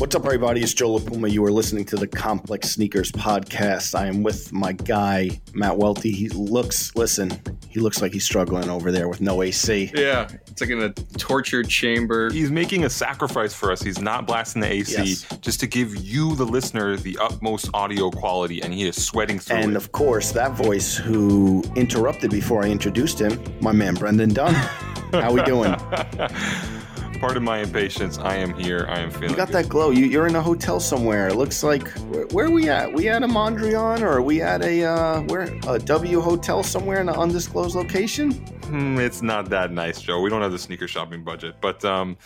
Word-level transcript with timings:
What's 0.00 0.14
up, 0.14 0.24
everybody? 0.24 0.62
It's 0.62 0.72
Joe 0.72 0.92
La 0.94 0.98
Puma. 0.98 1.28
You 1.28 1.44
are 1.44 1.52
listening 1.52 1.84
to 1.86 1.96
the 1.96 2.06
Complex 2.06 2.70
Sneakers 2.70 3.12
podcast. 3.12 3.94
I 3.94 4.06
am 4.06 4.22
with 4.22 4.50
my 4.50 4.72
guy, 4.72 5.38
Matt 5.52 5.76
Welty. 5.76 6.10
He 6.10 6.30
looks, 6.30 6.96
listen, 6.96 7.30
he 7.68 7.80
looks 7.80 8.00
like 8.00 8.10
he's 8.14 8.24
struggling 8.24 8.70
over 8.70 8.90
there 8.90 9.10
with 9.10 9.20
no 9.20 9.42
AC. 9.42 9.92
Yeah, 9.94 10.26
it's 10.46 10.62
like 10.62 10.70
in 10.70 10.82
a 10.82 10.88
torture 11.18 11.62
chamber. 11.62 12.32
He's 12.32 12.50
making 12.50 12.84
a 12.84 12.90
sacrifice 12.90 13.52
for 13.52 13.70
us. 13.70 13.82
He's 13.82 14.00
not 14.00 14.26
blasting 14.26 14.62
the 14.62 14.72
AC 14.72 14.92
Yes. 14.96 15.26
just 15.42 15.60
to 15.60 15.66
give 15.66 15.94
you, 15.96 16.34
the 16.34 16.46
listener, 16.46 16.96
the 16.96 17.18
utmost 17.20 17.68
audio 17.74 18.10
quality, 18.10 18.62
and 18.62 18.72
he 18.72 18.88
is 18.88 18.96
sweating 19.04 19.38
through 19.38 19.58
And 19.58 19.72
it. 19.72 19.76
of 19.76 19.92
course, 19.92 20.32
that 20.32 20.52
voice 20.52 20.96
who 20.96 21.62
interrupted 21.76 22.30
before 22.30 22.64
I 22.64 22.68
introduced 22.70 23.20
him, 23.20 23.38
my 23.60 23.72
man 23.72 23.94
Brendan 23.96 24.32
Dunne. 24.32 24.54
How 25.12 25.30
we 25.32 25.42
doing? 25.42 25.74
Pardon 27.20 27.44
my 27.44 27.58
impatience. 27.58 28.16
I 28.16 28.36
am 28.36 28.54
here. 28.54 28.86
I 28.88 28.98
am 29.00 29.10
feeling 29.10 29.30
You 29.30 29.36
got 29.36 29.48
good. 29.48 29.56
that 29.56 29.68
glow. 29.68 29.90
You, 29.90 30.06
you're 30.06 30.26
in 30.26 30.36
a 30.36 30.40
hotel 30.42 30.80
somewhere. 30.80 31.28
It 31.28 31.34
looks 31.34 31.62
like 31.62 31.86
where, 32.08 32.24
where 32.28 32.46
are 32.46 32.50
we 32.50 32.70
at? 32.70 32.94
We 32.94 33.10
at 33.10 33.22
a 33.22 33.28
Mondrian 33.28 34.00
or 34.00 34.08
are 34.08 34.22
we 34.22 34.40
at 34.40 34.62
a 34.62 34.84
uh, 34.84 35.20
where 35.24 35.42
a 35.68 35.78
W 35.78 36.20
hotel 36.22 36.62
somewhere 36.62 36.98
in 37.02 37.10
an 37.10 37.14
undisclosed 37.16 37.76
location? 37.76 38.32
Hmm, 38.64 38.98
it's 38.98 39.20
not 39.20 39.50
that 39.50 39.70
nice, 39.70 40.00
Joe. 40.00 40.22
We 40.22 40.30
don't 40.30 40.40
have 40.40 40.52
the 40.52 40.58
sneaker 40.58 40.88
shopping 40.88 41.22
budget, 41.22 41.56
but 41.60 41.84
um, 41.84 42.16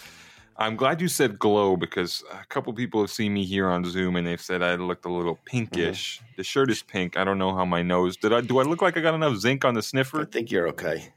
I'm 0.58 0.76
glad 0.76 1.00
you 1.00 1.08
said 1.08 1.40
glow 1.40 1.76
because 1.76 2.22
a 2.32 2.46
couple 2.46 2.72
people 2.72 3.00
have 3.00 3.10
seen 3.10 3.34
me 3.34 3.44
here 3.44 3.68
on 3.68 3.84
Zoom 3.84 4.14
and 4.14 4.24
they've 4.24 4.40
said 4.40 4.62
I 4.62 4.76
looked 4.76 5.06
a 5.06 5.12
little 5.12 5.40
pinkish. 5.44 6.18
Mm-hmm. 6.18 6.32
The 6.36 6.44
shirt 6.44 6.70
is 6.70 6.82
pink. 6.84 7.16
I 7.16 7.24
don't 7.24 7.38
know 7.38 7.52
how 7.52 7.64
my 7.64 7.82
nose 7.82 8.16
did. 8.16 8.32
I 8.32 8.42
do 8.42 8.58
I 8.60 8.62
look 8.62 8.80
like 8.80 8.96
I 8.96 9.00
got 9.00 9.14
enough 9.14 9.38
zinc 9.38 9.64
on 9.64 9.74
the 9.74 9.82
sniffer? 9.82 10.20
I 10.20 10.24
think 10.26 10.52
you're 10.52 10.68
okay. 10.68 11.12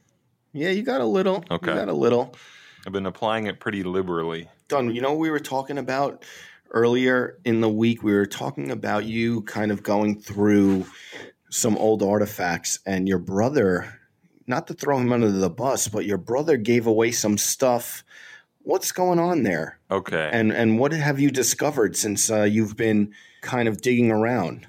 Yeah, 0.51 0.71
you 0.71 0.81
got 0.81 1.01
a 1.01 1.05
little. 1.05 1.45
Okay. 1.51 1.69
You 1.69 1.77
got 1.77 1.89
a 1.89 1.93
little. 1.93 2.33
I've 2.87 2.93
been 2.93 3.05
applying 3.05 3.47
it 3.47 3.59
pretty 3.59 3.83
liberally. 3.83 4.47
Done. 4.69 4.95
You 4.95 5.01
know 5.01 5.09
what 5.11 5.19
we 5.19 5.29
were 5.29 5.41
talking 5.41 5.77
about 5.77 6.23
earlier 6.71 7.37
in 7.43 7.59
the 7.59 7.67
week? 7.67 8.01
We 8.01 8.13
were 8.13 8.25
talking 8.25 8.71
about 8.71 9.03
you 9.03 9.41
kind 9.41 9.71
of 9.71 9.83
going 9.83 10.21
through 10.21 10.85
some 11.49 11.77
old 11.77 12.01
artifacts 12.01 12.79
and 12.85 13.05
your 13.05 13.17
brother, 13.17 13.99
not 14.47 14.67
to 14.67 14.73
throw 14.73 14.97
him 14.99 15.11
under 15.11 15.29
the 15.29 15.49
bus, 15.49 15.89
but 15.89 16.05
your 16.05 16.17
brother 16.17 16.55
gave 16.55 16.87
away 16.87 17.11
some 17.11 17.37
stuff. 17.37 18.05
What's 18.61 18.93
going 18.93 19.19
on 19.19 19.43
there? 19.43 19.79
Okay. 19.91 20.29
And 20.31 20.53
and 20.53 20.79
what 20.79 20.93
have 20.93 21.19
you 21.19 21.29
discovered 21.29 21.97
since 21.97 22.31
uh, 22.31 22.43
you've 22.43 22.77
been 22.77 23.13
kind 23.41 23.67
of 23.67 23.81
digging 23.81 24.11
around? 24.11 24.65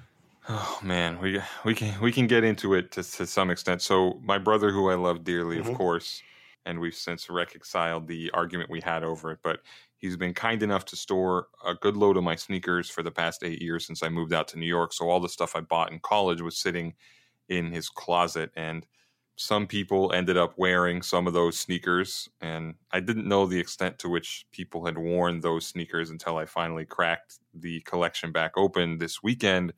Oh 0.48 0.80
man, 0.82 1.20
we 1.20 1.40
we 1.64 1.72
can 1.72 2.00
we 2.00 2.10
can 2.10 2.26
get 2.26 2.42
into 2.42 2.74
it 2.74 2.90
to, 2.92 3.04
to 3.04 3.28
some 3.28 3.48
extent. 3.48 3.80
So 3.80 4.18
my 4.24 4.38
brother, 4.38 4.72
who 4.72 4.90
I 4.90 4.96
love 4.96 5.22
dearly, 5.22 5.58
Mhm. 5.58 5.68
of 5.70 5.74
course, 5.76 6.20
and 6.68 6.78
we've 6.78 6.94
since 6.94 7.30
reconciled 7.30 8.06
the 8.06 8.30
argument 8.32 8.70
we 8.70 8.80
had 8.82 9.02
over 9.02 9.32
it, 9.32 9.40
but 9.42 9.60
he's 9.96 10.16
been 10.16 10.34
kind 10.34 10.62
enough 10.62 10.84
to 10.86 10.96
store 10.96 11.48
a 11.66 11.74
good 11.74 11.96
load 11.96 12.16
of 12.18 12.22
my 12.24 12.36
sneakers 12.36 12.90
for 12.90 13.02
the 13.02 13.10
past 13.10 13.42
eight 13.42 13.62
years 13.62 13.86
since 13.86 14.02
I 14.02 14.10
moved 14.10 14.34
out 14.34 14.48
to 14.48 14.58
New 14.58 14.66
York. 14.66 14.92
So 14.92 15.08
all 15.08 15.18
the 15.20 15.28
stuff 15.30 15.56
I 15.56 15.60
bought 15.62 15.92
in 15.92 15.98
college 16.00 16.42
was 16.42 16.58
sitting 16.58 16.94
in 17.48 17.72
his 17.72 17.88
closet, 17.88 18.50
and 18.54 18.86
some 19.36 19.66
people 19.66 20.12
ended 20.12 20.36
up 20.36 20.54
wearing 20.58 21.00
some 21.00 21.26
of 21.26 21.32
those 21.32 21.58
sneakers, 21.58 22.28
and 22.40 22.74
I 22.92 23.00
didn't 23.00 23.28
know 23.28 23.46
the 23.46 23.60
extent 23.60 23.98
to 24.00 24.08
which 24.08 24.46
people 24.52 24.84
had 24.84 24.98
worn 24.98 25.40
those 25.40 25.66
sneakers 25.66 26.10
until 26.10 26.36
I 26.36 26.44
finally 26.44 26.84
cracked 26.84 27.38
the 27.54 27.80
collection 27.82 28.32
back 28.32 28.52
open 28.56 28.98
this 28.98 29.22
weekend 29.22 29.72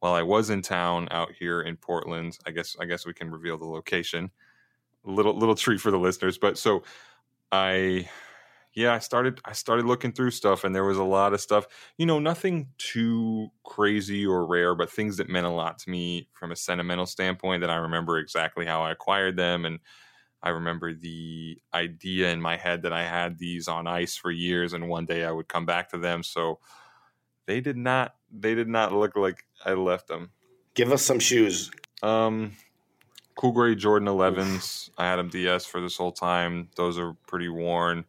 while 0.00 0.14
I 0.14 0.22
was 0.22 0.50
in 0.50 0.62
town 0.62 1.08
out 1.10 1.32
here 1.38 1.62
in 1.62 1.76
Portland. 1.76 2.38
I 2.46 2.52
guess 2.52 2.76
I 2.80 2.84
guess 2.84 3.06
we 3.06 3.14
can 3.14 3.30
reveal 3.30 3.58
the 3.58 3.66
location. 3.66 4.30
Little 5.04 5.34
little 5.34 5.54
treat 5.54 5.80
for 5.80 5.90
the 5.90 5.98
listeners, 5.98 6.38
but 6.38 6.58
so 6.58 6.82
I 7.50 8.08
yeah, 8.74 8.94
I 8.94 9.00
started 9.00 9.40
I 9.44 9.52
started 9.52 9.86
looking 9.86 10.12
through 10.12 10.30
stuff 10.30 10.62
and 10.64 10.74
there 10.74 10.84
was 10.84 10.98
a 10.98 11.04
lot 11.04 11.32
of 11.32 11.40
stuff. 11.40 11.66
You 11.96 12.06
know, 12.06 12.18
nothing 12.18 12.68
too 12.78 13.48
crazy 13.64 14.24
or 14.26 14.46
rare, 14.46 14.74
but 14.74 14.90
things 14.90 15.16
that 15.16 15.28
meant 15.28 15.46
a 15.46 15.50
lot 15.50 15.78
to 15.80 15.90
me 15.90 16.28
from 16.32 16.52
a 16.52 16.56
sentimental 16.56 17.06
standpoint 17.06 17.62
that 17.62 17.70
I 17.70 17.76
remember 17.76 18.18
exactly 18.18 18.66
how 18.66 18.82
I 18.82 18.92
acquired 18.92 19.36
them 19.36 19.64
and 19.64 19.80
I 20.42 20.50
remember 20.50 20.94
the 20.94 21.58
idea 21.74 22.30
in 22.30 22.40
my 22.40 22.56
head 22.56 22.82
that 22.82 22.92
I 22.92 23.04
had 23.04 23.38
these 23.38 23.66
on 23.66 23.88
ice 23.88 24.16
for 24.16 24.30
years 24.30 24.72
and 24.72 24.88
one 24.88 25.06
day 25.06 25.24
I 25.24 25.32
would 25.32 25.48
come 25.48 25.66
back 25.66 25.90
to 25.90 25.98
them. 25.98 26.22
So 26.22 26.60
they 27.46 27.60
did 27.60 27.76
not 27.76 28.14
they 28.30 28.54
did 28.54 28.68
not 28.68 28.92
look 28.92 29.16
like 29.16 29.44
I 29.64 29.72
left 29.72 30.06
them. 30.06 30.30
Give 30.74 30.92
us 30.92 31.02
some 31.02 31.18
shoes. 31.18 31.70
Um 32.02 32.52
Cool 33.38 33.52
Gray 33.52 33.76
Jordan 33.76 34.08
11s. 34.08 34.90
I 34.98 35.04
had 35.04 35.14
them 35.14 35.28
DS 35.28 35.64
for 35.64 35.80
this 35.80 35.96
whole 35.96 36.10
time. 36.10 36.70
Those 36.74 36.98
are 36.98 37.12
pretty 37.28 37.48
worn. 37.48 38.04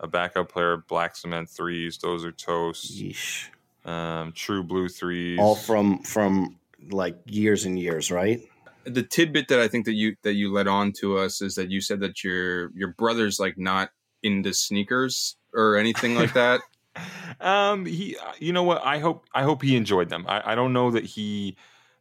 A 0.00 0.08
backup 0.08 0.52
pair 0.52 0.72
of 0.72 0.88
black 0.88 1.14
cement 1.14 1.48
threes. 1.48 1.96
Those 1.98 2.24
are 2.24 2.32
toast. 2.32 2.92
Yeesh. 2.92 3.50
Um, 3.84 4.32
true 4.32 4.64
blue 4.64 4.88
threes. 4.88 5.38
All 5.38 5.54
from 5.54 6.00
from 6.00 6.56
like 6.90 7.16
years 7.24 7.64
and 7.64 7.78
years, 7.78 8.10
right? 8.10 8.40
The 8.82 9.04
tidbit 9.04 9.46
that 9.46 9.60
I 9.60 9.68
think 9.68 9.84
that 9.84 9.92
you 9.92 10.16
that 10.22 10.32
you 10.34 10.52
led 10.52 10.66
on 10.66 10.90
to 10.94 11.18
us 11.18 11.40
is 11.40 11.54
that 11.54 11.70
you 11.70 11.80
said 11.80 12.00
that 12.00 12.24
your 12.24 12.72
your 12.74 12.88
brother's 12.88 13.38
like 13.38 13.56
not 13.56 13.90
into 14.24 14.52
sneakers 14.52 15.36
or 15.54 15.76
anything 15.76 16.16
like 16.16 16.32
that. 16.34 16.62
um 17.40 17.86
he 17.86 18.16
you 18.38 18.52
know 18.52 18.62
what 18.62 18.80
i 18.86 19.00
hope 19.00 19.26
i 19.34 19.42
hope 19.42 19.62
he 19.62 19.74
enjoyed 19.74 20.08
them 20.08 20.24
i, 20.28 20.52
I 20.52 20.54
don't 20.54 20.72
know 20.72 20.92
that 20.92 21.04
he 21.04 21.56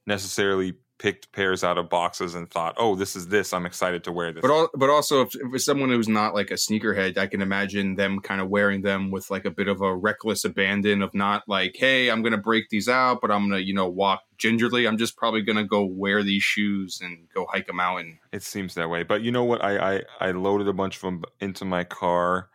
necessarily 0.05 0.75
picked 1.03 1.30
pairs 1.34 1.66
out 1.66 1.78
of 1.78 1.90
boxes 1.90 2.34
and 2.34 2.50
thought 2.50 2.74
oh 2.78 2.96
this 2.96 3.14
is 3.14 3.28
this 3.28 3.52
i'm 3.52 3.66
excited 3.66 4.06
to 4.06 4.12
wear 4.12 4.31
this 4.31 4.41
But 4.41 4.52
all, 4.52 4.69
but 4.74 4.90
also 4.90 5.22
if, 5.24 5.36
if 5.36 5.53
it's 5.53 5.66
someone 5.66 5.90
who's 5.90 6.08
not 6.08 6.34
like 6.34 6.50
a 6.50 6.53
sneakerhead, 6.53 7.18
I 7.18 7.28
can 7.28 7.41
imagine 7.41 7.96
them 7.96 8.22
kind 8.22 8.40
of 8.40 8.47
wearing 8.47 8.84
them 8.84 9.12
with 9.12 9.30
like 9.30 9.44
a 9.44 9.52
bit 9.52 9.68
of 9.68 9.81
a 9.81 9.94
reckless 9.94 10.46
abandon 10.46 11.02
of 11.02 11.14
not 11.14 11.44
like, 11.46 11.75
hey, 11.78 12.09
I'm 12.09 12.24
gonna 12.24 12.38
break 12.38 12.69
these 12.69 12.88
out, 12.88 13.19
but 13.22 13.31
I'm 13.31 13.50
gonna 13.50 13.59
you 13.59 13.74
know 13.74 13.90
walk 13.90 14.22
gingerly. 14.38 14.88
I'm 14.88 14.97
just 14.97 15.18
probably 15.18 15.41
gonna 15.41 15.66
go 15.66 15.84
wear 15.84 16.24
these 16.24 16.41
shoes 16.44 17.02
and 17.03 17.28
go 17.35 17.46
hike 17.52 17.68
a 17.70 17.74
mountain. 17.74 18.20
it 18.31 18.41
seems 18.44 18.74
that 18.75 18.90
way 18.90 19.03
but 19.03 19.22
you 19.22 19.31
know 19.34 19.44
what 19.44 19.62
I, 19.62 19.96
I 19.96 20.02
i 20.22 20.31
loaded 20.31 20.70
a 20.70 20.74
bunch 20.74 20.96
of 20.96 21.02
them 21.02 21.24
into 21.41 21.66
my 21.66 21.84
car 21.84 22.47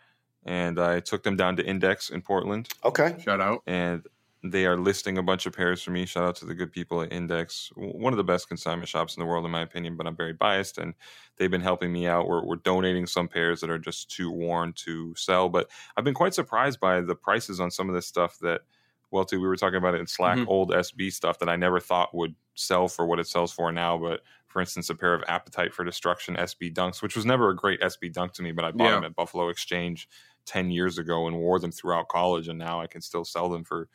and 0.47 0.79
i 0.81 1.01
took 1.01 1.23
them 1.23 1.37
down 1.37 1.57
to 1.57 1.63
index 1.67 2.09
in 2.09 2.23
portland 2.23 2.69
Okay. 2.83 3.17
Shout 3.23 3.41
out. 3.43 3.61
and 3.67 4.07
they 4.45 4.67
are 4.67 4.77
listing 4.77 5.19
a 5.19 5.23
bunch 5.23 5.47
of 5.47 5.53
pairs 5.53 5.83
for 5.83 5.91
me. 5.91 6.07
Shout 6.07 6.23
out 6.25 6.37
to 6.37 6.45
the 6.47 6.55
good 6.55 6.71
people 6.73 7.03
at 7.03 7.13
Index, 7.13 7.71
one 7.75 8.13
of 8.13 8.17
the 8.17 8.25
best 8.25 8.47
consignment 8.49 8.89
shops 8.89 9.17
in 9.17 9.21
the 9.21 9.27
world, 9.27 9.45
in 9.45 9.51
my 9.51 9.63
opinion. 9.63 9.97
But 9.97 10.07
I'm 10.07 10.17
very 10.17 10.33
biased, 10.33 10.79
and 10.79 10.95
they've 11.37 11.51
been 11.51 11.61
helping 11.61 11.93
me 11.93 12.07
out. 12.07 12.29
We're, 12.29 12.45
we're 12.45 12.57
donating 12.57 13.07
some 13.07 13.27
pairs 13.29 13.61
that 13.61 13.71
are 13.71 13.79
just 13.79 14.11
too 14.11 14.31
worn 14.31 14.73
to 14.85 15.15
sell. 15.17 15.49
But 15.49 15.71
I've 15.97 16.05
been 16.05 16.15
quite 16.15 16.35
surprised 16.35 16.79
by 16.79 17.01
the 17.01 17.17
prices 17.17 17.59
on 17.61 17.71
some 17.73 17.89
of 17.89 17.95
this 17.97 18.07
stuff 18.07 18.39
that, 18.41 18.63
well, 19.11 19.25
too, 19.25 19.41
we 19.41 19.49
were 19.49 19.57
talking 19.57 19.77
about 19.79 19.95
it 19.95 20.01
in 20.01 20.07
Slack, 20.07 20.39
Mhm. 20.39 20.47
old 20.47 20.73
SB 20.73 21.11
stuff 21.11 21.39
that 21.41 21.49
I 21.49 21.57
never 21.57 21.81
thought 21.81 22.15
would 22.15 22.35
sell 22.55 22.89
for 22.89 23.07
what 23.07 23.19
it 23.19 23.27
sells 23.27 23.53
for 23.53 23.73
now. 23.73 23.99
But 23.99 24.21
for 24.47 24.61
instance, 24.61 24.89
a 24.89 24.95
pair 24.95 25.15
of 25.15 25.25
Appetite 25.29 25.75
for 25.75 25.85
Destruction 25.85 26.37
SB 26.37 26.71
Dunks, 26.73 27.03
which 27.03 27.17
was 27.17 27.27
never 27.27 27.51
a 27.51 27.57
great 27.57 27.83
SB 27.83 28.09
Dunk 28.09 28.33
to 28.35 28.43
me, 28.43 28.53
but 28.53 28.65
I 28.65 28.71
bought 28.71 28.85
Yeah. 28.85 28.95
them 28.95 29.05
at 29.05 29.15
Buffalo 29.17 29.49
Exchange 29.49 30.09
10 30.45 30.71
years 30.71 30.97
ago 30.97 31.27
and 31.27 31.37
wore 31.37 31.59
them 31.59 31.73
throughout 31.73 32.09
college. 32.09 32.49
And 32.49 32.59
now 32.59 32.81
I 32.81 32.87
can 32.87 33.01
still 33.03 33.25
sell 33.25 33.49
them 33.49 33.65
for 33.65 33.89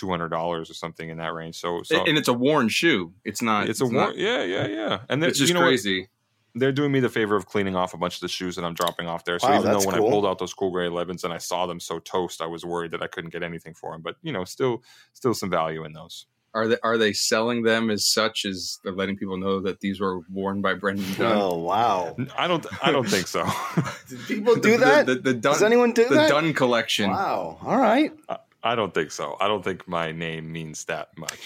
$200 0.00 0.32
or 0.32 0.64
something 0.64 1.08
in 1.08 1.18
that 1.18 1.34
range. 1.34 1.56
So, 1.56 1.82
so 1.82 2.04
and 2.04 2.16
it's 2.18 2.28
a 2.28 2.32
worn 2.32 2.68
shoe. 2.68 3.12
It's 3.24 3.42
not. 3.42 3.68
it's 3.68 3.80
a 3.80 3.84
not- 3.90 4.10
war. 4.10 4.12
Yeah, 4.16 4.42
yeah, 4.44 4.66
yeah. 4.66 4.98
And 5.08 5.22
It's 5.24 5.38
just 5.38 5.48
you 5.48 5.54
know 5.54 5.60
what? 5.60 5.68
crazy. 5.68 6.08
they're 6.54 6.72
doing 6.72 6.90
me 6.92 7.00
the 7.00 7.08
favor 7.08 7.36
of 7.36 7.46
cleaning 7.46 7.76
off 7.76 7.94
a 7.94 7.98
bunch 7.98 8.16
of 8.16 8.20
the 8.20 8.28
shoes 8.28 8.56
that 8.56 8.64
I'm 8.64 8.74
dropping 8.74 9.06
off 9.06 9.24
there. 9.24 9.38
So 9.38 9.48
Wow, 9.48 9.60
even 9.60 9.70
though 9.72 9.78
when 9.86 9.96
cool. 9.96 10.06
I 10.06 10.10
pulled 10.10 10.26
out 10.26 10.38
those 10.38 10.54
cool 10.54 10.70
gray 10.70 10.88
11s 10.88 11.22
and 11.24 11.32
I 11.32 11.38
saw 11.38 11.66
them 11.66 11.78
so 11.80 11.98
toast, 11.98 12.40
I 12.42 12.46
was 12.46 12.64
worried 12.64 12.90
that 12.92 13.02
I 13.02 13.06
couldn't 13.06 13.30
get 13.30 13.42
anything 13.42 13.74
for 13.74 13.92
them. 13.92 14.02
But 14.02 14.16
you 14.22 14.32
know, 14.32 14.44
still, 14.44 14.82
still 15.12 15.34
some 15.34 15.50
value 15.50 15.84
in 15.84 15.92
those. 15.92 16.26
Are 16.54 16.66
they 16.66 16.76
are 16.82 16.96
they 16.96 17.12
selling 17.12 17.62
them 17.62 17.90
as 17.90 18.06
such 18.06 18.46
as 18.46 18.78
they're 18.82 18.94
letting 18.94 19.18
people 19.18 19.36
know 19.36 19.60
that 19.60 19.80
these 19.80 20.00
were 20.00 20.20
worn 20.32 20.62
by 20.62 20.72
Brendan 20.72 21.04
Dunne? 21.14 21.36
Oh 21.36 21.58
wow! 21.58 22.16
I 22.36 22.48
don't, 22.48 22.66
I 22.82 22.90
don't 22.90 23.06
think 23.06 23.26
so. 23.26 23.46
Did 24.08 24.18
people 24.26 24.54
do 24.56 24.72
the- 24.72 24.78
that? 24.78 25.06
The, 25.06 25.14
the, 25.16 25.34
Dunne, 25.34 25.52
Does 25.52 25.62
anyone 25.62 25.92
do 25.92 26.08
the 26.08 26.14
that? 26.14 26.30
Dunne 26.30 26.54
collection. 26.54 27.10
Wow! 27.10 27.58
All 27.62 27.76
right. 27.76 28.12
Uh, 28.30 28.38
I 28.62 28.74
don't 28.74 28.92
think 28.92 29.10
so. 29.10 29.36
I 29.40 29.48
don't 29.48 29.64
think 29.64 29.86
my 29.86 30.12
name 30.12 30.52
means 30.52 30.84
that 30.84 31.16
much. 31.16 31.38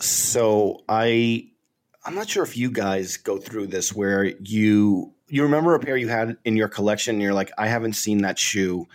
So 0.00 0.82
I, 0.88 1.48
I'm 2.04 2.14
not 2.14 2.28
sure 2.28 2.42
if 2.42 2.56
you 2.56 2.70
guys 2.70 3.16
go 3.16 3.38
through 3.38 3.68
this 3.68 3.94
where 3.94 4.24
you 4.24 5.12
you 5.28 5.44
remember 5.44 5.74
a 5.74 5.80
pair 5.80 5.96
you 5.96 6.08
had 6.08 6.36
in 6.44 6.56
your 6.56 6.68
collection. 6.68 7.14
and 7.14 7.22
You're 7.22 7.34
like, 7.34 7.52
I 7.56 7.68
haven't 7.68 7.92
seen 7.92 8.22
that 8.22 8.38
shoe 8.38 8.88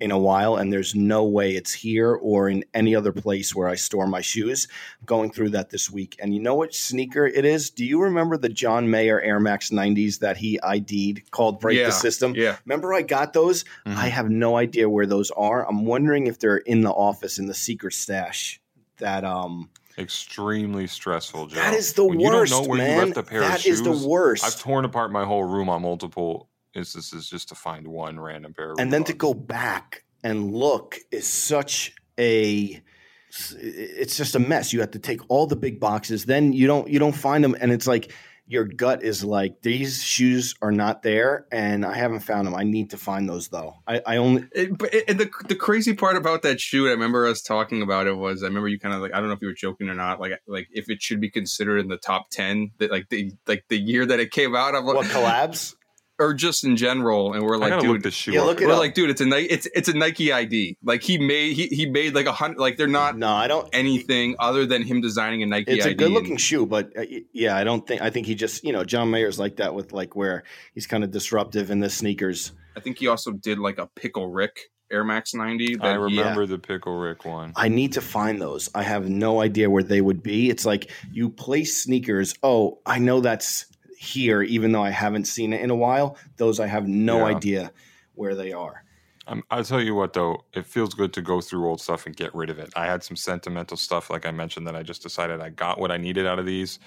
in 0.00 0.10
a 0.12 0.18
while, 0.18 0.54
and 0.56 0.72
there's 0.72 0.94
no 0.94 1.24
way 1.24 1.52
it's 1.56 1.72
here 1.72 2.14
or 2.14 2.48
in 2.48 2.64
any 2.72 2.94
other 2.94 3.10
place 3.12 3.54
where 3.54 3.68
I 3.68 3.74
store 3.74 4.06
my 4.06 4.20
shoes. 4.20 4.68
Going 5.04 5.30
through 5.32 5.50
that 5.50 5.70
this 5.70 5.90
week, 5.90 6.16
and 6.20 6.32
you 6.34 6.40
know 6.40 6.54
what 6.54 6.74
sneaker 6.74 7.26
it 7.26 7.44
is? 7.44 7.70
Do 7.70 7.84
you 7.84 8.00
remember 8.02 8.36
the 8.36 8.48
John 8.48 8.90
Mayer 8.90 9.20
Air 9.20 9.40
Max 9.40 9.70
90s 9.70 10.20
that 10.20 10.36
he 10.36 10.58
ID'd 10.62 11.30
called 11.32 11.58
Break 11.60 11.78
Yeah, 11.78 11.86
the 11.86 11.92
System? 11.92 12.34
Yeah. 12.36 12.56
Remember, 12.64 12.94
I 12.94 13.02
got 13.02 13.32
those. 13.32 13.64
Mhm. 13.86 13.96
I 13.96 14.08
have 14.08 14.30
no 14.30 14.56
idea 14.56 14.88
where 14.88 15.06
those 15.06 15.30
are. 15.32 15.68
I'm 15.68 15.84
wondering 15.84 16.26
if 16.28 16.38
they're 16.38 16.58
in 16.58 16.82
the 16.82 16.90
office 16.92 17.38
in 17.38 17.46
the 17.46 17.54
secret 17.54 17.94
stash. 17.94 18.60
That 18.98 19.24
um, 19.24 19.70
Extremely 19.96 20.86
stressful, 20.86 21.48
Joe. 21.48 21.56
that 21.56 21.74
is 21.74 21.92
the 21.94 22.04
When 22.04 22.18
worst, 22.18 22.50
you 22.52 22.56
don't 22.58 22.64
know 22.64 22.68
where 22.68 22.78
man. 22.78 22.98
you 23.00 23.04
left 23.06 23.16
a 23.18 23.22
pair 23.24 23.40
That 23.40 23.60
of 23.60 23.66
is 23.66 23.82
the 23.82 23.90
worst. 24.08 24.44
I've 24.44 24.58
torn 24.60 24.84
apart 24.84 25.10
my 25.12 25.24
whole 25.24 25.44
room 25.44 25.68
on 25.68 25.82
multiple 25.82 26.47
instances 26.74 27.28
just 27.28 27.48
to 27.48 27.54
find 27.54 27.86
one 27.88 28.18
random 28.18 28.54
pair. 28.54 28.72
Of 28.72 28.80
and 28.80 28.92
then 28.92 29.04
to 29.04 29.12
go 29.12 29.34
back 29.34 30.04
and 30.22 30.52
look 30.52 30.96
is 31.10 31.26
such 31.26 31.94
a 32.18 32.82
it's 33.30 34.16
just 34.16 34.34
a 34.34 34.38
mess. 34.38 34.72
You 34.72 34.80
have 34.80 34.92
to 34.92 34.98
take 34.98 35.20
all 35.28 35.46
the 35.46 35.56
big 35.56 35.80
boxes, 35.80 36.24
then 36.24 36.52
you 36.52 36.66
don't 36.66 36.88
you 36.88 36.98
don't 36.98 37.12
find 37.12 37.44
them, 37.44 37.56
and 37.60 37.72
it's 37.72 37.86
like 37.86 38.12
your 38.50 38.64
gut 38.64 39.02
is 39.02 39.22
like 39.22 39.60
these 39.60 40.02
shoes 40.02 40.54
are 40.62 40.72
not 40.72 41.02
there, 41.02 41.46
and 41.52 41.84
I 41.84 41.94
haven't 41.94 42.20
found 42.20 42.46
them. 42.46 42.54
I 42.54 42.64
need 42.64 42.90
to 42.90 42.96
find 42.96 43.28
those 43.28 43.48
though. 43.48 43.74
I, 43.86 44.00
I 44.06 44.16
only 44.16 44.46
It, 44.52 44.76
but 44.76 44.94
it, 44.94 45.04
and 45.08 45.20
the 45.20 45.30
the 45.46 45.54
crazy 45.54 45.94
part 45.94 46.16
about 46.16 46.42
that 46.42 46.58
shoe, 46.58 46.88
I 46.88 46.92
remember 46.92 47.26
us 47.26 47.42
talking 47.42 47.82
about 47.82 48.06
it 48.06 48.16
was 48.16 48.42
I 48.42 48.46
remember 48.46 48.68
you 48.68 48.78
kind 48.78 48.94
of 48.94 49.02
like 49.02 49.12
I 49.12 49.20
don't 49.20 49.28
know 49.28 49.34
if 49.34 49.42
you 49.42 49.48
were 49.48 49.54
joking 49.54 49.90
or 49.90 49.94
not, 49.94 50.18
like 50.20 50.32
like 50.46 50.68
if 50.72 50.88
it 50.88 51.02
should 51.02 51.20
be 51.20 51.30
considered 51.30 51.78
in 51.78 51.88
the 51.88 51.98
top 51.98 52.30
ten, 52.30 52.70
that 52.78 52.90
like 52.90 53.10
the 53.10 53.32
like 53.46 53.64
the 53.68 53.78
year 53.78 54.06
that 54.06 54.18
it 54.18 54.30
came 54.30 54.56
out, 54.56 54.74
I'm 54.74 54.86
like, 54.86 54.96
what 54.96 55.06
collabs? 55.06 55.74
Or 56.18 56.34
just 56.34 56.64
in 56.64 56.76
general, 56.76 57.32
and 57.34 57.42
we're 57.44 57.56
like, 57.56 57.70
gotta 57.70 57.86
look 57.86 57.96
dude, 57.98 58.02
this 58.04 58.14
shoe 58.14 58.32
Yeah, 58.32 58.40
up. 58.40 58.46
look 58.46 58.60
it 58.60 58.66
we're 58.66 58.72
up. 58.72 58.78
like, 58.78 58.94
dude, 58.94 59.10
it's 59.10 59.20
a 59.20 59.26
Nike, 59.26 59.46
it's 59.46 59.66
it's 59.74 59.88
a 59.88 59.92
Nike 59.94 60.32
ID. 60.32 60.76
Like 60.82 61.02
he 61.02 61.18
made 61.18 61.54
he 61.54 61.66
he 61.68 61.86
made 61.86 62.14
like 62.14 62.26
a 62.26 62.32
hundred, 62.32 62.58
like 62.58 62.76
they're 62.76 62.86
not 62.88 63.16
No, 63.16 63.28
I 63.28 63.46
don't. 63.48 63.68
anything 63.72 64.34
other 64.38 64.66
than 64.66 64.82
him 64.82 65.00
designing 65.00 65.42
a 65.42 65.46
Nike 65.46 65.72
It's 65.72 65.84
ID. 65.86 65.92
a 65.92 65.96
good 65.96 66.10
looking 66.12 66.36
shoe, 66.36 66.66
but 66.66 66.90
uh, 66.98 67.02
yeah, 67.32 67.56
I 67.56 67.64
don't 67.64 67.86
think 67.86 68.02
I 68.02 68.10
think 68.10 68.26
he 68.26 68.34
just 68.34 68.64
you 68.64 68.72
know 68.72 68.84
John 68.84 69.10
Mayer's 69.10 69.38
like 69.38 69.56
that 69.56 69.74
with 69.74 69.92
like 69.92 70.16
where 70.16 70.44
he's 70.74 70.86
kind 70.86 71.04
of 71.04 71.10
disruptive 71.10 71.70
in 71.70 71.80
the 71.80 71.90
sneakers. 71.90 72.52
I 72.76 72.80
think 72.80 72.98
he 72.98 73.08
also 73.08 73.32
did 73.32 73.58
like 73.58 73.78
a 73.78 73.86
Pickle 73.96 74.28
Rick 74.28 74.58
Air 74.90 75.04
Max 75.04 75.34
90. 75.34 75.76
That 75.76 75.84
I 75.84 75.92
he- 75.92 75.98
remember 75.98 76.46
the 76.46 76.58
Pickle 76.58 76.96
Rick 76.96 77.24
one. 77.24 77.52
I 77.56 77.68
need 77.68 77.92
to 77.94 78.00
find 78.00 78.40
those. 78.40 78.70
I 78.74 78.82
have 78.82 79.08
no 79.08 79.40
idea 79.40 79.68
where 79.68 79.82
they 79.82 80.00
would 80.00 80.22
be. 80.22 80.48
It's 80.48 80.64
like 80.64 80.90
you 81.12 81.28
place 81.28 81.82
sneakers. 81.82 82.34
Oh, 82.42 82.78
I 82.86 82.98
know 82.98 83.20
that's 83.20 83.66
here, 83.98 84.42
even 84.42 84.70
though 84.70 84.82
I 84.82 84.90
haven't 84.90 85.24
seen 85.24 85.52
it 85.52 85.60
in 85.60 85.70
a 85.70 85.76
while. 85.76 86.16
Those 86.36 86.60
I 86.60 86.66
have 86.66 86.86
no 86.86 87.18
Yeah. 87.18 87.36
idea 87.36 87.72
where 88.14 88.36
they 88.36 88.52
are. 88.52 88.84
Um, 89.26 89.42
I'll 89.50 89.64
tell 89.64 89.82
you 89.82 89.94
what, 89.94 90.12
though, 90.12 90.44
it 90.54 90.64
feels 90.64 90.94
good 90.94 91.12
to 91.14 91.20
go 91.22 91.40
through 91.40 91.68
old 91.68 91.80
stuff 91.80 92.06
and 92.06 92.16
get 92.16 92.34
rid 92.34 92.48
of 92.48 92.58
it. 92.58 92.72
I 92.76 92.86
had 92.86 93.02
some 93.02 93.16
sentimental 93.16 93.76
stuff, 93.76 94.08
like 94.08 94.24
I 94.24 94.30
mentioned, 94.30 94.66
that 94.68 94.76
I 94.76 94.82
just 94.82 95.02
decided 95.02 95.40
I 95.40 95.50
got 95.50 95.78
what 95.80 95.90
I 95.90 95.96
needed 95.96 96.26
out 96.26 96.38
of 96.38 96.46
these, 96.46 96.78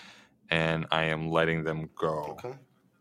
and 0.50 0.88
I 0.90 1.04
am 1.04 1.30
letting 1.30 1.64
them 1.66 1.90
go. 1.96 2.38
Okay. 2.44 2.56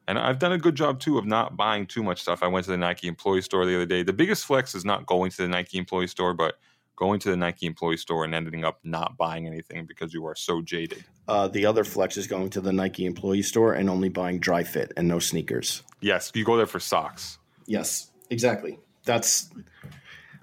And 0.08 0.18
I've 0.18 0.40
done 0.40 0.52
a 0.52 0.58
good 0.58 0.74
job 0.74 0.98
too 0.98 1.16
of 1.18 1.24
not 1.24 1.56
buying 1.56 1.86
too 1.86 2.02
much 2.02 2.20
stuff. 2.20 2.42
I 2.42 2.48
went 2.48 2.64
to 2.64 2.72
the 2.72 2.76
Nike 2.76 3.06
employee 3.06 3.42
store 3.42 3.64
the 3.64 3.76
other 3.76 3.86
day. 3.86 4.02
The 4.02 4.12
biggest 4.12 4.44
flex 4.44 4.74
is 4.74 4.84
not 4.84 5.06
going 5.06 5.30
to 5.30 5.36
the 5.36 5.48
Nike 5.48 5.78
employee 5.78 6.08
store, 6.08 6.34
but 6.34 6.56
going 7.00 7.19
to 7.19 7.31
the 7.31 7.37
Nike 7.37 7.67
employee 7.67 7.97
store 7.97 8.25
and 8.25 8.35
ending 8.35 8.64
up 8.64 8.79
not 8.85 9.17
buying 9.17 9.47
anything 9.47 9.87
because 9.87 10.12
you 10.12 10.26
are 10.26 10.35
so 10.35 10.61
jaded. 10.61 11.02
Uh, 11.26 11.49
the 11.49 11.64
other 11.64 11.82
flex 11.82 12.17
is 12.17 12.26
going 12.26 12.50
to 12.50 12.61
the 12.61 12.73
Nike 12.73 13.06
employee 13.06 13.43
store 13.43 13.73
and 13.73 13.88
only 13.88 14.11
buying 14.11 14.38
Dri-FIT 14.38 14.93
and 14.97 15.08
no 15.08 15.19
sneakers. 15.19 15.82
Yes, 16.00 16.31
you 16.35 16.44
go 16.44 16.56
there 16.56 16.67
for 16.67 16.79
socks. 16.79 17.38
Yes, 17.67 18.11
exactly. 18.29 18.79
That's 19.05 19.50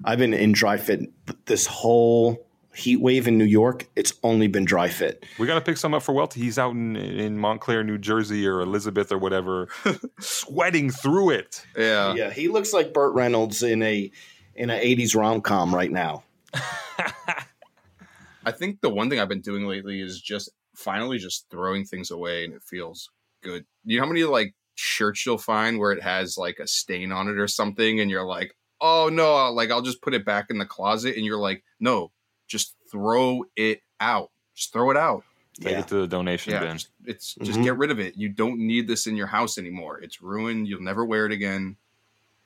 I've 0.04 0.18
been 0.18 0.34
in 0.34 0.52
Dri-FIT 0.52 1.12
this 1.46 1.68
whole 1.68 2.44
heat 2.76 2.98
wave 2.98 3.28
in 3.28 3.38
New 3.38 3.46
York. 3.46 3.88
It's 3.96 4.14
only 4.24 4.48
been 4.48 4.66
Dri-FIT. 4.66 5.26
We 5.38 5.46
got 5.46 5.56
to 5.56 5.62
pick 5.62 5.78
some 5.78 5.94
up 5.94 6.02
for 6.02 6.14
Welty. 6.14 6.42
He's 6.42 6.58
out 6.58 6.72
in, 6.72 6.96
in 6.96 7.38
Montclair, 7.38 7.84
New 7.84 7.98
Jersey, 8.00 8.48
or 8.48 8.62
Elizabeth, 8.62 9.12
or 9.12 9.18
whatever, 9.20 9.68
sweating 10.20 10.90
through 10.90 11.32
it. 11.32 11.66
Yeah. 11.78 12.16
Yeah, 12.16 12.32
he 12.32 12.48
looks 12.48 12.74
like 12.74 12.94
Burt 12.94 13.14
Reynolds 13.14 13.62
in 13.62 13.84
a 13.84 14.12
in 14.56 14.72
an 14.72 14.82
'80s 14.82 15.16
rom 15.16 15.42
com 15.42 15.74
right 15.74 15.92
now. 15.92 16.24
I 18.46 18.52
think 18.52 18.82
the 18.82 18.90
one 18.90 19.10
thing 19.10 19.20
I've 19.20 19.28
been 19.30 19.42
doing 19.42 19.66
lately 19.68 20.00
is 20.02 20.22
just 20.22 20.50
finally 20.76 21.18
just 21.18 21.46
throwing 21.50 21.86
things 21.86 22.12
away 22.12 22.46
and 22.46 22.54
it 22.54 22.64
feels 22.64 23.10
good. 23.42 23.66
You 23.84 23.98
know 23.98 24.04
how 24.06 24.10
many 24.10 24.24
like 24.24 24.54
shirts 24.76 25.26
you'll 25.26 25.38
find 25.38 25.80
where 25.80 25.92
it 25.92 26.02
has 26.04 26.38
like 26.38 26.60
a 26.60 26.68
stain 26.68 27.12
on 27.12 27.28
it 27.28 27.38
or 27.40 27.48
something 27.48 28.00
and 28.00 28.10
you're 28.10 28.24
like, 28.26 28.56
"Oh 28.80 29.10
no, 29.12 29.52
like 29.52 29.72
I'll 29.72 29.82
just 29.82 30.02
put 30.02 30.14
it 30.14 30.24
back 30.26 30.46
in 30.50 30.60
the 30.60 30.66
closet." 30.66 31.16
And 31.18 31.26
you're 31.26 31.38
like, 31.40 31.64
"No, 31.80 32.12
just 32.48 32.76
throw 32.92 33.44
it 33.56 33.82
out. 34.00 34.32
Just 34.56 34.72
throw 34.72 34.92
it 34.92 34.98
out." 34.98 35.24
Take 35.60 35.72
Yeah. 35.74 35.80
it 35.80 35.88
to 35.88 35.96
the 35.96 36.08
donation 36.08 36.54
Yeah, 36.54 36.60
bin. 36.60 36.78
just, 36.78 36.90
it's 37.06 37.36
just 37.42 37.60
Mhm. 37.60 37.64
get 37.64 37.78
rid 37.78 37.90
of 37.92 38.00
it. 38.00 38.16
You 38.16 38.30
don't 38.30 38.60
need 38.60 38.88
this 38.88 39.08
in 39.08 39.16
your 39.16 39.26
house 39.28 39.58
anymore. 39.58 40.00
It's 40.00 40.22
ruined. 40.22 40.68
You'll 40.68 40.84
never 40.84 41.04
wear 41.04 41.26
it 41.26 41.32
again. 41.32 41.78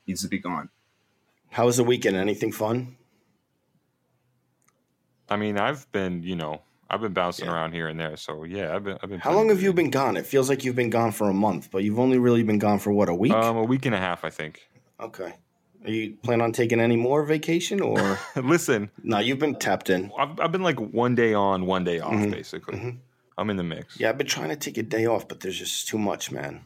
needs 0.06 0.22
to 0.22 0.28
be 0.28 0.38
gone. 0.38 0.68
How 1.50 1.66
was 1.66 1.76
the 1.76 1.84
weekend? 1.84 2.16
Anything 2.16 2.50
fun? 2.50 2.96
I 5.32 5.36
mean, 5.36 5.58
I've 5.58 5.90
been, 5.92 6.22
you 6.22 6.36
know, 6.36 6.62
I've 6.90 7.00
been 7.00 7.12
bouncing 7.14 7.46
Yeah. 7.46 7.52
around 7.54 7.72
here 7.72 7.88
and 7.88 7.98
there. 7.98 8.16
So 8.16 8.44
yeah, 8.44 8.74
I've 8.74 8.84
been. 8.84 8.98
I've 9.02 9.08
been. 9.10 9.20
How 9.20 9.32
long 9.32 9.48
have 9.48 9.62
you 9.62 9.72
been 9.72 9.90
gone? 9.90 10.16
It 10.16 10.26
feels 10.26 10.48
like 10.48 10.62
you've 10.64 10.76
been 10.76 10.90
gone 10.90 11.10
for 11.12 11.28
a 11.30 11.34
month, 11.34 11.70
but 11.70 11.82
you've 11.84 11.98
only 11.98 12.18
really 12.18 12.42
been 12.42 12.58
gone 12.58 12.78
for 12.78 12.92
what 12.92 13.08
a 13.08 13.14
week. 13.14 13.32
Um, 13.32 13.56
a 13.56 13.64
week 13.64 13.86
and 13.86 13.94
a 13.94 13.98
half, 13.98 14.24
I 14.24 14.30
think. 14.30 14.60
okay. 15.00 15.34
Are 15.84 15.90
you 15.90 16.14
plan 16.22 16.40
on 16.40 16.52
taking 16.52 16.78
any 16.78 16.94
more 16.96 17.24
vacation 17.24 17.80
or 17.80 18.16
Listen, 18.36 18.90
no? 19.02 19.18
You've 19.18 19.40
been 19.40 19.56
tapped 19.56 19.90
in. 19.90 20.12
I've, 20.16 20.38
I've 20.38 20.52
been 20.52 20.62
like 20.62 20.78
one 20.78 21.16
day 21.16 21.34
on, 21.34 21.66
one 21.66 21.82
day 21.82 21.98
off, 21.98 22.12
Mhm, 22.12 22.30
basically. 22.30 22.78
mhm. 22.78 22.98
I'm 23.36 23.50
in 23.50 23.56
the 23.56 23.64
mix. 23.64 23.98
Yeah, 23.98 24.10
I've 24.10 24.18
been 24.18 24.28
trying 24.28 24.50
to 24.50 24.56
take 24.56 24.78
a 24.78 24.84
day 24.84 25.06
off, 25.06 25.26
but 25.26 25.40
there's 25.40 25.58
just 25.58 25.88
too 25.88 25.98
much, 25.98 26.30
man. 26.30 26.60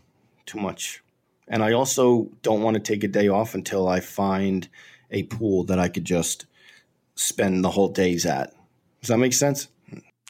Too 0.44 0.58
much. 0.58 1.02
And 1.48 1.62
I 1.62 1.72
also 1.72 2.28
don't 2.42 2.60
want 2.62 2.74
to 2.74 2.80
take 2.82 3.04
a 3.04 3.08
day 3.08 3.28
off 3.28 3.54
until 3.54 3.88
I 3.88 4.00
find 4.00 4.68
a 5.10 5.22
pool 5.22 5.64
that 5.64 5.78
I 5.78 5.88
could 5.88 6.04
just 6.04 6.44
spend 7.14 7.64
the 7.64 7.70
whole 7.70 7.88
days 7.88 8.26
at. 8.26 8.52
Does 9.06 9.14
that 9.14 9.18
make 9.18 9.34
sense? 9.34 9.68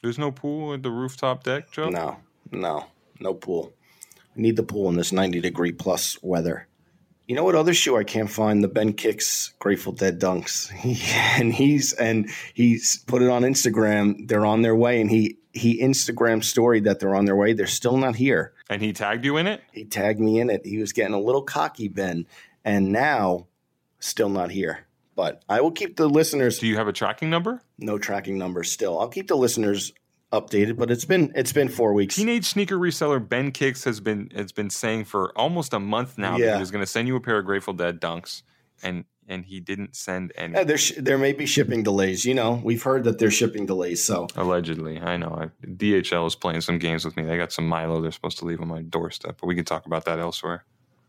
There's 0.03 0.19
no 0.19 0.29
pool 0.29 0.71
at 0.71 0.83
the 0.83 0.91
rooftop 0.91 1.41
deck, 1.41 1.71
Joe. 1.71 1.89
No, 1.89 2.17
no, 2.51 2.85
no 3.19 3.33
pool. 3.33 3.73
I 4.15 4.39
need 4.39 4.55
the 4.55 4.61
pool 4.61 4.87
in 4.89 4.95
this 4.95 5.11
90 5.11 5.41
degree 5.41 5.71
plus 5.71 6.21
weather. 6.21 6.67
You 7.25 7.35
know 7.35 7.43
what 7.43 7.55
other 7.55 7.73
shoe 7.73 7.97
I 7.97 8.03
can't 8.03 8.29
find? 8.29 8.63
The 8.63 8.67
Ben 8.67 8.93
Kicks 8.93 9.53
Grateful 9.57 9.93
Dead 9.93 10.19
Dunks. 10.19 10.71
and 11.39 11.51
he's 11.51 11.93
and 11.93 12.29
he's 12.53 12.97
put 13.07 13.23
it 13.23 13.31
on 13.31 13.41
Instagram. 13.41 14.27
They're 14.27 14.45
on 14.45 14.61
their 14.61 14.75
way, 14.75 15.01
and 15.01 15.09
he 15.09 15.39
he 15.53 15.81
Instagram 15.81 16.43
story 16.43 16.79
that 16.81 16.99
they're 16.99 17.15
on 17.15 17.25
their 17.25 17.35
way. 17.35 17.53
They're 17.53 17.65
still 17.65 17.97
not 17.97 18.15
here. 18.15 18.53
And 18.69 18.83
he 18.83 18.93
tagged 18.93 19.25
you 19.25 19.37
in 19.37 19.47
it. 19.47 19.63
He 19.71 19.85
tagged 19.85 20.19
me 20.19 20.39
in 20.39 20.51
it. 20.51 20.63
He 20.67 20.77
was 20.77 20.93
getting 20.93 21.15
a 21.15 21.19
little 21.19 21.41
cocky, 21.41 21.87
Ben, 21.87 22.27
and 22.63 22.91
now 22.91 23.47
still 23.99 24.29
not 24.29 24.51
here. 24.51 24.86
But 25.17 25.43
I 25.49 25.59
will 25.59 25.71
keep 25.71 25.97
the 25.97 26.07
listeners 26.07 26.59
Do 26.59 26.67
you 26.67 26.77
have 26.77 26.87
a 26.87 26.93
tracking 26.93 27.29
number? 27.29 27.61
no 27.77 27.97
tracking 27.97 28.37
number 28.37 28.63
still. 28.63 28.97
I'll 28.99 29.09
keep 29.09 29.27
the 29.27 29.35
listeners 29.35 29.91
updated, 30.31 30.77
but 30.77 30.91
it's 30.91 31.05
been 31.05 31.31
it's 31.35 31.51
been 31.51 31.67
four 31.69 31.91
weeks. 31.93 32.15
Teenage 32.15 32.45
sneaker 32.45 32.77
reseller 32.77 33.19
Ben 33.27 33.51
Kicks 33.51 33.83
has 33.83 33.99
been 33.99 34.29
has 34.35 34.51
been 34.51 34.69
saying 34.69 35.05
for 35.05 35.31
almost 35.37 35.73
a 35.73 35.79
month 35.79 36.17
now 36.17 36.37
that 36.37 36.43
Yeah. 36.43 36.53
he 36.55 36.59
was 36.59 36.71
going 36.71 36.83
to 36.83 36.89
send 36.89 37.07
you 37.07 37.15
a 37.15 37.19
pair 37.19 37.39
of 37.39 37.45
Grateful 37.45 37.73
Dead 37.73 37.99
dunks, 37.99 38.43
and 38.83 39.03
and 39.29 39.43
he 39.43 39.59
didn't 39.59 39.93
send 39.95 40.31
any. 40.37 40.53
Yeah, 40.53 40.63
there, 40.63 40.77
sh- 40.77 40.93
there 40.97 41.17
may 41.17 41.33
be 41.33 41.45
shipping 41.45 41.83
delays. 41.83 42.23
You 42.23 42.33
know, 42.33 42.61
we've 42.63 42.83
heard 42.83 43.03
that 43.05 43.19
there's 43.19 43.33
shipping 43.33 43.65
delays. 43.65 44.01
So 44.03 44.27
Allegedly, 44.37 44.99
I 45.01 45.17
know. 45.17 45.29
I, 45.29 45.65
DHL 45.67 46.25
is 46.27 46.35
playing 46.35 46.61
some 46.61 46.77
games 46.77 47.03
with 47.03 47.17
me. 47.17 47.23
They 47.23 47.35
got 47.37 47.51
some 47.51 47.67
Milo 47.67 48.01
they're 48.01 48.11
supposed 48.13 48.37
to 48.39 48.45
leave 48.45 48.61
on 48.61 48.67
my 48.69 48.83
doorstep, 48.83 49.37
but 49.41 49.47
we 49.47 49.55
can 49.55 49.65
talk 49.65 49.85
about 49.85 50.05
that 50.05 50.19
elsewhere. 50.19 50.63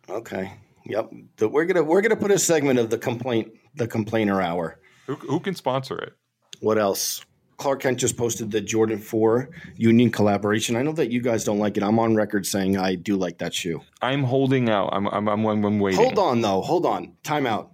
okay, 0.09 0.53
yep. 0.89 1.11
The- 1.37 1.49
we're 1.49 1.65
gonna 1.67 1.85
we're 1.85 2.01
gonna 2.01 2.17
put 2.17 2.31
a 2.31 2.39
segment 2.39 2.79
of 2.79 2.91
the 2.91 2.99
complaint 2.99 3.53
the 3.77 3.87
complainer 3.87 4.41
hour. 4.41 4.81
Who, 5.07 5.15
who 5.15 5.41
can 5.41 5.55
sponsor 5.55 5.97
it? 5.99 6.15
What 6.61 6.79
else? 6.79 7.25
Clark 7.57 7.83
Kent 7.83 7.99
just 7.99 8.17
posted 8.17 8.51
the 8.53 8.61
Jordan 8.61 8.99
4 8.99 9.51
Union 9.77 10.11
collaboration. 10.11 10.77
I 10.77 10.83
know 10.83 10.93
that 10.93 11.11
you 11.11 11.21
guys 11.21 11.43
don't 11.43 11.59
like 11.59 11.77
it. 11.77 11.83
I'm 11.83 11.99
on 11.99 12.15
record 12.15 12.47
saying 12.47 12.77
I 12.77 12.95
do 12.95 13.17
like 13.17 13.39
that 13.39 13.53
shoe. 13.53 13.81
I'm 14.01 14.23
holding 14.23 14.69
out. 14.69 14.91
I'm 14.93 15.07
I'm 15.09 15.29
I'm, 15.29 15.45
I'm 15.47 15.79
waiting. 15.81 15.99
Hold 16.01 16.19
on 16.19 16.41
though. 16.41 16.61
Hold 16.63 16.87
on. 16.87 17.15
Time 17.25 17.47
out. 17.47 17.73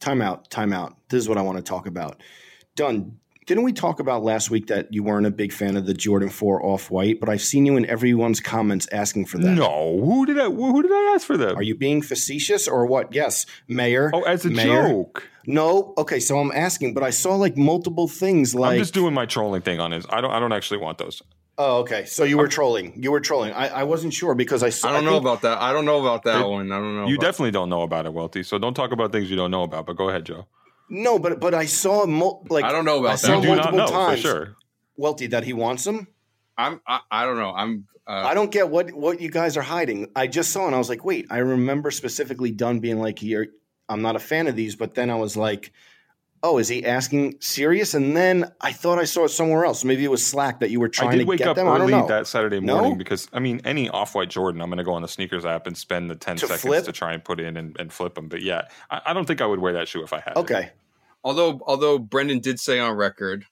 Time 0.00 0.22
out. 0.22 0.50
Time 0.50 0.72
out. 0.72 0.96
This 1.08 1.22
is 1.22 1.28
what 1.28 1.38
I 1.38 1.42
want 1.42 1.58
to 1.58 1.62
talk 1.64 1.86
about. 1.86 2.20
Done. 2.76 3.18
Didn't 3.46 3.64
we 3.64 3.74
talk 3.74 4.00
about 4.00 4.22
last 4.22 4.50
week 4.50 4.68
that 4.68 4.92
you 4.92 5.02
weren't 5.02 5.26
a 5.26 5.30
big 5.30 5.52
fan 5.52 5.76
of 5.76 5.84
the 5.84 5.92
Jordan 5.92 6.30
4 6.30 6.64
off 6.64 6.90
white, 6.90 7.20
but 7.20 7.28
I've 7.28 7.42
seen 7.42 7.66
you 7.66 7.76
in 7.76 7.84
everyone's 7.84 8.40
comments 8.40 8.88
asking 8.90 9.26
for 9.26 9.36
that. 9.38 9.50
No, 9.50 10.00
who 10.02 10.24
did 10.24 10.38
I 10.40 10.44
who 10.46 10.80
did 10.82 10.90
I 10.90 11.12
ask 11.14 11.26
for 11.26 11.36
that? 11.36 11.54
Are 11.54 11.62
you 11.62 11.74
being 11.74 12.00
facetious 12.00 12.66
or 12.66 12.86
what? 12.86 13.12
Yes, 13.12 13.44
Mayor. 13.68 14.10
Oh, 14.14 14.22
as 14.22 14.46
a 14.46 14.50
Mayor. 14.50 14.88
joke. 14.88 15.28
No, 15.46 15.92
okay, 15.98 16.20
so 16.20 16.38
I'm 16.38 16.52
asking, 16.52 16.94
but 16.94 17.02
I 17.02 17.10
saw 17.10 17.34
like 17.36 17.56
multiple 17.58 18.08
things 18.08 18.54
like 18.54 18.72
I'm 18.72 18.78
just 18.78 18.94
doing 18.94 19.12
my 19.12 19.26
trolling 19.26 19.60
thing 19.60 19.78
on 19.78 19.90
this. 19.90 20.06
I 20.08 20.22
don't 20.22 20.30
I 20.30 20.40
don't 20.40 20.52
actually 20.52 20.78
want 20.78 20.96
those. 20.96 21.20
Oh, 21.58 21.80
okay. 21.80 22.04
So 22.06 22.24
you 22.24 22.38
were 22.38 22.48
trolling. 22.48 22.94
You 23.00 23.12
were 23.12 23.20
trolling. 23.20 23.52
I, 23.52 23.68
I 23.68 23.82
wasn't 23.84 24.12
sure 24.12 24.34
because 24.34 24.62
I 24.64 24.70
saw 24.70 24.88
I 24.88 24.92
don't 24.94 25.04
know 25.04 25.18
about 25.18 25.42
that. 25.42 25.60
I 25.60 25.72
don't 25.72 25.84
know 25.84 26.00
about 26.00 26.24
that 26.24 26.40
It- 26.40 26.48
one. 26.48 26.72
I 26.72 26.76
don't 26.78 26.96
know. 26.96 27.06
You 27.06 27.14
about- 27.16 27.26
definitely 27.26 27.50
don't 27.52 27.68
know 27.68 27.82
about 27.82 28.06
it, 28.06 28.12
Welty. 28.14 28.42
So 28.42 28.58
don't 28.58 28.74
talk 28.74 28.90
about 28.90 29.12
things 29.12 29.30
you 29.30 29.36
don't 29.36 29.50
know 29.52 29.62
about. 29.64 29.84
But 29.86 29.96
go 29.96 30.08
ahead, 30.08 30.24
Joe. 30.24 30.46
No, 30.88 31.18
but 31.18 31.40
but 31.40 31.54
I 31.54 31.66
saw 31.66 32.06
mul- 32.06 32.46
like 32.50 32.64
I 32.64 32.72
don't 32.72 32.84
know 32.84 32.98
about 33.00 33.08
I 33.08 33.12
that. 33.12 33.18
saw 33.18 33.36
You 33.36 33.42
do 33.42 33.48
not 33.48 33.56
multiple 33.74 33.78
know 33.78 33.86
times, 33.86 34.20
for 34.22 34.28
sure. 34.28 34.56
Welty, 34.96 35.26
that 35.28 35.44
he 35.44 35.52
wants 35.52 35.84
them. 35.84 36.06
I'm. 36.56 36.80
I, 36.86 37.00
I 37.10 37.24
don't 37.24 37.36
know. 37.36 37.52
I'm. 37.52 37.86
Uh, 38.06 38.12
I 38.12 38.34
don't 38.34 38.50
get 38.52 38.68
what 38.68 38.92
what 38.92 39.20
you 39.20 39.30
guys 39.30 39.56
are 39.56 39.62
hiding. 39.62 40.08
I 40.14 40.26
just 40.26 40.52
saw 40.52 40.66
and 40.66 40.74
I 40.74 40.78
was 40.78 40.88
like, 40.88 41.04
wait. 41.04 41.26
I 41.30 41.38
remember 41.38 41.90
specifically 41.90 42.50
Dunne 42.50 42.80
being 42.80 43.00
like, 43.00 43.18
"Here, 43.18 43.48
I'm 43.88 44.02
not 44.02 44.14
a 44.14 44.20
fan 44.20 44.46
of 44.46 44.56
these," 44.56 44.76
but 44.76 44.94
then 44.94 45.10
I 45.10 45.16
was 45.16 45.36
like, 45.36 45.72
"Oh, 46.44 46.58
is 46.58 46.68
he 46.68 46.84
asking 46.86 47.38
serious?" 47.40 47.94
And 47.94 48.16
then 48.16 48.52
I 48.60 48.70
thought 48.72 48.98
I 49.00 49.04
saw 49.04 49.24
it 49.24 49.30
somewhere 49.30 49.64
else. 49.64 49.82
Maybe 49.84 50.04
it 50.04 50.10
was 50.10 50.24
Slack 50.24 50.60
that 50.60 50.70
you 50.70 50.78
were 50.78 50.88
trying 50.88 51.08
I 51.08 51.12
did 51.16 51.18
to 51.20 51.24
wake 51.26 51.38
get 51.38 51.48
up 51.48 51.56
them. 51.56 51.66
I 51.66 51.78
don't 51.78 51.92
early 51.92 52.06
that 52.08 52.26
Saturday 52.28 52.60
No? 52.60 52.74
morning 52.76 52.98
because 52.98 53.26
I 53.32 53.40
mean, 53.40 53.60
any 53.64 53.88
off-white 53.88 54.30
Jordan, 54.30 54.60
I'm 54.60 54.68
going 54.68 54.78
to 54.78 54.84
go 54.84 54.92
on 54.94 55.02
the 55.02 55.08
SNKRS 55.08 55.44
app 55.44 55.66
and 55.66 55.76
spend 55.76 56.08
the 56.10 56.14
ten 56.14 56.36
To 56.36 56.46
seconds 56.46 56.60
flip? 56.60 56.84
to 56.84 56.92
try 56.92 57.12
and 57.14 57.24
put 57.24 57.40
in 57.40 57.56
and, 57.56 57.76
and 57.80 57.92
flip 57.92 58.14
them. 58.14 58.28
But 58.28 58.42
yeah, 58.42 58.68
I, 58.90 59.00
I 59.06 59.12
don't 59.12 59.24
think 59.26 59.40
I 59.40 59.46
would 59.46 59.58
wear 59.58 59.72
that 59.72 59.88
shoe 59.88 60.04
if 60.04 60.12
I 60.12 60.20
had. 60.20 60.32
it. 60.32 60.38
okay. 60.38 60.70
although 61.24 61.60
although 61.66 61.98
Brendan 61.98 62.38
did 62.40 62.60
say 62.60 62.78
on 62.78 62.96
record 62.96 63.46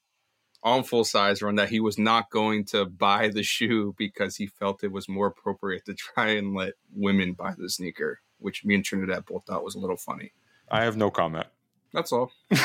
on 0.65 0.85
full 0.85 1.03
size 1.05 1.43
run 1.43 1.57
that 1.57 1.71
he 1.71 1.81
was 1.81 1.99
not 1.99 2.31
going 2.31 2.65
to 2.65 2.85
buy 2.85 3.27
the 3.29 3.43
shoe 3.43 3.95
because 3.99 4.37
he 4.37 4.47
felt 4.47 4.85
it 4.85 4.93
was 4.93 5.09
more 5.09 5.27
appropriate 5.27 5.85
to 5.87 5.95
try 5.95 6.29
and 6.29 6.55
let 6.55 6.75
women 6.95 7.33
buy 7.33 7.53
the 7.59 7.69
sneaker, 7.69 8.21
which 8.39 8.65
me 8.65 8.77
and 8.77 8.85
Trinidad 8.85 9.25
both 9.27 9.45
thought 9.47 9.65
was 9.65 9.75
a 9.75 9.81
little 9.81 9.97
funny. 9.97 10.33
I 10.71 10.85
have 10.85 10.97
no 10.97 11.11
comment. 11.11 11.49
That's 11.95 12.11
all. 12.13 12.33
Okay. 12.51 12.59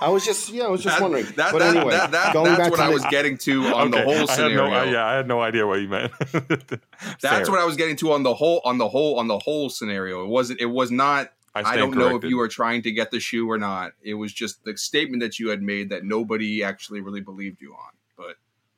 I 0.00 0.08
was 0.08 0.24
just 0.24 0.50
yeah, 0.50 0.64
I 0.64 0.68
was 0.68 0.82
just 0.82 0.96
That- 0.96 1.02
wondering. 1.02 1.24
That, 1.36 1.52
but 1.52 1.58
that, 1.58 1.76
anyway, 1.76 1.90
that, 1.92 2.10
that- 2.12 2.32
going 2.32 2.46
that's 2.46 2.58
back 2.58 2.70
what 2.70 2.76
to 2.76 2.82
I 2.82 2.86
the- 2.88 2.92
was 2.94 3.04
getting 3.06 3.36
to 3.38 3.64
on 3.74 3.90
the 3.90 3.96
Okay, 3.98 4.04
whole 4.04 4.14
I 4.14 4.18
had 4.18 4.28
scenario. 4.30 4.70
no, 4.70 4.82
yeah, 4.84 5.04
I 5.06 5.14
had 5.16 5.26
no 5.28 5.40
idea 5.40 5.66
what 5.66 5.80
you 5.80 5.88
meant. 5.88 6.12
That's 7.20 7.48
what 7.50 7.58
I 7.58 7.64
was 7.64 7.76
getting 7.76 7.96
to 7.96 8.12
on 8.12 8.22
the 8.22 8.34
whole 8.34 8.60
on 8.64 8.78
the 8.78 8.88
whole 8.88 9.18
on 9.18 9.26
the 9.28 9.38
whole 9.38 9.68
scenario. 9.68 10.22
It 10.24 10.28
wasn't 10.28 10.60
it 10.60 10.66
was 10.66 10.90
not 10.90 11.32
I, 11.54 11.62
I 11.72 11.76
don't 11.76 11.94
know 11.96 12.16
if 12.16 12.24
you 12.24 12.36
were 12.36 12.48
trying 12.48 12.82
to 12.82 12.92
get 12.92 13.10
the 13.10 13.18
shoe 13.20 13.50
or 13.50 13.58
not. 13.58 13.92
It 14.02 14.14
was 14.14 14.32
just 14.32 14.62
the 14.64 14.76
statement 14.76 15.22
that 15.22 15.38
you 15.38 15.48
had 15.48 15.62
made 15.62 15.88
that 15.90 16.04
nobody 16.04 16.62
actually 16.62 17.00
really 17.00 17.20
believed 17.22 17.60
you 17.62 17.72
on. 17.72 17.92
But 18.16 18.36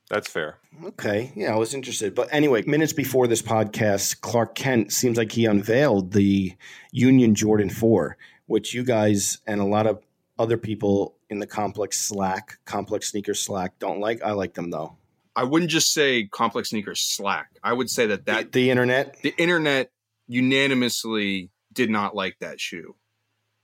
That's 0.09 0.29
fair. 0.29 0.59
Okay. 0.85 1.33
Yeah, 1.35 1.53
I 1.55 1.57
was 1.57 1.75
interested. 1.75 2.15
But 2.15 2.29
anyway, 2.31 2.63
minutes 2.67 2.93
before 2.93 3.27
this 3.27 3.43
podcast, 3.43 4.21
Clark 4.21 4.55
Kent 4.55 4.93
seems 4.93 5.19
like 5.19 5.33
he 5.33 5.45
unveiled 5.45 6.13
the 6.13 6.55
Union 6.93 7.35
Jordan 7.35 7.69
4, 7.69 8.17
which 8.49 8.75
you 8.75 8.83
guys 8.83 9.39
and 9.47 9.61
a 9.61 9.65
lot 9.65 9.87
of 9.87 10.03
other 10.39 10.57
people 10.59 11.15
in 11.31 11.39
the 11.39 11.47
complex 11.47 12.01
Slack, 12.01 12.59
complex 12.65 13.11
sneaker 13.11 13.35
Slack 13.35 13.79
don't 13.79 14.01
like. 14.01 14.21
I 14.23 14.33
like 14.33 14.55
them 14.55 14.71
though. 14.71 14.97
I 15.37 15.45
wouldn't 15.45 15.71
just 15.71 15.93
say 15.93 16.25
complex 16.25 16.71
sneakers 16.71 16.99
slack. 17.01 17.51
I 17.63 17.73
would 17.73 17.89
say 17.89 18.07
that 18.07 18.27
that 18.27 18.51
the, 18.51 18.63
the 18.63 18.71
internet. 18.71 19.17
the 19.23 19.33
internet 19.39 19.93
unanimously 20.27 21.51
did 21.73 21.91
not 21.91 22.17
like 22.17 22.37
that 22.41 22.61
shoe 22.61 22.97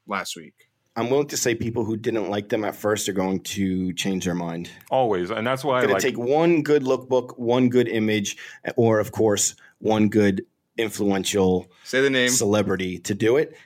last 0.06 0.36
week. 0.36 0.54
I'm 0.96 1.10
willing 1.10 1.26
to 1.28 1.36
say 1.36 1.56
people 1.56 1.84
who 1.84 1.96
didn't 1.96 2.30
like 2.30 2.48
them 2.48 2.64
at 2.64 2.76
first 2.76 3.08
are 3.08 3.12
going 3.12 3.40
to 3.40 3.92
change 3.94 4.24
their 4.26 4.34
mind. 4.36 4.70
Always, 4.90 5.30
and 5.30 5.44
that's 5.44 5.64
why 5.64 5.78
I'm 5.78 5.82
Going 5.86 5.94
like. 5.94 6.02
to 6.02 6.08
take 6.08 6.18
one 6.18 6.62
good 6.62 6.84
lookbook, 6.84 7.36
one 7.36 7.68
good 7.68 7.88
image, 7.88 8.36
or 8.76 9.00
of 9.00 9.10
course, 9.10 9.56
one 9.78 10.08
good 10.08 10.44
influential 10.78 11.66
Say 11.82 12.00
the 12.00 12.10
name. 12.10 12.28
celebrity 12.28 12.98
to 13.00 13.14
do 13.14 13.36
it. 13.36 13.56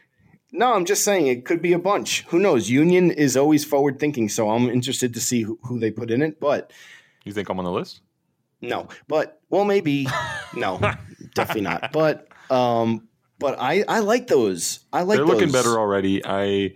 No, 0.50 0.75
I'm 0.75 0.85
just 0.85 1.05
saying 1.05 1.26
it 1.26 1.45
could 1.45 1.61
be 1.61 1.73
a 1.73 1.78
bunch. 1.78 2.23
Who 2.28 2.38
knows? 2.38 2.71
Union 2.71 3.11
is 3.11 3.37
always 3.37 3.64
forward 3.64 4.00
thinking, 4.00 4.28
so 4.28 4.50
I'm 4.50 4.69
interested 4.71 5.12
to 5.14 5.21
see 5.21 5.43
who, 5.43 5.59
who 5.64 5.78
they 5.78 5.90
put 5.90 6.11
in 6.11 6.23
it. 6.23 6.40
But 6.40 6.73
you 7.25 7.33
think 7.33 7.49
I'm 7.49 7.59
on 7.59 7.64
the 7.64 7.73
list? 7.73 8.00
no, 8.61 8.88
but 9.07 9.40
well, 9.50 9.64
maybe 9.64 10.07
no, 10.55 10.78
definitely 11.35 11.62
not. 11.62 11.93
But 11.93 12.28
um, 12.50 13.09
but 13.38 13.59
I 13.59 13.85
I 13.87 14.00
like 14.00 14.26
those. 14.26 14.81
I 14.93 15.02
like 15.02 15.19
They're 15.19 15.26
looking 15.26 15.52
better 15.52 15.78
already. 15.78 16.25
I 16.25 16.75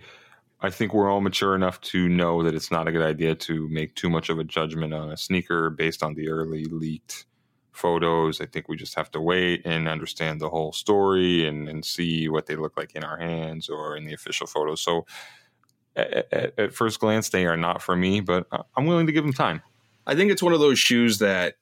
I 0.61 0.69
think 0.69 0.93
we're 0.93 1.11
all 1.11 1.21
mature 1.21 1.55
enough 1.55 1.81
to 1.81 2.07
know 2.07 2.43
that 2.43 2.55
it's 2.55 2.71
not 2.71 2.87
a 2.87 2.91
good 2.91 3.01
idea 3.05 3.35
to 3.35 3.67
make 3.69 3.95
too 3.95 4.09
much 4.09 4.29
of 4.29 4.39
a 4.39 4.43
judgment 4.43 4.93
on 4.93 5.11
a 5.11 5.17
sneaker 5.17 5.69
based 5.69 6.03
on 6.03 6.13
the 6.13 6.29
early 6.29 6.65
leaked 6.65 7.25
photos. 7.73 8.39
I 8.39 8.45
think 8.45 8.69
we 8.69 8.77
just 8.77 8.95
have 8.95 9.11
to 9.11 9.21
wait 9.21 9.65
and 9.65 9.87
understand 9.87 10.39
the 10.39 10.49
whole 10.49 10.71
story 10.71 11.47
and, 11.47 11.67
and 11.67 11.83
see 11.83 12.29
what 12.29 12.45
they 12.45 12.55
look 12.55 12.77
like 12.77 12.95
in 12.95 13.03
our 13.03 13.17
hands 13.17 13.69
or 13.69 13.97
in 13.97 14.05
the 14.05 14.13
official 14.13 14.47
photos. 14.47 14.81
So 14.81 15.05
at, 15.95 16.27
at, 16.31 16.59
at 16.59 16.73
first 16.73 16.99
glance, 16.99 17.29
they 17.29 17.45
are 17.45 17.57
not 17.57 17.81
for 17.81 17.95
me, 17.95 18.21
but 18.21 18.47
I'm 18.75 18.85
willing 18.85 19.07
to 19.07 19.11
give 19.11 19.23
them 19.23 19.33
time. 19.33 19.61
I 20.05 20.15
think 20.15 20.31
it's 20.31 20.43
one 20.43 20.53
of 20.53 20.59
those 20.59 20.79
shoes 20.79 21.19
that 21.19 21.55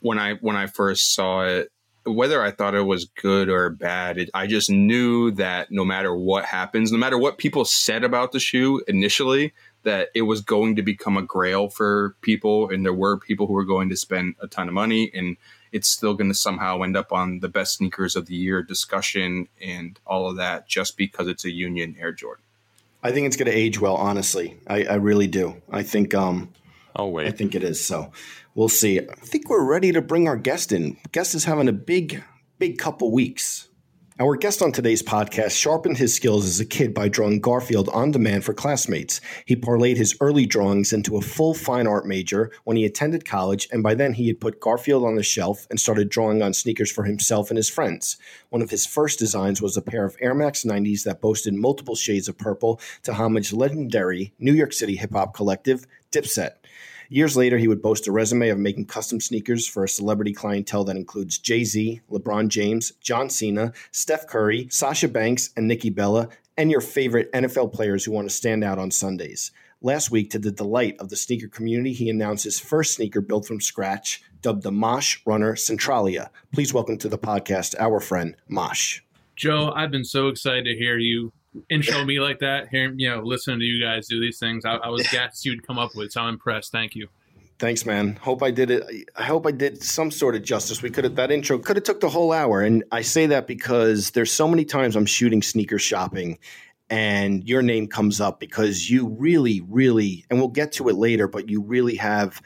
when 0.00 0.18
I 0.18 0.34
when 0.34 0.56
I 0.56 0.66
first 0.66 1.14
saw 1.14 1.44
it, 1.44 1.70
whether 2.12 2.42
I 2.42 2.50
thought 2.50 2.74
it 2.74 2.82
was 2.82 3.06
good 3.20 3.48
or 3.48 3.70
bad, 3.70 4.18
it, 4.18 4.30
I 4.34 4.46
just 4.46 4.70
knew 4.70 5.30
that 5.32 5.70
no 5.70 5.84
matter 5.84 6.14
what 6.14 6.44
happens, 6.44 6.92
no 6.92 6.98
matter 6.98 7.18
what 7.18 7.38
people 7.38 7.64
said 7.64 8.04
about 8.04 8.32
the 8.32 8.40
shoe 8.40 8.82
initially, 8.88 9.52
that 9.84 10.08
it 10.14 10.22
was 10.22 10.40
going 10.40 10.76
to 10.76 10.82
become 10.82 11.16
a 11.16 11.22
grail 11.22 11.68
for 11.68 12.16
people, 12.20 12.68
and 12.70 12.84
there 12.84 12.92
were 12.92 13.18
people 13.18 13.46
who 13.46 13.52
were 13.52 13.64
going 13.64 13.88
to 13.88 13.96
spend 13.96 14.34
a 14.40 14.48
ton 14.48 14.68
of 14.68 14.74
money, 14.74 15.10
and 15.14 15.36
it's 15.72 15.88
still 15.88 16.14
going 16.14 16.30
to 16.30 16.34
somehow 16.34 16.82
end 16.82 16.96
up 16.96 17.12
on 17.12 17.40
the 17.40 17.48
best 17.48 17.76
sneakers 17.76 18.16
of 18.16 18.26
the 18.26 18.34
year 18.34 18.62
discussion 18.62 19.48
and 19.62 19.98
all 20.06 20.28
of 20.28 20.36
that, 20.36 20.66
just 20.66 20.96
because 20.96 21.28
it's 21.28 21.44
a 21.44 21.50
Union 21.50 21.96
Air 21.98 22.12
Jordan. 22.12 22.44
I 23.02 23.12
think 23.12 23.26
it's 23.26 23.36
going 23.36 23.50
to 23.50 23.56
age 23.56 23.80
well. 23.80 23.94
Honestly, 23.94 24.58
I, 24.66 24.84
I 24.84 24.94
really 24.94 25.28
do. 25.28 25.62
I 25.70 25.84
think 25.84 26.14
um, 26.14 26.52
I'll 26.96 27.12
wait. 27.12 27.28
I 27.28 27.30
think 27.30 27.54
it 27.54 27.62
is. 27.62 27.84
So 27.84 28.12
we'll 28.54 28.68
see. 28.68 28.98
I 28.98 29.14
think 29.24 29.48
we're 29.48 29.64
ready 29.64 29.92
to 29.92 30.02
bring 30.02 30.28
our 30.28 30.36
guest 30.36 30.72
in. 30.72 30.96
Guest 31.12 31.34
is 31.34 31.44
having 31.44 31.68
a 31.68 31.72
big, 31.72 32.22
big 32.58 32.78
couple 32.78 33.10
weeks. 33.12 33.68
Our 34.20 34.34
guest 34.34 34.62
on 34.62 34.72
today's 34.72 35.00
podcast 35.00 35.52
sharpened 35.52 35.96
his 35.96 36.12
skills 36.12 36.44
as 36.44 36.58
a 36.58 36.66
kid 36.66 36.92
by 36.92 37.08
drawing 37.08 37.38
Garfield 37.38 37.88
on 37.90 38.10
demand 38.10 38.42
for 38.42 38.52
classmates. 38.52 39.20
He 39.46 39.54
parlayed 39.54 39.96
his 39.96 40.16
early 40.20 40.44
drawings 40.44 40.92
into 40.92 41.16
a 41.16 41.20
full 41.20 41.54
fine 41.54 41.86
art 41.86 42.04
major 42.04 42.50
when 42.64 42.76
he 42.76 42.84
attended 42.84 43.24
college, 43.24 43.68
and 43.70 43.80
by 43.80 43.94
then 43.94 44.14
he 44.14 44.26
had 44.26 44.40
put 44.40 44.58
Garfield 44.58 45.04
on 45.04 45.14
the 45.14 45.22
shelf 45.22 45.68
and 45.70 45.78
started 45.78 46.08
drawing 46.08 46.42
on 46.42 46.52
sneakers 46.52 46.90
for 46.90 47.04
himself 47.04 47.48
and 47.48 47.56
his 47.56 47.70
friends. 47.70 48.16
One 48.48 48.60
of 48.60 48.70
his 48.70 48.86
first 48.86 49.20
designs 49.20 49.62
was 49.62 49.76
a 49.76 49.82
pair 49.82 50.04
of 50.04 50.16
Air 50.20 50.34
Max 50.34 50.64
90s 50.64 51.04
that 51.04 51.20
boasted 51.20 51.54
multiple 51.54 51.94
shades 51.94 52.26
of 52.26 52.36
purple 52.36 52.80
to 53.04 53.14
homage 53.14 53.52
legendary 53.52 54.34
New 54.40 54.52
York 54.52 54.72
City 54.72 54.96
hip 54.96 55.12
hop 55.12 55.32
collective 55.32 55.86
Dipset. 56.10 56.57
Years 57.10 57.38
later, 57.38 57.56
he 57.56 57.68
would 57.68 57.80
boast 57.80 58.06
a 58.06 58.12
resume 58.12 58.50
of 58.50 58.58
making 58.58 58.84
custom 58.84 59.18
sneakers 59.18 59.66
for 59.66 59.82
a 59.82 59.88
celebrity 59.88 60.34
clientele 60.34 60.84
that 60.84 60.96
includes 60.96 61.38
Jay 61.38 61.64
Z, 61.64 62.02
LeBron 62.10 62.48
James, 62.48 62.92
John 63.00 63.30
Cena, 63.30 63.72
Steph 63.92 64.26
Curry, 64.26 64.68
Sasha 64.70 65.08
Banks, 65.08 65.48
and 65.56 65.66
Nikki 65.66 65.88
Bella, 65.88 66.28
and 66.58 66.70
your 66.70 66.82
favorite 66.82 67.32
NFL 67.32 67.72
players 67.72 68.04
who 68.04 68.12
want 68.12 68.28
to 68.28 68.34
stand 68.34 68.62
out 68.62 68.78
on 68.78 68.90
Sundays. 68.90 69.52
Last 69.80 70.10
week, 70.10 70.28
to 70.32 70.38
the 70.38 70.52
delight 70.52 70.96
of 70.98 71.08
the 71.08 71.16
sneaker 71.16 71.48
community, 71.48 71.94
he 71.94 72.10
announced 72.10 72.44
his 72.44 72.60
first 72.60 72.96
sneaker 72.96 73.22
built 73.22 73.46
from 73.46 73.62
scratch, 73.62 74.22
dubbed 74.42 74.62
the 74.62 74.72
Mache 74.72 75.22
Runner 75.24 75.56
Centralia. 75.56 76.30
Please 76.52 76.74
welcome 76.74 76.98
to 76.98 77.08
the 77.08 77.16
podcast 77.16 77.74
our 77.78 78.00
friend 78.00 78.36
Mache. 78.48 79.02
Joe, 79.34 79.72
I've 79.74 79.90
been 79.90 80.04
so 80.04 80.28
excited 80.28 80.64
to 80.66 80.76
hear 80.76 80.98
you 80.98 81.32
intro 81.70 82.04
me 82.04 82.20
like 82.20 82.38
that. 82.40 82.68
Hearing 82.70 82.98
you 82.98 83.10
know, 83.10 83.20
listening 83.22 83.60
to 83.60 83.64
you 83.64 83.84
guys 83.84 84.08
do 84.08 84.20
these 84.20 84.38
things, 84.38 84.64
I, 84.64 84.76
I 84.76 84.88
was 84.88 85.06
gassed 85.12 85.44
you'd 85.44 85.66
come 85.66 85.78
up 85.78 85.94
with. 85.94 86.12
So 86.12 86.20
I'm 86.20 86.34
impressed. 86.34 86.72
Thank 86.72 86.94
you. 86.94 87.08
Thanks, 87.58 87.84
man. 87.84 88.14
Hope 88.22 88.42
I 88.44 88.52
did 88.52 88.70
it. 88.70 89.10
I 89.16 89.24
hope 89.24 89.44
I 89.44 89.50
did 89.50 89.82
some 89.82 90.12
sort 90.12 90.36
of 90.36 90.44
justice. 90.44 90.80
We 90.80 90.90
could 90.90 91.02
have 91.02 91.16
that 91.16 91.32
intro 91.32 91.58
could 91.58 91.76
have 91.76 91.84
took 91.84 92.00
the 92.00 92.08
whole 92.08 92.32
hour, 92.32 92.60
and 92.60 92.84
I 92.92 93.02
say 93.02 93.26
that 93.26 93.48
because 93.48 94.12
there's 94.12 94.32
so 94.32 94.46
many 94.46 94.64
times 94.64 94.94
I'm 94.94 95.06
shooting 95.06 95.42
sneaker 95.42 95.78
shopping, 95.78 96.38
and 96.88 97.42
your 97.48 97.62
name 97.62 97.88
comes 97.88 98.20
up 98.20 98.38
because 98.38 98.88
you 98.88 99.08
really, 99.08 99.60
really, 99.68 100.24
and 100.30 100.38
we'll 100.38 100.48
get 100.48 100.70
to 100.72 100.88
it 100.88 100.94
later, 100.94 101.26
but 101.26 101.48
you 101.48 101.60
really 101.60 101.96
have 101.96 102.40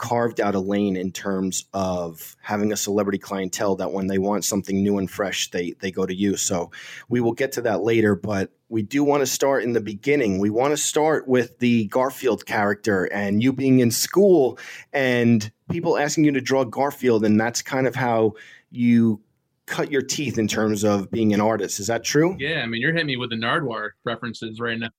carved 0.00 0.40
out 0.40 0.54
a 0.54 0.60
lane 0.60 0.96
in 0.96 1.12
terms 1.12 1.66
of 1.74 2.34
having 2.40 2.72
a 2.72 2.76
celebrity 2.76 3.18
clientele 3.18 3.76
that 3.76 3.92
when 3.92 4.06
they 4.06 4.16
want 4.16 4.46
something 4.46 4.82
new 4.82 4.96
and 4.96 5.10
fresh, 5.10 5.50
they 5.50 5.74
they 5.80 5.90
go 5.90 6.06
to 6.06 6.14
you. 6.14 6.36
So 6.36 6.70
we 7.10 7.20
will 7.20 7.34
get 7.34 7.52
to 7.52 7.60
that 7.62 7.82
later, 7.82 8.14
but 8.14 8.50
we 8.70 8.82
do 8.82 9.04
want 9.04 9.20
to 9.20 9.26
start 9.26 9.62
in 9.62 9.74
the 9.74 9.80
beginning. 9.80 10.38
We 10.38 10.48
want 10.48 10.72
to 10.72 10.78
start 10.78 11.28
with 11.28 11.58
the 11.58 11.86
Garfield 11.88 12.46
character 12.46 13.04
and 13.12 13.42
you 13.42 13.52
being 13.52 13.80
in 13.80 13.90
school 13.90 14.58
and 14.94 15.50
people 15.70 15.98
asking 15.98 16.24
you 16.24 16.32
to 16.32 16.40
draw 16.40 16.64
Garfield, 16.64 17.24
and 17.24 17.38
that's 17.38 17.60
kind 17.60 17.86
of 17.86 17.94
how 17.94 18.32
you 18.70 19.20
cut 19.66 19.92
your 19.92 20.02
teeth 20.02 20.38
in 20.38 20.48
terms 20.48 20.82
of 20.82 21.10
being 21.10 21.34
an 21.34 21.42
artist. 21.42 21.78
Is 21.78 21.88
that 21.88 22.04
true? 22.04 22.36
Yeah, 22.38 22.62
I 22.62 22.66
mean, 22.66 22.80
you're 22.80 22.92
hitting 22.92 23.06
me 23.06 23.18
with 23.18 23.30
the 23.30 23.36
Nardwuar 23.36 23.90
references 24.04 24.58
right 24.60 24.78
now. 24.78 24.90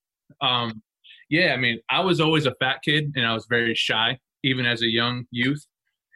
Um, 0.42 0.84
yeah, 1.30 1.54
I 1.54 1.58
mean, 1.58 1.80
I 1.90 2.02
was 2.02 2.22
always 2.22 2.46
a 2.46 2.54
fat 2.60 2.82
kid 2.84 3.14
and 3.16 3.26
I 3.26 3.34
was 3.34 3.48
very 3.50 3.74
shy, 3.74 4.20
even 4.44 4.66
as 4.66 4.82
a 4.82 4.88
young 4.88 5.26
youth. 5.32 5.66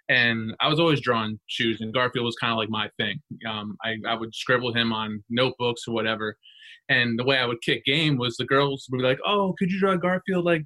And 0.08 0.54
I 0.60 0.68
was 0.68 0.80
always 0.80 1.02
drawing 1.02 1.40
shoes, 1.48 1.82
and 1.82 1.94
Garfield 1.94 2.26
was 2.26 2.36
kind 2.36 2.52
of 2.52 2.58
like 2.58 2.70
my 2.70 2.90
thing. 3.00 3.20
Um, 3.50 3.76
I, 3.84 3.96
I 4.08 4.14
would 4.14 4.36
scribble 4.36 4.74
him 4.74 4.94
on 4.94 5.24
notebooks 5.30 5.84
or 5.88 5.96
whatever. 5.96 6.38
And 6.90 7.18
the 7.18 7.24
way 7.24 7.38
I 7.40 7.46
would 7.46 7.62
kick 7.64 7.84
game 7.86 8.18
was 8.18 8.38
the 8.38 8.46
girls 8.46 8.86
would 8.92 9.00
be 9.00 9.04
like, 9.04 9.18
"Oh, 9.26 9.56
could 9.58 9.72
you 9.72 9.80
draw 9.80 9.96
Garfield 9.96 10.46
like 10.46 10.64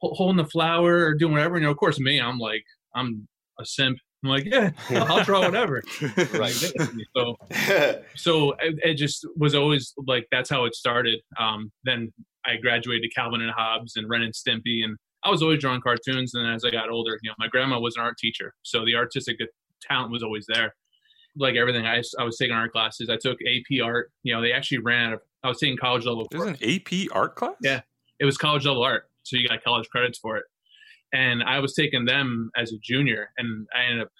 holding 0.00 0.38
the 0.38 0.48
flower 0.48 1.04
or 1.04 1.14
doing 1.14 1.32
whatever?" 1.34 1.58
You 1.58 1.64
know, 1.64 1.70
of 1.70 1.76
course, 1.76 2.00
me, 2.00 2.18
I'm 2.18 2.38
like, 2.38 2.64
I'm 2.94 3.28
a 3.60 3.66
simp. 3.66 3.98
I'm 4.22 4.30
like, 4.30 4.46
yeah, 4.46 4.70
I'll 4.90 5.22
draw 5.22 5.40
whatever. 5.40 5.82
right. 6.32 6.72
So, 7.14 7.36
so 8.16 8.52
it, 8.52 8.78
it, 8.82 8.94
just 8.94 9.26
was 9.36 9.54
always 9.54 9.92
like 10.06 10.26
that's 10.32 10.48
how 10.48 10.64
it 10.64 10.74
started. 10.74 11.20
Um, 11.38 11.70
then 11.84 12.10
I 12.46 12.56
graduated 12.56 13.02
to 13.02 13.14
Calvin 13.14 13.42
and 13.42 13.50
Hobbes 13.50 13.96
and 13.96 14.08
Ren 14.08 14.22
and 14.22 14.32
Stimpy, 14.32 14.82
and 14.82 14.96
I 15.24 15.30
was 15.30 15.42
always 15.42 15.60
drawing 15.60 15.80
cartoons. 15.80 16.34
And 16.34 16.46
as 16.52 16.64
I 16.64 16.70
got 16.70 16.90
older, 16.90 17.18
you 17.22 17.30
know, 17.30 17.34
my 17.38 17.48
grandma 17.48 17.80
was 17.80 17.96
an 17.96 18.02
art 18.02 18.18
teacher, 18.18 18.54
so 18.62 18.84
the 18.84 18.94
artistic 18.94 19.38
talent 19.82 20.10
was 20.10 20.22
always 20.22 20.46
there. 20.48 20.74
Like 21.36 21.56
everything, 21.56 21.84
I, 21.84 22.00
I 22.18 22.22
was 22.22 22.36
taking 22.36 22.54
art 22.54 22.72
classes. 22.72 23.10
I 23.10 23.16
took 23.20 23.38
AP 23.42 23.82
art. 23.82 24.12
You 24.22 24.34
know, 24.34 24.40
they 24.40 24.52
actually 24.52 24.78
ran. 24.78 25.08
Out 25.08 25.12
of 25.14 25.20
I 25.42 25.48
was 25.48 25.58
taking 25.58 25.76
college 25.76 26.06
level. 26.06 26.26
There's 26.30 26.44
an 26.44 26.56
AP 26.62 27.10
art 27.12 27.34
class. 27.34 27.56
Yeah, 27.60 27.80
it 28.20 28.24
was 28.24 28.38
college 28.38 28.66
level 28.66 28.82
art, 28.82 29.10
so 29.24 29.36
you 29.36 29.48
got 29.48 29.62
college 29.64 29.88
credits 29.88 30.18
for 30.18 30.36
it 30.36 30.44
and 31.14 31.44
I 31.44 31.60
was 31.60 31.74
taking 31.74 32.04
them 32.04 32.50
as 32.56 32.72
a 32.72 32.78
junior, 32.82 33.30
and 33.38 33.66
I 33.74 33.84
ended 33.84 34.02
up 34.02 34.12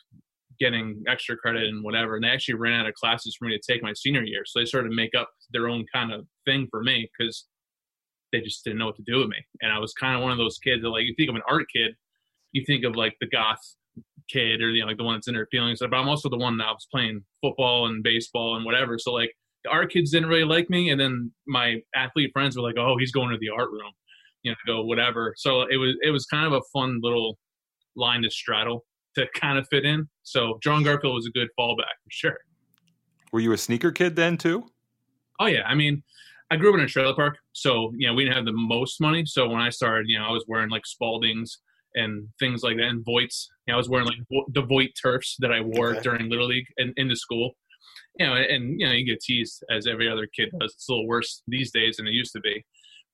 getting 0.60 1.02
extra 1.08 1.36
credit 1.36 1.64
and 1.64 1.82
whatever. 1.82 2.14
And 2.14 2.24
they 2.24 2.28
actually 2.28 2.54
ran 2.54 2.80
out 2.80 2.86
of 2.86 2.94
classes 2.94 3.34
for 3.36 3.46
me 3.46 3.58
to 3.58 3.72
take 3.72 3.82
my 3.82 3.92
senior 3.92 4.22
year, 4.22 4.44
so 4.46 4.60
they 4.60 4.64
started 4.64 4.90
to 4.90 4.94
make 4.94 5.14
up 5.18 5.28
their 5.52 5.68
own 5.68 5.84
kind 5.92 6.12
of 6.12 6.26
thing 6.46 6.68
for 6.70 6.82
me 6.82 7.10
because 7.18 7.46
they 8.34 8.42
just 8.42 8.64
didn't 8.64 8.78
know 8.78 8.86
what 8.86 8.96
to 8.96 9.02
do 9.02 9.18
with 9.18 9.28
me. 9.28 9.36
And 9.60 9.72
I 9.72 9.78
was 9.78 9.92
kind 9.94 10.16
of 10.16 10.22
one 10.22 10.32
of 10.32 10.38
those 10.38 10.58
kids 10.58 10.82
that, 10.82 10.88
like, 10.88 11.04
you 11.04 11.14
think 11.16 11.30
of 11.30 11.36
an 11.36 11.42
art 11.48 11.66
kid, 11.74 11.92
you 12.52 12.64
think 12.66 12.84
of 12.84 12.96
like 12.96 13.14
the 13.20 13.28
goth 13.28 13.60
kid 14.30 14.62
or 14.62 14.70
you 14.70 14.80
know 14.80 14.86
like 14.86 14.96
the 14.96 15.04
one 15.04 15.16
that's 15.16 15.28
in 15.28 15.34
their 15.34 15.48
feelings. 15.50 15.78
But 15.80 15.94
I'm 15.94 16.08
also 16.08 16.28
the 16.28 16.36
one 16.36 16.56
that 16.58 16.66
was 16.66 16.86
playing 16.90 17.24
football 17.42 17.86
and 17.86 18.02
baseball 18.02 18.56
and 18.56 18.64
whatever. 18.64 18.98
So 18.98 19.12
like 19.12 19.32
the 19.64 19.70
art 19.70 19.92
kids 19.92 20.10
didn't 20.10 20.28
really 20.28 20.44
like 20.44 20.68
me, 20.70 20.90
and 20.90 21.00
then 21.00 21.32
my 21.46 21.76
athlete 21.94 22.30
friends 22.32 22.56
were 22.56 22.62
like, 22.62 22.76
"Oh, 22.78 22.96
he's 22.98 23.12
going 23.12 23.30
to 23.30 23.38
the 23.38 23.50
art 23.50 23.70
room." 23.70 23.92
you 24.44 24.52
know, 24.52 24.56
go 24.66 24.84
whatever. 24.84 25.34
So 25.36 25.62
it 25.62 25.76
was 25.76 25.96
it 26.02 26.10
was 26.10 26.26
kind 26.26 26.46
of 26.46 26.52
a 26.52 26.60
fun 26.72 27.00
little 27.02 27.38
line 27.96 28.22
to 28.22 28.30
straddle 28.30 28.84
to 29.16 29.26
kind 29.34 29.58
of 29.58 29.66
fit 29.68 29.84
in. 29.84 30.08
So 30.22 30.58
John 30.62 30.84
Garfield 30.84 31.14
was 31.14 31.26
a 31.26 31.30
good 31.30 31.48
fallback 31.58 31.96
for 32.04 32.10
sure. 32.10 32.38
Were 33.32 33.40
you 33.40 33.52
a 33.52 33.58
sneaker 33.58 33.90
kid 33.90 34.14
then 34.14 34.36
too? 34.36 34.66
Oh 35.40 35.46
yeah, 35.46 35.62
I 35.66 35.74
mean, 35.74 36.02
I 36.54 36.56
grew 36.56 36.72
up 36.72 36.78
in 36.78 36.84
a 36.84 36.88
trailer 36.88 37.14
park, 37.14 37.36
so 37.52 37.92
you 37.96 38.06
know 38.06 38.14
we 38.14 38.22
didn't 38.22 38.36
have 38.36 38.44
the 38.44 38.52
most 38.52 39.00
money. 39.00 39.24
So 39.26 39.48
when 39.48 39.60
I 39.60 39.70
started, 39.70 40.06
you 40.08 40.16
know, 40.16 40.26
I 40.26 40.30
was 40.30 40.44
wearing 40.46 40.70
like 40.70 40.84
Spaldings 40.84 41.50
and 41.96 42.28
things 42.38 42.62
like 42.62 42.76
that, 42.76 42.86
and 42.86 43.04
Voits. 43.04 43.48
You 43.66 43.72
know, 43.72 43.74
I 43.74 43.78
was 43.78 43.88
wearing 43.88 44.06
like 44.06 44.18
the 44.52 44.62
Voit 44.62 44.90
turfs 45.02 45.34
that 45.40 45.50
I 45.50 45.60
wore 45.60 45.90
okay. 45.90 46.00
during 46.02 46.30
Little 46.30 46.46
League 46.46 46.66
and 46.76 46.92
into 46.96 47.16
school. 47.16 47.50
You 48.20 48.26
know, 48.26 48.34
and 48.34 48.78
you 48.78 48.86
know 48.86 48.92
you 48.92 49.04
get 49.04 49.20
teased 49.20 49.64
as 49.68 49.88
every 49.88 50.08
other 50.08 50.28
kid 50.28 50.50
does. 50.60 50.74
It's 50.74 50.88
a 50.88 50.92
little 50.92 51.08
worse 51.08 51.42
these 51.48 51.72
days 51.72 51.96
than 51.96 52.06
it 52.06 52.12
used 52.12 52.32
to 52.34 52.40
be. 52.40 52.64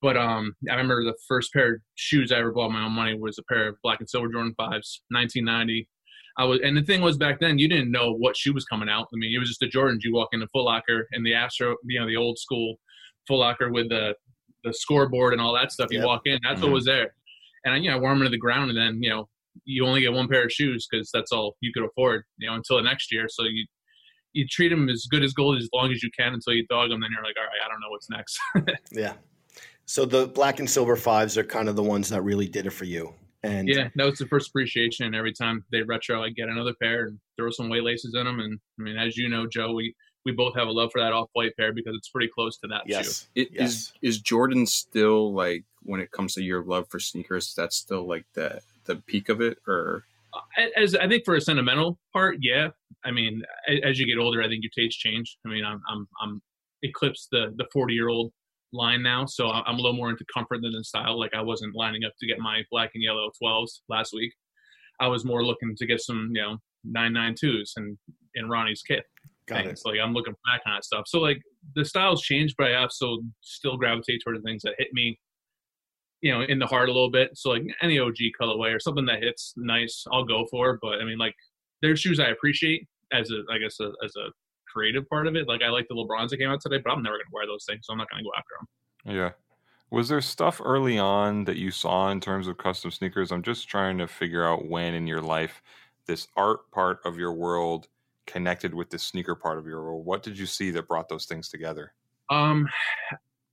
But 0.02 0.18
um, 0.18 0.54
I 0.70 0.75
remember 0.75 1.04
the 1.04 1.16
first 1.26 1.50
pair 1.54 1.75
of 1.76 1.80
shoes 1.94 2.32
I 2.32 2.40
ever 2.40 2.52
bought 2.52 2.73
my 2.73 2.85
own 2.85 2.92
money 2.92 3.18
was 3.18 3.38
a 3.38 3.42
pair 3.44 3.68
of 3.68 3.76
black 3.82 4.00
and 4.00 4.09
silver 4.09 4.28
Jordan 4.28 4.54
fives, 4.54 5.02
1990. 5.09 5.88
I 6.37 6.44
was, 6.44 6.61
and 6.62 6.76
the 6.76 6.82
thing 6.82 7.00
was 7.00 7.16
back 7.16 7.40
then 7.40 7.59
you 7.59 7.68
didn't 7.68 7.90
know 7.90 8.12
what 8.12 8.37
shoe 8.37 8.52
was 8.52 8.66
coming 8.66 8.88
out. 8.90 9.09
I 9.14 9.16
mean, 9.16 9.35
it 9.35 9.38
was 9.38 9.49
just 9.49 9.61
the 9.61 9.70
Jordans. 9.70 10.02
You 10.02 10.12
walk 10.12 10.28
into 10.32 10.47
Foot 10.49 10.64
Locker 10.64 11.09
and 11.12 11.25
the 11.25 11.35
Astro, 11.35 11.76
you 11.85 12.00
know, 12.00 12.06
the 12.06 12.16
old 12.16 12.38
school 12.38 12.76
Foot 13.30 13.38
Locker 13.38 13.70
with 13.70 13.88
the 13.88 14.14
the 14.64 14.75
scoreboard 14.75 15.32
and 15.32 15.40
all 15.40 15.54
that 15.54 15.72
stuff. 15.72 15.88
You 15.90 15.99
yep. 15.99 16.06
walk 16.06 16.22
in, 16.26 16.38
that's 16.42 16.56
mm-hmm. 16.56 16.64
what 16.64 16.75
was 16.75 16.84
there. 16.84 17.14
And 17.64 17.75
I, 17.75 17.76
you 17.78 17.90
know, 17.90 17.96
I 17.96 18.00
warm 18.00 18.18
into 18.18 18.30
the 18.30 18.38
ground, 18.38 18.70
and 18.70 18.78
then 18.78 19.02
you 19.02 19.11
know, 19.11 19.28
you 19.64 19.87
only 19.87 20.00
get 20.00 20.12
one 20.12 20.28
pair 20.28 20.44
of 20.44 20.52
shoes 20.52 20.87
because 20.90 21.11
that's 21.12 21.33
all 21.33 21.57
you 21.61 21.72
could 21.72 21.85
afford. 21.85 22.24
You 22.38 22.48
know, 22.48 22.57
until 22.57 22.76
the 22.76 22.83
next 22.83 23.12
year. 23.12 23.26
So 23.28 23.44
you 23.44 23.66
you 24.33 24.46
treat 24.48 24.68
them 24.68 24.88
as 24.88 25.07
good 25.11 25.24
as 25.24 25.33
gold 25.33 25.59
as 25.59 25.68
long 25.72 25.92
as 25.92 26.02
you 26.02 26.11
can 26.16 26.35
until 26.35 26.55
you 26.55 26.66
dog 26.68 26.90
them. 26.90 27.00
Then 27.00 27.11
you're 27.14 27.24
like, 27.24 27.37
all 27.38 27.44
right, 27.44 27.61
I 27.64 27.68
don't 27.68 27.81
know 27.81 27.90
what's 27.90 28.11
next. 28.11 28.38
yeah. 28.92 29.14
So 29.87 30.05
the 30.05 30.26
black 30.28 30.61
and 30.61 30.70
silver 30.70 30.94
fives 30.94 31.37
are 31.37 31.42
kind 31.42 31.68
of 31.68 31.74
the 31.74 31.83
ones 31.83 32.09
that 32.11 32.22
really 32.22 32.46
did 32.46 32.66
it 32.66 32.70
for 32.70 32.85
you. 32.85 33.12
And 33.42 33.68
yeah, 33.68 33.88
that 33.96 34.05
was 34.05 34.18
the 34.18 34.26
first 34.26 34.50
appreciation. 34.50 35.14
Every 35.14 35.33
time 35.33 35.64
they 35.72 35.83
retro, 35.83 36.22
I 36.22 36.28
get 36.28 36.48
another 36.48 36.74
pair 36.81 37.07
and 37.07 37.18
throw 37.37 37.50
some 37.50 37.70
white 37.70 37.83
laces 37.83 38.14
in 38.14 38.24
them. 38.24 38.38
And 38.38 38.59
I 38.78 38.83
mean, 38.83 38.96
as 38.98 39.16
you 39.16 39.28
know, 39.28 39.46
Joe, 39.46 39.72
we 39.72 39.94
we 40.24 40.33
both 40.33 40.54
have 40.54 40.68
a 40.68 40.72
love 40.72 40.90
for 40.92 41.00
that 41.00 41.12
off 41.12 41.28
white 41.33 41.56
pair 41.56 41.72
because 41.72 41.94
it's 41.96 42.09
pretty 42.09 42.30
close 42.33 42.59
to 42.59 42.66
that 42.68 42.83
yes. 42.87 43.20
shoe. 43.20 43.42
It, 43.42 43.48
yes. 43.52 43.70
Is 43.70 43.92
is 44.02 44.20
Jordan 44.20 44.66
still 44.66 45.33
like 45.33 45.64
when 45.83 46.00
it 46.00 46.11
comes 46.11 46.35
to 46.35 46.42
your 46.42 46.62
love 46.62 46.87
for 46.90 47.00
sneakers? 47.00 47.54
That's 47.56 47.76
still 47.76 48.06
like 48.06 48.26
the 48.35 48.61
the 48.85 48.96
peak 48.96 49.28
of 49.28 49.40
it, 49.40 49.59
or 49.66 50.04
as 50.76 50.94
I 50.94 51.09
think 51.09 51.24
for 51.24 51.37
a 51.37 51.40
sentimental 51.40 51.98
part, 52.12 52.38
yeah. 52.40 52.68
I 53.04 53.11
mean, 53.11 53.42
as 53.83 53.98
you 53.98 54.06
get 54.06 54.20
older, 54.20 54.42
I 54.42 54.48
think 54.48 54.62
your 54.62 54.70
tastes 54.76 55.00
change. 55.00 55.38
I 55.46 55.48
mean, 55.48 55.64
I'm 55.64 55.80
I'm 55.88 56.09
I'm 56.20 56.42
eclipsed 56.83 57.28
the 57.33 57.54
the 57.56 57.66
40 57.72 57.94
year 57.94 58.09
old 58.09 58.33
line 58.72 59.02
now, 59.02 59.26
so 59.26 59.50
I'm 59.50 59.74
a 59.74 59.80
little 59.80 59.96
more 59.96 60.11
into 60.11 60.24
comfort 60.33 60.61
than 60.62 60.74
in 60.74 60.85
style. 60.85 61.18
Like 61.18 61.35
I 61.35 61.40
wasn't 61.40 61.74
lining 61.74 62.04
up 62.04 62.12
to 62.20 62.26
get 62.26 62.38
my 62.38 62.62
black 62.70 62.90
and 62.94 63.02
yellow 63.02 63.30
12s 63.42 63.80
last 63.88 64.12
week. 64.12 64.33
I 65.00 65.09
was 65.09 65.24
more 65.24 65.44
looking 65.44 65.74
to 65.76 65.87
get 65.87 66.00
some, 66.00 66.30
you 66.35 66.42
know, 66.42 66.59
992s 66.87 67.70
and 67.76 67.96
in 68.35 68.48
Ronnie's 68.48 68.83
kit. 68.83 69.04
Got 69.50 69.64
things. 69.64 69.82
it. 69.84 69.88
Like 69.88 69.98
I'm 70.02 70.14
looking 70.14 70.32
for 70.32 70.40
that 70.52 70.64
kind 70.64 70.78
of 70.78 70.84
stuff. 70.84 71.04
So 71.06 71.20
like 71.20 71.40
the 71.74 71.84
styles 71.84 72.22
change, 72.22 72.54
but 72.56 72.68
I 72.68 72.76
also 72.76 73.18
still 73.42 73.76
gravitate 73.76 74.20
toward 74.24 74.38
the 74.38 74.42
things 74.42 74.62
that 74.62 74.74
hit 74.78 74.88
me, 74.92 75.18
you 76.22 76.32
know, 76.32 76.42
in 76.42 76.58
the 76.58 76.66
heart 76.66 76.88
a 76.88 76.92
little 76.92 77.10
bit. 77.10 77.30
So 77.34 77.50
like 77.50 77.62
any 77.82 77.98
OG 77.98 78.16
colorway 78.40 78.74
or 78.74 78.80
something 78.80 79.06
that 79.06 79.22
hits 79.22 79.52
nice, 79.56 80.04
I'll 80.12 80.24
go 80.24 80.46
for. 80.50 80.78
But 80.80 81.00
I 81.00 81.04
mean, 81.04 81.18
like 81.18 81.34
there's 81.82 82.00
shoes 82.00 82.20
I 82.20 82.28
appreciate 82.28 82.86
as 83.12 83.30
a, 83.30 83.42
I 83.52 83.58
guess, 83.58 83.78
a, 83.80 83.90
as 84.04 84.14
a 84.16 84.30
creative 84.72 85.08
part 85.08 85.26
of 85.26 85.36
it. 85.36 85.48
Like 85.48 85.62
I 85.62 85.68
like 85.68 85.86
the 85.88 85.94
LeBrons 85.94 86.28
that 86.30 86.38
came 86.38 86.50
out 86.50 86.60
today, 86.60 86.80
but 86.82 86.92
I'm 86.92 87.02
never 87.02 87.16
going 87.16 87.26
to 87.26 87.32
wear 87.32 87.46
those 87.46 87.64
things, 87.68 87.80
so 87.84 87.92
I'm 87.92 87.98
not 87.98 88.08
going 88.10 88.22
to 88.22 88.28
go 88.28 88.32
after 88.36 88.54
them. 88.58 89.16
Yeah. 89.16 89.30
Was 89.90 90.08
there 90.08 90.20
stuff 90.20 90.60
early 90.64 90.98
on 90.98 91.44
that 91.44 91.56
you 91.56 91.72
saw 91.72 92.10
in 92.10 92.20
terms 92.20 92.46
of 92.46 92.58
custom 92.58 92.92
sneakers? 92.92 93.32
I'm 93.32 93.42
just 93.42 93.68
trying 93.68 93.98
to 93.98 94.06
figure 94.06 94.44
out 94.44 94.68
when 94.68 94.94
in 94.94 95.08
your 95.08 95.20
life 95.20 95.62
this 96.06 96.28
art 96.36 96.70
part 96.70 97.00
of 97.04 97.18
your 97.18 97.32
world 97.32 97.88
connected 98.31 98.75
with 98.75 98.90
the 98.90 98.99
sneaker 98.99 99.35
part 99.35 99.59
of 99.59 99.66
your 99.66 99.83
world. 99.83 100.05
What 100.05 100.23
did 100.23 100.38
you 100.38 100.47
see 100.47 100.71
that 100.73 100.88
brought 100.88 101.09
those 101.09 101.27
things 101.27 101.49
together? 101.49 101.93
Um, 102.31 102.69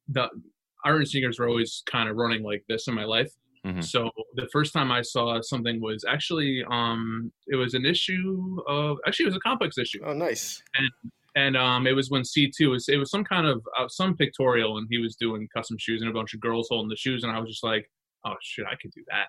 the 0.07 0.29
iron 0.85 1.05
sneakers 1.05 1.39
were 1.39 1.47
always 1.47 1.83
kind 1.89 2.09
of 2.09 2.15
running 2.15 2.43
like 2.43 2.63
this 2.69 2.87
in 2.87 2.93
my 2.93 3.03
life. 3.03 3.31
Mm-hmm. 3.65 3.81
So 3.81 4.09
the 4.35 4.47
first 4.53 4.71
time 4.71 4.91
I 4.91 5.01
saw 5.01 5.41
something 5.41 5.81
was 5.81 6.05
actually 6.07 6.63
um 6.69 7.31
it 7.47 7.55
was 7.55 7.73
an 7.73 7.85
issue 7.85 8.57
of 8.67 8.97
actually 9.05 9.25
it 9.25 9.29
was 9.29 9.35
a 9.35 9.41
complex 9.41 9.77
issue. 9.77 9.99
Oh, 10.05 10.13
nice. 10.13 10.61
And 10.75 11.11
and 11.35 11.57
um 11.57 11.87
it 11.87 11.93
was 11.93 12.09
when 12.09 12.23
C 12.23 12.51
two 12.55 12.69
was 12.69 12.87
it 12.87 12.97
was 12.97 13.09
some 13.09 13.23
kind 13.23 13.45
of 13.45 13.61
uh, 13.77 13.87
some 13.89 14.15
pictorial 14.15 14.77
and 14.77 14.87
he 14.89 14.99
was 14.99 15.15
doing 15.15 15.47
custom 15.53 15.77
shoes 15.79 16.01
and 16.01 16.09
a 16.09 16.13
bunch 16.13 16.33
of 16.33 16.39
girls 16.39 16.67
holding 16.69 16.89
the 16.89 16.95
shoes 16.95 17.23
and 17.23 17.31
I 17.31 17.39
was 17.39 17.49
just 17.49 17.63
like 17.63 17.89
oh 18.25 18.35
shit 18.41 18.65
I 18.65 18.75
could 18.81 18.91
do 18.91 19.03
that. 19.09 19.27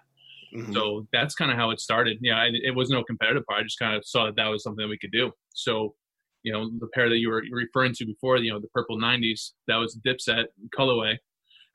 Mm-hmm. 0.54 0.72
So 0.72 1.06
that's 1.12 1.34
kind 1.34 1.50
of 1.50 1.56
how 1.56 1.70
it 1.70 1.80
started. 1.80 2.18
Yeah, 2.20 2.36
I, 2.36 2.48
it 2.52 2.74
was 2.74 2.90
no 2.90 3.04
competitive 3.04 3.44
part. 3.46 3.60
I 3.60 3.62
just 3.64 3.78
kind 3.78 3.96
of 3.96 4.04
saw 4.06 4.26
that 4.26 4.36
that 4.36 4.46
was 4.48 4.62
something 4.62 4.82
that 4.82 4.88
we 4.88 4.98
could 4.98 5.12
do. 5.12 5.32
So 5.54 5.94
you 6.42 6.52
know 6.52 6.70
the 6.78 6.88
pair 6.94 7.08
that 7.08 7.18
you 7.18 7.28
were 7.28 7.42
referring 7.52 7.92
to 7.94 8.06
before, 8.06 8.36
you 8.38 8.52
know 8.52 8.60
the 8.60 8.68
purple 8.68 8.98
'90s, 8.98 9.50
that 9.66 9.76
was 9.76 9.98
Dipset 10.06 10.46
colorway 10.76 11.16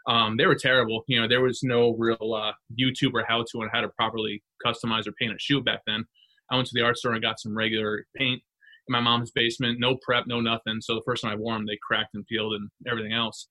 um, 0.08 0.36
they 0.38 0.46
were 0.46 0.56
terrible. 0.56 1.04
You 1.08 1.22
know, 1.22 1.28
there 1.28 1.42
was 1.42 1.62
no 1.64 1.96
real 1.98 2.34
uh, 2.34 2.52
YouTube 2.80 3.14
or 3.14 3.24
how 3.28 3.44
to 3.52 3.62
on 3.62 3.70
how 3.72 3.82
to 3.82 3.90
properly 3.90 4.44
customize 4.66 5.08
or 5.08 5.14
paint 5.14 5.34
a 5.34 5.40
shoe 5.40 5.62
back 5.62 5.82
then. 5.88 6.06
I 6.52 6.56
went 6.56 6.68
to 6.68 6.74
the 6.74 6.86
art 6.86 6.98
store 6.98 7.14
and 7.14 7.22
got 7.22 7.40
some 7.40 7.56
regular 7.56 8.06
paint 8.16 8.42
in 8.88 8.92
my 8.92 9.00
mom's 9.00 9.32
basement. 9.32 9.80
No 9.80 9.98
prep, 10.02 10.26
no 10.28 10.42
nothing. 10.42 10.82
So 10.82 10.96
the 10.96 11.04
first 11.06 11.24
time 11.24 11.32
I 11.32 11.36
wore 11.36 11.54
them, 11.54 11.66
they 11.66 11.80
cracked 11.82 12.16
and 12.16 12.26
peeled 12.28 12.54
and 12.54 12.70
everything 12.88 13.14
else. 13.14 13.48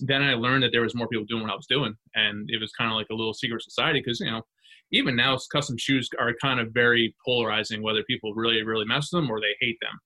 Then 0.00 0.22
I 0.22 0.34
learned 0.34 0.62
that 0.62 0.70
there 0.72 0.82
was 0.82 0.94
more 0.94 1.08
people 1.08 1.26
doing 1.26 1.42
what 1.42 1.52
I 1.52 1.56
was 1.56 1.66
doing, 1.66 1.94
and 2.14 2.48
it 2.50 2.60
was 2.60 2.72
kind 2.72 2.90
of 2.90 2.96
like 2.96 3.08
a 3.10 3.14
little 3.14 3.34
secret 3.34 3.62
society 3.62 4.00
because 4.04 4.20
you 4.20 4.30
know, 4.30 4.42
even 4.92 5.16
now 5.16 5.38
custom 5.52 5.76
shoes 5.78 6.08
are 6.18 6.34
kind 6.40 6.60
of 6.60 6.68
very 6.72 7.14
polarizing. 7.24 7.82
Whether 7.82 8.02
people 8.04 8.34
really 8.34 8.62
really 8.62 8.86
mess 8.86 9.10
with 9.12 9.22
them 9.22 9.30
or 9.30 9.40
they 9.40 9.56
hate 9.60 9.78
them. 9.80 9.98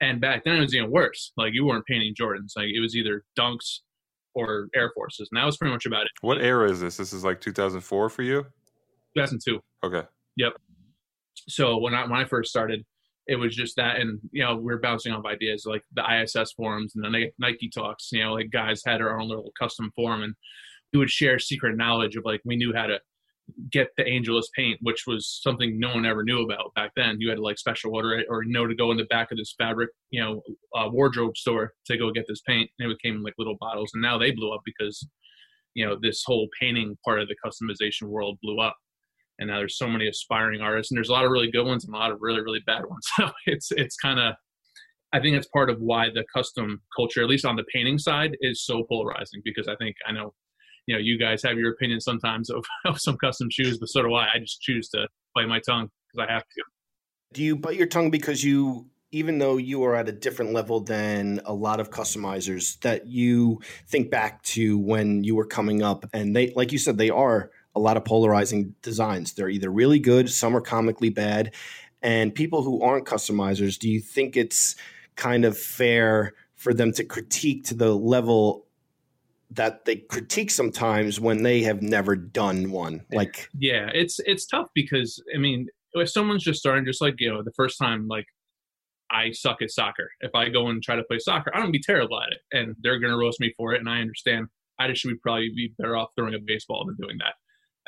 And 0.00 0.20
back 0.20 0.42
then 0.44 0.56
it 0.56 0.60
was 0.60 0.74
even 0.74 0.90
worse. 0.90 1.32
Like 1.36 1.54
you 1.54 1.64
weren't 1.64 1.86
painting 1.86 2.14
Jordans. 2.20 2.52
Like 2.56 2.68
it 2.74 2.80
was 2.80 2.96
either 2.96 3.24
Dunks 3.38 3.78
or 4.34 4.68
Air 4.74 4.90
Forces. 4.94 5.28
And 5.30 5.40
that 5.40 5.46
was 5.46 5.56
pretty 5.56 5.72
much 5.72 5.86
about 5.86 6.02
it. 6.02 6.10
What 6.22 6.40
era 6.40 6.68
is 6.68 6.80
this? 6.80 6.96
This 6.96 7.12
is 7.12 7.24
like 7.24 7.40
2004 7.40 8.10
for 8.10 8.22
you? 8.22 8.42
2002. 9.16 9.60
Okay. 9.84 10.06
Yep. 10.36 10.52
so 11.48 11.76
when 11.78 11.94
I 11.94 12.02
when 12.02 12.20
I 12.20 12.24
first 12.24 12.50
started, 12.50 12.84
it 13.26 13.36
was 13.36 13.54
just 13.54 13.76
that, 13.76 14.00
and 14.00 14.18
you 14.32 14.42
know, 14.44 14.56
we 14.56 14.64
were 14.64 14.80
bouncing 14.80 15.12
off 15.12 15.24
ideas 15.24 15.64
like 15.66 15.82
the 15.94 16.02
ISS 16.02 16.52
forums 16.52 16.94
and 16.94 17.04
the 17.04 17.30
Nike 17.38 17.70
talks. 17.70 18.08
You 18.12 18.24
know, 18.24 18.34
like 18.34 18.50
guys 18.50 18.82
had 18.84 19.00
our 19.00 19.18
own 19.18 19.28
little 19.28 19.52
custom 19.58 19.92
forum, 19.94 20.22
and 20.22 20.34
we 20.92 20.98
would 20.98 21.10
share 21.10 21.38
secret 21.38 21.76
knowledge 21.76 22.16
of 22.16 22.24
like 22.24 22.40
we 22.44 22.56
knew 22.56 22.72
how 22.74 22.86
to 22.86 22.98
get 23.70 23.88
the 23.96 24.06
Angelus 24.06 24.48
paint, 24.56 24.78
which 24.82 25.04
was 25.06 25.40
something 25.42 25.78
no 25.78 25.94
one 25.94 26.06
ever 26.06 26.24
knew 26.24 26.42
about 26.42 26.74
back 26.74 26.92
then. 26.96 27.16
You 27.18 27.28
had 27.28 27.36
to 27.36 27.42
like 27.42 27.58
special 27.58 27.94
order 27.94 28.14
it 28.14 28.26
or 28.28 28.44
know 28.44 28.66
to 28.66 28.74
go 28.74 28.90
in 28.90 28.96
the 28.96 29.04
back 29.04 29.30
of 29.30 29.38
this 29.38 29.54
fabric, 29.58 29.90
you 30.10 30.20
know, 30.20 30.42
uh, 30.74 30.88
wardrobe 30.90 31.36
store 31.36 31.72
to 31.86 31.96
go 31.96 32.10
get 32.10 32.24
this 32.28 32.40
paint. 32.40 32.70
And 32.78 32.90
it 32.90 32.98
came 33.02 33.16
in 33.16 33.22
like 33.22 33.34
little 33.38 33.56
bottles, 33.60 33.90
and 33.94 34.02
now 34.02 34.18
they 34.18 34.32
blew 34.32 34.52
up 34.52 34.62
because 34.64 35.06
you 35.74 35.86
know 35.86 35.96
this 36.00 36.22
whole 36.26 36.48
painting 36.60 36.96
part 37.04 37.20
of 37.20 37.28
the 37.28 37.36
customization 37.44 38.08
world 38.08 38.38
blew 38.42 38.58
up 38.60 38.76
and 39.42 39.50
now 39.50 39.58
there's 39.58 39.76
so 39.76 39.88
many 39.88 40.08
aspiring 40.08 40.60
artists 40.60 40.90
and 40.90 40.96
there's 40.96 41.08
a 41.08 41.12
lot 41.12 41.24
of 41.24 41.30
really 41.30 41.50
good 41.50 41.66
ones 41.66 41.84
and 41.84 41.94
a 41.94 41.98
lot 41.98 42.12
of 42.12 42.18
really 42.20 42.40
really 42.40 42.60
bad 42.66 42.84
ones. 42.86 43.06
So 43.16 43.30
it's 43.46 43.70
it's 43.72 43.96
kind 43.96 44.18
of 44.18 44.34
i 45.12 45.20
think 45.20 45.36
it's 45.36 45.48
part 45.48 45.68
of 45.68 45.78
why 45.80 46.08
the 46.08 46.24
custom 46.34 46.80
culture 46.96 47.22
at 47.22 47.28
least 47.28 47.44
on 47.44 47.56
the 47.56 47.64
painting 47.74 47.98
side 47.98 48.36
is 48.40 48.64
so 48.64 48.84
polarizing 48.84 49.42
because 49.44 49.68
i 49.68 49.76
think 49.76 49.94
i 50.08 50.12
know 50.12 50.32
you 50.86 50.94
know 50.94 51.00
you 51.00 51.18
guys 51.18 51.42
have 51.42 51.58
your 51.58 51.72
opinion 51.72 52.00
sometimes 52.00 52.48
of, 52.48 52.64
of 52.86 52.98
some 53.00 53.16
custom 53.18 53.48
shoes 53.50 53.78
but 53.78 53.88
so 53.88 54.02
do 54.02 54.14
i. 54.14 54.26
I 54.34 54.38
just 54.38 54.62
choose 54.62 54.88
to 54.90 55.06
bite 55.34 55.48
my 55.48 55.60
tongue 55.60 55.88
because 56.12 56.26
i 56.28 56.32
have 56.32 56.42
to. 56.42 56.62
Do 57.34 57.42
you 57.42 57.56
bite 57.56 57.76
your 57.76 57.86
tongue 57.86 58.10
because 58.10 58.44
you 58.44 58.86
even 59.12 59.38
though 59.38 59.58
you 59.58 59.84
are 59.84 59.94
at 59.94 60.08
a 60.08 60.12
different 60.12 60.52
level 60.54 60.80
than 60.80 61.40
a 61.44 61.52
lot 61.52 61.80
of 61.80 61.90
customizers 61.90 62.80
that 62.80 63.06
you 63.06 63.60
think 63.88 64.10
back 64.10 64.42
to 64.42 64.78
when 64.78 65.22
you 65.22 65.34
were 65.34 65.46
coming 65.46 65.82
up 65.82 66.06
and 66.14 66.34
they 66.34 66.52
like 66.56 66.72
you 66.72 66.78
said 66.78 66.96
they 66.96 67.10
are 67.10 67.50
a 67.74 67.80
lot 67.80 67.96
of 67.96 68.04
polarizing 68.04 68.74
designs 68.82 69.32
they're 69.32 69.48
either 69.48 69.70
really 69.70 69.98
good 69.98 70.30
some 70.30 70.56
are 70.56 70.60
comically 70.60 71.10
bad 71.10 71.52
and 72.02 72.34
people 72.34 72.62
who 72.62 72.82
aren't 72.82 73.06
customizers 73.06 73.78
do 73.78 73.88
you 73.88 74.00
think 74.00 74.36
it's 74.36 74.76
kind 75.16 75.44
of 75.44 75.56
fair 75.56 76.34
for 76.56 76.72
them 76.72 76.92
to 76.92 77.04
critique 77.04 77.64
to 77.64 77.74
the 77.74 77.94
level 77.94 78.66
that 79.50 79.84
they 79.84 79.96
critique 79.96 80.50
sometimes 80.50 81.20
when 81.20 81.42
they 81.42 81.62
have 81.62 81.82
never 81.82 82.16
done 82.16 82.70
one 82.70 83.04
like 83.12 83.48
yeah 83.58 83.90
it's 83.92 84.18
it's 84.20 84.46
tough 84.46 84.68
because 84.74 85.22
i 85.34 85.38
mean 85.38 85.66
if 85.94 86.08
someone's 86.08 86.42
just 86.42 86.60
starting 86.60 86.84
just 86.84 87.02
like 87.02 87.14
you 87.18 87.30
know 87.30 87.42
the 87.42 87.52
first 87.52 87.78
time 87.78 88.08
like 88.08 88.26
I 89.12 89.30
suck 89.32 89.60
at 89.60 89.70
soccer. 89.70 90.10
If 90.20 90.34
I 90.34 90.48
go 90.48 90.68
and 90.68 90.82
try 90.82 90.96
to 90.96 91.04
play 91.04 91.18
soccer, 91.18 91.54
I'm 91.54 91.60
gonna 91.60 91.72
be 91.72 91.80
terrible 91.80 92.20
at 92.20 92.32
it, 92.32 92.38
and 92.52 92.74
they're 92.80 92.98
gonna 92.98 93.16
roast 93.16 93.40
me 93.40 93.52
for 93.56 93.74
it. 93.74 93.80
And 93.80 93.88
I 93.88 94.00
understand. 94.00 94.46
I 94.78 94.88
just 94.88 95.02
should 95.02 95.08
be 95.08 95.16
probably 95.16 95.50
be 95.54 95.74
better 95.78 95.96
off 95.96 96.08
throwing 96.16 96.34
a 96.34 96.38
baseball 96.38 96.84
than 96.86 96.96
doing 96.96 97.18
that. 97.18 97.34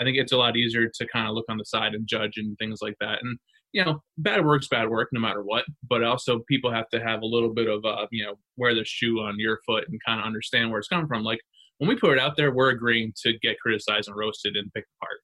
I 0.00 0.04
think 0.04 0.16
it's 0.16 0.32
a 0.32 0.36
lot 0.36 0.56
easier 0.56 0.88
to 0.92 1.06
kind 1.08 1.28
of 1.28 1.34
look 1.34 1.46
on 1.48 1.58
the 1.58 1.64
side 1.64 1.94
and 1.94 2.06
judge 2.06 2.32
and 2.36 2.56
things 2.58 2.80
like 2.82 2.96
that. 3.00 3.18
And 3.22 3.38
you 3.72 3.84
know, 3.84 4.02
bad 4.18 4.44
work's 4.44 4.68
bad 4.68 4.88
work 4.88 5.08
no 5.12 5.20
matter 5.20 5.42
what. 5.42 5.64
But 5.88 6.04
also, 6.04 6.40
people 6.48 6.72
have 6.72 6.88
to 6.90 7.00
have 7.00 7.22
a 7.22 7.26
little 7.26 7.52
bit 7.52 7.68
of 7.68 7.84
uh, 7.84 8.06
you 8.10 8.24
know, 8.24 8.34
wear 8.56 8.74
the 8.74 8.84
shoe 8.84 9.20
on 9.20 9.38
your 9.38 9.60
foot 9.66 9.84
and 9.88 10.00
kind 10.06 10.20
of 10.20 10.26
understand 10.26 10.70
where 10.70 10.78
it's 10.78 10.88
coming 10.88 11.08
from. 11.08 11.22
Like 11.22 11.40
when 11.78 11.88
we 11.88 11.96
put 11.96 12.12
it 12.12 12.20
out 12.20 12.36
there, 12.36 12.52
we're 12.52 12.70
agreeing 12.70 13.12
to 13.24 13.38
get 13.40 13.58
criticized 13.58 14.08
and 14.08 14.16
roasted 14.16 14.56
and 14.56 14.72
picked 14.72 14.88
apart 15.00 15.18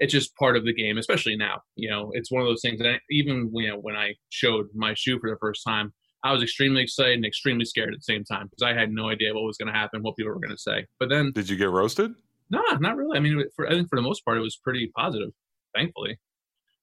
it's 0.00 0.12
just 0.12 0.34
part 0.36 0.56
of 0.56 0.64
the 0.64 0.72
game, 0.72 0.98
especially 0.98 1.36
now. 1.36 1.60
You 1.76 1.90
know, 1.90 2.10
it's 2.14 2.32
one 2.32 2.40
of 2.40 2.48
those 2.48 2.62
things 2.62 2.80
that 2.80 3.00
even 3.10 3.50
you 3.54 3.68
know 3.68 3.76
when 3.76 3.94
I 3.94 4.14
showed 4.30 4.66
my 4.74 4.94
shoe 4.94 5.18
for 5.20 5.30
the 5.30 5.36
first 5.38 5.62
time, 5.64 5.92
I 6.24 6.32
was 6.32 6.42
extremely 6.42 6.82
excited 6.82 7.14
and 7.14 7.24
extremely 7.24 7.66
scared 7.66 7.92
at 7.92 8.00
the 8.00 8.12
same 8.12 8.24
time 8.24 8.48
because 8.50 8.62
I 8.62 8.78
had 8.78 8.90
no 8.90 9.08
idea 9.08 9.32
what 9.34 9.44
was 9.44 9.58
going 9.58 9.72
to 9.72 9.78
happen, 9.78 10.02
what 10.02 10.16
people 10.16 10.32
were 10.32 10.40
going 10.40 10.56
to 10.56 10.58
say. 10.58 10.86
But 10.98 11.10
then, 11.10 11.32
did 11.32 11.48
you 11.48 11.56
get 11.56 11.70
roasted? 11.70 12.12
No, 12.50 12.62
not 12.80 12.96
really. 12.96 13.16
I 13.16 13.20
mean, 13.20 13.42
for 13.54 13.66
I 13.68 13.70
think 13.70 13.88
for 13.88 13.96
the 13.96 14.02
most 14.02 14.24
part, 14.24 14.36
it 14.36 14.40
was 14.42 14.56
pretty 14.56 14.90
positive, 14.96 15.30
thankfully. 15.74 16.18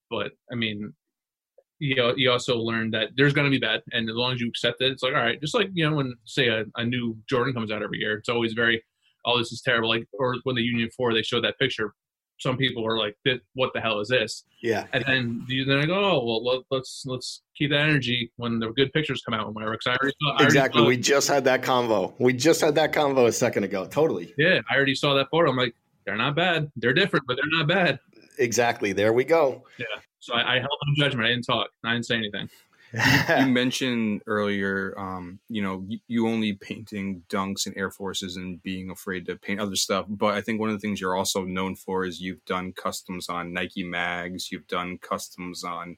But 0.09 0.31
I 0.51 0.55
mean, 0.55 0.93
you 1.79 2.13
you 2.17 2.31
also 2.31 2.57
learn 2.57 2.91
that 2.91 3.09
there's 3.17 3.33
going 3.33 3.45
to 3.45 3.51
be 3.51 3.59
bad, 3.59 3.81
and 3.91 4.09
as 4.09 4.15
long 4.15 4.33
as 4.33 4.41
you 4.41 4.47
accept 4.47 4.81
it, 4.81 4.91
it's 4.91 5.03
like 5.03 5.13
all 5.13 5.19
right. 5.21 5.39
Just 5.41 5.53
like 5.53 5.69
you 5.73 5.89
know, 5.89 5.95
when 5.95 6.15
say 6.25 6.47
a, 6.47 6.65
a 6.77 6.85
new 6.85 7.17
Jordan 7.29 7.53
comes 7.53 7.71
out 7.71 7.83
every 7.83 7.99
year, 7.99 8.17
it's 8.17 8.29
always 8.29 8.53
very, 8.53 8.81
oh, 9.25 9.37
this 9.37 9.51
is 9.51 9.61
terrible. 9.61 9.89
Like, 9.89 10.05
or 10.13 10.35
when 10.43 10.55
the 10.55 10.63
Union 10.63 10.89
Four 10.95 11.13
they 11.13 11.21
showed 11.23 11.43
that 11.43 11.59
picture 11.59 11.93
some 12.37 12.57
people 12.57 12.85
are 12.85 12.97
like, 12.97 13.15
"What 13.53 13.71
the 13.73 13.81
hell 13.81 13.99
is 13.99 14.09
this?" 14.09 14.43
Yeah. 14.61 14.85
And 14.93 15.03
then 15.05 15.45
you 15.47 15.65
then 15.65 15.79
I 15.79 15.85
go, 15.85 15.95
"Oh 15.95 16.23
well, 16.25 16.43
let, 16.43 16.59
us 16.59 16.63
let's, 16.71 17.03
let's 17.05 17.41
keep 17.55 17.71
that 17.71 17.81
energy 17.81 18.31
when 18.37 18.59
the 18.59 18.71
good 18.71 18.93
pictures 18.93 19.21
come 19.23 19.33
out 19.33 19.47
with 19.47 19.55
my 19.55 19.63
work." 19.63 19.81
I 19.85 19.91
already 19.91 20.15
saw, 20.21 20.37
I 20.37 20.43
exactly. 20.43 20.81
Already 20.81 20.97
we 20.97 21.01
just 21.01 21.27
had 21.27 21.43
that 21.45 21.61
convo. 21.61 22.13
We 22.19 22.33
just 22.33 22.61
had 22.61 22.75
that 22.75 22.93
convo 22.93 23.27
a 23.27 23.31
second 23.31 23.63
ago. 23.63 23.85
Totally. 23.85 24.33
Yeah, 24.37 24.59
I 24.69 24.75
already 24.75 24.95
saw 24.95 25.13
that 25.15 25.29
photo. 25.29 25.49
I'm 25.49 25.57
like, 25.57 25.75
they're 26.05 26.17
not 26.17 26.35
bad. 26.35 26.71
They're 26.75 26.93
different, 26.93 27.25
but 27.27 27.37
they're 27.37 27.59
not 27.59 27.67
bad. 27.67 27.99
Exactly. 28.39 28.93
There 28.93 29.13
we 29.13 29.23
go. 29.23 29.63
Yeah. 29.79 29.85
So 30.19 30.33
I, 30.33 30.55
I 30.55 30.59
held 30.59 30.77
on 30.87 30.95
judgment. 30.95 31.25
I 31.25 31.29
didn't 31.29 31.45
talk. 31.45 31.69
I 31.83 31.93
didn't 31.93 32.05
say 32.05 32.15
anything 32.15 32.49
you, 32.93 33.45
mentioned 33.47 34.21
earlier, 34.27 34.93
um, 34.97 35.39
you 35.49 35.61
know, 35.61 35.83
you, 35.87 35.99
you, 36.07 36.27
only 36.27 36.53
painting 36.53 37.23
dunks 37.29 37.65
and 37.65 37.75
Air 37.77 37.91
Forces 37.91 38.35
and 38.35 38.61
being 38.61 38.89
afraid 38.89 39.25
to 39.25 39.35
paint 39.35 39.59
other 39.59 39.75
stuff. 39.75 40.05
But 40.07 40.35
I 40.35 40.41
think 40.41 40.59
one 40.59 40.69
of 40.69 40.75
the 40.75 40.79
things 40.79 41.01
you're 41.01 41.15
also 41.15 41.43
known 41.43 41.75
for 41.75 42.05
is 42.05 42.21
you've 42.21 42.45
done 42.45 42.73
customs 42.73 43.29
on 43.29 43.53
Nike 43.53 43.83
mags, 43.83 44.51
you've 44.51 44.67
done 44.67 44.97
customs 44.97 45.63
on 45.63 45.97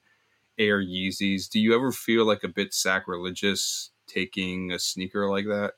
Air 0.58 0.82
Yeezys. 0.82 1.48
Do 1.48 1.60
you 1.60 1.74
ever 1.74 1.92
feel 1.92 2.26
like 2.26 2.44
a 2.44 2.48
bit 2.48 2.74
sacrilegious 2.74 3.90
taking 4.06 4.72
a 4.72 4.78
sneaker 4.78 5.28
like 5.28 5.46
that? 5.46 5.72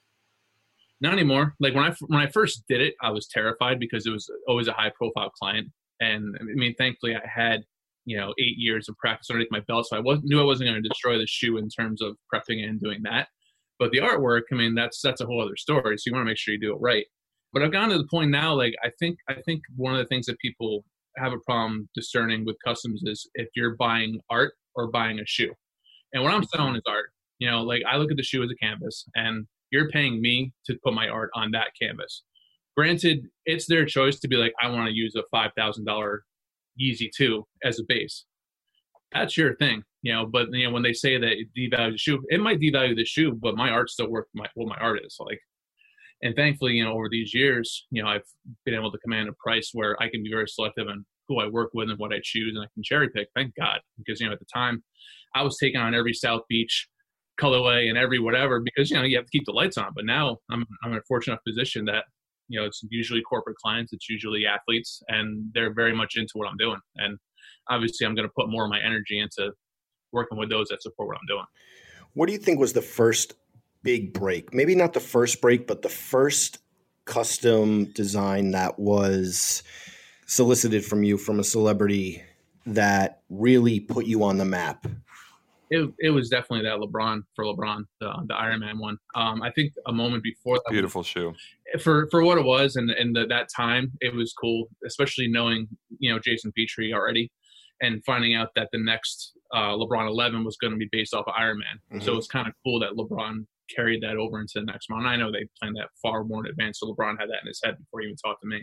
Not 1.01 1.14
anymore. 1.14 1.55
Like 1.59 1.75
when 1.75 1.85
I 1.85 1.94
when 2.07 2.20
I 2.20 2.29
first 2.29 2.62
did 2.68 2.81
it, 2.81 2.94
I 3.03 3.11
was 3.11 3.27
terrified 3.27 3.81
because 3.81 4.07
it 4.07 4.11
was 4.11 4.31
always 4.46 4.68
a 4.68 4.72
high 4.72 4.92
profile 4.96 5.31
client, 5.31 5.68
and 6.01 6.37
I 6.40 6.44
mean, 6.44 6.75
thankfully, 6.77 7.16
I 7.16 7.20
had 7.27 7.64
you 8.04 8.16
know 8.16 8.34
eight 8.38 8.56
years 8.56 8.88
of 8.88 8.96
practice 8.96 9.30
underneath 9.30 9.50
my 9.50 9.60
belt, 9.60 9.86
so 9.88 9.96
I 9.96 10.00
was, 10.00 10.20
knew 10.22 10.40
I 10.40 10.44
wasn't 10.44 10.68
going 10.70 10.82
to 10.82 10.88
destroy 10.88 11.18
the 11.18 11.26
shoe 11.26 11.56
in 11.58 11.68
terms 11.68 12.02
of 12.02 12.16
prepping 12.32 12.62
it 12.62 12.68
and 12.68 12.80
doing 12.80 13.02
that. 13.04 13.28
But 13.78 13.90
the 13.90 13.98
artwork, 13.98 14.42
I 14.52 14.54
mean, 14.54 14.74
that's 14.74 15.00
that's 15.00 15.20
a 15.20 15.26
whole 15.26 15.42
other 15.42 15.56
story. 15.56 15.96
So 15.98 16.04
you 16.06 16.12
want 16.12 16.24
to 16.24 16.30
make 16.30 16.38
sure 16.38 16.54
you 16.54 16.60
do 16.60 16.74
it 16.74 16.80
right. 16.80 17.06
But 17.52 17.62
I've 17.62 17.72
gotten 17.72 17.90
to 17.90 17.98
the 17.98 18.08
point 18.10 18.30
now, 18.30 18.54
like 18.54 18.74
I 18.84 18.90
think 18.98 19.18
I 19.28 19.34
think 19.44 19.62
one 19.76 19.92
of 19.92 19.98
the 19.98 20.06
things 20.06 20.26
that 20.26 20.38
people 20.38 20.84
have 21.16 21.32
a 21.32 21.38
problem 21.40 21.88
discerning 21.94 22.44
with 22.44 22.56
customs 22.64 23.02
is 23.04 23.28
if 23.34 23.48
you're 23.54 23.76
buying 23.76 24.18
art 24.30 24.54
or 24.74 24.90
buying 24.90 25.20
a 25.20 25.26
shoe. 25.26 25.52
And 26.12 26.22
what 26.22 26.32
I'm 26.32 26.42
mm-hmm. 26.42 26.56
selling 26.56 26.76
is 26.76 26.82
art. 26.86 27.10
You 27.38 27.50
know, 27.50 27.62
like 27.62 27.82
I 27.88 27.96
look 27.96 28.10
at 28.10 28.16
the 28.16 28.22
shoe 28.22 28.42
as 28.42 28.50
a 28.50 28.64
canvas, 28.64 29.04
and 29.14 29.46
you're 29.70 29.88
paying 29.88 30.20
me 30.20 30.52
to 30.66 30.78
put 30.84 30.94
my 30.94 31.08
art 31.08 31.30
on 31.34 31.50
that 31.52 31.72
canvas. 31.80 32.22
Granted, 32.76 33.26
it's 33.46 33.66
their 33.66 33.84
choice 33.84 34.20
to 34.20 34.28
be 34.28 34.36
like, 34.36 34.52
I 34.62 34.68
want 34.68 34.86
to 34.88 34.94
use 34.94 35.14
a 35.16 35.22
five 35.30 35.50
thousand 35.56 35.84
dollar 35.84 36.22
Yeezy 36.80 37.08
2 37.16 37.44
as 37.64 37.78
a 37.78 37.85
base. 37.88 38.24
That's 39.12 39.37
your 39.37 39.56
thing, 39.56 39.82
you 40.02 40.12
know. 40.12 40.26
But 40.26 40.48
you 40.52 40.66
know 40.66 40.72
when 40.72 40.82
they 40.82 40.92
say 40.92 41.18
that 41.18 41.32
it 41.32 41.48
devalues 41.56 41.92
the 41.92 41.98
shoe, 41.98 42.24
it 42.28 42.40
might 42.40 42.61
devalue 42.61 42.96
the 42.96 43.04
shoe, 43.04 43.32
but 43.40 43.56
my 43.56 43.70
art 43.70 43.90
still 43.90 44.11
worth 44.11 44.26
my 44.35 44.46
what 44.54 44.68
my 44.68 44.76
art 44.76 45.00
is 45.04 45.16
like. 45.20 45.38
And 46.22 46.35
thankfully, 46.37 46.74
you 46.74 46.85
know, 46.85 46.92
over 46.92 47.08
these 47.11 47.35
years, 47.35 47.87
you 47.90 48.02
know, 48.02 48.08
I've 48.08 48.22
been 48.64 48.74
able 48.74 48.92
to 48.92 48.98
command 48.98 49.28
a 49.28 49.32
price 49.44 49.70
where 49.72 50.00
I 50.00 50.08
can 50.08 50.22
be 50.22 50.30
very 50.30 50.48
selective 50.48 50.87
on 50.88 51.04
who 51.28 51.40
I 51.40 51.48
work 51.48 51.70
with 51.74 51.90
and 51.90 51.98
what 51.98 52.12
I 52.12 52.20
choose, 52.22 52.54
and 52.54 52.64
I 52.64 52.68
can 52.74 52.82
cherry 52.82 53.08
pick. 53.11 53.28
Thank 53.35 53.54
God, 53.56 53.80
because 53.98 54.20
you 54.20 54.26
know 54.26 54.32
at 54.32 54.38
the 54.38 54.46
time, 54.52 54.82
I 55.35 55.42
was 55.42 55.58
taking 55.58 55.80
on 55.80 55.94
every 55.94 56.14
South 56.14 56.42
Beach 56.48 56.88
colorway 57.40 57.88
and 57.88 57.98
every 57.98 58.18
whatever 58.18 58.61
because 58.61 58.90
you 58.90 58.96
know 58.96 59.02
you 59.02 59.16
have 59.16 59.26
to 59.26 59.30
keep 59.30 59.44
the 59.46 59.52
lights 59.52 59.76
on. 59.76 59.92
But 59.94 60.04
now 60.04 60.38
I'm 60.50 60.64
I'm 60.82 60.92
in 60.92 60.98
a 60.98 61.02
fortunate 61.08 61.40
position 61.46 61.85
that 61.87 62.04
you 62.52 62.60
know 62.60 62.66
it's 62.66 62.84
usually 62.90 63.22
corporate 63.22 63.56
clients 63.56 63.92
it's 63.92 64.08
usually 64.10 64.46
athletes 64.46 65.02
and 65.08 65.50
they're 65.54 65.72
very 65.72 65.94
much 65.94 66.16
into 66.16 66.32
what 66.34 66.48
i'm 66.48 66.56
doing. 66.58 66.78
And 66.96 67.18
obviously 67.68 68.06
i'm 68.06 68.14
going 68.14 68.28
to 68.28 68.32
put 68.36 68.50
more 68.50 68.64
of 68.64 68.70
my 68.70 68.80
energy 68.84 69.18
into 69.18 69.52
working 70.12 70.38
with 70.38 70.50
those 70.50 70.68
that 70.68 70.82
support 70.82 71.08
what 71.08 71.16
i'm 71.16 71.26
doing. 71.26 71.46
What 72.12 72.26
do 72.26 72.32
you 72.32 72.38
think 72.38 72.60
was 72.60 72.74
the 72.74 72.82
first 72.82 73.32
big 73.82 74.12
break? 74.12 74.52
Maybe 74.52 74.74
not 74.74 74.92
the 74.92 75.00
first 75.00 75.40
break 75.40 75.66
but 75.66 75.80
the 75.82 75.88
first 75.88 76.58
custom 77.06 77.86
design 77.86 78.52
that 78.52 78.78
was 78.78 79.62
solicited 80.26 80.84
from 80.84 81.02
you 81.02 81.16
from 81.16 81.40
a 81.40 81.44
celebrity 81.44 82.22
that 82.66 83.22
really 83.28 83.80
put 83.80 84.06
you 84.06 84.22
on 84.22 84.36
the 84.36 84.44
map 84.44 84.86
it, 85.72 85.90
it 85.98 86.11
was 86.11 86.28
definitely 86.28 86.68
that 86.68 86.78
LeBron 86.78 87.22
for 87.35 87.44
LeBron, 87.44 87.85
the, 87.98 88.12
the 88.28 88.35
Iron 88.35 88.61
Man 88.61 88.78
one. 88.78 88.98
Um, 89.14 89.42
I 89.42 89.50
think 89.50 89.72
a 89.87 89.92
moment 89.92 90.22
before 90.22 90.56
that, 90.56 90.70
beautiful 90.70 91.02
shoe 91.02 91.35
for 91.80 92.08
for 92.11 92.22
what 92.22 92.37
it 92.37 92.44
was 92.44 92.76
and 92.76 92.90
and 92.90 93.16
the, 93.16 93.26
that 93.26 93.48
time, 93.54 93.92
it 94.00 94.14
was 94.14 94.35
cool, 94.35 94.68
especially 94.87 95.28
knowing 95.28 95.66
you 95.98 96.12
know 96.12 96.18
Jason 96.18 96.52
Petrie 96.54 96.92
already, 96.92 97.32
and 97.80 98.04
finding 98.04 98.35
out 98.35 98.48
that 98.54 98.68
the 98.72 98.78
next 98.78 99.32
uh, 99.54 99.70
LeBron 99.70 100.06
11 100.08 100.44
was 100.44 100.56
going 100.58 100.72
to 100.72 100.76
be 100.78 100.88
based 100.92 101.14
off 101.14 101.24
of 101.26 101.35
Iron 101.38 101.58
Man. 101.58 101.98
Mm-hmm. 101.98 102.06
So 102.06 102.16
it's 102.18 102.26
kind 102.26 102.46
of 102.46 102.52
cool 102.64 102.78
that 102.80 102.92
LeBron 102.92 103.46
carried 103.74 104.02
that 104.02 104.16
over 104.16 104.40
into 104.40 104.54
the 104.56 104.64
next 104.64 104.90
one. 104.90 105.06
I 105.06 105.16
know 105.16 105.32
they 105.32 105.46
planned 105.58 105.76
that 105.76 105.88
far 106.02 106.24
more 106.24 106.44
in 106.44 106.50
advance, 106.50 106.80
so 106.80 106.87
LeBron 106.87 107.18
had 107.18 107.30
that 107.30 107.42
in 107.42 107.48
his 107.48 107.61
head 107.64 107.78
before 107.78 108.00
he 108.00 108.08
even 108.08 108.16
talked 108.16 108.42
to 108.42 108.48
me. 108.48 108.62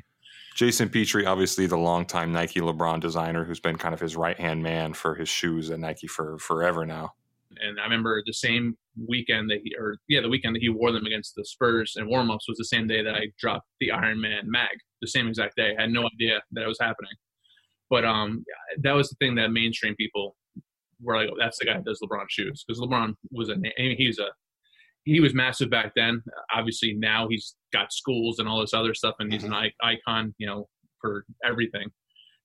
Jason 0.56 0.90
Petrie, 0.90 1.26
obviously 1.26 1.66
the 1.68 1.78
longtime 1.78 2.32
Nike 2.32 2.60
LeBron 2.60 3.00
designer, 3.00 3.46
who's 3.46 3.60
been 3.60 3.78
kind 3.78 3.94
of 3.94 4.00
his 4.00 4.16
right 4.16 4.38
hand 4.38 4.62
man 4.62 4.94
for 4.94 5.16
his 5.16 5.30
shoes 5.30 5.72
at 5.72 5.80
Nike 5.80 6.08
for 6.08 6.38
forever 6.38 6.86
now. 6.86 7.14
And 7.62 7.80
I 7.80 7.84
remember 7.84 8.22
the 8.26 8.34
same 8.34 8.78
weekend 9.08 9.50
that 9.50 9.60
he, 9.64 9.74
or 9.78 9.98
yeah, 10.08 10.22
the 10.22 10.30
weekend 10.30 10.56
that 10.56 10.62
he 10.62 10.70
wore 10.70 10.92
them 10.92 11.06
against 11.06 11.34
the 11.36 11.46
Spurs 11.46 11.94
and 11.96 12.08
warmups 12.08 12.48
was 12.48 12.58
the 12.58 12.66
same 12.66 12.88
day 12.88 13.04
that 13.04 13.16
I 13.16 13.28
dropped 13.40 13.68
the 13.80 13.92
Iron 13.92 14.22
Man 14.22 14.44
mag. 14.46 14.70
The 15.02 15.08
same 15.08 15.28
exact 15.28 15.56
day. 15.56 15.76
I 15.78 15.82
had 15.82 15.92
no 15.92 16.08
idea 16.14 16.42
that 16.52 16.64
it 16.64 16.68
was 16.68 16.80
happening. 16.80 17.12
But 17.90 18.06
um, 18.06 18.44
that 18.84 18.92
was 18.92 19.10
the 19.10 19.16
thing 19.16 19.36
that 19.36 19.52
mainstream 19.52 19.96
people 19.96 20.36
were 21.02 21.16
like, 21.16 21.30
oh, 21.32 21.38
"That's 21.40 21.58
the 21.58 21.66
guy 21.66 21.74
that 21.74 21.86
does 21.86 22.02
LeBron 22.04 22.26
shoes," 22.30 22.64
because 22.68 22.80
LeBron 22.82 23.16
was 23.32 23.50
a 23.50 23.56
he 23.76 24.08
was 24.08 24.20
a 24.20 24.28
he 25.06 25.20
was 25.20 25.34
massive 25.34 25.70
back 25.70 25.94
then. 25.96 26.22
Obviously, 26.54 26.94
now 26.94 27.28
he's 27.30 27.56
got 27.74 27.92
schools 27.92 28.40
and 28.40 28.48
all 28.48 28.60
this 28.62 28.74
other 28.74 28.94
stuff, 28.94 29.16
and 29.20 29.32
he's 29.32 29.44
Mm-hmm. 29.44 29.54
an 29.54 29.72
icon, 29.82 30.36
you 30.38 30.48
know, 30.48 30.68
for 31.02 31.26
everything. 31.46 31.88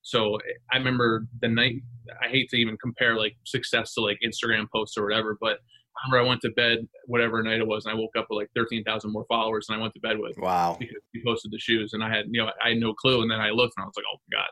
So 0.02 0.38
I 0.72 0.76
remember 0.76 1.26
the 1.40 1.48
night. 1.48 1.76
I 2.22 2.28
hate 2.28 2.48
to 2.50 2.56
even 2.56 2.76
compare 2.82 3.16
like 3.16 3.34
success 3.46 3.94
to 3.94 4.00
like 4.02 4.18
Instagram 4.24 4.66
posts 4.74 4.96
or 4.98 5.04
whatever, 5.04 5.36
but 5.40 5.58
I 5.96 6.08
remember 6.08 6.26
I 6.26 6.28
went 6.28 6.40
to 6.42 6.50
bed 6.50 6.78
whatever 7.06 7.42
night 7.42 7.58
it 7.60 7.66
was, 7.66 7.86
and 7.86 7.94
I 7.94 7.98
woke 7.98 8.10
up 8.18 8.26
with 8.28 8.36
like 8.36 8.50
thirteen 8.54 8.84
thousand 8.84 9.12
more 9.12 9.24
followers 9.28 9.66
than 9.68 9.78
I 9.78 9.80
went 9.80 9.94
to 9.94 10.00
bed 10.00 10.18
with 10.18 10.36
Wow. 10.38 10.76
because 10.78 10.96
he 11.12 11.22
posted 11.24 11.50
the 11.52 11.58
shoes, 11.58 11.92
and 11.94 12.04
I 12.04 12.10
had 12.14 12.26
you 12.30 12.42
know 12.42 12.50
I 12.62 12.70
had 12.70 12.78
no 12.78 12.92
clue, 12.92 13.22
and 13.22 13.30
then 13.30 13.40
I 13.40 13.50
looked 13.50 13.74
and 13.76 13.84
I 13.84 13.86
was 13.86 13.94
like, 13.96 14.04
oh 14.12 14.18
my 14.30 14.38
god. 14.38 14.48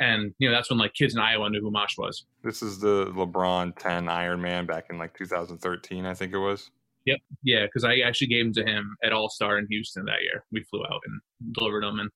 And 0.00 0.34
you 0.38 0.48
know 0.48 0.54
that's 0.54 0.70
when 0.70 0.78
like 0.78 0.94
kids 0.94 1.14
in 1.14 1.20
Iowa 1.20 1.48
knew 1.50 1.60
who 1.60 1.70
Mache 1.70 1.96
was. 1.98 2.24
This 2.42 2.62
is 2.62 2.78
the 2.78 3.06
LeBron 3.14 3.76
10 3.78 4.08
Iron 4.08 4.40
Man 4.42 4.66
back 4.66 4.86
in 4.90 4.98
like 4.98 5.14
2013, 5.16 6.04
I 6.06 6.14
think 6.14 6.32
it 6.32 6.38
was. 6.38 6.70
Yeah, 7.04 7.64
because 7.66 7.84
I 7.84 7.98
actually 7.98 8.28
gave 8.28 8.44
them 8.44 8.64
to 8.64 8.70
him 8.70 8.96
at 9.02 9.12
All 9.12 9.28
Star 9.28 9.58
in 9.58 9.66
Houston 9.70 10.04
that 10.06 10.22
year. 10.22 10.44
We 10.52 10.62
flew 10.70 10.84
out 10.84 11.00
and 11.06 11.20
delivered 11.54 11.82
them, 11.84 11.98
and 11.98 12.10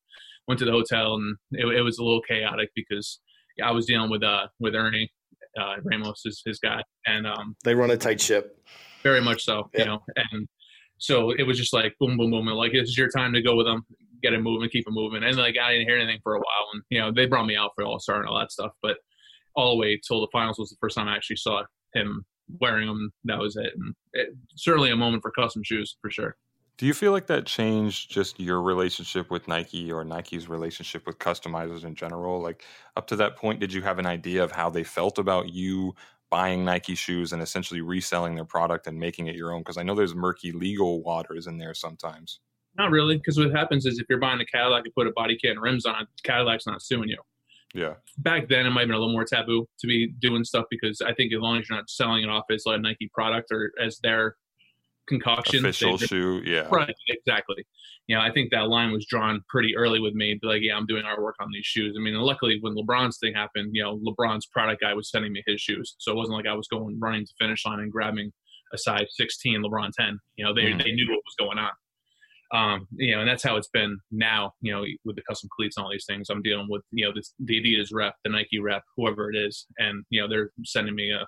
went 0.47 0.59
to 0.61 0.65
the 0.65 0.73
hotel, 0.73 1.15
and 1.15 1.37
it, 1.53 1.67
it 1.67 1.83
was 1.83 1.99
a 1.99 2.05
little 2.05 2.23
chaotic 2.23 2.71
because 2.77 3.21
I 3.63 3.73
was 3.73 3.87
dealing 3.87 4.11
with 4.11 4.23
uh 4.23 4.47
with 4.61 4.75
Ernie 4.75 5.11
uh, 5.61 5.77
Ramos, 5.85 6.21
his, 6.25 6.43
his 6.45 6.59
guy, 6.59 6.83
and 7.07 7.27
um, 7.27 7.57
They 7.65 7.75
run 7.75 7.91
a 7.91 7.97
tight 7.97 8.21
ship. 8.21 8.59
very 9.03 9.21
much 9.23 9.43
so, 9.45 9.71
Yeah. 9.75 9.81
you 9.81 9.87
know, 9.87 10.03
and 10.33 10.47
so 10.99 11.31
it 11.31 11.45
was 11.45 11.57
just 11.59 11.73
like 11.73 11.95
boom, 11.99 12.17
boom, 12.19 12.31
boom, 12.31 12.47
and 12.49 12.57
like 12.57 12.73
this 12.73 12.89
is 12.91 12.99
your 12.99 13.09
time 13.11 13.33
to 13.33 13.41
go 13.43 13.57
with 13.57 13.67
them, 13.67 13.83
get 14.23 14.35
it 14.35 14.41
moving, 14.43 14.69
keep 14.69 14.85
it 14.87 14.93
moving, 14.93 15.25
and 15.25 15.37
like 15.37 15.57
I 15.59 15.73
didn't 15.73 15.89
hear 15.89 15.97
anything 15.99 16.21
for 16.23 16.35
a 16.35 16.39
while, 16.39 16.67
and 16.75 16.83
you 16.91 17.01
know 17.01 17.11
they 17.13 17.27
brought 17.27 17.47
me 17.47 17.57
out 17.57 17.71
for 17.75 17.85
All 17.85 17.99
Star 17.99 18.21
and 18.21 18.29
all 18.29 18.39
that 18.39 18.53
stuff, 18.53 18.73
but 18.83 18.99
all 19.57 19.71
the 19.75 19.81
way 19.81 19.99
till 20.07 20.21
the 20.21 20.29
finals 20.31 20.59
was 20.59 20.69
the 20.71 20.77
first 20.81 20.97
time 20.97 21.09
I 21.09 21.17
actually 21.17 21.37
saw 21.37 21.63
him 21.95 22.25
wearing 22.61 22.87
them. 22.87 23.13
That 23.25 23.39
was 23.39 23.57
it, 23.57 23.73
and 23.77 23.95
it, 24.13 24.29
certainly 24.55 24.91
a 24.91 24.97
moment 24.97 25.23
for 25.23 25.31
custom 25.31 25.63
shoes 25.65 25.97
for 26.01 26.11
sure. 26.11 26.37
Do 26.79 26.85
you 26.85 26.93
feel 26.93 27.13
like 27.13 27.27
that 27.29 27.47
changed 27.47 28.11
just 28.11 28.39
your 28.39 28.61
relationship 28.61 29.31
with 29.31 29.49
Nike 29.49 29.91
or 29.91 30.05
Nike's 30.05 30.47
relationship 30.47 31.07
with 31.07 31.19
customizers 31.19 31.85
in 31.85 31.95
general? 31.95 32.43
Like 32.43 32.65
up 32.97 33.07
to 33.07 33.17
that 33.17 33.37
point, 33.37 33.61
did 33.61 33.73
you 33.73 33.81
have 33.81 33.99
an 33.99 34.05
idea 34.05 34.45
of 34.45 34.53
how 34.53 34.69
they 34.69 34.85
felt 34.85 35.19
about 35.19 35.49
you 35.49 35.95
buying 36.29 36.67
Nike 36.67 36.95
shoes 36.95 37.33
and 37.33 37.41
essentially 37.41 37.81
reselling 37.81 38.35
their 38.35 38.45
product 38.45 38.87
and 38.87 38.99
making 38.99 39.27
it 39.29 39.37
your 39.37 39.55
own? 39.55 39.61
Because 39.61 39.79
I 39.79 39.83
know 39.85 39.95
there's 39.95 40.15
murky 40.15 40.53
legal 40.53 41.03
waters 41.03 41.47
in 41.47 41.57
there 41.57 41.73
sometimes. 41.73 42.41
Not 42.77 42.91
really, 42.91 43.17
because 43.17 43.39
what 43.39 43.53
happens 43.53 43.87
is 43.87 43.99
if 43.99 44.05
you're 44.11 44.21
buying 44.21 44.41
a 44.43 44.45
Cadillac 44.45 44.85
and 44.85 44.95
put 44.95 45.07
a 45.07 45.13
body 45.13 45.39
kit 45.41 45.53
and 45.53 45.63
rims 45.63 45.87
on 45.87 46.03
it, 46.03 46.09
Cadillac's 46.25 46.67
not 46.67 46.83
suing 46.83 47.09
you. 47.09 47.17
Yeah. 47.77 47.95
Back 48.19 48.49
then, 48.49 48.65
it 48.67 48.71
might 48.71 48.81
have 48.83 48.89
been 48.89 48.97
a 48.97 48.99
little 48.99 49.13
more 49.13 49.25
taboo 49.25 49.69
to 49.81 49.87
be 49.87 50.09
doing 50.21 50.45
stuff 50.45 50.65
because 50.71 51.01
I 51.03 51.13
think 51.13 51.33
as 51.35 51.41
long 51.41 51.59
as 51.59 51.69
you're 51.69 51.77
not 51.77 51.91
selling 51.91 52.23
it 52.23 52.29
off 52.31 52.45
as 52.51 52.65
a 52.67 52.79
Nike 52.79 53.11
product 53.13 53.49
or 53.53 53.71
as 53.81 53.99
their 54.03 54.37
concoction, 55.07 55.65
Official 55.65 55.99
they- 55.99 56.07
shoe. 56.07 56.43
Yeah. 56.45 56.69
Right, 56.71 56.95
exactly. 57.09 57.65
You 58.09 58.17
know, 58.17 58.23
I 58.23 58.31
think 58.33 58.51
that 58.53 58.69
line 58.69 58.93
was 58.93 59.05
drawn 59.07 59.41
pretty 59.49 59.77
early 59.77 60.01
with 60.01 60.15
me. 60.15 60.39
Like, 60.43 60.63
yeah, 60.63 60.77
I'm 60.77 60.87
doing 60.87 61.05
artwork 61.05 61.33
on 61.41 61.49
these 61.53 61.67
shoes. 61.67 61.97
I 61.99 62.03
mean, 62.03 62.15
luckily 62.15 62.59
when 62.61 62.75
LeBron's 62.75 63.19
thing 63.19 63.35
happened, 63.35 63.71
you 63.73 63.83
know, 63.83 63.99
LeBron's 63.99 64.47
product 64.47 64.81
guy 64.81 64.95
was 64.95 65.11
sending 65.11 65.33
me 65.33 65.43
his 65.47 65.61
shoes, 65.61 65.97
so 65.99 66.13
it 66.13 66.17
wasn't 66.17 66.37
like 66.37 66.47
I 66.47 66.55
was 66.55 66.69
going 66.69 66.99
running 67.01 67.27
to 67.27 67.33
finish 67.39 67.67
line 67.67 67.81
and 67.81 67.91
grabbing 67.93 68.33
a 68.73 68.79
size 68.79 69.07
16 69.11 69.63
LeBron 69.63 69.91
10. 69.93 70.19
You 70.37 70.45
know, 70.45 70.55
they 70.55 70.73
Mhm. 70.73 70.83
they 70.83 70.93
knew 70.93 71.09
what 71.11 71.23
was 71.25 71.35
going 71.39 71.59
on. 71.59 71.71
Um, 72.55 72.87
you 72.93 73.15
know, 73.15 73.21
and 73.21 73.29
that's 73.29 73.43
how 73.43 73.57
it's 73.57 73.69
been 73.69 73.99
now. 74.11 74.53
You 74.61 74.73
know, 74.73 74.85
with 75.05 75.17
the 75.17 75.23
custom 75.29 75.49
cleats 75.57 75.77
and 75.77 75.85
all 75.85 75.91
these 75.91 76.07
things, 76.07 76.29
I'm 76.31 76.43
dealing 76.43 76.69
with 76.69 76.83
you 76.93 77.05
know 77.05 77.13
this, 77.15 77.35
the 77.39 77.61
Adidas 77.61 77.89
rep, 77.93 78.15
the 78.25 78.31
Nike 78.31 78.61
rep, 78.61 78.83
whoever 78.97 79.31
it 79.31 79.37
is, 79.37 79.67
and 79.79 80.05
you 80.11 80.21
know 80.21 80.29
they're 80.29 80.51
sending 80.65 80.95
me 80.95 81.13
a 81.13 81.27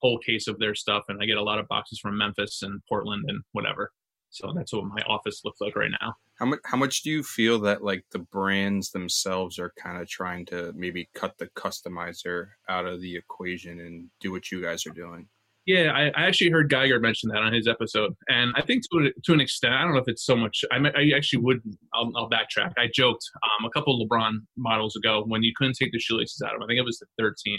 whole 0.00 0.18
case 0.18 0.46
of 0.46 0.58
their 0.58 0.74
stuff, 0.74 1.04
and 1.08 1.22
I 1.22 1.26
get 1.26 1.36
a 1.36 1.42
lot 1.42 1.58
of 1.58 1.68
boxes 1.68 1.98
from 1.98 2.16
Memphis 2.16 2.62
and 2.62 2.80
Portland 2.88 3.24
and 3.28 3.42
whatever. 3.52 3.90
So 4.30 4.52
that's 4.54 4.72
what 4.72 4.84
my 4.84 5.00
office 5.08 5.40
looks 5.44 5.60
like 5.60 5.74
right 5.74 5.90
now. 6.00 6.14
How 6.38 6.46
much? 6.46 6.60
How 6.64 6.76
much 6.76 7.02
do 7.02 7.10
you 7.10 7.22
feel 7.22 7.58
that 7.60 7.82
like 7.82 8.04
the 8.12 8.18
brands 8.18 8.90
themselves 8.90 9.58
are 9.58 9.72
kind 9.78 10.00
of 10.00 10.08
trying 10.08 10.46
to 10.46 10.72
maybe 10.76 11.08
cut 11.14 11.36
the 11.38 11.48
customizer 11.48 12.48
out 12.68 12.86
of 12.86 13.00
the 13.00 13.16
equation 13.16 13.80
and 13.80 14.08
do 14.20 14.30
what 14.30 14.50
you 14.52 14.62
guys 14.62 14.86
are 14.86 14.90
doing? 14.94 15.28
Yeah, 15.68 15.92
I, 15.92 16.06
I 16.18 16.26
actually 16.26 16.48
heard 16.48 16.70
Geiger 16.70 16.98
mention 16.98 17.28
that 17.28 17.42
on 17.42 17.52
his 17.52 17.68
episode, 17.68 18.14
and 18.28 18.54
I 18.56 18.62
think 18.62 18.84
to 18.90 19.12
to 19.22 19.34
an 19.34 19.40
extent, 19.42 19.74
I 19.74 19.82
don't 19.82 19.92
know 19.92 20.00
if 20.00 20.08
it's 20.08 20.24
so 20.24 20.34
much. 20.34 20.64
I, 20.72 20.78
I 20.78 21.12
actually 21.14 21.42
would. 21.42 21.60
I'll, 21.92 22.10
I'll 22.16 22.30
backtrack. 22.30 22.72
I 22.78 22.88
joked 22.94 23.22
um, 23.42 23.66
a 23.66 23.70
couple 23.70 24.02
LeBron 24.02 24.38
models 24.56 24.96
ago 24.96 25.24
when 25.26 25.42
you 25.42 25.52
couldn't 25.54 25.74
take 25.74 25.92
the 25.92 25.98
shoelaces 25.98 26.40
out 26.40 26.54
of 26.54 26.60
them. 26.60 26.62
I 26.62 26.68
think 26.68 26.78
it 26.78 26.86
was 26.86 27.00
the 27.00 27.06
13. 27.22 27.58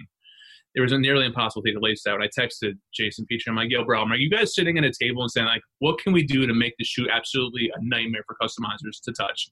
It 0.73 0.81
was 0.81 0.91
a 0.91 0.97
nearly 0.97 1.27
impossible 1.27 1.61
to 1.61 1.69
take 1.69 1.75
the 1.75 1.85
laces 1.85 2.07
out. 2.07 2.19
I 2.19 2.29
texted 2.29 2.79
Jason 2.95 3.27
Petrie. 3.29 3.51
I'm 3.51 3.55
like, 3.55 3.69
"Yo, 3.69 3.85
bro, 3.85 4.01
are 4.01 4.15
you 4.15 4.31
guys 4.31 4.55
sitting 4.55 4.79
at 4.79 4.83
a 4.83 4.91
table 4.91 5.21
and 5.21 5.29
saying 5.29 5.45
like, 5.45 5.61
what 5.77 5.99
can 5.99 6.11
we 6.11 6.23
do 6.23 6.47
to 6.47 6.53
make 6.55 6.73
the 6.79 6.85
shoe 6.85 7.07
absolutely 7.13 7.69
a 7.75 7.79
nightmare 7.79 8.23
for 8.25 8.35
customizers 8.41 9.03
to 9.03 9.11
touch?" 9.11 9.51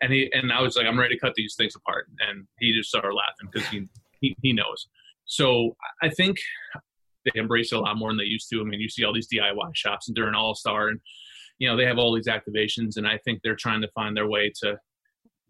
And 0.00 0.10
he 0.10 0.32
and 0.32 0.50
I 0.54 0.62
was 0.62 0.74
like, 0.74 0.86
"I'm 0.86 0.98
ready 0.98 1.16
to 1.16 1.20
cut 1.20 1.34
these 1.36 1.54
things 1.54 1.76
apart," 1.76 2.06
and 2.26 2.46
he 2.60 2.72
just 2.72 2.88
started 2.88 3.12
laughing 3.12 3.50
because 3.52 3.68
he, 3.68 3.88
he 4.22 4.34
he 4.40 4.54
knows. 4.54 4.88
So 5.26 5.76
I 6.02 6.08
think 6.08 6.38
they 7.24 7.38
embrace 7.38 7.72
it 7.72 7.76
a 7.76 7.80
lot 7.80 7.96
more 7.96 8.10
than 8.10 8.18
they 8.18 8.24
used 8.24 8.48
to. 8.50 8.60
I 8.60 8.64
mean, 8.64 8.80
you 8.80 8.88
see 8.88 9.04
all 9.04 9.14
these 9.14 9.28
DIY 9.28 9.74
shops 9.74 10.08
and 10.08 10.14
during 10.14 10.34
All 10.34 10.54
Star, 10.54 10.88
and 10.88 11.00
you 11.58 11.68
know 11.68 11.76
they 11.76 11.86
have 11.86 11.98
all 11.98 12.14
these 12.14 12.28
activations, 12.28 12.96
and 12.96 13.06
I 13.06 13.18
think 13.24 13.40
they're 13.42 13.56
trying 13.56 13.80
to 13.82 13.88
find 13.94 14.16
their 14.16 14.28
way 14.28 14.52
to 14.62 14.76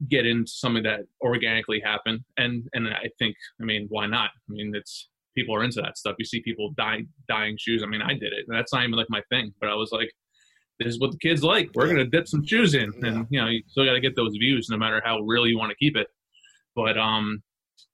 get 0.09 0.27
into 0.27 0.51
something 0.51 0.83
that 0.83 1.01
organically 1.23 1.81
happened. 1.81 2.21
And 2.37 2.69
and 2.73 2.89
I 2.89 3.09
think, 3.19 3.37
I 3.61 3.65
mean, 3.65 3.87
why 3.89 4.07
not? 4.07 4.31
I 4.49 4.53
mean, 4.53 4.73
it's 4.75 5.09
people 5.37 5.55
are 5.55 5.65
into 5.65 5.81
that 5.83 5.99
stuff. 5.99 6.17
You 6.19 6.25
see 6.25 6.41
people 6.43 6.73
dying 6.77 7.09
dyeing 7.29 7.57
shoes. 7.59 7.83
I 7.83 7.87
mean, 7.87 8.03
I 8.03 8.15
did 8.15 8.33
it. 8.33 8.45
And 8.47 8.57
that's 8.57 8.73
not 8.73 8.83
even 8.83 8.95
like 8.95 9.11
my 9.11 9.23
thing, 9.31 9.53
but 9.61 9.69
I 9.69 9.75
was 9.75 9.93
like. 9.93 10.11
This 10.81 10.89
is 10.93 10.99
what 10.99 11.13
the 11.13 11.19
kids 11.19 11.45
like. 11.45 11.71
We're 11.73 11.87
gonna 11.87 12.05
dip 12.05 12.27
some 12.27 12.45
shoes 12.45 12.75
in, 12.75 12.93
and 13.05 13.29
you 13.31 13.41
know, 13.41 13.47
you 13.47 13.63
still 13.69 13.85
got 13.85 13.93
to 13.93 14.01
get 14.01 14.17
those 14.17 14.33
views, 14.33 14.67
no 14.69 14.77
matter 14.77 15.01
how 15.05 15.21
real 15.21 15.47
you 15.47 15.57
want 15.57 15.71
to 15.71 15.77
keep 15.77 15.97
it. 15.97 16.09
But 16.75 16.99
um, 16.99 17.45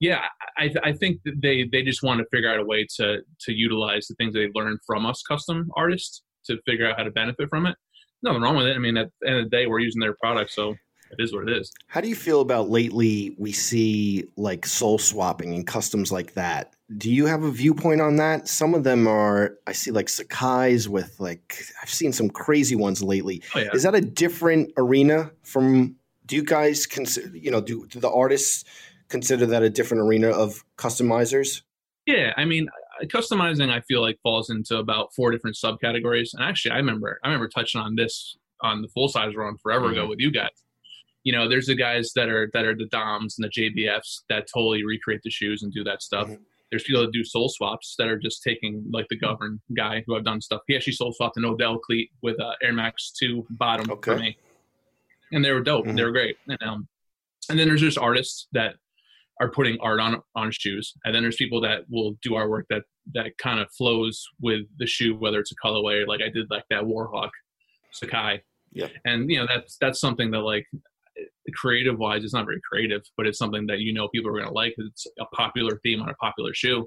yeah, 0.00 0.22
I, 0.56 0.70
I 0.82 0.92
think 0.92 1.20
that 1.24 1.40
they 1.40 1.68
they 1.70 1.82
just 1.82 2.02
want 2.02 2.20
to 2.20 2.26
figure 2.32 2.50
out 2.50 2.58
a 2.58 2.64
way 2.64 2.86
to 2.96 3.18
to 3.40 3.52
utilize 3.52 4.06
the 4.06 4.14
things 4.14 4.34
they 4.34 4.48
learned 4.54 4.78
from 4.86 5.06
us 5.06 5.22
custom 5.22 5.70
artists 5.76 6.22
to 6.46 6.58
figure 6.66 6.88
out 6.88 6.96
how 6.96 7.04
to 7.04 7.10
benefit 7.10 7.48
from 7.50 7.66
it. 7.66 7.76
Nothing 8.22 8.42
wrong 8.42 8.56
with 8.56 8.66
it. 8.66 8.76
I 8.76 8.78
mean, 8.78 8.96
at 8.96 9.08
the 9.20 9.28
end 9.28 9.38
of 9.38 9.44
the 9.44 9.50
day, 9.50 9.66
we're 9.66 9.80
using 9.80 10.00
their 10.00 10.16
product, 10.20 10.52
so 10.52 10.74
it 11.10 11.22
is 11.22 11.34
what 11.34 11.48
it 11.48 11.56
is. 11.56 11.72
How 11.86 12.00
do 12.00 12.08
you 12.08 12.14
feel 12.14 12.40
about 12.40 12.70
lately 12.70 13.34
we 13.38 13.52
see 13.52 14.26
like 14.36 14.64
sole 14.64 14.98
swapping 14.98 15.54
and 15.54 15.66
customs 15.66 16.12
like 16.12 16.34
that? 16.34 16.74
Do 16.96 17.10
you 17.10 17.26
have 17.26 17.42
a 17.42 17.50
viewpoint 17.50 18.00
on 18.00 18.16
that? 18.16 18.48
Some 18.48 18.74
of 18.74 18.84
them 18.84 19.06
are 19.06 19.58
I 19.66 19.72
see 19.72 19.90
like 19.90 20.06
Sacai's 20.06 20.88
with 20.88 21.18
like 21.18 21.62
I've 21.82 21.90
seen 21.90 22.12
some 22.12 22.30
crazy 22.30 22.76
ones 22.76 23.02
lately. 23.02 23.42
Oh 23.54 23.58
yeah, 23.58 23.68
Is 23.74 23.82
that 23.82 23.94
a 23.94 24.00
different 24.00 24.72
arena 24.76 25.30
from 25.42 25.96
do 26.26 26.36
you 26.36 26.44
guys 26.44 26.86
consider 26.86 27.36
you 27.36 27.50
know, 27.50 27.60
do, 27.60 27.86
do 27.86 28.00
the 28.00 28.10
artists 28.10 28.64
consider 29.10 29.44
that 29.46 29.62
a 29.62 29.68
different 29.70 30.02
arena 30.04 30.28
of 30.30 30.64
customizers? 30.78 31.62
yeah. 32.06 32.32
I 32.36 32.44
mean, 32.46 32.68
uh, 32.68 33.04
customizing, 33.06 33.70
I 33.70 33.80
feel 33.82 34.00
like 34.00 34.18
falls 34.22 34.48
into 34.50 34.78
about 34.78 35.14
four 35.14 35.30
different 35.30 35.56
subcategories. 35.62 36.30
And 36.32 36.42
actually, 36.42 36.72
I 36.72 36.76
remember 36.76 37.18
I 37.22 37.28
remember 37.28 37.48
touching 37.48 37.80
on 37.80 37.94
this 37.96 38.36
on 38.62 38.82
the 38.82 38.88
full 38.88 39.08
size 39.08 39.34
run 39.36 39.56
forever 39.58 39.90
ago 39.92 40.06
with 40.06 40.18
you 40.18 40.30
guys. 40.30 40.50
You 41.24 41.32
know, 41.32 41.48
there's 41.48 41.66
the 41.66 41.74
guys 41.74 42.12
that 42.16 42.28
are 42.30 42.48
that 42.54 42.64
are 42.64 42.74
the 42.74 42.86
DOMs 42.86 43.36
and 43.38 43.44
the 43.44 43.50
JBFs 43.50 44.22
that 44.30 44.46
totally 44.52 44.84
recreate 44.84 45.20
the 45.22 45.30
shoes 45.30 45.62
and 45.62 45.72
do 45.72 45.84
that 45.84 46.02
stuff. 46.02 46.28
Mhm. 46.28 46.38
There's 46.70 46.82
people 46.84 47.02
that 47.02 47.12
do 47.12 47.24
sole 47.24 47.48
swaps 47.48 47.94
that 47.98 48.06
are 48.08 48.18
just 48.18 48.42
taking 48.42 48.84
like 48.92 49.06
the 49.10 49.18
govern 49.18 49.60
guy 49.76 50.02
who 50.06 50.16
I've 50.16 50.24
done 50.24 50.40
stuff. 50.40 50.62
He 50.66 50.74
actually 50.76 50.92
sole 50.94 51.12
swapped 51.12 51.36
an 51.36 51.44
Odell 51.44 51.78
cleat 51.78 52.10
with 52.22 52.40
uh, 52.40 52.54
Air 52.62 52.72
Max 52.72 53.10
Two 53.10 53.44
bottom 53.50 53.86
for 53.86 53.92
Okay. 53.94 54.16
me, 54.16 54.38
and 55.32 55.44
they 55.44 55.52
were 55.52 55.60
dope. 55.60 55.84
Mhm. 55.86 55.96
They 55.96 56.04
were 56.04 56.12
great. 56.12 56.36
And, 56.48 56.62
um, 56.62 56.88
and 57.48 57.58
then 57.58 57.68
there's 57.68 57.80
just 57.80 57.98
artists 57.98 58.46
that 58.52 58.76
are 59.40 59.50
putting 59.50 59.78
art 59.80 60.00
on 60.00 60.20
on 60.36 60.50
shoes, 60.52 60.92
and 61.04 61.14
then 61.14 61.22
there's 61.22 61.36
people 61.36 61.60
that 61.62 61.84
will 61.88 62.16
do 62.22 62.34
our 62.34 62.48
work 62.48 62.66
that 62.70 62.82
that 63.14 63.36
kind 63.38 63.58
of 63.58 63.68
flows 63.76 64.22
with 64.40 64.62
the 64.78 64.86
shoe, 64.86 65.16
whether 65.16 65.40
it's 65.40 65.52
a 65.52 65.66
colorway 65.66 66.02
or 66.02 66.06
like 66.06 66.20
I 66.22 66.28
did 66.28 66.46
like 66.50 66.64
that 66.70 66.84
Warhawk 66.84 67.30
Sacai. 68.00 68.40
Yeah. 68.72 68.88
And 69.04 69.28
you 69.30 69.38
know 69.38 69.46
that's 69.52 69.76
that's 69.80 70.00
something 70.00 70.30
that 70.30 70.40
like 70.40 70.66
creative 71.54 71.98
wise, 71.98 72.22
it's 72.22 72.34
not 72.34 72.44
very 72.44 72.60
creative, 72.68 73.02
but 73.16 73.26
it's 73.26 73.38
something 73.38 73.66
that 73.66 73.80
you 73.80 73.92
know 73.92 74.08
people 74.08 74.30
are 74.30 74.38
gonna 74.38 74.52
like 74.52 74.74
It's 74.76 75.06
a 75.18 75.24
popular 75.34 75.80
theme 75.82 76.02
on 76.02 76.08
a 76.08 76.14
popular 76.14 76.54
shoe. 76.54 76.86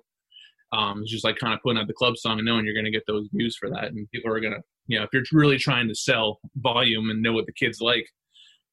Um, 0.72 1.02
it's 1.02 1.12
just 1.12 1.24
like 1.24 1.38
kind 1.38 1.54
of 1.54 1.60
putting 1.62 1.80
out 1.80 1.88
the 1.88 1.94
club 1.94 2.18
song 2.18 2.40
and 2.40 2.46
knowing 2.46 2.66
you're 2.66 2.76
gonna 2.76 2.92
get 2.92 3.04
those 3.08 3.28
views 3.34 3.58
for 3.58 3.70
that, 3.70 3.86
and 3.86 4.10
people 4.12 4.32
are 4.32 4.40
gonna 4.40 4.62
you 4.88 4.98
know 4.98 5.04
if 5.04 5.10
you're 5.12 5.24
really 5.32 5.58
trying 5.58 5.88
to 5.88 5.96
sell 5.96 6.40
volume 6.58 7.10
and 7.10 7.22
know 7.22 7.34
what 7.34 7.46
the 7.46 7.54
kids 7.54 7.82
like, 7.82 8.06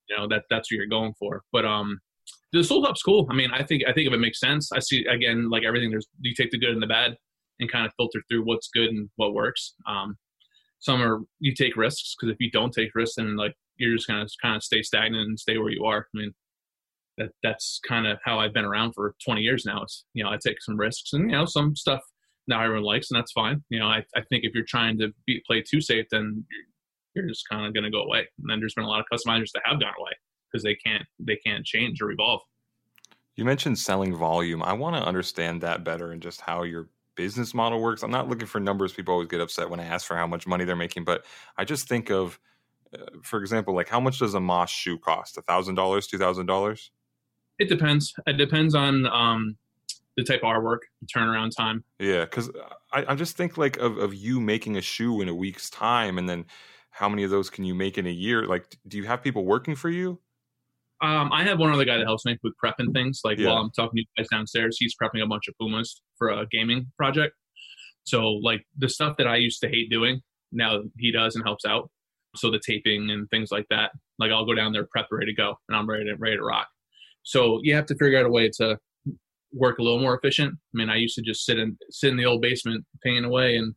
you 0.08 0.16
know 0.16 0.28
that 0.28 0.44
that's 0.50 0.70
what 0.70 0.76
you're 0.76 0.86
going 0.86 1.14
for. 1.18 1.42
But 1.52 1.64
um, 1.64 1.98
the 2.52 2.64
soul 2.64 2.86
up's 2.86 3.02
cool. 3.02 3.26
I 3.30 3.34
mean, 3.34 3.50
I 3.52 3.62
think 3.62 3.82
I 3.86 3.92
think 3.92 4.08
if 4.08 4.12
it 4.12 4.20
makes 4.20 4.40
sense, 4.40 4.70
I 4.72 4.80
see 4.80 5.04
again 5.06 5.50
like 5.50 5.64
everything. 5.64 5.90
There's 5.90 6.08
you 6.20 6.34
take 6.34 6.50
the 6.50 6.58
good 6.58 6.70
and 6.70 6.82
the 6.82 6.86
bad, 6.86 7.16
and 7.60 7.70
kind 7.70 7.86
of 7.86 7.92
filter 7.96 8.22
through 8.28 8.44
what's 8.44 8.68
good 8.74 8.88
and 8.88 9.08
what 9.16 9.34
works. 9.34 9.74
Um, 9.86 10.16
some 10.80 11.02
are 11.02 11.20
you 11.38 11.54
take 11.54 11.76
risks 11.76 12.14
because 12.18 12.32
if 12.32 12.40
you 12.40 12.50
don't 12.50 12.72
take 12.72 12.94
risks, 12.94 13.16
then 13.16 13.36
like 13.36 13.54
you're 13.76 13.94
just 13.94 14.08
gonna 14.08 14.26
kind 14.42 14.56
of 14.56 14.62
stay 14.62 14.82
stagnant 14.82 15.28
and 15.28 15.38
stay 15.38 15.58
where 15.58 15.70
you 15.70 15.84
are. 15.84 16.06
I 16.14 16.18
mean, 16.18 16.32
that 17.18 17.30
that's 17.42 17.80
kind 17.86 18.06
of 18.06 18.18
how 18.24 18.40
I've 18.40 18.54
been 18.54 18.64
around 18.64 18.94
for 18.94 19.14
20 19.24 19.42
years 19.42 19.64
now. 19.64 19.82
It's 19.82 20.04
you 20.14 20.24
know 20.24 20.30
I 20.30 20.38
take 20.44 20.60
some 20.60 20.76
risks 20.76 21.12
and 21.12 21.30
you 21.30 21.36
know 21.36 21.44
some 21.44 21.76
stuff 21.76 22.00
not 22.48 22.64
everyone 22.64 22.84
likes, 22.84 23.10
and 23.10 23.18
that's 23.18 23.32
fine. 23.32 23.62
You 23.68 23.78
know 23.78 23.86
I 23.86 24.02
I 24.16 24.22
think 24.28 24.44
if 24.44 24.54
you're 24.54 24.64
trying 24.66 24.98
to 24.98 25.12
be, 25.26 25.40
play 25.46 25.62
too 25.62 25.80
safe, 25.80 26.06
then 26.10 26.44
you're, 26.50 27.24
you're 27.24 27.30
just 27.30 27.48
kind 27.48 27.64
of 27.64 27.74
to 27.74 27.90
go 27.90 28.02
away. 28.02 28.26
And 28.40 28.50
then 28.50 28.58
there's 28.58 28.74
been 28.74 28.84
a 28.84 28.88
lot 28.88 29.00
of 29.00 29.06
customizers 29.12 29.52
that 29.54 29.62
have 29.66 29.78
gone 29.78 29.92
away 29.98 30.12
because 30.50 30.62
they 30.62 30.74
can't 30.74 31.04
they 31.18 31.36
can't 31.36 31.64
change 31.64 32.00
or 32.02 32.10
evolve. 32.10 32.40
You 33.36 33.44
mentioned 33.44 33.78
selling 33.78 34.14
volume. 34.14 34.62
I 34.62 34.72
want 34.72 34.96
to 34.96 35.02
understand 35.02 35.60
that 35.62 35.84
better 35.84 36.12
and 36.12 36.20
just 36.20 36.40
how 36.40 36.62
your 36.62 36.88
business 37.14 37.54
model 37.54 37.80
works. 37.80 38.02
I'm 38.02 38.10
not 38.10 38.28
looking 38.28 38.46
for 38.46 38.60
numbers. 38.60 38.92
People 38.92 39.14
always 39.14 39.28
get 39.28 39.40
upset 39.40 39.70
when 39.70 39.80
I 39.80 39.84
ask 39.84 40.06
for 40.06 40.16
how 40.16 40.26
much 40.26 40.46
money 40.46 40.64
they're 40.64 40.76
making, 40.76 41.04
but 41.04 41.24
I 41.56 41.64
just 41.64 41.88
think 41.88 42.10
of, 42.10 42.38
uh, 42.94 43.04
for 43.22 43.38
example, 43.38 43.74
like 43.74 43.88
how 43.88 44.00
much 44.00 44.18
does 44.18 44.34
a 44.34 44.40
Mache 44.40 44.72
shoe 44.72 44.98
cost? 44.98 45.38
A 45.38 45.42
thousand 45.42 45.74
dollars, 45.74 46.06
two 46.06 46.18
thousand 46.18 46.46
dollars? 46.46 46.90
It 47.58 47.68
depends. 47.68 48.14
It 48.26 48.38
depends 48.38 48.74
on 48.74 49.06
um, 49.06 49.56
the 50.16 50.24
type 50.24 50.40
of 50.42 50.48
artwork, 50.48 50.80
the 51.00 51.06
turnaround 51.06 51.50
time. 51.56 51.84
Yeah, 51.98 52.24
because 52.24 52.50
I, 52.92 53.04
I 53.08 53.14
just 53.14 53.36
think 53.36 53.58
like 53.58 53.76
of, 53.76 53.98
of 53.98 54.14
you 54.14 54.40
making 54.40 54.76
a 54.76 54.82
shoe 54.82 55.20
in 55.20 55.28
a 55.28 55.34
week's 55.34 55.70
time, 55.70 56.18
and 56.18 56.28
then 56.28 56.46
how 56.90 57.08
many 57.08 57.22
of 57.22 57.30
those 57.30 57.50
can 57.50 57.64
you 57.64 57.74
make 57.74 57.98
in 57.98 58.06
a 58.06 58.10
year? 58.10 58.46
Like, 58.46 58.76
do 58.88 58.96
you 58.96 59.04
have 59.04 59.22
people 59.22 59.44
working 59.44 59.76
for 59.76 59.88
you? 59.88 60.18
Um, 61.02 61.32
I 61.32 61.44
have 61.44 61.58
one 61.58 61.72
other 61.72 61.84
guy 61.84 61.96
that 61.96 62.04
helps 62.04 62.26
me 62.26 62.36
with 62.42 62.52
prepping 62.62 62.92
things. 62.92 63.20
Like 63.24 63.38
yeah. 63.38 63.48
while 63.48 63.56
I'm 63.58 63.70
talking 63.70 63.96
to 63.96 64.00
you 64.00 64.06
guys 64.16 64.28
downstairs, 64.30 64.76
he's 64.78 64.94
prepping 65.00 65.22
a 65.22 65.26
bunch 65.26 65.48
of 65.48 65.54
Pumas 65.58 66.02
for 66.18 66.28
a 66.28 66.46
gaming 66.50 66.86
project. 66.96 67.34
So 68.04 68.28
like 68.28 68.62
the 68.76 68.88
stuff 68.88 69.16
that 69.18 69.26
I 69.26 69.36
used 69.36 69.60
to 69.62 69.68
hate 69.68 69.90
doing, 69.90 70.20
now 70.52 70.80
he 70.98 71.10
does 71.10 71.36
and 71.36 71.44
helps 71.44 71.64
out. 71.64 71.90
So 72.36 72.50
the 72.50 72.60
taping 72.64 73.10
and 73.10 73.28
things 73.30 73.50
like 73.50 73.66
that. 73.70 73.92
Like 74.18 74.30
I'll 74.30 74.44
go 74.44 74.54
down 74.54 74.72
there, 74.72 74.86
prep, 74.90 75.06
ready 75.10 75.32
to 75.32 75.34
go, 75.34 75.54
and 75.68 75.76
I'm 75.76 75.88
ready 75.88 76.04
to 76.04 76.16
ready 76.16 76.36
to 76.36 76.42
rock. 76.42 76.68
So 77.22 77.60
you 77.62 77.74
have 77.74 77.86
to 77.86 77.94
figure 77.96 78.18
out 78.18 78.26
a 78.26 78.30
way 78.30 78.50
to 78.58 78.78
work 79.52 79.78
a 79.78 79.82
little 79.82 80.00
more 80.00 80.16
efficient. 80.16 80.54
I 80.54 80.74
mean, 80.74 80.90
I 80.90 80.96
used 80.96 81.16
to 81.16 81.22
just 81.22 81.44
sit 81.44 81.58
in 81.58 81.76
sit 81.90 82.10
in 82.10 82.16
the 82.16 82.26
old 82.26 82.42
basement 82.42 82.84
painting 83.02 83.24
away, 83.24 83.56
and 83.56 83.74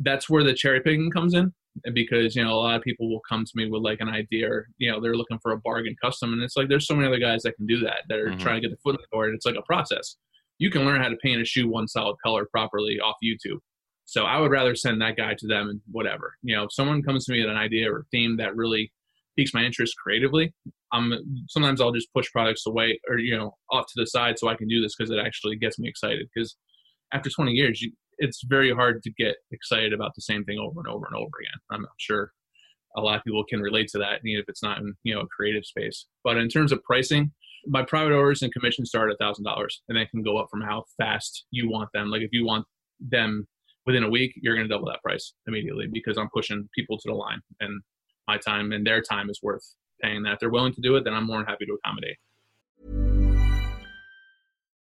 that's 0.00 0.28
where 0.28 0.44
the 0.44 0.52
cherry 0.52 0.80
picking 0.80 1.10
comes 1.10 1.32
in 1.32 1.52
because 1.92 2.36
you 2.36 2.44
know 2.44 2.52
a 2.52 2.54
lot 2.54 2.76
of 2.76 2.82
people 2.82 3.10
will 3.10 3.22
come 3.28 3.44
to 3.44 3.52
me 3.54 3.68
with 3.68 3.82
like 3.82 4.00
an 4.00 4.08
idea 4.08 4.48
or 4.50 4.68
you 4.78 4.90
know 4.90 5.00
they're 5.00 5.16
looking 5.16 5.38
for 5.42 5.52
a 5.52 5.58
bargain 5.58 5.94
custom 6.02 6.32
and 6.32 6.42
it's 6.42 6.56
like 6.56 6.68
there's 6.68 6.86
so 6.86 6.94
many 6.94 7.06
other 7.06 7.18
guys 7.18 7.42
that 7.42 7.56
can 7.56 7.66
do 7.66 7.80
that 7.80 8.02
that 8.08 8.18
are 8.18 8.28
mm-hmm. 8.28 8.38
trying 8.38 8.60
to 8.60 8.68
get 8.68 8.74
the 8.74 8.80
foot 8.82 8.96
in 8.96 9.00
the 9.00 9.16
door 9.16 9.26
and 9.26 9.34
it's 9.34 9.46
like 9.46 9.56
a 9.56 9.62
process. 9.62 10.16
You 10.58 10.70
can 10.70 10.84
learn 10.84 11.02
how 11.02 11.08
to 11.08 11.16
paint 11.16 11.40
a 11.40 11.44
shoe 11.44 11.68
one 11.68 11.88
solid 11.88 12.16
color 12.24 12.46
properly 12.50 12.98
off 13.00 13.16
youtube. 13.24 13.58
So 14.04 14.24
i 14.24 14.38
would 14.38 14.50
rather 14.50 14.74
send 14.74 15.00
that 15.02 15.16
guy 15.16 15.34
to 15.38 15.46
them 15.46 15.68
and 15.68 15.80
whatever. 15.90 16.34
You 16.42 16.56
know 16.56 16.64
if 16.64 16.72
someone 16.72 17.02
comes 17.02 17.26
to 17.26 17.32
me 17.32 17.40
with 17.40 17.50
an 17.50 17.56
idea 17.56 17.90
or 17.92 18.06
theme 18.10 18.36
that 18.38 18.56
really 18.56 18.92
piques 19.36 19.52
my 19.52 19.62
interest 19.62 19.94
creatively 20.02 20.54
i'm 20.92 21.12
sometimes 21.48 21.78
i'll 21.78 21.92
just 21.92 22.10
push 22.14 22.30
products 22.32 22.64
away 22.66 22.98
or 23.06 23.18
you 23.18 23.36
know 23.36 23.54
off 23.70 23.84
to 23.84 23.92
the 23.96 24.06
side 24.06 24.38
so 24.38 24.48
i 24.48 24.54
can 24.54 24.66
do 24.66 24.80
this 24.80 24.94
because 24.96 25.10
it 25.10 25.18
actually 25.18 25.56
gets 25.56 25.78
me 25.78 25.88
excited. 25.88 26.26
Because 26.34 26.56
after 27.12 27.30
20 27.30 27.52
years 27.52 27.80
you, 27.82 27.92
it's 28.18 28.42
very 28.44 28.72
hard 28.72 29.02
to 29.02 29.10
get 29.12 29.36
excited 29.52 29.92
about 29.92 30.12
the 30.14 30.22
same 30.22 30.44
thing 30.44 30.58
over 30.58 30.80
and 30.80 30.88
over 30.88 31.06
and 31.06 31.16
over 31.16 31.30
again. 31.40 31.60
I'm 31.70 31.82
not 31.82 31.92
sure 31.98 32.32
a 32.96 33.00
lot 33.00 33.16
of 33.16 33.24
people 33.24 33.44
can 33.44 33.60
relate 33.60 33.88
to 33.88 33.98
that, 33.98 34.20
even 34.24 34.40
if 34.40 34.48
it's 34.48 34.62
not 34.62 34.78
in 34.78 34.94
you 35.04 35.14
know 35.14 35.20
a 35.20 35.26
creative 35.26 35.64
space. 35.64 36.06
But 36.24 36.38
in 36.38 36.48
terms 36.48 36.72
of 36.72 36.82
pricing, 36.82 37.32
my 37.66 37.82
private 37.82 38.14
orders 38.14 38.42
and 38.42 38.52
commissions 38.52 38.88
start 38.88 39.10
at 39.10 39.18
thousand 39.18 39.44
dollars, 39.44 39.82
and 39.88 39.96
then 39.96 40.06
can 40.10 40.22
go 40.22 40.38
up 40.38 40.48
from 40.50 40.62
how 40.62 40.84
fast 40.96 41.44
you 41.50 41.68
want 41.70 41.90
them. 41.92 42.10
Like 42.10 42.22
if 42.22 42.30
you 42.32 42.46
want 42.46 42.66
them 43.00 43.46
within 43.84 44.02
a 44.02 44.10
week, 44.10 44.32
you're 44.36 44.54
going 44.54 44.66
to 44.66 44.74
double 44.74 44.88
that 44.88 45.02
price 45.02 45.34
immediately 45.46 45.86
because 45.92 46.18
I'm 46.18 46.30
pushing 46.34 46.68
people 46.74 46.98
to 46.98 47.08
the 47.08 47.14
line, 47.14 47.40
and 47.60 47.80
my 48.26 48.38
time 48.38 48.72
and 48.72 48.86
their 48.86 49.02
time 49.02 49.30
is 49.30 49.40
worth 49.42 49.64
paying 50.02 50.22
that. 50.22 50.34
If 50.34 50.40
they're 50.40 50.50
willing 50.50 50.74
to 50.74 50.80
do 50.80 50.96
it, 50.96 51.04
then 51.04 51.14
I'm 51.14 51.26
more 51.26 51.38
than 51.38 51.46
happy 51.46 51.66
to 51.66 51.74
accommodate. 51.84 52.16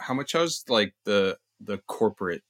How 0.00 0.14
much 0.14 0.32
has 0.32 0.64
like 0.68 0.94
the 1.04 1.38
the 1.60 1.78
corporate 1.86 2.42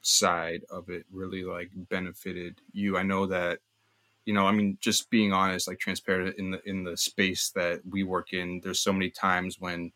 side 0.00 0.62
of 0.70 0.88
it 0.88 1.06
really 1.12 1.44
like 1.44 1.70
benefited 1.74 2.60
you? 2.72 2.96
I 2.96 3.02
know 3.02 3.26
that 3.26 3.60
you 4.28 4.34
know, 4.34 4.46
I 4.46 4.52
mean, 4.52 4.76
just 4.78 5.08
being 5.08 5.32
honest, 5.32 5.66
like 5.66 5.78
transparent 5.78 6.36
in 6.36 6.50
the 6.50 6.68
in 6.68 6.84
the 6.84 6.98
space 6.98 7.48
that 7.54 7.80
we 7.88 8.02
work 8.02 8.34
in, 8.34 8.60
there's 8.62 8.78
so 8.78 8.92
many 8.92 9.08
times 9.08 9.58
when, 9.58 9.90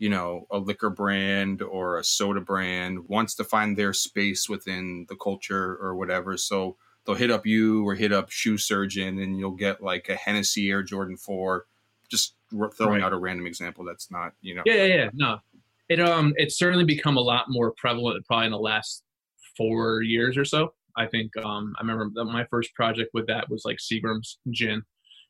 you 0.00 0.08
know, 0.08 0.48
a 0.50 0.58
liquor 0.58 0.90
brand 0.90 1.62
or 1.62 1.96
a 1.96 2.02
soda 2.02 2.40
brand 2.40 3.08
wants 3.08 3.36
to 3.36 3.44
find 3.44 3.78
their 3.78 3.92
space 3.92 4.48
within 4.48 5.06
the 5.08 5.14
culture 5.14 5.76
or 5.80 5.94
whatever. 5.94 6.36
So 6.36 6.76
they'll 7.04 7.14
hit 7.14 7.30
up 7.30 7.46
you 7.46 7.86
or 7.86 7.94
hit 7.94 8.12
up 8.12 8.32
Shoe 8.32 8.58
Surgeon, 8.58 9.20
and 9.20 9.38
you'll 9.38 9.52
get 9.52 9.80
like 9.80 10.08
a 10.08 10.16
Hennessy 10.16 10.68
Air 10.68 10.82
Jordan 10.82 11.16
Four. 11.16 11.66
Just 12.08 12.34
throwing 12.50 12.72
right. 12.78 13.02
out 13.02 13.12
a 13.12 13.16
random 13.16 13.46
example 13.46 13.84
that's 13.84 14.10
not, 14.10 14.32
you 14.42 14.56
know. 14.56 14.62
Yeah, 14.66 14.74
yeah, 14.74 14.94
yeah. 14.96 15.10
No, 15.14 15.38
it 15.88 16.00
um, 16.00 16.32
it's 16.36 16.58
certainly 16.58 16.84
become 16.84 17.16
a 17.16 17.20
lot 17.20 17.46
more 17.48 17.72
prevalent 17.76 18.24
probably 18.26 18.46
in 18.46 18.52
the 18.52 18.58
last 18.58 19.02
four 19.56 20.02
years 20.02 20.36
or 20.36 20.44
so. 20.44 20.72
I 20.96 21.06
think 21.06 21.30
um, 21.36 21.74
I 21.78 21.82
remember 21.82 22.24
my 22.24 22.46
first 22.50 22.74
project 22.74 23.10
with 23.12 23.26
that 23.26 23.48
was 23.50 23.62
like 23.64 23.76
Seagram's 23.78 24.38
gin 24.50 24.82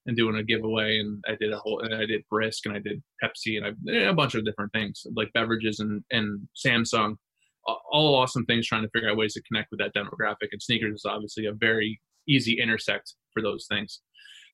and 0.06 0.16
doing 0.16 0.36
a 0.36 0.42
giveaway 0.42 0.98
and 0.98 1.22
I 1.28 1.34
did 1.38 1.52
a 1.52 1.58
whole 1.58 1.80
and 1.80 1.94
I 1.94 2.06
did 2.06 2.22
brisk 2.30 2.64
and 2.64 2.76
I 2.76 2.78
did 2.78 3.02
Pepsi 3.22 3.58
and 3.58 3.66
I 3.66 4.08
a 4.08 4.14
bunch 4.14 4.34
of 4.34 4.44
different 4.44 4.72
things 4.72 5.02
like 5.16 5.32
beverages 5.34 5.80
and 5.80 6.02
and 6.10 6.48
Samsung. 6.64 7.16
All 7.90 8.14
awesome 8.14 8.44
things 8.44 8.66
trying 8.66 8.82
to 8.82 8.90
figure 8.90 9.10
out 9.10 9.16
ways 9.16 9.34
to 9.34 9.42
connect 9.42 9.72
with 9.72 9.80
that 9.80 9.92
demographic 9.94 10.48
and 10.52 10.62
sneakers 10.62 10.94
is 10.94 11.04
obviously 11.04 11.46
a 11.46 11.52
very 11.52 12.00
easy 12.28 12.60
intersect 12.60 13.14
for 13.32 13.42
those 13.42 13.66
things. 13.68 14.00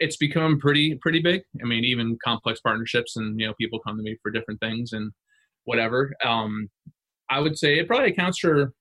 It's 0.01 0.17
become 0.17 0.59
pretty 0.59 0.99
pretty 1.03 1.21
big. 1.21 1.43
I 1.63 1.67
mean 1.67 1.85
even 1.85 2.17
complex 2.25 2.61
partnerships 2.61 3.17
and 3.17 3.39
you 3.39 3.47
know 3.47 3.55
people 3.61 3.81
come 3.87 3.99
to 3.99 4.03
me 4.03 4.17
for 4.23 4.31
different 4.31 4.61
things 4.61 4.93
and 4.95 5.13
whatever 5.65 6.13
um 6.25 6.69
i 7.31 7.39
would 7.41 7.57
say 7.59 7.79
it 7.79 7.87
probably 7.87 8.11
accounts 8.11 8.39
for 8.39 8.73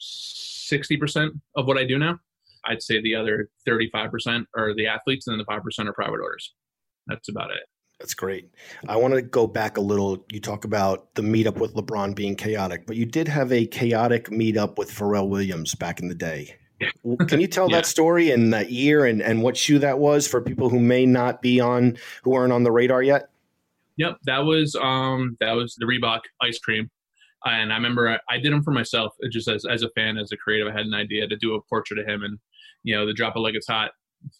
60% 0.00 1.30
of 1.56 1.66
what 1.66 1.76
I 1.78 1.84
do 1.84 1.98
now. 1.98 2.18
I'd 2.64 2.82
say 2.82 3.00
the 3.02 3.14
other 3.14 3.50
35% 3.68 4.44
are 4.56 4.74
the 4.74 4.86
athletes 4.86 5.26
and 5.26 5.38
then 5.38 5.44
the 5.46 5.52
5% 5.52 5.86
are 5.88 5.92
private 5.92 6.20
orders. 6.20 6.54
That's 7.06 7.28
about 7.28 7.50
it. 7.50 7.60
That's 7.98 8.14
great. 8.14 8.50
I 8.88 8.96
want 8.96 9.14
to 9.14 9.22
go 9.22 9.46
back 9.46 9.76
a 9.76 9.80
little. 9.80 10.24
You 10.30 10.40
talk 10.40 10.64
about 10.64 11.14
the 11.14 11.22
meetup 11.22 11.58
with 11.58 11.74
LeBron 11.74 12.14
being 12.16 12.34
chaotic, 12.34 12.86
but 12.86 12.96
you 12.96 13.04
did 13.06 13.28
have 13.28 13.52
a 13.52 13.66
chaotic 13.66 14.28
meetup 14.30 14.76
with 14.78 14.90
Pharrell 14.90 15.28
Williams 15.28 15.74
back 15.74 16.00
in 16.00 16.08
the 16.08 16.14
day. 16.14 16.56
Can 17.28 17.40
you 17.40 17.46
tell 17.46 17.68
Yeah. 17.70 17.76
that 17.76 17.86
story 17.86 18.30
and 18.32 18.52
that 18.52 18.72
year 18.72 19.04
and, 19.04 19.22
and 19.22 19.42
what 19.42 19.56
shoe 19.56 19.78
that 19.80 19.98
was 20.00 20.26
for 20.26 20.40
people 20.40 20.68
who 20.68 20.80
may 20.80 21.06
not 21.06 21.42
be 21.42 21.60
on, 21.60 21.96
who 22.24 22.34
aren't 22.34 22.52
on 22.52 22.64
the 22.64 22.72
radar 22.72 23.02
yet? 23.02 23.28
Yep, 24.02 24.18
that 24.24 24.38
was 24.40 24.74
um 24.80 25.36
that 25.40 25.52
was 25.52 25.74
the 25.78 25.86
Reebok 25.86 26.20
ice 26.40 26.58
cream, 26.58 26.90
and 27.44 27.72
I 27.72 27.76
remember 27.76 28.08
I, 28.08 28.18
I 28.34 28.38
did 28.38 28.52
them 28.52 28.62
for 28.62 28.72
myself 28.72 29.12
uh, 29.24 29.28
just 29.30 29.48
as 29.48 29.64
as 29.74 29.82
a 29.82 29.90
fan, 29.96 30.18
as 30.18 30.32
a 30.32 30.36
creative. 30.36 30.66
I 30.68 30.76
had 30.76 30.86
an 30.86 30.94
idea 30.94 31.26
to 31.28 31.36
do 31.36 31.54
a 31.54 31.62
portrait 31.68 31.98
of 32.00 32.06
him, 32.06 32.22
and 32.22 32.38
you 32.82 32.94
know 32.94 33.06
the 33.06 33.12
drop 33.12 33.36
it 33.36 33.40
like 33.40 33.54
it's 33.54 33.68
hot 33.68 33.90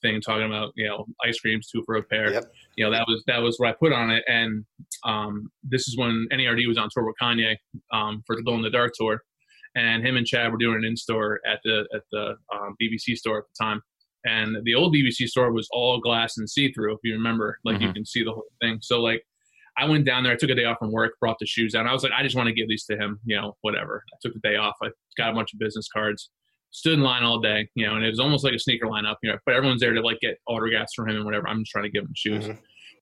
thing, 0.01 0.21
talking 0.21 0.47
about 0.47 0.73
you 0.77 0.87
know 0.89 1.07
ice 1.25 1.39
creams 1.41 1.69
two 1.69 1.83
for 1.87 1.97
a 1.97 2.03
pair. 2.03 2.33
Yep. 2.33 2.45
You 2.77 2.85
know 2.85 2.91
that 2.91 3.05
was 3.09 3.23
that 3.27 3.41
was 3.43 3.55
what 3.59 3.69
I 3.71 3.73
put 3.79 3.93
on 3.93 4.11
it, 4.11 4.25
and 4.29 4.65
um 5.05 5.51
this 5.63 5.87
is 5.89 5.97
when 5.97 6.27
NERD 6.33 6.67
was 6.67 6.79
on 6.79 6.89
tour 6.93 7.05
with 7.05 7.17
Kanye 7.23 7.57
um 7.93 8.23
for 8.27 8.35
the 8.37 8.43
Glow 8.43 8.55
in 8.57 8.63
the 8.63 8.71
Dark 8.71 8.93
tour, 8.99 9.23
and 9.77 10.05
him 10.07 10.17
and 10.17 10.27
Chad 10.27 10.51
were 10.51 10.59
doing 10.59 10.77
an 10.79 10.85
in 10.85 10.97
store 10.97 11.41
at 11.47 11.61
the 11.65 11.87
at 11.95 12.03
the 12.11 12.35
um, 12.55 12.75
BBC 12.83 13.17
store 13.17 13.39
at 13.39 13.45
the 13.45 13.65
time. 13.65 13.81
And 14.25 14.57
the 14.63 14.77
old 14.77 14.95
BBC 14.95 15.27
store 15.27 15.51
was 15.53 15.67
all 15.73 15.99
glass 16.01 16.39
and 16.39 16.49
see 16.49 16.71
through, 16.73 16.93
if 16.95 17.01
you 17.03 17.13
remember. 17.15 17.59
Like 17.65 17.81
you 17.81 17.89
Mhm. 17.89 17.95
can 17.95 18.07
see 18.07 18.23
the 18.23 18.31
whole 18.31 18.45
thing. 18.61 18.79
So 18.81 19.01
like 19.01 19.21
I 19.77 19.87
went 19.87 20.05
down 20.05 20.23
there. 20.23 20.33
I 20.33 20.37
took 20.37 20.51
a 20.51 20.55
day 20.55 20.65
off 20.65 20.79
from 20.79 20.93
work, 20.93 21.15
brought 21.21 21.39
the 21.39 21.47
shoes 21.47 21.73
down. 21.73 21.87
I 21.87 21.93
was 21.93 22.03
like, 22.03 22.13
I 22.13 22.23
just 22.23 22.37
want 22.37 22.49
to 22.49 22.53
give 22.55 22.69
these 22.69 22.85
to 22.87 22.97
him, 22.97 23.19
you 23.25 23.37
know, 23.37 23.57
whatever. 23.63 24.03
I 24.13 24.17
took 24.23 24.35
the 24.35 24.41
day 24.49 24.57
off. 24.57 24.75
I 24.83 24.89
got 25.17 25.31
a 25.31 25.35
bunch 25.35 25.53
of 25.55 25.59
business 25.59 25.89
cards, 25.93 26.31
stood 26.73 26.95
in 26.95 27.01
line 27.01 27.23
all 27.23 27.41
day, 27.41 27.69
you 27.75 27.87
know, 27.87 27.95
and 27.97 28.05
it 28.05 28.09
was 28.09 28.21
almost 28.21 28.45
like 28.45 28.53
a 28.55 28.59
sneaker 28.59 28.87
lineup, 28.87 29.17
you 29.23 29.31
know, 29.31 29.39
but 29.47 29.55
everyone's 29.55 29.81
there 29.81 29.93
to 29.95 30.01
like 30.03 30.21
get 30.21 30.39
autographs 30.47 30.93
from 30.95 31.09
him 31.09 31.17
and 31.17 31.25
whatever. 31.25 31.49
I'm 31.49 31.61
just 31.61 31.71
trying 31.73 31.85
to 31.85 31.91
give 31.91 32.05
him 32.05 32.13
shoes. 32.15 32.47
Mhm. 32.47 32.59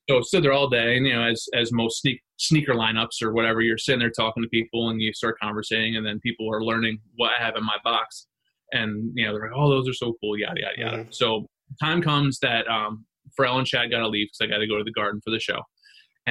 So 0.09 0.19
I 0.19 0.21
stood 0.23 0.43
there 0.45 0.53
all 0.53 0.69
day, 0.69 0.97
and 0.97 1.07
you 1.07 1.13
know, 1.13 1.23
as 1.23 1.47
as 1.55 1.71
most 1.73 2.01
sneak, 2.01 2.21
sneaker 2.37 2.73
lineups 2.75 3.23
or 3.23 3.33
whatever, 3.33 3.61
you're 3.61 3.79
sitting 3.79 4.01
there 4.01 4.11
talking 4.11 4.43
to 4.43 4.49
people, 4.49 4.89
and 4.91 5.01
you 5.01 5.13
start 5.13 5.37
conversating, 5.41 5.97
and 5.97 6.05
then 6.05 6.19
people 6.21 6.53
are 6.53 6.65
learning 6.65 6.99
what 7.17 7.31
I 7.39 7.41
have 7.45 7.55
in 7.57 7.65
my 7.65 7.77
box, 7.85 8.27
and 8.73 9.13
you 9.15 9.25
know, 9.27 9.33
they're 9.35 9.43
like, 9.51 9.57
"Oh, 9.57 9.69
those 9.71 9.89
are 9.89 9.93
so 9.93 10.17
cool," 10.21 10.37
yada 10.37 10.61
yada 10.61 10.75
yada. 10.81 11.05
Mhm. 11.05 11.15
So 11.15 11.47
time 11.81 12.03
comes 12.03 12.41
that 12.41 12.67
um, 12.67 13.05
Pharrell 13.39 13.59
and 13.59 13.67
Chad 13.67 13.91
got 13.93 14.01
to 14.01 14.09
leave 14.09 14.29
because 14.29 14.41
I 14.41 14.47
got 14.53 14.59
to 14.59 14.67
go 14.67 14.79
to 14.79 14.83
the 14.85 14.91
garden 14.91 15.21
for 15.23 15.31
the 15.31 15.39
show, 15.39 15.61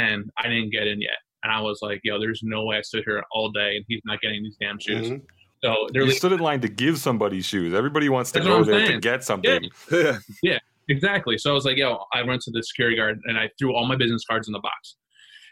and 0.03 0.19
I 0.37 0.43
didn't 0.51 0.71
get 0.77 0.85
in 0.87 0.99
yet, 1.01 1.19
and 1.43 1.51
I 1.51 1.59
was 1.61 1.77
like, 1.81 1.99
"Yo, 2.03 2.19
there's 2.23 2.41
no 2.43 2.59
way 2.67 2.77
I 2.77 2.81
stood 2.89 3.03
here 3.05 3.23
all 3.31 3.49
day 3.51 3.71
and 3.77 3.83
he's 3.89 4.01
not 4.05 4.17
getting 4.21 4.41
these 4.43 4.57
damn 4.63 4.79
shoes." 4.79 5.09
Mhm. 5.09 5.21
So 5.63 5.69
they're 5.91 6.03
You 6.03 6.07
leaving. 6.07 6.17
stood 6.19 6.31
in 6.37 6.39
line 6.39 6.61
to 6.61 6.69
give 6.69 6.97
somebody 6.99 7.41
shoes. 7.41 7.73
Everybody 7.73 8.07
wants 8.09 8.31
to 8.33 8.39
go 8.39 8.59
what 8.59 8.59
I'm 8.61 8.65
there 8.67 8.87
to 8.93 8.99
get 9.11 9.23
something. 9.25 9.63
Yeah, 10.41 10.59
exactly. 10.87 11.37
So 11.37 11.51
I 11.51 11.53
was 11.53 11.65
like, 11.65 11.75
yo, 11.77 11.89
I 12.13 12.21
went 12.23 12.41
to 12.43 12.51
the 12.51 12.63
security 12.63 12.95
guard 12.95 13.19
and 13.25 13.37
I 13.37 13.49
threw 13.59 13.75
all 13.75 13.85
my 13.85 13.97
business 13.97 14.23
cards 14.29 14.47
in 14.47 14.53
the 14.53 14.59
box. 14.71 14.95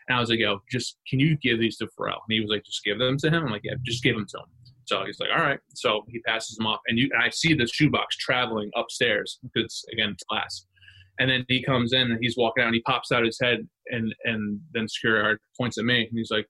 And 0.07 0.15
I 0.15 0.19
was 0.21 0.29
like, 0.29 0.39
yo, 0.39 0.61
just 0.71 0.97
can 1.09 1.19
you 1.19 1.35
give 1.37 1.59
these 1.59 1.75
to 1.79 1.85
Pharrell? 1.87 2.19
And 2.25 2.29
he 2.35 2.39
was 2.39 2.49
like, 2.49 2.63
just 2.63 2.81
give 2.85 2.97
them 2.99 3.17
to 3.17 3.27
him. 3.29 3.43
I'm 3.45 3.51
like, 3.51 3.65
yeah, 3.65 3.73
just 3.83 4.01
give 4.01 4.15
them 4.15 4.25
to 4.33 4.37
him. 4.37 4.45
So 4.85 5.03
he's 5.05 5.19
like, 5.19 5.29
all 5.35 5.43
right. 5.43 5.59
So 5.73 6.05
he 6.07 6.19
passes 6.19 6.55
them 6.55 6.65
off, 6.65 6.79
and 6.87 6.97
you 6.97 7.09
and 7.13 7.21
I 7.21 7.29
see 7.29 7.53
the 7.53 7.67
shoebox 7.67 8.15
traveling 8.15 8.71
upstairs 8.77 9.37
because 9.43 9.83
again, 9.91 10.11
it's 10.11 10.23
glass. 10.23 10.65
And 11.19 11.29
then 11.29 11.45
he 11.47 11.63
comes 11.63 11.93
in 11.93 12.11
and 12.11 12.19
he's 12.21 12.37
walking 12.37 12.63
out 12.63 12.67
and 12.67 12.75
he 12.75 12.81
pops 12.81 13.11
out 13.11 13.23
his 13.25 13.39
head 13.41 13.67
and 13.87 14.13
and 14.25 14.59
then 14.73 14.87
security 14.87 15.23
guard 15.23 15.39
points 15.59 15.77
at 15.77 15.85
me 15.85 16.07
and 16.07 16.17
he's 16.17 16.31
like, 16.31 16.45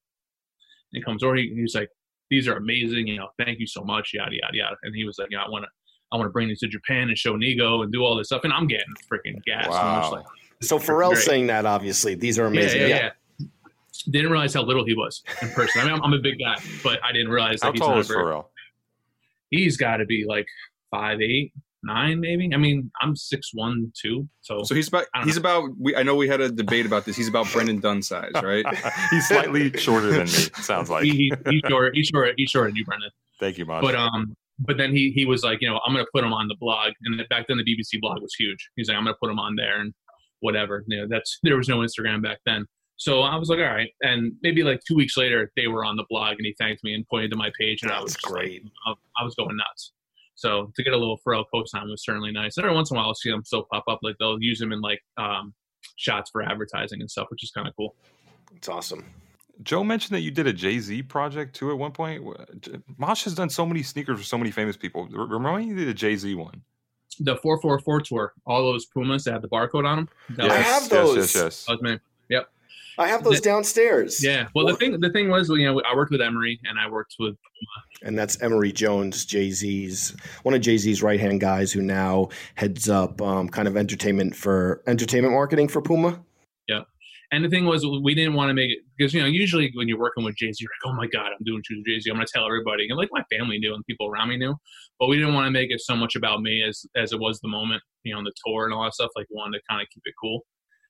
and 0.92 1.00
he 1.00 1.02
comes 1.02 1.24
over. 1.24 1.36
He, 1.36 1.54
he's 1.56 1.76
like, 1.76 1.90
these 2.30 2.48
are 2.48 2.58
amazing. 2.58 3.08
You 3.08 3.18
know, 3.18 3.30
thank 3.40 3.60
you 3.60 3.68
so 3.68 3.84
much. 3.84 4.12
Yada 4.14 4.32
yada 4.32 4.58
yada. 4.58 4.76
And 4.84 4.96
he 4.96 5.06
was 5.06 5.18
like, 5.20 5.30
you 5.32 5.38
know, 5.38 5.44
I 5.44 5.50
want 5.50 5.64
to. 5.64 5.70
I 6.10 6.16
want 6.16 6.28
to 6.28 6.32
bring 6.32 6.48
these 6.48 6.60
to 6.60 6.70
Japan 6.70 7.10
and 7.10 7.18
show 7.18 7.34
Nigo 7.36 7.84
and 7.84 7.92
do 7.92 8.02
all 8.02 8.16
this 8.16 8.28
stuff. 8.28 8.46
And 8.46 8.54
I'm 8.54 8.66
getting 8.66 8.86
freaking 9.12 9.44
gas. 9.46 9.68
Wow. 9.68 10.10
like, 10.12 10.26
So 10.62 10.80
Pharrell's 10.80 11.26
saying 11.26 11.48
that 11.48 11.66
obviously. 11.66 12.16
These 12.16 12.40
are 12.40 12.44
yeah, 12.44 12.48
amazing. 12.48 12.82
yeah, 12.84 12.88
yeah. 12.88 13.10
Didn't 14.10 14.32
realize 14.32 14.54
how 14.54 14.62
little 14.62 14.86
he 14.86 14.94
was 14.94 15.22
in 15.42 15.50
person. 15.50 15.82
I 15.82 15.84
mean, 15.84 15.94
I'm, 15.96 16.02
I'm 16.04 16.14
a 16.14 16.20
big 16.20 16.40
guy, 16.40 16.56
but 16.82 17.04
I 17.04 17.12
didn't 17.12 17.30
realize 17.30 17.60
How 17.62 17.70
that 17.70 17.74
he's 17.74 17.82
tall 17.82 17.90
not 17.96 18.00
is. 18.00 18.10
Pharrell? 18.10 18.46
He's 19.50 19.76
got 19.76 19.98
to 19.98 20.06
be 20.06 20.24
like 20.26 20.48
five 20.92 21.20
eight, 21.20 21.52
nine, 21.88 22.20
maybe. 22.20 22.50
I 22.54 22.58
mean, 22.58 22.92
I'm 23.02 23.16
six 23.16 23.50
one, 23.54 23.92
two. 24.00 24.28
So, 24.42 24.64
So 24.64 24.76
he's 24.76 24.88
about 24.88 25.06
I 25.16 25.20
don't 25.20 25.28
he's 25.28 25.38
about 25.38 25.70
we 25.80 25.96
I 25.96 26.04
know 26.04 26.16
we 26.16 26.28
had 26.28 26.42
a 26.42 26.52
debate 26.52 26.86
about 26.86 27.06
this. 27.06 27.16
He's 27.16 27.28
about 27.28 27.52
Brendan 27.52 27.80
Dunne 27.80 28.04
size, 28.04 28.32
right? 28.36 28.66
He's 29.10 29.28
slightly 29.28 29.72
shorter 29.78 30.10
than 30.10 30.26
me. 30.26 30.28
Sounds 30.62 30.90
like. 30.90 31.04
he, 31.04 31.12
he, 31.12 31.34
he's 31.50 31.62
short. 31.68 31.96
He's 31.96 32.08
short. 32.08 32.34
He's 32.38 32.50
shorter 32.50 32.70
than 32.70 32.76
you, 32.76 32.86
Brendan. 32.86 33.10
Thank 33.40 33.58
you, 33.58 33.66
Mache. 33.66 33.82
But 33.82 33.96
um, 33.96 34.36
but 34.60 34.78
then 34.78 34.96
he 34.96 35.12
he 35.12 35.26
was 35.26 35.44
like, 35.44 35.62
you 35.62 35.70
know, 35.70 35.80
I'm 35.86 35.94
gonna 35.94 36.06
put 36.14 36.24
him 36.24 36.34
on 36.34 36.48
the 36.48 36.56
blog, 36.60 36.94
and 37.04 37.22
back 37.30 37.48
then 37.48 37.58
the 37.58 37.64
BBC 37.64 38.00
blog 38.02 38.22
was 38.22 38.34
huge. 38.38 38.70
He's 38.76 38.90
like, 38.90 38.98
I'm 38.98 39.04
gonna 39.04 39.16
put 39.22 39.32
him 39.32 39.40
on 39.40 39.56
there 39.56 39.80
and 39.80 39.94
whatever. 40.42 40.84
You 40.88 41.02
know, 41.02 41.08
that's 41.10 41.40
there 41.44 41.58
was 41.58 41.68
no 41.68 41.80
Instagram 41.80 42.22
back 42.22 42.40
then. 42.46 42.66
So 42.98 43.22
I 43.22 43.36
was 43.36 43.50
like, 43.50 43.60
all 43.60 43.66
right. 43.66 43.92
And 44.02 44.34
maybe 44.42 44.64
like 44.64 44.82
two 44.88 44.96
weeks 44.96 45.18
later, 45.18 45.52
they 45.56 45.68
were 45.68 45.86
on 45.86 45.96
the 45.96 46.06
blog, 46.10 46.38
and 46.38 46.46
he 46.46 46.56
thanked 46.60 46.84
me 46.84 46.94
and 46.94 47.08
pointed 47.08 47.32
to 47.32 47.38
my 47.38 47.52
page, 47.60 47.84
and 47.84 47.92
I 47.92 48.02
was 48.02 48.14
That's 48.14 48.26
great. 48.26 48.64
Like, 48.64 48.98
I, 49.18 49.22
I 49.22 49.24
was 49.24 49.36
going 49.36 49.56
nuts. 49.56 49.94
So 50.38 50.72
to 50.76 50.84
get 50.84 50.94
a 50.94 50.98
little 50.98 51.20
Pharrell 51.26 51.46
co-sign 51.52 51.90
was 51.90 52.04
certainly 52.04 52.32
nice. 52.32 52.58
And 52.58 52.64
every 52.64 52.76
once 52.76 52.92
in 52.92 52.96
a 52.96 53.00
while, 53.00 53.08
I'll 53.08 53.16
see 53.16 53.32
them 53.32 53.44
still 53.44 53.64
pop 53.72 53.84
up. 53.88 54.00
Like 54.04 54.16
they'll 54.20 54.42
use 54.42 54.60
them 54.60 54.72
in 54.72 54.82
like 54.82 55.02
um, 55.18 55.54
shots 55.96 56.30
for 56.30 56.44
advertising 56.44 57.02
and 57.02 57.10
stuff, 57.10 57.28
which 57.30 57.44
is 57.44 57.50
kind 57.50 57.68
of 57.68 57.76
cool. 57.76 57.96
It's 58.56 58.70
awesome. 58.70 59.04
Joe 59.64 59.84
mentioned 59.84 60.16
that 60.16 60.22
you 60.22 60.30
did 60.30 60.46
a 60.46 60.54
Jay 60.54 60.78
Z 60.78 61.02
project 61.04 61.56
too 61.56 61.72
at 61.72 61.78
one 61.78 61.92
point. 61.92 62.24
J- 62.62 62.74
Mache 63.00 63.24
has 63.24 63.34
done 63.34 63.50
so 63.50 63.66
many 63.66 63.82
sneakers 63.82 64.20
for 64.20 64.24
so 64.24 64.38
many 64.38 64.52
famous 64.52 64.78
people. 64.78 65.08
Remember 65.08 65.38
Remind 65.38 65.66
me 65.66 65.72
you 65.72 65.76
did 65.76 65.88
a 65.88 65.94
Jay 65.94 66.16
Z 66.16 66.36
one. 66.36 66.62
The 67.20 67.36
444 67.38 68.02
tour, 68.02 68.34
all 68.46 68.62
those 68.62 68.86
Pumas 68.86 69.24
that 69.24 69.32
have 69.32 69.42
the 69.42 69.48
barcode 69.48 69.88
on 69.88 69.98
them. 69.98 70.10
That 70.38 70.52
I 70.52 70.58
have 70.58 70.88
those. 70.88 71.16
Yes, 71.16 71.36
yes, 71.36 71.66
that 71.66 71.72
was 71.74 71.82
me. 71.82 71.92
Yep. 71.92 72.02
I 72.98 73.08
have 73.08 73.24
those 73.24 73.42
downstairs. 73.42 74.24
Yeah. 74.24 74.48
Well, 74.56 74.66
the 74.66 74.76
thing 74.76 75.00
the 75.00 75.10
thing 75.12 75.30
was, 75.30 75.50
you 75.50 75.66
know, 75.66 75.82
I 75.82 75.96
worked 75.96 76.12
with 76.12 76.22
Emory 76.22 76.60
and 76.64 76.80
I 76.80 76.90
worked 76.90 77.16
with 77.20 77.36
Puma. 77.36 78.08
And 78.08 78.18
that's 78.18 78.42
Emory 78.42 78.72
Jones, 78.72 79.26
Jay 79.26 79.52
Z's 79.52 80.16
one 80.44 80.54
of 80.54 80.62
Jay 80.62 80.78
Z's 80.78 81.04
right 81.04 81.20
hand 81.20 81.40
guys 81.40 81.72
who 81.72 81.82
now 81.82 82.30
heads 82.56 82.90
up 82.90 83.22
um, 83.22 83.50
kind 83.50 83.68
of 83.68 83.78
entertainment 83.78 84.36
for 84.36 84.82
entertainment 84.88 85.34
marketing 85.34 85.68
for 85.68 85.82
Puma. 85.82 86.20
yeah. 86.68 86.82
And 87.32 87.44
the 87.44 87.50
thing 87.50 87.66
was, 87.66 87.86
we 87.86 88.16
didn't 88.16 88.36
want 88.36 88.50
to 88.50 88.54
make 88.54 88.72
it 88.72 88.80
because 88.98 89.14
you 89.14 89.22
know 89.22 89.28
usually 89.28 89.70
when 89.76 89.88
you're 89.88 90.00
working 90.00 90.24
with 90.24 90.36
Jay 90.38 90.52
Z, 90.52 90.58
you're 90.62 90.70
like, 90.70 90.94
oh 90.94 90.98
my 90.98 91.08
god, 91.08 91.28
I'm 91.38 91.44
doing 91.44 91.62
shoes 91.66 91.84
with 91.86 91.94
Jay 91.94 92.00
Z. 92.00 92.10
I'm 92.10 92.16
gonna 92.16 92.26
tell 92.34 92.46
everybody, 92.46 92.88
and 92.88 92.98
like 92.98 93.10
my 93.12 93.24
family 93.30 93.60
knew 93.60 93.76
and 93.76 93.86
people 93.86 94.08
around 94.08 94.30
me 94.30 94.38
knew, 94.38 94.56
but 95.00 95.08
we 95.08 95.18
didn't 95.18 95.34
want 95.34 95.46
to 95.46 95.52
make 95.52 95.70
it 95.70 95.82
so 95.82 95.96
much 95.96 96.16
about 96.16 96.42
me 96.42 96.64
as 96.64 96.86
as 96.96 97.12
it 97.12 97.20
was 97.20 97.40
the 97.42 97.50
moment, 97.50 97.84
you 98.04 98.14
know, 98.14 98.20
on 98.20 98.24
the 98.24 98.34
tour 98.46 98.66
and 98.66 98.74
all 98.74 98.84
that 98.84 98.94
stuff. 98.94 99.12
Like, 99.16 99.28
we 99.30 99.36
wanted 99.36 99.58
to 99.58 99.64
kind 99.70 99.82
of 99.82 99.88
keep 99.94 100.04
it 100.06 100.14
cool. 100.22 100.46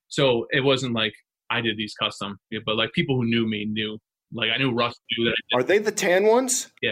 So 0.10 0.46
it 0.52 0.64
wasn't 0.64 0.94
like 0.94 1.14
I 1.50 1.62
did 1.62 1.78
these 1.78 1.94
custom, 1.96 2.40
yeah, 2.50 2.60
but 2.66 2.76
like 2.76 2.92
people 2.94 3.16
who 3.16 3.26
knew 3.26 3.48
me 3.48 3.66
knew. 3.66 3.98
Like 4.34 4.50
I 4.54 4.58
knew 4.58 4.72
Russ 4.72 4.96
knew 5.18 5.26
that 5.26 5.32
I 5.32 5.42
did. 5.50 5.60
Are 5.60 5.64
they 5.64 5.78
the 5.78 5.92
tan 5.92 6.26
ones? 6.26 6.72
Yeah. 6.82 6.92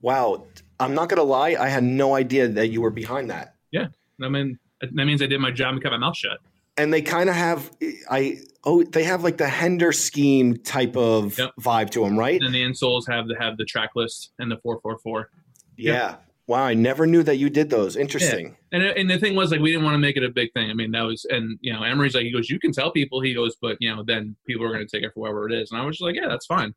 Wow. 0.00 0.46
I'm 0.78 0.94
not 0.94 1.08
gonna 1.08 1.22
lie, 1.24 1.56
I 1.58 1.68
had 1.68 1.82
no 1.82 2.14
idea 2.14 2.46
that 2.48 2.68
you 2.68 2.80
were 2.82 2.90
behind 2.90 3.30
that. 3.30 3.54
Yeah, 3.72 3.86
I 4.22 4.28
mean, 4.28 4.58
that 4.80 4.92
means 4.92 5.22
I 5.22 5.26
did 5.26 5.40
my 5.40 5.50
job 5.50 5.74
and 5.74 5.82
kept 5.82 5.92
my 5.92 5.98
mouth 5.98 6.16
shut. 6.16 6.38
And 6.76 6.92
they 6.92 7.00
kind 7.02 7.30
of 7.30 7.34
have 7.34 7.70
I 8.10 8.38
oh 8.64 8.82
they 8.84 9.04
have 9.04 9.24
like 9.24 9.38
the 9.38 9.48
Hender 9.48 9.92
scheme 9.92 10.56
type 10.58 10.96
of 10.96 11.38
Yep. 11.38 11.50
vibe 11.60 11.90
to 11.90 12.04
them, 12.04 12.18
right? 12.18 12.40
And 12.40 12.54
the 12.54 12.62
insoles 12.62 13.08
have 13.08 13.26
the 13.26 13.34
have 13.40 13.56
the 13.56 13.64
track 13.64 13.90
list 13.96 14.32
and 14.38 14.50
the 14.50 14.58
four 14.58 14.78
four 14.82 14.98
four. 14.98 15.30
Yeah. 15.76 16.16
Wow, 16.48 16.64
I 16.64 16.74
never 16.74 17.06
knew 17.06 17.24
that 17.24 17.36
you 17.36 17.50
did 17.50 17.70
those. 17.70 17.96
Interesting. 17.96 18.56
And 18.70 18.82
and 18.82 19.10
the 19.10 19.18
thing 19.18 19.34
was 19.34 19.50
like 19.50 19.60
we 19.60 19.72
didn't 19.72 19.84
want 19.84 19.94
to 19.94 19.98
make 19.98 20.16
it 20.16 20.22
a 20.22 20.30
big 20.30 20.52
thing. 20.52 20.70
I 20.70 20.74
mean 20.74 20.92
that 20.92 21.02
was 21.02 21.24
and 21.28 21.58
you 21.60 21.72
know 21.72 21.82
Emory's 21.82 22.14
like 22.14 22.24
he 22.24 22.32
goes 22.32 22.48
you 22.48 22.60
can 22.60 22.72
tell 22.72 22.92
people 22.92 23.20
he 23.20 23.34
goes 23.34 23.56
but 23.60 23.76
you 23.80 23.94
know 23.94 24.04
then 24.06 24.36
people 24.46 24.64
are 24.64 24.72
going 24.72 24.86
to 24.86 24.96
take 24.96 25.04
it 25.04 25.12
for 25.12 25.20
whatever 25.20 25.48
it 25.48 25.54
is 25.54 25.72
and 25.72 25.80
I 25.80 25.84
was 25.84 25.96
just 25.96 26.04
like 26.04 26.14
yeah 26.14 26.28
that's 26.28 26.46
fine. 26.46 26.72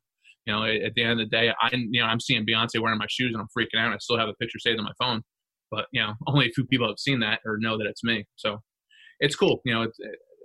You 0.46 0.54
know 0.54 0.64
at, 0.64 0.94
the 0.94 1.02
end 1.02 1.12
of 1.12 1.18
the 1.18 1.36
day 1.36 1.52
I 1.60 1.70
you 1.72 2.00
know 2.00 2.06
I'm 2.06 2.20
seeing 2.20 2.44
Beyonce 2.44 2.80
wearing 2.80 2.98
my 2.98 3.06
shoes 3.08 3.32
and 3.32 3.40
I'm 3.40 3.48
freaking 3.56 3.80
out. 3.80 3.92
I 3.92 3.98
still 3.98 4.18
have 4.18 4.28
a 4.28 4.34
picture 4.34 4.58
saved 4.58 4.78
on 4.78 4.84
my 4.84 4.92
phone, 4.98 5.22
but 5.70 5.86
you 5.92 6.02
know 6.02 6.14
only 6.26 6.48
a 6.48 6.52
few 6.52 6.66
people 6.66 6.88
have 6.88 6.98
seen 6.98 7.20
that 7.20 7.40
or 7.44 7.56
know 7.58 7.78
that 7.78 7.86
it's 7.86 8.02
me. 8.02 8.24
So 8.36 8.58
it's 9.20 9.36
cool. 9.36 9.60
You 9.64 9.74
know 9.74 9.82
it's, 9.82 9.98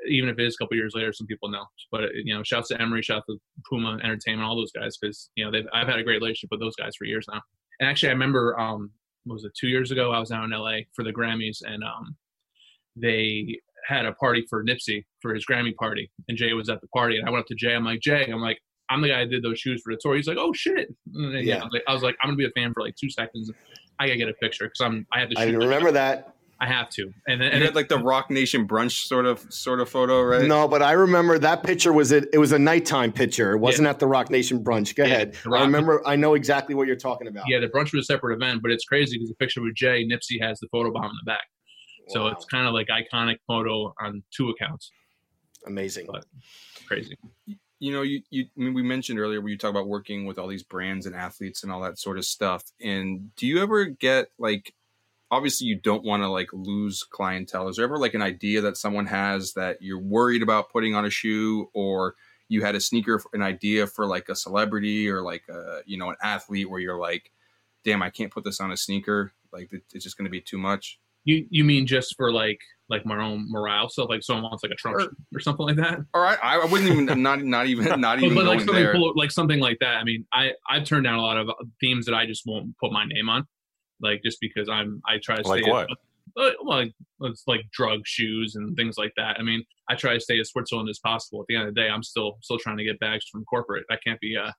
even 0.08 0.30
if 0.30 0.38
it 0.38 0.46
is 0.46 0.56
a 0.56 0.64
couple 0.64 0.78
years 0.78 0.94
later, 0.96 1.12
some 1.14 1.26
people 1.26 1.50
know. 1.50 1.66
But 1.92 2.14
you 2.14 2.36
know, 2.36 2.44
shouts 2.44 2.68
to 2.68 2.80
Emory, 2.80 3.02
shouts 3.02 3.26
to 3.28 3.38
Puma 3.68 3.98
Entertainment, 4.04 4.48
all 4.48 4.56
those 4.56 4.72
guys 4.72 4.98
because 4.98 5.32
you 5.36 5.50
know 5.50 5.60
I've 5.74 5.88
had 5.88 5.98
a 5.98 6.04
great 6.04 6.22
relationship 6.22 6.50
with 6.52 6.60
those 6.60 6.76
guys 6.76 6.96
for 6.96 7.06
years 7.06 7.26
now. 7.32 7.42
And 7.80 7.90
actually, 7.90 8.10
I 8.10 8.14
remember 8.14 8.60
um, 8.60 8.92
was 9.26 9.44
it 9.44 9.54
two 9.60 9.68
years 9.68 9.92
ago? 9.92 10.12
I 10.12 10.20
was 10.20 10.32
out 10.32 10.44
in 10.44 10.52
LA 10.52 10.80
for 10.94 11.04
the 11.04 11.12
Grammys, 11.14 11.62
and 11.66 11.84
um, 11.84 12.16
they 12.96 13.60
had 13.88 14.06
a 14.06 14.14
party 14.14 14.46
for 14.50 14.64
Nipsey 14.64 15.06
for 15.22 15.34
his 15.34 15.46
Grammy 15.46 15.76
party, 15.76 16.12
and 16.28 16.38
Jay 16.38 16.54
was 16.54 16.70
at 16.70 16.82
the 16.82 16.88
party. 16.88 17.18
And 17.18 17.28
I 17.28 17.32
went 17.32 17.42
up 17.42 17.48
to 17.48 17.56
Jay. 17.56 17.74
I'm 17.74 17.86
like, 17.86 18.00
Jay, 18.02 18.26
I'm 18.32 18.42
like, 18.42 18.60
I'm 18.90 19.02
the 19.02 19.10
guy 19.10 19.20
that 19.22 19.30
did 19.32 19.44
those 19.44 19.60
shoes 19.60 19.82
for 19.84 19.94
the 19.94 20.00
tour. 20.02 20.16
He's 20.16 20.28
like, 20.28 20.38
oh 20.40 20.54
shit. 20.54 20.94
And 21.14 21.46
Yeah. 21.46 21.62
I, 21.62 21.64
was 21.64 21.74
like, 21.74 21.84
I 21.88 21.94
was 21.94 22.04
like, 22.04 22.16
I'm 22.22 22.30
gonna 22.30 22.38
be 22.38 22.46
a 22.46 22.50
fan 22.52 22.74
for 22.74 22.84
like 22.84 22.96
two 22.96 23.10
seconds. 23.10 23.52
I 24.00 24.08
gotta 24.08 24.18
get 24.18 24.30
a 24.30 24.34
picture 24.34 24.66
because 24.66 24.82
I'm 24.82 25.08
I 25.12 25.20
have 25.22 25.30
to. 25.30 25.40
I 25.40 25.46
remember 25.46 25.92
that. 25.92 26.35
I 26.66 26.68
have 26.68 26.90
to. 26.92 27.04
And 27.28 27.40
then 27.40 27.48
And 27.48 27.54
and 27.54 27.60
you 27.60 27.66
had 27.66 27.76
like 27.76 27.88
the 27.90 27.98
Roc 28.00 28.30
Nation 28.32 28.68
brunch 28.68 29.06
sort 29.08 29.26
of 29.26 29.46
sort 29.54 29.80
of 29.80 29.90
photo, 29.90 30.22
right? 30.24 30.46
No, 30.48 30.68
but 30.68 30.82
I 30.82 30.94
remember 30.94 31.38
that 31.40 31.64
picture 31.64 31.94
was 31.94 32.12
it. 32.12 32.30
It 32.34 32.38
was 32.40 32.52
a 32.52 32.60
nighttime 32.60 33.12
picture. 33.12 33.52
It 33.54 33.60
wasn't 33.60 33.88
at 33.88 34.00
the 34.00 34.08
Roc 34.08 34.30
Nation 34.30 34.64
brunch. 34.64 34.96
Go 34.96 35.04
Yeah, 35.04 35.14
ahead. 35.14 35.38
Rock- 35.46 35.62
I 35.62 35.66
remember. 35.66 36.02
I 36.08 36.16
know 36.16 36.34
exactly 36.34 36.76
what 36.76 36.88
you're 36.88 36.96
talking 36.96 37.28
about. 37.28 37.44
Yeah, 37.48 37.60
the 37.60 37.68
brunch 37.68 37.94
was 37.94 38.02
a 38.02 38.06
separate 38.06 38.36
event, 38.36 38.62
but 38.62 38.72
it's 38.72 38.86
crazy 38.86 39.18
because 39.18 39.30
the 39.30 39.36
picture 39.36 39.62
with 39.62 39.76
Jay, 39.76 40.06
Nipsey 40.06 40.42
has 40.42 40.60
the 40.60 40.68
photo 40.72 40.92
bomb 40.92 41.06
in 41.06 41.12
the 41.24 41.30
back. 41.30 41.44
So 42.10 42.24
Wow. 42.24 42.28
it's 42.32 42.46
kind 42.46 42.68
of 42.68 42.74
like 42.74 42.88
iconic 42.88 43.38
photo 43.48 43.94
on 44.00 44.24
two 44.36 44.50
accounts. 44.50 44.92
amazing. 45.66 46.06
But 46.12 46.26
crazy. 46.88 47.18
you 47.80 47.92
know, 47.92 48.04
you, 48.04 48.22
you 48.30 48.46
I 48.58 48.62
mean, 48.62 48.74
we 48.74 48.84
mentioned 48.84 49.20
earlier 49.20 49.42
where 49.42 49.50
you 49.50 49.58
talk 49.58 49.72
about 49.72 49.88
working 49.88 50.26
with 50.26 50.38
all 50.38 50.48
these 50.48 50.64
brands 50.64 51.06
and 51.08 51.16
athletes 51.16 51.64
and 51.64 51.72
all 51.72 51.82
that 51.82 51.98
sort 52.00 52.18
of 52.18 52.26
stuff. 52.26 52.64
And 52.82 53.36
do 53.36 53.48
you 53.48 53.62
ever 53.62 53.86
get 53.86 54.28
like 54.38 54.74
obviously 55.36 55.68
you 55.68 55.76
don't 55.76 56.04
want 56.04 56.24
to 56.24 56.30
like 56.30 56.50
lose 56.54 57.04
clientele. 57.04 57.68
Is 57.68 57.76
there 57.76 57.86
ever 57.86 57.98
like 57.98 58.14
an 58.14 58.22
idea 58.22 58.62
that 58.62 58.78
someone 58.78 59.06
has 59.08 59.54
that 59.54 59.82
you're 59.82 60.00
worried 60.00 60.42
about 60.42 60.72
putting 60.72 60.96
on 60.96 61.06
a 61.06 61.10
shoe, 61.10 61.70
or 61.74 62.16
you 62.48 62.64
had 62.64 62.76
a 62.76 62.80
sneaker, 62.80 63.22
an 63.34 63.42
idea 63.42 63.88
for 63.88 64.06
like 64.06 64.30
a 64.30 64.36
celebrity 64.36 65.10
or 65.10 65.22
like 65.22 65.44
a 65.50 65.80
you 65.86 65.98
know 65.98 66.10
an 66.10 66.16
athlete 66.24 66.70
where 66.70 66.80
you're 66.80 67.00
like, 67.00 67.32
damn, 67.84 68.02
I 68.02 68.10
can't 68.10 68.32
put 68.32 68.44
this 68.44 68.60
on 68.60 68.72
a 68.72 68.78
sneaker. 68.78 69.32
Like 69.52 69.70
it's 69.94 70.04
just 70.04 70.18
going 70.18 70.26
to 70.26 70.32
be 70.32 70.42
too 70.42 70.58
much. 70.58 71.00
You 71.24 71.46
you 71.50 71.64
mean 71.64 71.88
just 71.88 72.16
for 72.18 72.32
like 72.32 72.60
like 72.88 73.04
my 73.04 73.18
own 73.18 73.50
morale 73.50 73.90
stuff? 73.90 74.10
Like 74.10 74.22
someone 74.22 74.44
wants 74.44 74.62
like 74.64 74.72
a 74.72 74.76
Trump 74.76 74.98
Or- 74.98 75.10
or 75.36 75.40
something 75.40 75.66
like 75.66 75.78
that? 75.78 76.00
All 76.14 76.22
right, 76.22 76.38
I, 76.44 76.60
I 76.60 76.66
wouldn't 76.66 76.92
even 76.92 77.22
not 77.24 77.44
not 77.44 77.66
even 77.66 78.00
not 78.00 78.20
even 78.22 78.36
but 78.36 78.46
like 78.46 78.58
going 78.58 78.68
something 78.68 78.76
there. 78.84 78.94
cool, 78.94 79.14
like 79.16 79.32
something 79.32 79.60
like 79.60 79.80
that. 79.80 79.96
I 79.96 80.04
mean, 80.04 80.26
I 80.32 80.52
I've 80.70 80.84
turned 80.84 81.04
down 81.06 81.16
a 81.18 81.22
lot 81.22 81.38
of 81.38 81.50
uh, 81.50 81.54
themes 81.82 82.06
that 82.06 82.14
I 82.14 82.28
just 82.28 82.44
won't 82.46 82.78
put 82.78 82.92
my 82.92 83.06
name 83.06 83.28
on, 83.28 83.48
like 84.02 84.22
just 84.24 84.40
because 84.42 84.70
I'm 84.70 85.02
I 85.08 85.18
try 85.22 85.38
to 85.38 85.48
Like 85.48 85.64
stay 85.64 85.72
what? 85.72 85.90
Uh, 86.38 86.50
well, 86.64 86.78
like 86.80 86.94
it's 87.22 87.44
like 87.48 87.62
drug 87.72 88.02
shoes 88.06 88.56
and 88.56 88.76
things 88.76 88.98
like 88.98 89.14
that. 89.16 89.38
I 89.40 89.44
mean, 89.44 89.64
I 89.90 89.96
try 89.96 90.14
to 90.16 90.20
stay 90.20 90.40
as 90.40 90.50
Switzerland 90.50 90.90
as 90.90 91.00
possible. 91.00 91.42
At 91.42 91.46
the 91.48 91.56
end 91.56 91.68
of 91.68 91.76
the 91.76 91.82
day, 91.82 91.88
I'm 91.90 92.04
still 92.04 92.38
still 92.42 92.58
trying 92.58 92.78
to 92.78 92.84
get 92.84 93.00
bags 93.00 93.26
from 93.32 93.46
corporate. 93.46 93.86
I 93.90 93.98
can't 94.06 94.20
be 94.20 94.36
uh 94.36 94.52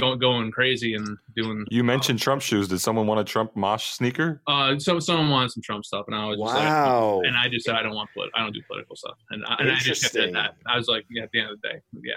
going 0.00 0.18
going 0.18 0.50
crazy 0.50 0.94
and 0.94 1.06
doing. 1.36 1.66
You 1.70 1.84
mentioned 1.84 2.18
Trump 2.18 2.40
shoes. 2.42 2.66
Did 2.68 2.78
someone 2.80 3.06
want 3.06 3.20
a 3.20 3.24
Trump 3.24 3.54
Mache 3.54 3.92
sneaker? 3.92 4.40
Uh, 4.46 4.78
so 4.78 4.98
someone 4.98 5.28
wanted 5.30 5.50
some 5.52 5.62
Trump 5.62 5.84
stuff, 5.84 6.06
and 6.08 6.16
I 6.16 6.24
was 6.26 6.38
just 6.38 6.54
Wow. 6.54 7.16
like, 7.18 7.26
and 7.28 7.36
I 7.36 7.48
just 7.48 7.66
said 7.66 7.74
I 7.74 7.82
don't 7.82 7.94
want 7.94 8.08
polit- 8.14 8.30
I 8.34 8.40
don't 8.40 8.52
do 8.54 8.62
political 8.66 8.96
stuff, 8.96 9.18
and 9.30 9.44
I, 9.46 9.56
and 9.60 9.70
I 9.70 9.76
just 9.76 10.02
kept 10.02 10.16
it 10.16 10.28
at 10.28 10.32
that. 10.32 10.54
I 10.66 10.76
was 10.78 10.88
like, 10.88 11.04
yeah, 11.10 11.24
at 11.24 11.30
the 11.32 11.40
end 11.40 11.50
of 11.50 11.60
the 11.60 11.68
day, 11.68 11.80
yeah. 12.02 12.14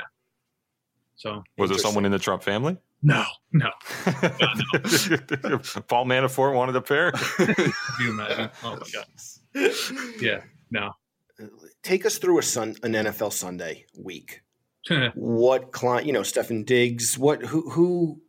So 1.17 1.43
Was 1.57 1.69
there 1.69 1.79
someone 1.79 2.05
in 2.05 2.11
the 2.11 2.19
Trump 2.19 2.43
family? 2.43 2.77
No, 3.07 3.23
no, 3.53 3.69
Paul 5.87 6.05
Manafort 6.05 6.55
wanted 6.55 6.75
a 6.75 6.81
pair. 6.81 7.11
Can 7.11 7.71
you 7.99 8.09
imagine? 8.09 8.49
Oh 8.63 8.77
my 8.77 8.87
god, 8.91 9.71
yeah, 10.19 10.41
no. 10.71 10.89
Take 11.83 12.03
us 12.07 12.17
through 12.17 12.39
a 12.39 12.41
sun 12.41 12.75
an 12.81 12.93
NFL 12.93 13.31
Sunday 13.31 13.85
week. 13.95 14.41
what 15.13 15.71
client? 15.71 16.07
You 16.07 16.13
know, 16.13 16.21
Stefon 16.21 16.65
Diggs. 16.65 17.15
What? 17.15 17.45
Who? 17.45 17.69
Who? 17.69 18.21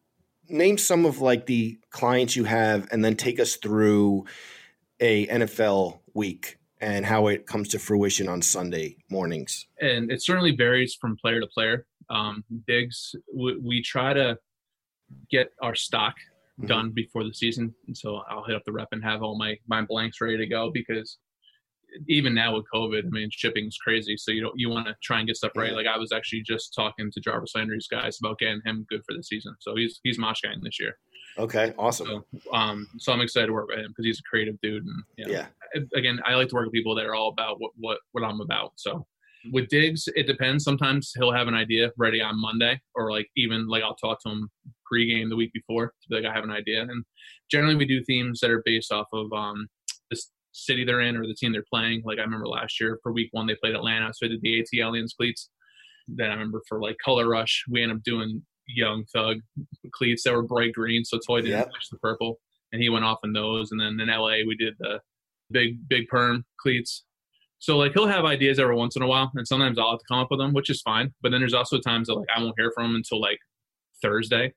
Name 0.50 0.76
some 0.76 1.06
of 1.06 1.22
like 1.22 1.46
the 1.46 1.78
clients 1.88 2.36
you 2.36 2.44
have, 2.44 2.86
and 2.92 3.02
then 3.02 3.16
take 3.16 3.40
us 3.40 3.56
through 3.56 4.26
a 5.00 5.26
NFL 5.26 6.00
week 6.12 6.58
and 6.82 7.06
how 7.06 7.28
it 7.28 7.46
comes 7.46 7.68
to 7.68 7.78
fruition 7.78 8.28
on 8.28 8.42
Sunday 8.42 8.98
mornings. 9.10 9.66
and 9.80 10.12
it 10.12 10.22
certainly 10.22 10.54
varies 10.54 10.94
from 10.94 11.16
player 11.16 11.40
to 11.40 11.46
player. 11.46 11.86
Um, 12.10 12.44
Diggs, 12.66 13.14
we, 13.34 13.56
we 13.56 13.82
try 13.82 14.12
to 14.12 14.36
get 15.30 15.52
our 15.62 15.74
stock 15.74 16.14
Mhm. 16.60 16.68
done 16.68 16.90
before 16.92 17.22
the 17.24 17.34
season, 17.34 17.74
and 17.86 17.96
so 17.96 18.16
I'll 18.28 18.44
hit 18.44 18.56
up 18.56 18.64
the 18.64 18.72
rep 18.72 18.88
and 18.92 19.02
have 19.04 19.22
all 19.22 19.36
my 19.36 19.58
my 19.66 19.82
blanks 19.82 20.20
ready 20.20 20.36
to 20.38 20.46
go 20.46 20.70
because 20.70 21.18
even 22.08 22.34
now 22.34 22.54
with 22.54 22.64
COVID, 22.74 23.06
I 23.06 23.08
mean 23.10 23.30
shipping's 23.30 23.76
crazy, 23.78 24.16
so 24.16 24.30
you 24.30 24.40
don't 24.42 24.58
you 24.58 24.68
want 24.70 24.86
to 24.86 24.94
try 25.02 25.18
and 25.18 25.26
get 25.26 25.36
stuff 25.36 25.52
right. 25.56 25.72
Like 25.72 25.86
I 25.86 25.98
was 25.98 26.12
actually 26.12 26.42
just 26.42 26.74
talking 26.74 27.10
to 27.12 27.20
Jarvis 27.20 27.54
Landry's 27.54 27.88
guys 27.88 28.18
about 28.20 28.38
getting 28.38 28.60
him 28.64 28.86
good 28.88 29.02
for 29.06 29.14
the 29.14 29.22
season, 29.22 29.54
so 29.60 29.76
he's 29.76 30.00
he's 30.02 30.18
Mache 30.18 30.42
guy 30.42 30.54
this 30.62 30.80
year. 30.80 30.98
Okay, 31.38 31.74
awesome. 31.78 32.06
So, 32.42 32.52
um, 32.52 32.86
so 32.98 33.12
I'm 33.12 33.20
excited 33.20 33.48
to 33.48 33.52
work 33.52 33.68
with 33.68 33.78
him 33.78 33.88
because 33.88 34.06
he's 34.06 34.18
a 34.20 34.22
creative 34.28 34.58
dude, 34.62 34.84
and 34.84 35.02
you 35.18 35.26
know, 35.26 35.32
Yeah. 35.32 35.48
again, 35.94 36.20
I 36.24 36.34
like 36.34 36.48
to 36.48 36.54
work 36.54 36.64
with 36.66 36.72
people 36.72 36.94
that 36.94 37.04
are 37.06 37.14
all 37.14 37.28
about 37.28 37.60
what 37.60 37.72
what 37.76 37.98
what 38.12 38.24
I'm 38.24 38.40
about. 38.40 38.72
So 38.76 39.06
with 39.52 39.68
Diggs, 39.68 40.08
it 40.14 40.26
depends. 40.26 40.64
Sometimes 40.64 41.12
he'll 41.16 41.32
have 41.32 41.48
an 41.48 41.54
idea 41.54 41.90
ready 41.96 42.20
on 42.20 42.40
Monday, 42.40 42.80
or 42.94 43.10
like 43.10 43.28
even 43.36 43.66
like 43.68 43.82
I'll 43.82 43.94
talk 43.96 44.20
to 44.22 44.30
him 44.30 44.50
pregame 44.92 45.28
the 45.28 45.36
week 45.36 45.52
before 45.52 45.86
to 45.88 46.08
be 46.08 46.16
like 46.16 46.24
I 46.24 46.34
have 46.34 46.44
an 46.44 46.50
idea. 46.50 46.82
And 46.82 47.04
generally, 47.50 47.74
we 47.76 47.86
do 47.86 48.02
themes 48.04 48.40
that 48.40 48.50
are 48.50 48.62
based 48.64 48.92
off 48.92 49.06
of 49.12 49.32
um 49.32 49.66
the 50.10 50.20
city 50.52 50.84
they're 50.84 51.00
in 51.02 51.16
or 51.16 51.26
the 51.26 51.34
team 51.34 51.52
they're 51.52 51.64
playing. 51.72 52.02
Like 52.04 52.18
I 52.18 52.22
remember 52.22 52.46
last 52.48 52.80
year 52.80 52.98
for 53.02 53.12
week 53.12 53.28
one 53.32 53.46
they 53.46 53.56
played 53.56 53.74
Atlanta, 53.74 54.12
so 54.14 54.26
I 54.26 54.28
did 54.30 54.40
the 54.42 54.60
AT 54.60 54.66
Aliens 54.78 55.14
cleats. 55.18 55.50
Then 56.08 56.30
I 56.30 56.34
remember 56.34 56.62
for 56.68 56.80
like 56.80 56.96
Color 57.04 57.28
Rush, 57.28 57.64
we 57.68 57.82
ended 57.82 57.98
up 57.98 58.02
doing 58.04 58.42
Young 58.68 59.04
Thug 59.12 59.38
cleats 59.92 60.22
that 60.24 60.32
were 60.34 60.42
bright 60.42 60.72
green, 60.72 61.04
so 61.04 61.18
Toy 61.26 61.40
didn't 61.40 61.58
Yep. 61.58 61.66
touch 61.72 61.88
the 61.90 61.98
purple, 61.98 62.40
and 62.72 62.82
he 62.82 62.88
went 62.88 63.04
off 63.04 63.18
in 63.24 63.32
those. 63.32 63.70
And 63.72 63.80
then 63.80 63.98
in 64.00 64.08
LA, 64.08 64.44
we 64.46 64.56
did 64.56 64.74
the 64.78 65.00
big 65.50 65.88
big 65.88 66.08
perm 66.08 66.44
cleats. 66.60 67.04
So 67.58 67.76
like 67.78 67.92
he'll 67.94 68.06
have 68.06 68.24
ideas 68.24 68.58
every 68.58 68.76
once 68.76 68.96
in 68.96 69.02
a 69.02 69.06
while, 69.06 69.30
and 69.34 69.46
sometimes 69.46 69.78
I'll 69.78 69.90
have 69.90 69.98
to 70.00 70.04
come 70.08 70.18
up 70.18 70.28
with 70.30 70.40
them, 70.40 70.52
which 70.52 70.70
is 70.70 70.82
fine. 70.82 71.12
But 71.22 71.30
then 71.32 71.40
there's 71.40 71.54
also 71.54 71.78
times 71.80 72.08
that 72.08 72.14
like 72.14 72.28
I 72.34 72.40
won't 72.42 72.54
hear 72.58 72.70
from 72.74 72.90
him 72.90 72.96
until 72.96 73.20
like 73.20 73.38
Thursday, 74.02 74.52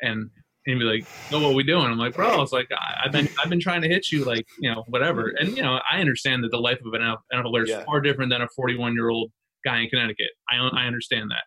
and 0.00 0.30
and 0.64 0.74
he'd 0.74 0.78
be 0.78 0.84
like, 0.84 1.06
"No, 1.30 1.40
what 1.40 1.54
we 1.54 1.62
doing?" 1.64 1.86
I'm 1.86 1.98
like, 1.98 2.14
"Bro, 2.14 2.40
it's 2.42 2.52
like 2.52 2.68
I- 2.72 3.02
I've 3.04 3.12
been 3.12 3.28
I've 3.42 3.48
been 3.50 3.60
trying 3.60 3.82
to 3.82 3.88
hit 3.88 4.10
you, 4.12 4.24
like 4.24 4.46
you 4.60 4.72
know 4.72 4.84
whatever." 4.88 5.28
And 5.38 5.56
you 5.56 5.62
know 5.62 5.80
I 5.90 5.98
understand 6.00 6.42
that 6.44 6.50
the 6.50 6.58
life 6.58 6.78
of 6.84 6.92
an 6.94 7.00
NFL 7.32 7.50
player 7.50 7.64
is 7.64 7.70
Yeah. 7.70 7.84
far 7.84 8.00
different 8.00 8.30
than 8.30 8.42
a 8.42 8.48
41 8.56 8.94
year 8.94 9.08
old 9.10 9.30
guy 9.64 9.80
in 9.80 9.88
Connecticut. 9.88 10.30
I 10.50 10.56
I 10.56 10.86
understand 10.86 11.30
that. 11.30 11.44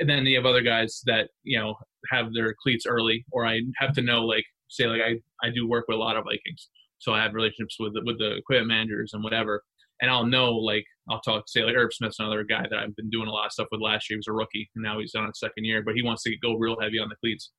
And 0.00 0.08
then 0.10 0.26
you 0.26 0.36
have 0.36 0.46
other 0.46 0.62
guys 0.62 1.02
that 1.06 1.30
you 1.44 1.58
know 1.58 1.76
have 2.10 2.32
their 2.34 2.54
cleats 2.62 2.84
early, 2.86 3.24
or 3.32 3.46
I 3.46 3.60
have 3.78 3.92
to 3.94 4.02
know 4.02 4.24
like 4.24 4.44
say 4.68 4.86
like 4.86 5.02
I 5.02 5.20
I 5.46 5.50
do 5.50 5.66
work 5.68 5.86
with 5.88 5.96
a 5.96 6.00
lot 6.00 6.16
of 6.16 6.24
Vikings, 6.24 6.68
so 6.98 7.12
I 7.14 7.22
have 7.22 7.32
relationships 7.34 7.76
with 7.80 7.94
with 8.04 8.18
the 8.18 8.36
equipment 8.36 8.68
managers 8.68 9.12
and 9.14 9.22
whatever, 9.24 9.62
and 10.00 10.10
I'll 10.10 10.26
know 10.26 10.52
like 10.52 10.84
I'll 11.08 11.20
talk 11.20 11.44
say 11.48 11.62
like 11.62 11.74
Irv 11.76 11.92
Smith's 11.92 12.18
another 12.18 12.44
guy 12.44 12.62
that 12.68 12.78
I've 12.78 12.94
been 12.96 13.10
doing 13.10 13.28
a 13.28 13.32
lot 13.32 13.46
of 13.46 13.52
stuff 13.52 13.68
with 13.70 13.80
last 13.80 14.10
year. 14.10 14.16
He 14.16 14.18
was 14.18 14.28
a 14.28 14.32
rookie, 14.32 14.68
and 14.74 14.82
now 14.82 14.98
he's 15.00 15.14
on 15.14 15.26
his 15.26 15.38
second 15.38 15.64
year, 15.64 15.82
but 15.84 15.94
he 15.94 16.02
wants 16.02 16.22
to 16.24 16.36
go 16.38 16.54
real 16.54 16.76
heavy 16.80 16.98
on 16.98 17.08
the 17.08 17.16
cleats. 17.16 17.52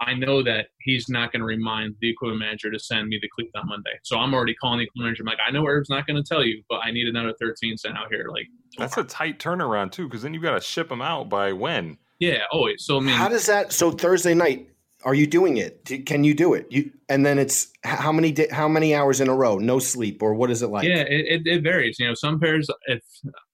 I 0.00 0.14
know 0.14 0.42
that 0.42 0.66
he's 0.80 1.08
not 1.08 1.30
going 1.30 1.40
to 1.40 1.46
remind 1.46 1.94
the 2.00 2.10
equipment 2.10 2.40
manager 2.40 2.70
to 2.72 2.78
send 2.78 3.06
me 3.08 3.18
the 3.22 3.28
cleats 3.34 3.52
on 3.54 3.68
Monday, 3.68 3.92
so 4.02 4.18
I'm 4.18 4.34
already 4.34 4.54
calling 4.54 4.78
the 4.78 4.84
equipment 4.84 5.06
manager. 5.08 5.22
I'm 5.22 5.26
like, 5.26 5.38
I 5.46 5.50
know 5.52 5.66
Irv's 5.66 5.90
not 5.90 6.06
going 6.06 6.16
to 6.20 6.28
tell 6.28 6.42
you, 6.44 6.62
but 6.68 6.76
I 6.82 6.90
need 6.90 7.06
another 7.06 7.34
13 7.40 7.76
sent 7.76 7.96
out 7.96 8.06
here. 8.10 8.26
Like, 8.28 8.46
That's 8.78 8.96
a 8.96 9.04
tight 9.04 9.38
turnaround 9.38 9.92
too, 9.92 10.08
because 10.08 10.22
then 10.22 10.34
you 10.34 10.40
got 10.40 10.54
to 10.54 10.60
ship 10.60 10.88
them 10.88 11.02
out 11.02 11.28
by 11.28 11.52
when? 11.52 11.98
yeah, 12.18 12.38
always. 12.52 12.84
So 12.84 12.96
I 12.98 13.00
mean, 13.00 13.14
How 13.16 13.28
does 13.28 13.46
that? 13.46 13.72
So 13.72 13.90
Thursday 13.92 14.34
night, 14.34 14.68
are 15.04 15.14
you 15.14 15.26
doing 15.26 15.56
it? 15.56 15.84
Can 16.06 16.24
you 16.24 16.34
do 16.34 16.54
it? 16.54 16.66
You 16.70 16.90
and 17.08 17.26
then 17.26 17.38
it's 17.38 17.68
how 17.84 18.12
many 18.12 18.32
di- 18.32 18.48
how 18.50 18.68
many 18.68 18.94
hours 18.94 19.20
in 19.20 19.28
a 19.28 19.34
row? 19.34 19.58
No 19.58 19.78
sleep, 19.78 20.22
or 20.22 20.34
what 20.34 20.50
is 20.50 20.62
it 20.62 20.68
like? 20.68 20.84
Yeah, 20.84 21.00
it, 21.00 21.26
it, 21.28 21.42
it 21.46 21.62
varies. 21.62 21.96
You 21.98 22.08
know, 22.08 22.14
some 22.14 22.38
pairs. 22.38 22.68
If 22.86 23.02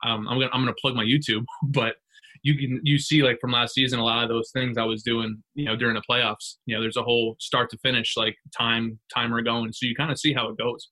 um, 0.05 0.29
I'm 0.29 0.39
gonna 0.39 0.51
I'm 0.53 0.61
gonna 0.61 0.75
plug 0.81 0.95
my 0.95 1.05
YouTube, 1.05 1.45
but 1.63 1.95
you 2.43 2.57
can 2.57 2.81
you 2.85 2.99
see 2.99 3.23
like 3.23 3.39
from 3.41 3.53
last 3.53 3.75
season 3.75 3.99
a 3.99 4.05
lot 4.05 4.23
of 4.23 4.29
those 4.29 4.51
things 4.53 4.79
I 4.79 4.85
was 4.85 5.03
doing. 5.03 5.43
You 5.55 5.67
know, 5.67 5.77
during 5.77 5.95
the 5.95 6.03
playoffs. 6.09 6.57
You 6.67 6.77
know, 6.77 6.83
there's 6.83 6.97
a 6.97 7.03
whole 7.03 7.37
start 7.41 7.71
to 7.71 7.79
finish 7.79 8.17
like 8.17 8.37
time 8.57 8.99
timer 9.15 9.43
going, 9.43 9.73
so 9.73 9.87
you 9.87 9.95
kind 9.95 10.13
of 10.13 10.19
see 10.19 10.33
how 10.33 10.49
it 10.49 10.59
goes. 10.59 10.89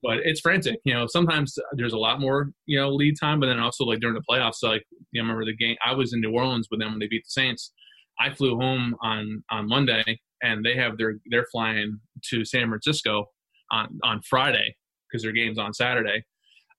But 0.00 0.18
it's 0.18 0.40
frantic. 0.40 0.78
You 0.84 0.94
know, 0.94 1.08
sometimes 1.08 1.58
there's 1.72 1.92
a 1.92 1.98
lot 1.98 2.20
more 2.20 2.50
you 2.66 2.78
know 2.78 2.90
lead 2.90 3.16
time, 3.20 3.40
but 3.40 3.46
then 3.46 3.58
also 3.58 3.84
like 3.84 4.00
during 4.00 4.14
the 4.14 4.22
playoffs, 4.30 4.62
like 4.62 4.84
you 5.12 5.20
know, 5.20 5.28
remember 5.28 5.44
the 5.44 5.56
game 5.56 5.76
I 5.84 5.92
was 5.92 6.12
in 6.12 6.20
New 6.20 6.32
Orleans 6.32 6.68
with 6.70 6.80
them 6.80 6.90
when 6.90 7.00
they 7.00 7.08
beat 7.08 7.24
the 7.24 7.30
Saints. 7.30 7.72
I 8.20 8.30
flew 8.30 8.56
home 8.58 8.94
on 9.02 9.42
on 9.50 9.68
Monday, 9.68 10.20
and 10.42 10.64
they 10.64 10.74
have 10.76 10.98
their 10.98 11.16
they're 11.30 11.46
flying 11.52 11.98
to 12.30 12.44
San 12.44 12.68
Francisco 12.68 13.26
on 13.70 13.98
on 14.04 14.20
Friday 14.22 14.74
because 15.10 15.22
their 15.22 15.32
game's 15.32 15.58
on 15.58 15.72
Saturday. 15.74 16.24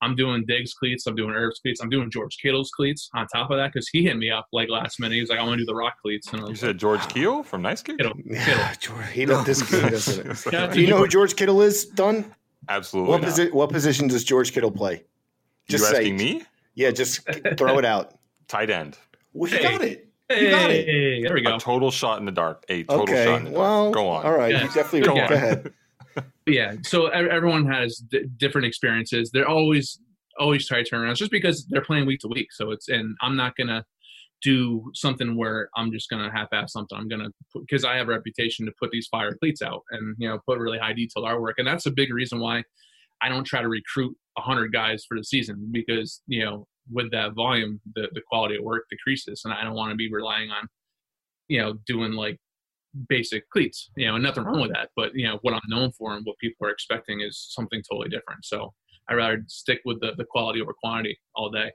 I'm 0.02 0.16
doing 0.16 0.46
Diggs 0.48 0.74
cleats. 0.74 1.08
I'm 1.08 1.16
doing 1.16 1.32
Irvs 1.32 1.62
cleats. 1.62 1.82
I'm 1.82 1.90
doing 1.90 2.10
George 2.10 2.38
Kittle's 2.42 2.72
cleats 2.72 3.10
on 3.14 3.28
top 3.28 3.52
of 3.52 3.58
that 3.58 3.74
because 3.74 3.90
he 3.90 4.04
hit 4.04 4.16
me 4.16 4.32
up 4.32 4.48
like 4.54 4.70
last 4.70 4.98
minute. 4.98 5.16
He 5.16 5.20
was 5.22 5.30
like, 5.30 5.40
"I 5.40 5.44
want 5.44 5.56
to 5.56 5.58
do 5.58 5.66
the 5.66 5.76
Rock 5.76 5.96
cleats." 6.02 6.32
And 6.32 6.42
I 6.42 6.46
You 6.46 6.52
was 6.52 6.60
said 6.62 6.78
George 6.78 7.06
Keel 7.10 7.44
from 7.44 7.62
Nice 7.62 7.82
Kick? 7.82 7.98
Kittle. 7.98 8.14
Yeah, 8.26 8.74
George- 8.80 9.10
he 9.12 9.26
does 9.26 9.46
this. 9.46 9.60
He 9.70 9.90
doesn't. 9.90 10.54
Yeah, 10.54 10.68
Do 10.68 10.80
you 10.82 10.88
know 10.88 11.00
who 11.00 11.08
George 11.10 11.36
Kittle 11.36 11.62
is? 11.62 11.86
Done. 11.86 12.34
Absolutely. 12.70 13.12
What 13.12 13.22
posi- 13.24 13.52
What 13.52 13.70
position 13.72 14.08
does 14.08 14.24
George 14.24 14.54
Kittle 14.54 14.72
play? 14.72 14.94
you 14.94 15.02
Just 15.78 15.90
say. 15.90 15.98
asking 15.98 16.16
me? 16.18 16.44
Yeah, 16.76 16.92
just 16.92 17.28
throw 17.58 17.78
it 17.78 17.84
out. 17.86 18.14
Tight 18.48 18.70
end. 18.70 18.98
Well, 19.34 19.52
he 19.52 19.58
Hey. 19.58 19.64
got 19.64 19.82
it. 19.82 20.09
Hey, 20.30 20.46
You 20.46 20.50
got 20.52 20.72
it. 20.72 21.24
there 21.24 21.34
we 21.34 21.42
go. 21.42 21.56
A 21.56 21.60
total 21.60 21.90
shot 21.92 22.20
in 22.20 22.26
the 22.26 22.32
dark. 22.32 22.64
A 22.70 22.84
total 22.84 23.02
Okay. 23.04 23.26
shot 23.26 23.40
in 23.40 23.44
the 23.46 23.50
dark. 23.52 23.60
Well, 23.60 23.92
Go 23.92 24.08
on. 24.10 24.26
All 24.26 24.34
right. 24.38 24.52
Yeah. 24.52 24.62
You 24.64 24.68
definitely 24.68 25.02
Go 25.02 25.16
go, 25.16 25.22
ahead. 25.22 25.74
yeah 26.48 26.74
so 26.82 27.06
everyone 27.08 27.66
has 27.66 27.98
d- 27.98 28.26
different 28.38 28.66
experiences 28.66 29.30
they're 29.32 29.48
always 29.48 30.00
always 30.40 30.68
tight 30.68 30.88
turnarounds 30.92 31.16
just 31.18 31.30
because 31.32 31.66
they're 31.68 31.84
playing 31.84 32.06
week 32.08 32.20
to 32.20 32.28
week 32.28 32.52
so 32.52 32.72
it's 32.72 32.90
and 32.90 33.16
i'm 33.22 33.36
not 33.38 33.56
gonna 33.56 33.86
do 34.42 34.84
something 34.96 35.38
where 35.38 35.70
i'm 35.78 35.92
just 35.92 36.10
gonna 36.10 36.30
half-ass 36.32 36.74
something 36.74 36.98
i'm 36.98 37.08
gonna 37.08 37.30
because 37.54 37.86
i 37.86 37.96
have 37.96 38.08
a 38.08 38.12
reputation 38.12 38.66
to 38.66 38.72
put 38.80 38.90
these 38.92 39.08
fire 39.08 39.36
cleats 39.36 39.62
out 39.62 39.84
and 39.92 40.16
you 40.18 40.28
know 40.28 40.40
put 40.48 40.58
really 40.58 40.80
high 40.80 40.92
detailed 40.94 41.26
artwork 41.26 41.54
and 41.60 41.68
that's 41.68 41.86
a 41.86 41.92
big 41.92 42.12
reason 42.12 42.40
why 42.40 42.64
i 43.22 43.30
don't 43.30 43.46
try 43.46 43.62
to 43.62 43.70
recruit 43.70 44.18
100 44.34 44.74
guys 44.74 45.06
for 45.08 45.16
the 45.16 45.24
season 45.24 45.70
because 45.72 46.22
you 46.28 46.44
know 46.44 46.68
with 46.92 47.12
that 47.12 47.34
volume 47.34 47.80
the, 47.96 48.08
the 48.14 48.22
quality 48.30 48.56
of 48.56 48.64
work 48.64 48.86
decreases 48.90 49.42
and 49.46 49.54
i 49.54 49.64
don't 49.64 49.76
want 49.76 49.92
to 49.92 49.96
be 49.96 50.12
relying 50.12 50.50
on 50.50 50.68
you 51.48 51.60
know 51.60 51.74
doing 51.86 52.14
like 52.14 52.38
basic 53.08 53.50
cleats, 53.50 53.90
you 53.96 54.08
know, 54.08 54.16
and 54.16 54.24
nothing 54.24 54.44
wrong 54.44 54.62
with 54.62 54.74
that. 54.74 54.90
But 54.96 55.14
you 55.14 55.28
know, 55.28 55.40
what 55.42 55.54
I'm 55.54 55.62
known 55.68 55.92
for 55.92 56.16
and 56.16 56.26
what 56.26 56.38
people 56.40 56.68
are 56.68 56.72
expecting 56.72 57.22
is 57.22 57.48
something 57.52 57.82
totally 57.90 58.10
different. 58.10 58.46
So 58.46 58.74
I 59.10 59.14
rather 59.14 59.44
stick 59.48 59.82
with 59.86 60.00
the, 60.02 60.14
the 60.18 60.26
quality 60.26 60.62
over 60.62 60.74
quantity 60.74 61.18
all 61.36 61.50
day. 61.50 61.72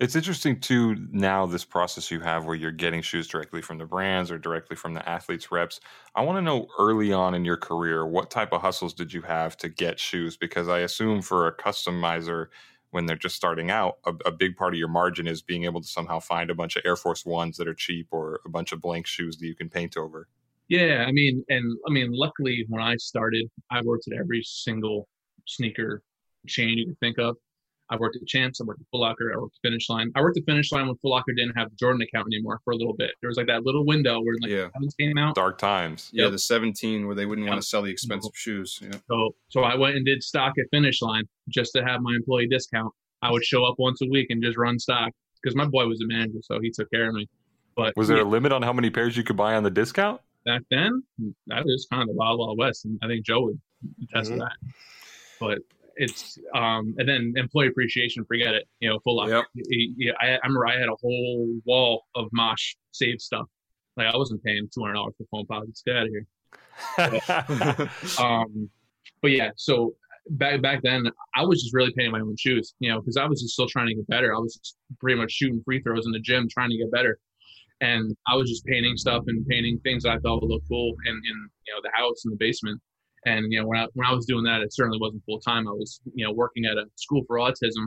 It's 0.00 0.16
interesting 0.16 0.58
too 0.58 1.06
now 1.12 1.46
this 1.46 1.64
process 1.64 2.10
you 2.10 2.18
have 2.20 2.44
where 2.44 2.56
you're 2.56 2.72
getting 2.72 3.02
shoes 3.02 3.28
directly 3.28 3.62
from 3.62 3.78
the 3.78 3.84
brands 3.84 4.32
or 4.32 4.38
directly 4.38 4.74
from 4.74 4.94
the 4.94 5.08
athletes 5.08 5.52
reps. 5.52 5.78
I 6.16 6.22
want 6.22 6.38
to 6.38 6.42
know 6.42 6.66
early 6.78 7.12
on 7.12 7.34
in 7.34 7.44
your 7.44 7.56
career 7.56 8.04
what 8.04 8.28
type 8.28 8.52
of 8.52 8.62
hustles 8.62 8.94
did 8.94 9.12
you 9.12 9.22
have 9.22 9.56
to 9.58 9.68
get 9.68 10.00
shoes 10.00 10.36
because 10.36 10.66
I 10.66 10.80
assume 10.80 11.22
for 11.22 11.46
a 11.46 11.56
customizer 11.56 12.48
when 12.92 13.06
they're 13.06 13.16
just 13.16 13.34
starting 13.34 13.70
out 13.70 13.96
a, 14.06 14.14
a 14.26 14.30
big 14.30 14.54
part 14.56 14.74
of 14.74 14.78
your 14.78 14.88
margin 14.88 15.26
is 15.26 15.42
being 15.42 15.64
able 15.64 15.80
to 15.80 15.88
somehow 15.88 16.20
find 16.20 16.50
a 16.50 16.54
bunch 16.54 16.76
of 16.76 16.82
Air 16.84 16.94
Force 16.94 17.24
1s 17.24 17.56
that 17.56 17.66
are 17.66 17.74
cheap 17.74 18.06
or 18.10 18.40
a 18.46 18.48
bunch 18.48 18.70
of 18.70 18.80
blank 18.80 19.06
shoes 19.06 19.38
that 19.38 19.46
you 19.46 19.56
can 19.56 19.68
paint 19.68 19.96
over. 19.96 20.28
Yeah, 20.68 21.04
I 21.06 21.12
mean 21.12 21.44
and 21.48 21.78
I 21.86 21.90
mean 21.90 22.12
luckily 22.12 22.64
when 22.68 22.80
I 22.80 22.96
started 22.96 23.50
I 23.70 23.82
worked 23.82 24.08
at 24.08 24.18
every 24.18 24.42
single 24.44 25.08
sneaker 25.46 26.02
chain 26.46 26.78
you 26.78 26.86
can 26.86 26.96
think 26.96 27.18
of. 27.18 27.36
I 27.92 27.96
worked 27.96 28.16
at 28.16 28.26
Champs, 28.26 28.58
I 28.58 28.64
worked 28.64 28.80
at 28.80 28.86
Foot 28.90 28.98
Locker, 29.00 29.32
I 29.34 29.36
worked 29.38 29.56
at 29.62 29.68
Finish 29.68 29.90
Line. 29.90 30.10
I 30.16 30.22
worked 30.22 30.38
at 30.38 30.44
Finish 30.46 30.72
Line 30.72 30.86
when 30.86 30.96
Foot 30.96 31.08
Locker 31.10 31.32
didn't 31.32 31.54
have 31.58 31.68
the 31.68 31.76
Jordan 31.76 32.00
account 32.00 32.26
anymore 32.32 32.58
for 32.64 32.72
a 32.72 32.76
little 32.76 32.94
bit. 32.94 33.10
There 33.20 33.28
was 33.28 33.36
like 33.36 33.48
that 33.48 33.66
little 33.66 33.84
window 33.84 34.20
where 34.22 34.34
like 34.40 34.50
Yeah. 34.50 34.68
the 34.80 34.90
came 34.98 35.18
out. 35.18 35.34
Dark 35.34 35.58
times. 35.58 36.08
Yeah, 36.12 36.28
the 36.28 36.38
17 36.38 37.06
where 37.06 37.14
they 37.14 37.26
wouldn't 37.26 37.46
want 37.46 37.60
to 37.60 37.66
sell 37.66 37.82
the 37.82 37.90
expensive 37.90 38.32
shoes. 38.34 38.80
Yeah. 38.82 38.92
So 39.08 39.34
so 39.50 39.60
I 39.62 39.74
went 39.76 39.96
and 39.96 40.06
did 40.06 40.22
stock 40.22 40.54
at 40.58 40.64
Finish 40.70 41.02
Line 41.02 41.24
just 41.50 41.72
to 41.76 41.84
have 41.84 42.00
my 42.00 42.14
employee 42.16 42.46
discount. 42.48 42.92
I 43.20 43.30
would 43.30 43.44
show 43.44 43.64
up 43.66 43.74
once 43.78 44.00
a 44.00 44.06
week 44.06 44.28
and 44.30 44.42
just 44.42 44.56
run 44.56 44.78
stock 44.78 45.10
because 45.42 45.54
my 45.54 45.66
boy 45.66 45.86
was 45.86 46.00
a 46.00 46.06
manager, 46.06 46.38
so 46.42 46.60
he 46.60 46.70
took 46.70 46.90
care 46.90 47.08
of 47.08 47.14
me. 47.14 47.28
But 47.76 47.94
Was 47.96 48.08
there 48.08 48.16
yeah, 48.16 48.22
a 48.22 48.24
limit 48.24 48.52
on 48.52 48.62
how 48.62 48.72
many 48.72 48.88
pairs 48.90 49.16
you 49.16 49.22
could 49.22 49.36
buy 49.36 49.54
on 49.54 49.62
the 49.64 49.70
discount? 49.70 50.20
back 50.44 50.62
then 50.70 51.04
that 51.46 51.64
was 51.64 51.86
kind 51.88 52.02
of 52.02 52.08
the 52.08 52.14
wild 52.14 52.38
wild 52.40 52.58
west, 52.58 52.84
and 52.84 52.98
I 53.02 53.06
think 53.06 53.24
Joe 53.24 53.42
would 53.42 53.60
attest 54.02 54.30
Mhm. 54.30 54.34
to 54.34 54.40
that. 54.40 54.56
But 55.38 55.58
it's 55.96 56.38
um 56.54 56.94
and 56.98 57.08
then 57.08 57.34
employee 57.36 57.68
appreciation, 57.68 58.24
forget 58.24 58.54
it. 58.54 58.66
You 58.80 58.90
know, 58.90 58.98
full. 59.00 59.28
Yep. 59.28 59.44
Yeah, 59.54 60.12
I, 60.20 60.32
I 60.32 60.38
remember 60.44 60.66
I 60.66 60.78
had 60.78 60.88
a 60.88 60.96
whole 61.00 61.48
wall 61.64 62.04
of 62.14 62.28
Mosh 62.32 62.74
saved 62.92 63.20
stuff. 63.20 63.46
Like 63.96 64.06
I 64.12 64.16
wasn't 64.16 64.42
paying 64.42 64.68
two 64.72 64.80
hundred 64.80 64.94
dollars 64.94 65.14
for 65.18 65.44
Foamposites. 65.44 65.84
Get 65.84 65.96
out 65.96 66.06
of 66.06 66.12
here. 66.12 66.26
um, 68.24 68.70
but 69.20 69.30
yeah, 69.30 69.50
so 69.56 69.94
back 70.30 70.62
back 70.62 70.82
then, 70.82 71.04
I 71.34 71.44
was 71.44 71.62
just 71.62 71.74
really 71.74 71.92
painting 71.96 72.12
my 72.12 72.20
own 72.20 72.36
shoes, 72.38 72.74
you 72.80 72.90
know, 72.90 73.00
because 73.00 73.16
I 73.16 73.26
was 73.26 73.42
just 73.42 73.54
still 73.54 73.68
trying 73.68 73.88
to 73.88 73.94
get 73.94 74.06
better. 74.08 74.34
I 74.34 74.38
was 74.38 74.56
just 74.56 74.76
pretty 75.00 75.18
much 75.18 75.32
shooting 75.32 75.62
free 75.64 75.82
throws 75.82 76.06
in 76.06 76.12
the 76.12 76.20
gym, 76.20 76.48
trying 76.50 76.70
to 76.70 76.78
get 76.78 76.90
better, 76.90 77.18
and 77.80 78.14
I 78.28 78.36
was 78.36 78.48
just 78.48 78.64
painting 78.64 78.96
stuff 78.96 79.24
and 79.26 79.46
painting 79.46 79.78
things 79.80 80.04
I 80.06 80.18
thought 80.18 80.42
would 80.42 80.50
look 80.50 80.62
cool 80.68 80.94
in, 81.06 81.14
in 81.14 81.50
you 81.66 81.74
know 81.74 81.80
the 81.82 81.90
house 81.94 82.24
in 82.24 82.30
the 82.30 82.36
basement. 82.36 82.80
And 83.24 83.52
you 83.52 83.60
know 83.60 83.66
when 83.66 83.78
I 83.78 83.86
when 83.94 84.06
I 84.06 84.12
was 84.12 84.26
doing 84.26 84.44
that, 84.44 84.62
it 84.62 84.74
certainly 84.74 84.98
wasn't 85.00 85.24
full 85.24 85.40
time. 85.40 85.68
I 85.68 85.72
was 85.72 86.00
you 86.14 86.24
know 86.24 86.32
working 86.32 86.64
at 86.64 86.76
a 86.76 86.86
school 86.96 87.22
for 87.26 87.36
autism, 87.36 87.86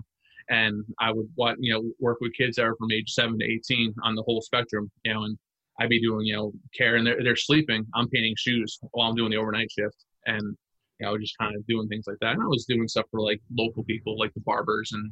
and 0.50 0.84
I 1.00 1.12
would 1.12 1.28
you 1.60 1.74
know 1.74 1.84
work 2.00 2.20
with 2.22 2.34
kids 2.34 2.56
that 2.56 2.64
are 2.64 2.76
from 2.78 2.92
age 2.92 3.12
seven 3.12 3.38
to 3.40 3.46
eighteen 3.46 3.94
on 4.04 4.16
the 4.16 4.24
whole 4.24 4.42
spectrum, 4.42 4.90
you 5.04 5.14
know, 5.14 5.24
and 5.24 5.38
I'd 5.80 5.90
be 5.90 6.02
doing, 6.02 6.26
you 6.26 6.36
know, 6.36 6.54
care 6.74 6.96
and 6.96 7.06
they're, 7.06 7.22
they're 7.24 7.36
sleeping. 7.36 7.86
I'm 7.94 8.10
painting 8.10 8.36
shoes 8.38 8.80
while 8.92 9.10
I'm 9.10 9.16
doing 9.16 9.32
the 9.32 9.38
overnight 9.38 9.72
shift. 9.72 10.06
And, 10.26 10.56
you 11.00 11.06
know, 11.06 11.18
just 11.18 11.38
kind 11.38 11.56
of 11.56 11.68
doing 11.68 11.88
things 11.88 12.06
like 12.08 12.18
that. 12.22 12.34
And 12.34 12.42
I 12.42 12.48
was 12.48 12.66
doing 12.66 12.88
stuff 12.88 13.06
for 13.12 13.22
like 13.22 13.42
local 13.56 13.84
people, 13.84 14.18
like 14.18 14.34
the 14.34 14.40
barbers 14.42 14.92
and 14.94 15.12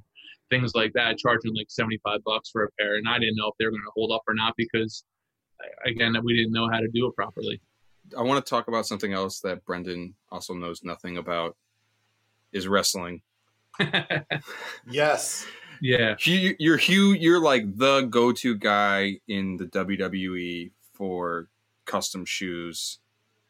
things 0.50 0.74
like 0.74 0.94
that, 0.94 1.18
charging 1.18 1.54
like 1.56 1.70
75 1.70 2.24
bucks 2.24 2.50
for 2.50 2.64
a 2.64 2.70
pair. 2.80 2.96
And 2.96 3.08
I 3.08 3.20
didn't 3.20 3.36
know 3.36 3.48
if 3.48 3.56
they 3.60 3.66
were 3.66 3.72
going 3.72 3.84
to 3.84 3.92
hold 3.94 4.12
up 4.12 4.24
or 4.28 4.34
not 4.34 4.54
because, 4.58 5.04
again, 5.86 6.16
we 6.24 6.36
didn't 6.36 6.54
know 6.54 6.70
how 6.72 6.80
to 6.80 6.88
do 6.88 7.08
it 7.08 7.16
properly. 7.16 7.62
I 8.18 8.22
want 8.22 8.44
to 8.44 8.50
talk 8.50 8.68
about 8.68 8.86
something 8.86 9.14
else 9.14 9.40
that 9.42 9.66
Brendan 9.66 10.16
also 10.30 10.54
knows 10.54 10.84
nothing 10.84 11.18
about 11.18 11.56
is 12.52 12.68
wrestling. 12.68 13.22
Yes. 14.90 15.46
yeah. 15.82 16.16
Hugh, 16.20 16.56
you're 16.60 16.78
Hugh. 16.78 17.14
You're 17.14 17.42
like 17.42 17.78
the 17.78 18.02
go-to 18.02 18.56
guy 18.56 19.20
in 19.28 19.58
the 19.58 19.66
WWE 19.66 20.72
for 20.94 21.48
custom 21.86 22.26
shoes. 22.26 23.00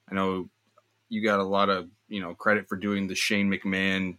I 0.09 0.15
know 0.15 0.49
you 1.09 1.23
got 1.23 1.39
a 1.39 1.43
lot 1.43 1.69
of 1.69 1.89
you 2.07 2.21
know 2.21 2.33
credit 2.33 2.67
for 2.67 2.75
doing 2.75 3.07
the 3.07 3.15
Shane 3.15 3.51
McMahon 3.51 4.17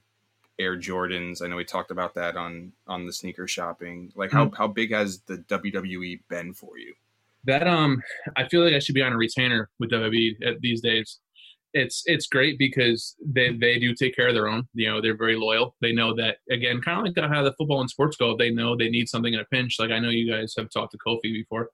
Air 0.59 0.79
Jordans. 0.79 1.43
I 1.43 1.49
know 1.49 1.57
we 1.57 1.65
talked 1.65 1.91
about 1.91 2.15
that 2.15 2.37
on 2.37 2.73
on 2.87 3.07
the 3.07 3.13
sneaker 3.13 3.49
shopping. 3.49 4.13
Like 4.15 4.31
how 4.31 4.47
mm-hmm. 4.47 4.55
how 4.55 4.69
big 4.69 4.93
has 4.93 5.21
the 5.21 5.39
WWE 5.39 6.21
been 6.29 6.53
for 6.53 6.79
you? 6.79 6.95
That 7.47 7.67
um, 7.67 8.03
I 8.37 8.49
feel 8.49 8.65
like 8.65 8.75
I 8.75 8.79
should 8.79 8.95
be 8.95 9.03
on 9.03 9.13
a 9.13 9.17
retainer 9.17 9.69
with 9.79 9.91
WWE 9.91 10.35
these 10.61 10.81
days. 10.81 11.21
It's 11.73 12.03
it's 12.07 12.27
great 12.29 12.59
because 12.59 13.17
they 13.25 13.53
they 13.53 13.79
do 13.79 13.95
take 13.95 14.15
care 14.15 14.29
of 14.29 14.35
their 14.35 14.49
own. 14.49 14.65
You 14.75 14.91
know, 14.91 15.01
they're 15.01 15.17
very 15.17 15.37
loyal. 15.37 15.75
They 15.81 15.93
know 15.93 16.15
that 16.17 16.37
again, 16.51 16.81
kind 16.81 17.07
of 17.07 17.15
like 17.17 17.31
how 17.31 17.43
the 17.43 17.55
football 17.59 17.81
and 17.81 17.91
sports 17.91 18.17
go. 18.17 18.37
They 18.37 18.51
know 18.51 18.77
they 18.77 18.89
need 18.89 19.09
something 19.09 19.35
in 19.35 19.41
a 19.41 19.45
pinch. 19.47 19.77
Like 19.79 19.91
I 19.91 19.99
know 19.99 20.11
you 20.11 20.31
guys 20.31 20.55
have 20.57 20.71
talked 20.71 20.93
to 20.93 20.99
Kofi 21.07 21.33
before. 21.33 21.71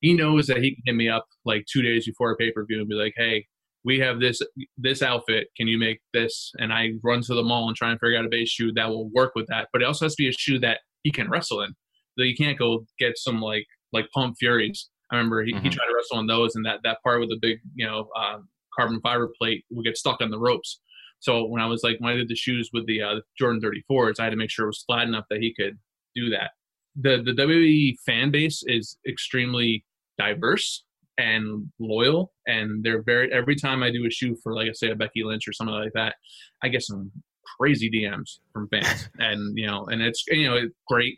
He 0.00 0.14
knows 0.14 0.46
that 0.48 0.62
he 0.62 0.74
can 0.74 0.82
hit 0.86 0.94
me 0.96 1.08
up 1.08 1.26
like 1.44 1.64
two 1.70 1.82
days 1.82 2.06
before 2.06 2.32
a 2.32 2.36
pay 2.36 2.50
per 2.50 2.64
view 2.64 2.80
and 2.80 2.88
be 2.88 2.94
like, 2.94 3.14
"Hey, 3.16 3.46
we 3.84 3.98
have 4.00 4.18
this 4.18 4.40
this 4.78 5.02
outfit. 5.02 5.48
Can 5.56 5.68
you 5.68 5.78
make 5.78 6.00
this?" 6.12 6.50
And 6.58 6.72
I 6.72 6.92
run 7.02 7.20
to 7.22 7.34
the 7.34 7.42
mall 7.42 7.68
and 7.68 7.76
try 7.76 7.90
and 7.90 8.00
figure 8.00 8.18
out 8.18 8.24
a 8.24 8.30
base 8.30 8.50
shoe 8.50 8.72
that 8.72 8.88
will 8.88 9.10
work 9.10 9.32
with 9.34 9.46
that. 9.48 9.68
But 9.72 9.82
it 9.82 9.84
also 9.86 10.06
has 10.06 10.14
to 10.16 10.22
be 10.22 10.28
a 10.28 10.32
shoe 10.32 10.58
that 10.60 10.80
he 11.02 11.12
can 11.12 11.30
wrestle 11.30 11.60
in. 11.60 11.74
So 12.18 12.24
you 12.24 12.34
can't 12.34 12.58
go 12.58 12.86
get 12.98 13.18
some 13.18 13.40
like 13.40 13.66
like 13.92 14.06
Pump 14.14 14.36
Furies. 14.38 14.88
I 15.14 15.18
remember 15.18 15.44
he, 15.44 15.52
he 15.52 15.58
Mhm. 15.58 15.72
tried 15.72 15.86
to 15.86 15.94
wrestle 15.94 16.18
on 16.18 16.26
those, 16.26 16.56
and 16.56 16.64
that 16.66 16.80
that 16.84 16.98
part 17.02 17.20
with 17.20 17.30
the 17.30 17.38
big 17.40 17.60
you 17.74 17.86
know 17.86 18.08
uh, 18.16 18.38
carbon 18.76 19.00
fiber 19.00 19.32
plate 19.38 19.64
would 19.70 19.84
get 19.84 19.96
stuck 19.96 20.20
on 20.20 20.30
the 20.30 20.38
ropes. 20.38 20.80
So 21.20 21.46
when 21.46 21.62
I 21.62 21.66
was 21.66 21.82
like 21.82 21.96
when 22.00 22.12
I 22.12 22.16
did 22.16 22.28
the 22.28 22.36
shoes 22.36 22.70
with 22.72 22.86
the 22.86 23.00
uh, 23.02 23.14
Jordan 23.38 23.60
34s, 23.60 24.20
I 24.20 24.24
had 24.24 24.30
to 24.30 24.36
make 24.36 24.50
sure 24.50 24.64
it 24.66 24.68
was 24.68 24.82
flat 24.86 25.06
enough 25.08 25.24
that 25.30 25.40
he 25.40 25.54
could 25.54 25.78
do 26.14 26.28
that. 26.30 26.50
The 26.96 27.22
the 27.24 27.32
WWE 27.32 27.96
fan 28.04 28.30
base 28.30 28.62
is 28.66 28.98
extremely 29.08 29.84
diverse 30.18 30.84
and 31.18 31.70
loyal, 31.78 32.32
and 32.46 32.82
they're 32.84 33.02
very. 33.02 33.32
Every 33.32 33.56
time 33.56 33.82
I 33.82 33.90
do 33.90 34.04
a 34.06 34.10
shoe 34.10 34.36
for 34.42 34.54
like 34.54 34.68
I 34.68 34.72
say 34.72 34.90
a 34.90 34.94
Becky 34.96 35.22
Lynch 35.24 35.46
or 35.48 35.52
something 35.52 35.74
like 35.74 35.92
that, 35.94 36.16
I 36.62 36.68
get 36.68 36.82
some 36.82 37.10
crazy 37.58 37.90
DMs 37.90 38.38
from 38.52 38.68
fans, 38.68 39.08
and 39.18 39.56
you 39.56 39.66
know, 39.66 39.86
and 39.86 40.02
it's 40.02 40.24
you 40.28 40.46
know 40.48 40.56
it's 40.56 40.74
great. 40.88 41.16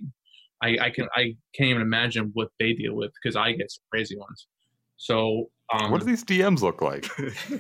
I, 0.63 0.79
I 0.81 0.91
can 0.91 1.07
I 1.15 1.35
can't 1.55 1.71
even 1.71 1.83
imagine 1.83 2.31
what 2.35 2.49
they 2.59 2.73
deal 2.73 2.95
with 2.95 3.13
because 3.23 3.37
I 3.37 3.53
get 3.53 3.71
some 3.71 3.83
crazy 3.91 4.17
ones. 4.17 4.47
So 4.97 5.51
um, 5.73 5.91
what 5.91 6.01
do 6.01 6.07
these 6.07 6.25
DMs 6.25 6.63
look 6.63 6.81
like? 6.81 7.07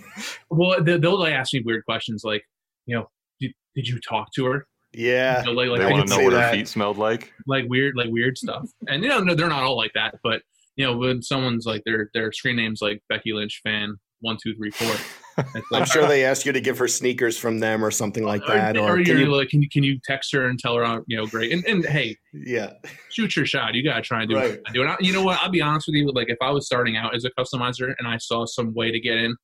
well, 0.51 0.82
they, 0.82 0.99
they'll 0.99 1.18
like 1.18 1.32
ask 1.32 1.53
me 1.53 1.62
weird 1.64 1.84
questions 1.84 2.22
like, 2.24 2.44
you 2.86 2.97
know, 2.97 3.11
did, 3.40 3.53
did 3.74 3.88
you 3.88 4.01
talk 4.01 4.32
to 4.34 4.44
her? 4.47 4.66
Yeah. 4.92 5.40
You 5.40 5.47
know, 5.47 5.53
like, 5.53 5.68
like, 5.68 5.80
they 5.80 5.86
I 5.86 5.90
want 5.90 6.03
can 6.03 6.07
to 6.07 6.11
know 6.11 6.18
say 6.18 6.24
what 6.24 6.42
her 6.44 6.53
feet 6.53 6.68
smelled 6.68 6.99
like. 6.99 7.32
like 7.47 7.64
weird, 7.68 7.97
like 7.97 8.09
weird 8.11 8.38
stuff. 8.38 8.68
And 8.88 9.03
you 9.03 9.09
know, 9.09 9.20
no, 9.20 9.34
they're 9.34 9.49
not 9.49 9.62
all 9.62 9.76
like 9.76 9.92
that, 9.94 10.14
but 10.22 10.42
you 10.76 10.86
know, 10.86 10.97
when 10.97 11.22
someone's 11.22 11.66
like 11.66 11.82
their 11.84 12.11
their 12.14 12.32
screen 12.32 12.57
name's 12.57 12.80
like 12.80 13.03
Becky 13.09 13.32
Lynch 13.32 13.61
fan 13.64 13.97
one 14.20 14.38
two 14.42 14.55
three 14.55 14.70
four. 14.70 14.94
I'm 15.72 15.84
sure 15.84 16.07
they 16.07 16.24
ask 16.24 16.47
you 16.47 16.53
to 16.53 16.61
give 16.61 16.78
her 16.78 16.89
sneakers 16.89 17.37
from 17.37 17.59
them 17.59 17.84
or 17.84 17.91
something 17.91 18.24
like 18.24 18.43
that. 18.47 18.76
Or, 18.76 18.99
Or, 18.99 19.05
can 19.05 19.18
you're 19.18 19.28
like, 19.28 19.49
can 19.49 19.62
you 19.62 19.68
can 19.68 19.82
you 19.82 19.99
text 20.05 20.32
her 20.32 20.47
and 20.47 20.59
tell 20.59 20.76
her, 20.76 20.84
uh, 20.84 21.01
you 21.07 21.16
know, 21.16 21.26
great. 21.26 21.53
And 21.53 21.64
and 21.66 21.84
hey, 21.84 22.16
yeah. 22.32 22.72
shoot 23.11 23.37
your 23.37 23.47
shot. 23.47 23.74
You 23.74 23.82
gotta 23.82 24.03
try 24.03 24.22
and 24.22 24.30
do 24.30 24.37
Right. 24.37 24.59
what 24.62 24.72
do. 24.72 24.82
And 24.82 24.91
I, 24.91 24.97
you 25.01 25.12
know 25.12 25.22
what? 25.22 25.39
I'll 25.43 25.51
be 25.51 25.61
honest 25.61 25.89
with 25.89 25.95
you. 25.95 26.11
Like 26.11 26.30
if 26.30 26.39
I 26.41 26.51
was 26.51 26.66
starting 26.66 26.97
out 26.97 27.14
as 27.14 27.24
a 27.24 27.30
customizer 27.39 27.95
and 27.99 28.09
I 28.09 28.16
saw 28.18 28.47
some 28.47 28.72
way 28.74 28.91
to 28.91 29.01
get 29.01 29.18
in, 29.18 29.37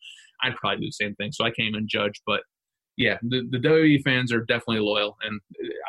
I'd 0.42 0.56
probably 0.56 0.80
do 0.80 0.86
the 0.86 0.92
same 0.92 1.14
thing. 1.16 1.32
So 1.32 1.44
I 1.44 1.50
can't 1.50 1.68
even 1.68 1.86
judge. 1.86 2.20
But 2.26 2.42
yeah, 2.96 3.18
the 3.22 3.46
the 3.50 3.58
WWE 3.58 4.02
fans 4.02 4.32
are 4.32 4.44
definitely 4.44 4.80
loyal 4.80 5.16
and 5.22 5.40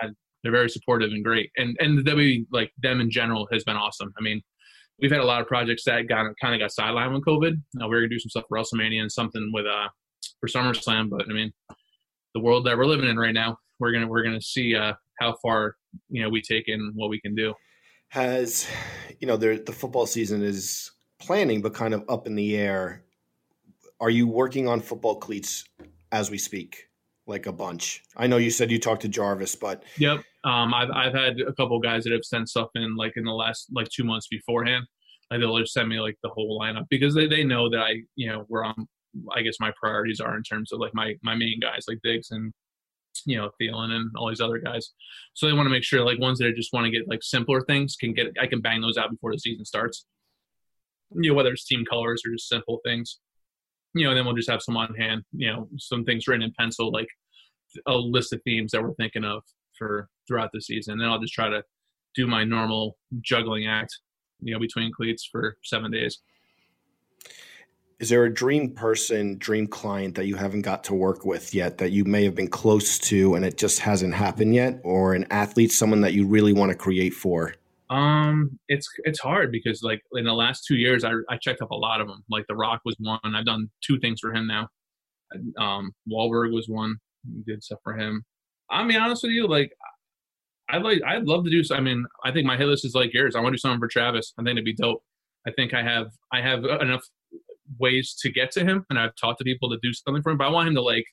I, 0.02 0.10
they're 0.44 0.52
very 0.52 0.70
supportive 0.70 1.12
and 1.12 1.24
great. 1.24 1.50
And 1.58 1.78
and 1.80 1.98
the 1.98 2.12
WWE 2.12 2.48
like 2.52 2.72
them 2.82 3.00
in 3.00 3.10
general 3.10 3.48
has 3.52 3.64
been 3.64 3.78
awesome. 3.78 4.14
I 4.18 4.22
mean, 4.22 4.42
we've 5.02 5.12
had 5.12 5.22
a 5.22 5.26
lot 5.26 5.42
of 5.42 5.48
projects 5.48 5.84
that 5.86 6.08
got 6.08 6.26
kind 6.42 6.54
of 6.54 6.60
got 6.60 6.72
sidelined 6.72 7.14
with 7.14 7.26
COVID. 7.26 7.54
Uh, 7.82 7.88
we 7.88 7.96
are 7.96 8.00
gonna 8.02 8.10
do 8.10 8.20
some 8.20 8.30
stuff 8.30 8.46
for 8.48 8.58
WrestleMania 8.58 9.02
and 9.02 9.12
something 9.12 9.52
with 9.54 9.66
uh 9.66 9.90
for 10.40 10.48
SummerSlam. 10.48 11.10
But 11.10 11.26
I 11.30 11.34
mean, 11.34 11.52
the 12.34 12.40
world 12.40 12.66
that 12.66 12.78
we're 12.78 12.86
living 12.86 13.10
in 13.10 13.18
right 13.18 13.34
now, 13.34 13.58
we're 13.80 13.92
gonna 13.92 14.08
we're 14.08 14.24
gonna 14.24 14.42
see 14.42 14.76
uh 14.76 14.94
how 15.20 15.36
far 15.42 15.76
you 16.10 16.22
know 16.22 16.30
we 16.30 16.42
take 16.42 16.68
in 16.68 16.92
what 16.96 17.10
we 17.10 17.20
can 17.20 17.36
do. 17.36 17.54
Has, 18.10 18.68
you 19.20 19.28
know, 19.28 19.38
there, 19.38 19.58
the 19.58 19.72
football 19.72 20.06
season 20.06 20.44
is 20.44 20.92
planning, 21.20 21.62
but 21.62 21.74
kind 21.74 21.96
of 21.96 22.04
up 22.10 22.28
in 22.28 22.36
the 22.36 22.56
air. 22.56 23.04
Are 24.00 24.10
you 24.10 24.28
working 24.28 24.68
on 24.68 24.82
football 24.82 25.16
cleats 25.16 25.64
as 26.12 26.30
we 26.30 26.38
speak? 26.38 26.90
Like 27.26 27.46
a 27.46 27.54
bunch. 27.54 28.04
I 28.18 28.28
know 28.28 28.38
you 28.38 28.52
said 28.52 28.70
you 28.70 28.80
talked 28.80 29.04
to 29.04 29.08
Jarvis, 29.08 29.56
but 29.56 29.84
Yep. 29.98 30.24
Um, 30.44 30.74
I've 30.74 30.92
I've 30.92 31.14
had 31.14 31.40
a 31.40 31.54
couple 31.54 31.80
guys 31.80 32.04
that 32.04 32.12
have 32.12 32.26
sent 32.26 32.50
stuff 32.50 32.70
in 32.76 32.96
like 32.96 33.14
in 33.16 33.24
the 33.24 33.32
last 33.32 33.68
like 33.72 33.88
two 33.90 34.04
months 34.04 34.28
beforehand. 34.28 34.86
Like 35.32 35.40
they'll 35.40 35.58
just 35.58 35.74
send 35.74 35.88
me 35.88 36.00
like 36.00 36.18
the 36.22 36.30
whole 36.30 36.60
lineup 36.60 36.86
because 36.90 37.16
they, 37.16 37.28
they 37.28 37.44
know 37.44 37.70
that 37.70 37.80
I 37.80 38.02
you 38.16 38.30
know 38.30 38.46
where 38.48 38.66
I'm. 38.66 38.88
I 39.32 39.44
guess 39.44 39.60
my 39.60 39.72
priorities 39.80 40.20
are 40.20 40.36
in 40.36 40.44
terms 40.44 40.72
of 40.72 40.80
like 40.80 40.94
my 40.94 41.16
my 41.24 41.36
main 41.36 41.60
guys 41.60 41.86
like 41.88 42.00
Diggs 42.04 42.32
and 42.32 42.52
you 43.26 43.38
know 43.38 43.52
Thielen 43.62 43.92
and 43.92 44.12
all 44.18 44.30
these 44.30 44.42
other 44.42 44.58
guys. 44.58 44.92
So 45.34 45.46
they 45.46 45.54
want 45.54 45.68
to 45.68 45.72
make 45.72 45.84
sure 45.84 46.04
like 46.04 46.20
ones 46.20 46.40
that 46.40 46.56
just 46.56 46.74
want 46.74 46.86
to 46.86 46.92
get 46.92 47.08
like 47.08 47.24
simpler 47.24 47.62
things 47.62 47.96
can 47.96 48.14
get 48.14 48.28
I 48.42 48.48
can 48.48 48.62
bang 48.62 48.82
those 48.82 48.98
out 48.98 49.12
before 49.12 49.32
the 49.32 49.40
season 49.40 49.66
starts. 49.66 50.06
You 51.12 51.30
know 51.30 51.36
whether 51.36 51.52
it's 51.52 51.66
team 51.66 51.86
colors 51.90 52.24
or 52.26 52.32
just 52.32 52.50
simple 52.50 52.80
things. 52.84 53.20
You 53.94 54.06
know, 54.06 54.16
then 54.16 54.26
we'll 54.26 54.36
just 54.36 54.50
have 54.50 54.62
some 54.62 54.78
on 54.78 54.94
hand. 54.96 55.24
You 55.32 55.52
know, 55.52 55.70
some 55.78 56.04
things 56.04 56.28
written 56.28 56.44
in 56.44 56.54
pencil 56.58 56.92
like 56.92 57.08
a 57.88 57.96
list 57.96 58.34
of 58.34 58.42
themes 58.44 58.72
that 58.72 58.84
we're 58.84 58.94
thinking 58.96 59.24
of 59.24 59.44
for 59.78 60.10
throughout 60.28 60.50
the 60.54 60.62
season. 60.62 61.00
And 61.00 61.10
I'll 61.10 61.20
just 61.20 61.34
try 61.34 61.50
to 61.50 61.64
do 62.16 62.28
my 62.28 62.44
normal 62.44 62.98
juggling 63.22 63.68
act, 63.68 63.98
you 64.42 64.54
know, 64.54 64.60
between 64.60 64.92
cleats 64.92 65.28
for 65.32 65.58
seven 65.64 65.92
days. 65.92 66.20
Is 68.00 68.10
there 68.10 68.26
a 68.26 68.34
dream 68.34 68.72
person, 68.72 69.38
dream 69.38 69.66
client 69.66 70.16
that 70.16 70.26
you 70.26 70.36
haven't 70.36 70.64
got 70.64 70.84
to 70.86 70.94
work 70.94 71.26
with 71.26 71.54
yet 71.54 71.78
that 71.78 71.92
you 71.92 72.04
may 72.04 72.24
have 72.26 72.36
been 72.36 72.50
close 72.50 73.00
to 73.00 73.36
and 73.36 73.46
it 73.46 73.58
just 73.58 73.80
hasn't 73.80 74.14
happened 74.14 74.54
yet, 74.54 74.82
or 74.84 75.14
an 75.14 75.26
athlete, 75.32 75.72
someone 75.72 76.02
that 76.02 76.14
you 76.14 76.28
really 76.28 76.54
want 76.54 76.70
to 76.72 76.78
create 76.78 77.14
for? 77.14 77.54
Um, 77.90 78.60
it's 78.68 78.88
it's 79.04 79.20
hard 79.20 79.52
because 79.52 79.84
like 79.84 80.02
in 80.14 80.26
the 80.26 80.34
last 80.34 80.66
two 80.66 80.76
years, 80.76 81.04
I 81.04 81.12
I 81.30 81.38
checked 81.38 81.62
up 81.62 81.72
a 81.72 81.76
lot 81.76 82.02
of 82.02 82.08
them. 82.08 82.24
Like 82.30 82.46
The 82.48 82.56
Rock 82.56 82.82
was 82.86 82.96
one. 83.00 83.20
I've 83.24 83.46
done 83.46 83.70
two 83.82 84.00
things 84.00 84.20
for 84.20 84.34
him 84.34 84.48
now. 84.48 84.70
Um, 85.58 85.92
Wahlberg 86.10 86.54
was 86.54 86.68
one. 86.68 86.96
Did 87.46 87.64
stuff 87.64 87.80
for 87.84 87.98
him. 87.98 88.24
I'll 88.70 88.88
be 88.88 88.96
honest 88.96 89.24
with 89.24 89.32
you, 89.32 89.48
like 89.48 89.72
I'd 90.70 90.82
like 90.82 91.02
I'd 91.06 91.26
love 91.26 91.44
to 91.46 91.50
do. 91.50 91.62
I 91.74 91.80
mean, 91.80 92.06
I 92.24 92.32
think 92.32 92.48
my 92.48 92.58
hit 92.58 92.68
list 92.68 92.86
is 92.86 92.96
like 92.96 93.14
yours. 93.14 93.36
I 93.36 93.40
want 93.40 93.54
to 93.54 93.58
do 93.58 93.60
something 93.60 93.80
for 93.80 93.88
Travis. 93.88 94.34
I 94.38 94.44
think 94.44 94.54
it'd 94.54 94.66
be 94.66 94.74
dope. 94.74 95.04
I 95.48 95.52
think 95.52 95.74
I 95.74 95.84
have 95.84 96.08
I 96.32 96.42
have 96.42 96.64
enough 96.64 97.04
ways 97.80 98.16
to 98.22 98.32
get 98.32 98.52
to 98.52 98.62
him, 98.64 98.86
and 98.90 98.98
I've 98.98 99.16
talked 99.16 99.40
to 99.40 99.44
people 99.44 99.70
to 99.70 99.78
do 99.82 99.94
something 99.94 100.24
for 100.24 100.32
him. 100.32 100.38
But 100.38 100.48
I 100.48 100.52
want 100.52 100.70
him 100.70 100.76
to 100.76 100.82
like 100.82 101.06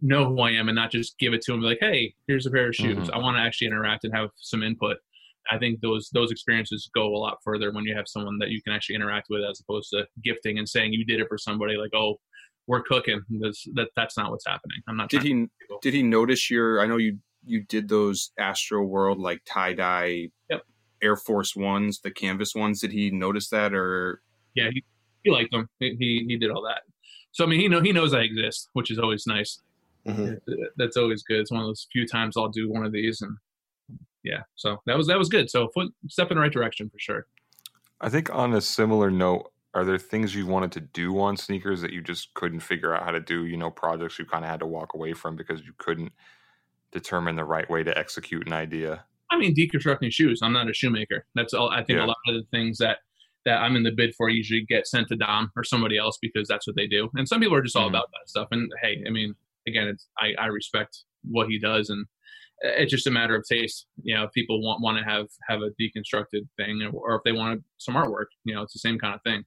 know 0.00 0.26
who 0.26 0.40
I 0.40 0.50
am 0.50 0.68
and 0.68 0.76
not 0.76 0.90
just 0.90 1.18
give 1.18 1.32
it 1.32 1.42
to 1.42 1.54
him. 1.54 1.60
Like, 1.60 1.78
hey, 1.80 2.14
here's 2.26 2.46
a 2.46 2.50
pair 2.50 2.68
of 2.68 2.74
shoes. 2.74 2.96
Mm-hmm. 2.96 3.14
I 3.14 3.18
want 3.18 3.36
to 3.36 3.40
actually 3.40 3.68
interact 3.68 4.04
and 4.04 4.14
have 4.14 4.30
some 4.36 4.62
input. 4.62 4.96
I 5.50 5.58
think 5.58 5.80
those 5.80 6.08
those 6.12 6.30
experiences 6.30 6.88
go 6.94 7.14
a 7.14 7.18
lot 7.18 7.38
further 7.44 7.72
when 7.72 7.84
you 7.84 7.94
have 7.96 8.06
someone 8.06 8.38
that 8.38 8.50
you 8.50 8.62
can 8.62 8.72
actually 8.72 8.96
interact 8.96 9.26
with, 9.30 9.42
as 9.48 9.60
opposed 9.60 9.90
to 9.90 10.06
gifting 10.22 10.58
and 10.58 10.68
saying 10.68 10.92
you 10.92 11.04
did 11.04 11.20
it 11.20 11.26
for 11.28 11.38
somebody. 11.38 11.76
Like, 11.76 11.94
oh, 11.94 12.18
we're 12.66 12.82
cooking. 12.82 13.20
That's 13.40 13.64
that, 13.74 13.88
that's 13.96 14.16
not 14.16 14.30
what's 14.30 14.46
happening. 14.46 14.78
I'm 14.88 14.96
not. 14.96 15.10
Did 15.10 15.22
he 15.22 15.46
did 15.80 15.94
he 15.94 16.02
notice 16.02 16.50
your? 16.50 16.80
I 16.80 16.86
know 16.86 16.96
you 16.96 17.18
you 17.44 17.62
did 17.64 17.88
those 17.88 18.30
Astro 18.38 18.82
World 18.82 19.18
like 19.18 19.40
tie 19.44 19.72
dye 19.72 20.28
yep. 20.48 20.62
Air 21.02 21.16
Force 21.16 21.56
ones, 21.56 22.00
the 22.00 22.10
canvas 22.10 22.54
ones. 22.54 22.80
Did 22.80 22.92
he 22.92 23.10
notice 23.10 23.48
that 23.50 23.74
or? 23.74 24.22
Yeah, 24.54 24.68
he, 24.72 24.84
he 25.22 25.30
liked 25.30 25.50
them. 25.50 25.68
He, 25.80 25.96
he, 25.98 26.24
he 26.28 26.36
did 26.36 26.50
all 26.50 26.62
that. 26.62 26.82
So 27.32 27.44
I 27.44 27.48
mean, 27.48 27.60
he 27.60 27.68
know 27.68 27.80
he 27.80 27.92
knows 27.92 28.14
I 28.14 28.20
exist, 28.20 28.68
which 28.74 28.90
is 28.90 28.98
always 28.98 29.26
nice. 29.26 29.58
Mm-hmm. 30.06 30.34
That's 30.76 30.96
always 30.96 31.22
good. 31.22 31.40
It's 31.40 31.50
one 31.50 31.62
of 31.62 31.68
those 31.68 31.86
few 31.92 32.06
times 32.06 32.36
I'll 32.36 32.48
do 32.48 32.70
one 32.70 32.84
of 32.84 32.92
these, 32.92 33.22
and 33.22 33.36
yeah, 34.24 34.42
so 34.54 34.78
that 34.86 34.96
was 34.96 35.06
that 35.06 35.18
was 35.18 35.28
good. 35.28 35.50
So 35.50 35.68
foot 35.74 35.92
step 36.08 36.30
in 36.30 36.36
the 36.36 36.40
right 36.40 36.52
direction 36.52 36.88
for 36.88 36.98
sure. 36.98 37.26
I 38.00 38.08
think 38.08 38.34
on 38.34 38.54
a 38.54 38.60
similar 38.60 39.10
note, 39.10 39.52
are 39.74 39.84
there 39.84 39.98
things 39.98 40.34
you 40.34 40.46
wanted 40.46 40.72
to 40.72 40.80
do 40.80 41.18
on 41.20 41.36
sneakers 41.36 41.80
that 41.82 41.92
you 41.92 42.02
just 42.02 42.34
couldn't 42.34 42.60
figure 42.60 42.94
out 42.94 43.04
how 43.04 43.12
to 43.12 43.20
do? 43.20 43.46
You 43.46 43.56
know, 43.56 43.70
projects 43.70 44.18
you 44.18 44.24
kind 44.24 44.44
of 44.44 44.50
had 44.50 44.60
to 44.60 44.66
walk 44.66 44.94
away 44.94 45.12
from 45.12 45.36
because 45.36 45.60
you 45.60 45.72
couldn't 45.78 46.12
determine 46.92 47.36
the 47.36 47.44
right 47.44 47.68
way 47.70 47.82
to 47.82 47.96
execute 47.98 48.46
an 48.46 48.52
idea? 48.52 49.04
I 49.30 49.38
mean, 49.38 49.54
deconstructing 49.54 50.12
shoes. 50.12 50.40
I'm 50.42 50.52
not 50.52 50.68
a 50.68 50.74
shoemaker. 50.74 51.24
That's 51.34 51.54
all. 51.54 51.70
I 51.70 51.82
think 51.82 51.98
yeah. 51.98 52.04
a 52.04 52.06
lot 52.06 52.16
of 52.28 52.34
the 52.34 52.44
things 52.50 52.78
that 52.78 52.98
that 53.44 53.56
I'm 53.56 53.74
in 53.74 53.82
the 53.82 53.90
bid 53.90 54.14
for 54.14 54.28
usually 54.28 54.64
get 54.68 54.86
sent 54.86 55.08
to 55.08 55.16
Dom 55.16 55.50
or 55.56 55.64
somebody 55.64 55.98
else 55.98 56.16
because 56.22 56.46
that's 56.46 56.64
what 56.64 56.76
they 56.76 56.86
do. 56.86 57.08
And 57.14 57.26
some 57.26 57.40
people 57.40 57.56
are 57.56 57.62
just 57.62 57.74
all 57.74 57.86
mm-hmm. 57.86 57.96
about 57.96 58.08
that 58.12 58.28
stuff. 58.28 58.48
And 58.52 58.70
hey, 58.80 59.02
I 59.04 59.10
mean, 59.10 59.34
again, 59.66 59.88
it's 59.88 60.06
I, 60.18 60.34
I 60.40 60.46
respect 60.46 60.98
what 61.24 61.48
he 61.48 61.58
does, 61.58 61.88
and 61.88 62.06
it's 62.62 62.90
just 62.90 63.06
a 63.06 63.10
matter 63.10 63.36
of 63.36 63.44
taste. 63.48 63.86
You 64.02 64.14
know, 64.14 64.24
if 64.24 64.32
people 64.32 64.62
want 64.62 64.80
want 64.80 64.98
to 64.98 65.04
have 65.04 65.26
have 65.48 65.60
a 65.60 65.70
deconstructed 65.80 66.48
thing, 66.56 66.90
or 66.92 67.16
if 67.16 67.22
they 67.24 67.32
want 67.32 67.62
some 67.78 67.94
artwork, 67.94 68.26
you 68.44 68.54
know, 68.54 68.62
it's 68.62 68.72
the 68.72 68.78
same 68.78 68.98
kind 68.98 69.14
of 69.14 69.20
thing. 69.22 69.44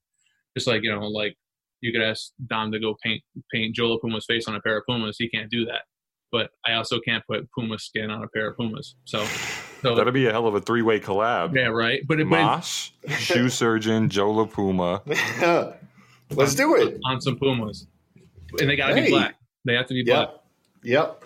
Just 0.55 0.67
like 0.67 0.83
you 0.83 0.91
know, 0.91 1.07
like 1.07 1.35
you 1.81 1.91
could 1.91 2.01
ask 2.01 2.31
Dom 2.47 2.71
to 2.71 2.79
go 2.79 2.95
paint 3.03 3.21
paint 3.53 3.75
Joe 3.75 3.97
Puma's 3.99 4.25
face 4.25 4.47
on 4.47 4.55
a 4.55 4.61
pair 4.61 4.77
of 4.77 4.83
Pumas. 4.87 5.17
He 5.17 5.29
can't 5.29 5.49
do 5.49 5.65
that 5.65 5.81
but 6.35 6.49
I 6.67 6.73
also 6.73 6.99
can't 6.99 7.25
put 7.25 7.49
Puma 7.51 7.79
skin 7.79 8.09
on 8.09 8.21
a 8.21 8.27
pair 8.27 8.49
of 8.49 8.57
Pumas. 8.57 8.95
So, 9.05 9.23
so 9.81 9.95
that'd 9.95 10.13
be 10.13 10.25
a 10.27 10.33
hell 10.33 10.47
of 10.47 10.55
a 10.55 10.59
three 10.59 10.81
way 10.81 10.99
collab. 10.99 11.55
Yeah, 11.55 11.67
right. 11.67 12.01
But 12.05 12.19
it, 12.19 12.25
Mache, 12.25 12.93
shoe 13.07 13.47
surgeon, 13.47 14.09
Joe 14.09 14.31
La 14.31 14.45
Puma. 14.45 15.01
Let's 16.31 16.55
do 16.55 16.75
it 16.75 16.99
on 17.05 17.21
some 17.21 17.37
Pumas, 17.37 17.87
and 18.59 18.69
they 18.69 18.75
got 18.75 18.89
to 18.89 18.95
hey. 18.95 19.05
be 19.05 19.11
black. 19.11 19.35
They 19.63 19.75
have 19.75 19.87
to 19.87 19.93
be 19.93 20.03
black. 20.03 20.29
Yep. 20.83 21.23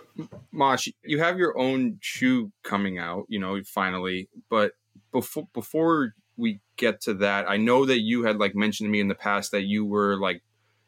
Mache, 0.51 0.89
you 1.03 1.19
have 1.19 1.37
your 1.37 1.57
own 1.57 1.97
shoe 2.01 2.51
coming 2.63 2.97
out. 2.97 3.25
You 3.29 3.39
know, 3.39 3.61
finally, 3.63 4.29
but 4.49 4.73
before 5.11 5.47
before 5.53 6.13
we 6.37 6.59
get 6.77 7.01
to 7.01 7.13
that, 7.15 7.49
I 7.49 7.57
know 7.57 7.85
that 7.85 8.01
you 8.01 8.23
had 8.23 8.37
like 8.37 8.55
mentioned 8.55 8.87
to 8.87 8.91
me 8.91 8.99
in 8.99 9.07
the 9.07 9.15
past 9.15 9.51
that 9.51 9.63
you 9.63 9.85
were 9.85 10.17
like 10.17 10.41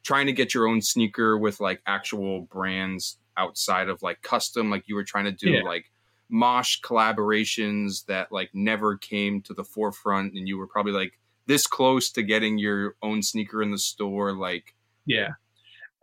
trying 0.03 0.25
to 0.27 0.33
get 0.33 0.53
your 0.53 0.67
own 0.67 0.81
sneaker 0.81 1.37
with 1.37 1.59
like 1.59 1.81
actual 1.85 2.41
brands 2.41 3.17
outside 3.37 3.89
of 3.89 4.01
like 4.01 4.21
custom 4.21 4.69
like 4.69 4.87
you 4.87 4.95
were 4.95 5.03
trying 5.03 5.25
to 5.25 5.31
do 5.31 5.51
yeah. 5.51 5.63
like 5.63 5.91
Mache 6.29 6.81
collaborations 6.81 8.05
that 8.05 8.31
like 8.31 8.49
never 8.53 8.97
came 8.97 9.41
to 9.41 9.53
the 9.53 9.63
forefront 9.63 10.33
and 10.33 10.47
you 10.47 10.57
were 10.57 10.67
probably 10.67 10.93
like 10.93 11.19
this 11.45 11.67
close 11.67 12.09
to 12.11 12.23
getting 12.23 12.57
your 12.57 12.95
own 13.01 13.21
sneaker 13.21 13.61
in 13.61 13.71
the 13.71 13.77
store 13.77 14.33
like 14.33 14.73
yeah 15.05 15.29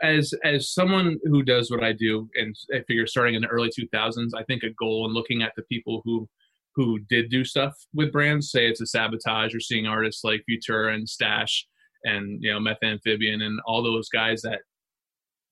as 0.03 0.33
as 0.45 0.73
someone 0.73 1.19
who 1.25 1.43
does 1.43 1.71
what 1.71 1.83
i 1.83 1.93
do 1.93 2.29
and 2.35 2.55
i 2.75 2.81
figure 2.87 3.07
starting 3.07 3.35
in 3.35 3.43
the 3.43 3.49
early 3.49 3.69
2000s 3.69 4.31
i 4.37 4.43
think 4.45 4.63
a 4.63 4.71
goal 4.79 5.05
and 5.05 5.15
looking 5.15 5.43
at 5.43 5.53
the 5.57 5.63
people 5.65 6.03
who 6.05 6.29
who 6.75 6.99
did 7.09 7.31
do 7.31 7.45
stuff 7.45 7.75
with 7.95 8.13
brands 8.13 8.51
say 8.51 8.69
it's 8.69 8.81
a 8.81 8.87
sabotage 8.87 9.55
or 9.55 9.61
seeing 9.61 9.87
artists 9.87 10.23
like 10.23 10.45
futura 10.49 10.95
and 10.95 11.09
stash 11.09 11.67
and 12.05 12.43
you 12.43 12.53
know 12.53 12.61
methamphibian 12.61 13.43
and 13.43 13.61
all 13.67 13.83
those 13.83 14.09
guys 14.09 14.41
that 14.43 14.61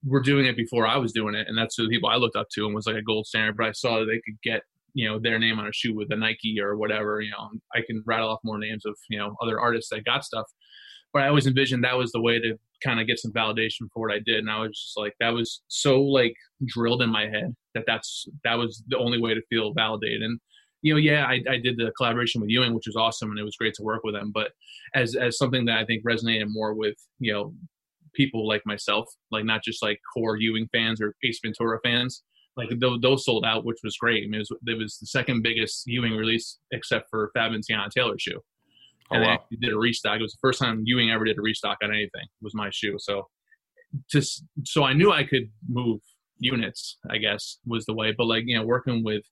were 0.07 0.21
doing 0.21 0.47
it 0.47 0.57
before 0.57 0.87
I 0.87 0.97
was 0.97 1.13
doing 1.13 1.35
it, 1.35 1.49
and 1.49 1.59
that's 1.59 1.77
who 1.77 1.85
the 1.85 1.89
people 1.91 2.09
I 2.09 2.17
looked 2.17 2.37
up 2.37 2.49
to 2.51 2.67
and 2.67 2.75
was 2.75 2.87
like 2.87 2.97
a 2.97 3.03
gold 3.03 3.27
standard. 3.27 3.57
But 3.57 3.67
I 3.67 3.73
saw 3.73 3.99
that 3.99 4.07
they 4.07 4.21
could 4.25 4.41
get 4.43 4.63
you 4.95 5.09
know 5.09 5.19
their 5.19 5.39
name 5.39 5.59
on 5.59 5.67
a 5.67 5.73
shoe 5.73 5.95
with 5.95 6.11
a 6.13 6.17
Nike 6.17 6.61
or 6.61 6.77
whatever. 6.77 7.21
You 7.21 7.31
know, 7.31 7.51
I 7.75 7.81
can 7.87 8.03
rattle 8.07 8.31
off 8.31 8.41
more 8.45 8.59
names 8.59 8.87
of 8.87 8.97
you 9.09 9.19
know 9.19 9.37
other 9.43 9.61
artists 9.61 9.91
that 9.91 10.05
got 10.05 10.25
stuff. 10.25 10.47
But 11.13 11.23
I 11.23 11.29
always 11.29 11.47
envisioned 11.47 11.85
that 11.85 11.99
was 11.99 12.13
the 12.13 12.21
way 12.21 12.39
to 12.39 12.59
kind 12.85 13.01
of 13.01 13.07
get 13.07 13.19
some 13.19 13.33
validation 13.33 13.89
for 13.93 14.07
what 14.07 14.13
I 14.13 14.21
did, 14.25 14.39
and 14.39 14.51
I 14.51 14.61
was 14.61 14.71
just 14.71 14.97
like 14.97 15.15
that 15.21 15.31
was 15.31 15.63
so 15.69 16.01
like 16.03 16.35
drilled 16.67 17.03
in 17.03 17.11
my 17.11 17.23
head 17.23 17.55
that 17.75 17.85
that's 17.87 18.27
that 18.45 18.55
was 18.55 18.83
the 18.89 18.99
only 18.99 19.21
way 19.21 19.35
to 19.35 19.43
feel 19.49 19.73
validated. 19.75 20.23
And 20.23 20.39
you 20.83 20.95
know, 20.95 20.99
yeah, 20.99 21.25
I, 21.25 21.43
I 21.51 21.59
did 21.59 21.77
the 21.77 21.93
collaboration 21.97 22.41
with 22.41 22.51
Ewing, 22.51 22.75
which 22.75 22.87
was 22.87 22.97
awesome, 22.97 23.31
and 23.31 23.39
it 23.39 23.45
was 23.45 23.57
great 23.57 23.75
to 23.75 23.83
work 23.83 24.03
with 24.05 24.15
them. 24.15 24.31
But 24.33 24.53
as 24.95 25.15
as 25.17 25.39
something 25.39 25.65
that 25.67 25.79
I 25.79 25.85
think 25.85 26.05
resonated 26.05 26.47
more 26.49 26.75
with 26.75 26.97
you 27.19 27.33
know 27.33 27.55
people 28.15 28.49
like 28.49 28.63
myself, 28.65 29.07
like 29.31 29.45
not 29.45 29.63
just 29.63 29.83
like 29.83 30.01
core 30.15 30.37
Ewing 30.37 30.69
fans 30.73 31.01
or 31.01 31.15
Ace 31.25 31.39
Ventura 31.45 31.79
fans. 31.85 32.23
Like 32.57 32.71
those, 32.81 32.99
those 33.03 33.25
sold 33.27 33.45
out, 33.45 33.67
which 33.67 33.77
was 33.85 33.99
great. 33.99 34.25
I 34.25 34.27
mean, 34.29 34.37
it 34.37 34.39
was, 34.39 34.51
it 34.67 34.79
was 34.79 34.97
the 34.99 35.07
second 35.07 35.43
biggest 35.43 35.83
Ewing 35.87 36.15
release 36.15 36.59
except 36.73 37.07
for 37.11 37.31
Fab 37.35 37.53
and 37.53 37.63
Teyana 37.63 37.91
Taylor 37.95 38.15
shoe. 38.19 38.41
Oh, 39.11 39.17
and 39.17 39.25
wow. 39.25 39.45
they 39.51 39.57
did 39.57 39.73
a 39.73 39.79
restock. 39.79 40.19
It 40.19 40.23
was 40.23 40.33
the 40.33 40.39
first 40.41 40.61
time 40.61 40.83
Ewing 40.85 41.11
ever 41.11 41.25
did 41.25 41.39
a 41.39 41.43
restock 41.43 41.79
on 41.83 41.91
anything. 41.91 42.27
Was 42.43 42.55
my 42.55 42.71
shoe. 42.73 42.97
So 42.99 43.29
just 44.11 44.45
so 44.65 44.85
I 44.85 44.93
knew 44.93 45.13
I 45.13 45.25
could 45.25 45.51
move 45.69 46.01
units. 46.39 46.99
I 47.11 47.19
guess 47.19 47.59
was 47.67 47.85
the 47.87 47.95
way. 47.95 48.15
But 48.17 48.27
like 48.27 48.45
you 48.47 48.57
know, 48.57 48.65
working 48.65 49.05
with 49.05 49.23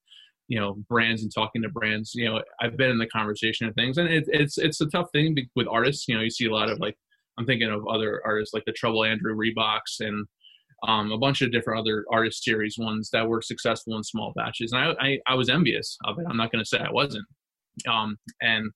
you 0.49 0.61
know 0.61 0.77
brands 0.89 1.23
and 1.23 1.33
talking 1.35 1.63
to 1.63 1.69
brands, 1.69 2.13
you 2.15 2.27
know, 2.27 2.43
I've 2.61 2.77
been 2.77 2.91
in 2.91 2.99
the 2.99 3.07
conversation 3.09 3.67
of 3.67 3.75
things, 3.75 3.99
and 3.99 4.09
it, 4.09 4.25
it's 4.29 4.59
it's 4.59 4.81
a 4.81 4.87
tough 4.87 5.09
thing 5.13 5.37
with 5.57 5.67
artists. 5.69 6.07
You 6.09 6.17
know, 6.17 6.23
you 6.23 6.31
see 6.31 6.47
a 6.47 6.53
lot 6.53 6.71
of 6.71 6.79
like 6.79 6.97
I'm 7.39 7.47
thinking 7.47 7.71
of 7.71 7.87
other 7.89 8.23
artists 8.25 8.55
like 8.55 8.65
the 8.67 8.73
Trouble 8.73 9.05
Andrew 9.05 9.37
Reeboks 9.37 10.01
and 10.01 10.27
um, 10.87 11.13
a 11.13 11.19
bunch 11.19 11.41
of 11.43 11.51
different 11.51 11.81
other 11.81 12.05
artist 12.13 12.45
series 12.45 12.77
ones 12.79 13.11
that 13.13 13.27
were 13.27 13.41
successful 13.41 13.97
in 13.97 14.05
small 14.05 14.33
batches. 14.37 14.73
And 14.73 14.83
I, 14.83 15.05
I, 15.05 15.19
I 15.29 15.35
was 15.35 15.49
envious 15.49 15.97
of 16.05 16.19
it. 16.19 16.27
I'm 16.29 16.37
not 16.37 16.53
going 16.53 16.63
to 16.63 16.69
say 16.69 16.79
I 16.79 16.91
wasn't. 16.91 17.25
Um, 17.89 18.17
and 18.43 18.71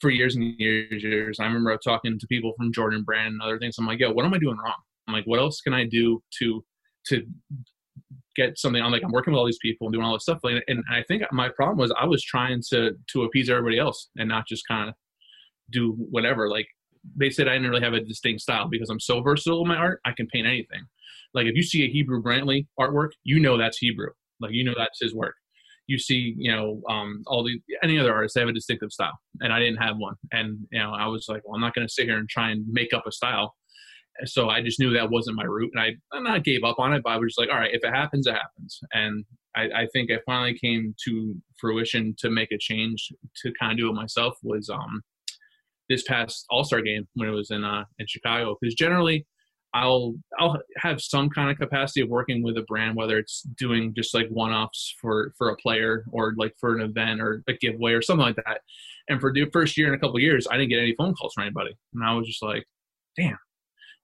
for 0.00 0.10
years 0.10 0.36
and 0.36 0.54
years, 0.58 1.02
years, 1.02 1.38
I 1.40 1.44
remember 1.44 1.76
talking 1.76 2.18
to 2.18 2.26
people 2.26 2.52
from 2.56 2.72
Jordan 2.72 3.02
Brand 3.02 3.34
and 3.34 3.42
other 3.42 3.58
things. 3.58 3.76
I'm 3.78 3.86
like, 3.86 4.00
yo, 4.00 4.12
what 4.12 4.24
am 4.24 4.34
I 4.34 4.38
doing 4.38 4.56
wrong? 4.56 4.74
I'm 5.06 5.14
like, 5.14 5.26
what 5.26 5.38
else 5.38 5.60
can 5.60 5.74
I 5.74 5.84
do 5.84 6.22
to 6.38 6.64
to 7.08 7.22
get 8.34 8.58
something? 8.58 8.82
I'm 8.82 8.90
like, 8.90 9.02
I'm 9.04 9.12
working 9.12 9.32
with 9.32 9.38
all 9.38 9.46
these 9.46 9.58
people 9.62 9.86
and 9.86 9.94
doing 9.94 10.04
all 10.04 10.14
this 10.14 10.24
stuff. 10.24 10.40
And 10.44 10.84
I 10.90 11.02
think 11.08 11.22
my 11.32 11.48
problem 11.48 11.78
was 11.78 11.92
I 11.98 12.06
was 12.06 12.22
trying 12.22 12.62
to 12.70 12.92
to 13.12 13.22
appease 13.24 13.50
everybody 13.50 13.78
else 13.78 14.08
and 14.16 14.28
not 14.28 14.46
just 14.48 14.66
kind 14.66 14.88
of 14.88 14.94
do 15.70 15.92
whatever. 16.10 16.48
Like 16.48 16.66
they 17.16 17.30
said 17.30 17.48
I 17.48 17.52
didn't 17.52 17.70
really 17.70 17.82
have 17.82 17.94
a 17.94 18.00
distinct 18.00 18.40
style 18.40 18.68
because 18.68 18.90
I'm 18.90 19.00
so 19.00 19.20
versatile 19.20 19.62
in 19.62 19.68
my 19.68 19.76
art. 19.76 20.00
I 20.04 20.12
can 20.12 20.26
paint 20.26 20.46
anything. 20.46 20.82
Like 21.34 21.46
if 21.46 21.54
you 21.54 21.62
see 21.62 21.84
a 21.84 21.88
Hebru 21.88 22.22
Brantley 22.22 22.66
artwork, 22.80 23.10
you 23.24 23.40
know 23.40 23.56
that's 23.58 23.78
Hebru. 23.82 24.08
Like 24.40 24.52
you 24.52 24.64
know 24.64 24.74
that's 24.76 25.00
his 25.00 25.14
work. 25.14 25.34
You 25.86 25.98
see, 25.98 26.34
you 26.36 26.50
know, 26.50 26.82
um, 26.88 27.22
all 27.26 27.44
the 27.44 27.60
any 27.82 27.98
other 27.98 28.12
artists 28.12 28.34
they 28.34 28.40
have 28.40 28.48
a 28.48 28.52
distinctive 28.52 28.92
style, 28.92 29.18
and 29.40 29.52
I 29.52 29.60
didn't 29.60 29.82
have 29.82 29.96
one. 29.98 30.14
And 30.32 30.58
you 30.72 30.78
know, 30.78 30.92
I 30.92 31.06
was 31.06 31.26
like, 31.28 31.42
well, 31.44 31.54
I'm 31.54 31.60
not 31.60 31.74
going 31.74 31.86
to 31.86 31.92
sit 31.92 32.06
here 32.06 32.18
and 32.18 32.28
try 32.28 32.50
and 32.50 32.64
make 32.68 32.92
up 32.92 33.04
a 33.06 33.12
style. 33.12 33.54
So 34.24 34.48
I 34.48 34.62
just 34.62 34.80
knew 34.80 34.92
that 34.94 35.10
wasn't 35.10 35.36
my 35.36 35.44
route, 35.44 35.70
and 35.74 35.82
I 35.82 36.16
I 36.16 36.20
not 36.20 36.44
gave 36.44 36.64
up 36.64 36.78
on 36.78 36.92
it, 36.92 37.02
but 37.04 37.10
I 37.10 37.16
was 37.16 37.28
just 37.30 37.38
like, 37.38 37.50
all 37.50 37.60
right, 37.60 37.72
if 37.72 37.84
it 37.84 37.94
happens, 37.94 38.26
it 38.26 38.34
happens. 38.34 38.80
And 38.92 39.24
I, 39.54 39.82
I 39.82 39.86
think 39.92 40.10
I 40.10 40.18
finally 40.26 40.58
came 40.58 40.94
to 41.04 41.34
fruition 41.58 42.14
to 42.18 42.30
make 42.30 42.50
a 42.52 42.58
change 42.58 43.12
to 43.42 43.52
kind 43.58 43.72
of 43.72 43.78
do 43.78 43.90
it 43.90 43.94
myself. 43.94 44.34
Was 44.42 44.68
um 44.68 45.02
this 45.88 46.02
past 46.02 46.44
All 46.50 46.64
Star 46.64 46.82
game 46.82 47.06
when 47.14 47.28
it 47.28 47.32
was 47.32 47.50
in 47.50 47.64
uh, 47.64 47.84
in 47.98 48.06
Chicago. 48.06 48.56
Because 48.60 48.74
generally, 48.74 49.26
I'll 49.76 50.14
I'll 50.38 50.58
have 50.78 51.02
some 51.02 51.28
kind 51.28 51.50
of 51.50 51.58
capacity 51.58 52.00
of 52.00 52.08
working 52.08 52.42
with 52.42 52.56
a 52.56 52.62
brand, 52.62 52.96
whether 52.96 53.18
it's 53.18 53.42
doing 53.58 53.92
just 53.94 54.14
like 54.14 54.26
one 54.30 54.50
offs 54.50 54.94
for 54.98 55.34
for 55.36 55.50
a 55.50 55.56
player 55.56 56.06
or 56.12 56.34
like 56.38 56.54
for 56.58 56.74
an 56.74 56.80
event 56.80 57.20
or 57.20 57.42
a 57.46 57.52
giveaway 57.52 57.92
or 57.92 58.00
something 58.00 58.24
like 58.24 58.36
that. 58.36 58.62
And 59.08 59.20
for 59.20 59.32
the 59.34 59.44
first 59.52 59.76
year 59.76 59.88
and 59.88 59.94
a 59.94 59.98
couple 59.98 60.18
years, 60.18 60.48
I 60.50 60.56
didn't 60.56 60.70
get 60.70 60.78
any 60.78 60.94
phone 60.96 61.14
calls 61.14 61.34
from 61.34 61.44
anybody, 61.44 61.76
and 61.92 62.02
I 62.02 62.14
was 62.14 62.26
just 62.26 62.42
like, 62.42 62.64
damn, 63.18 63.36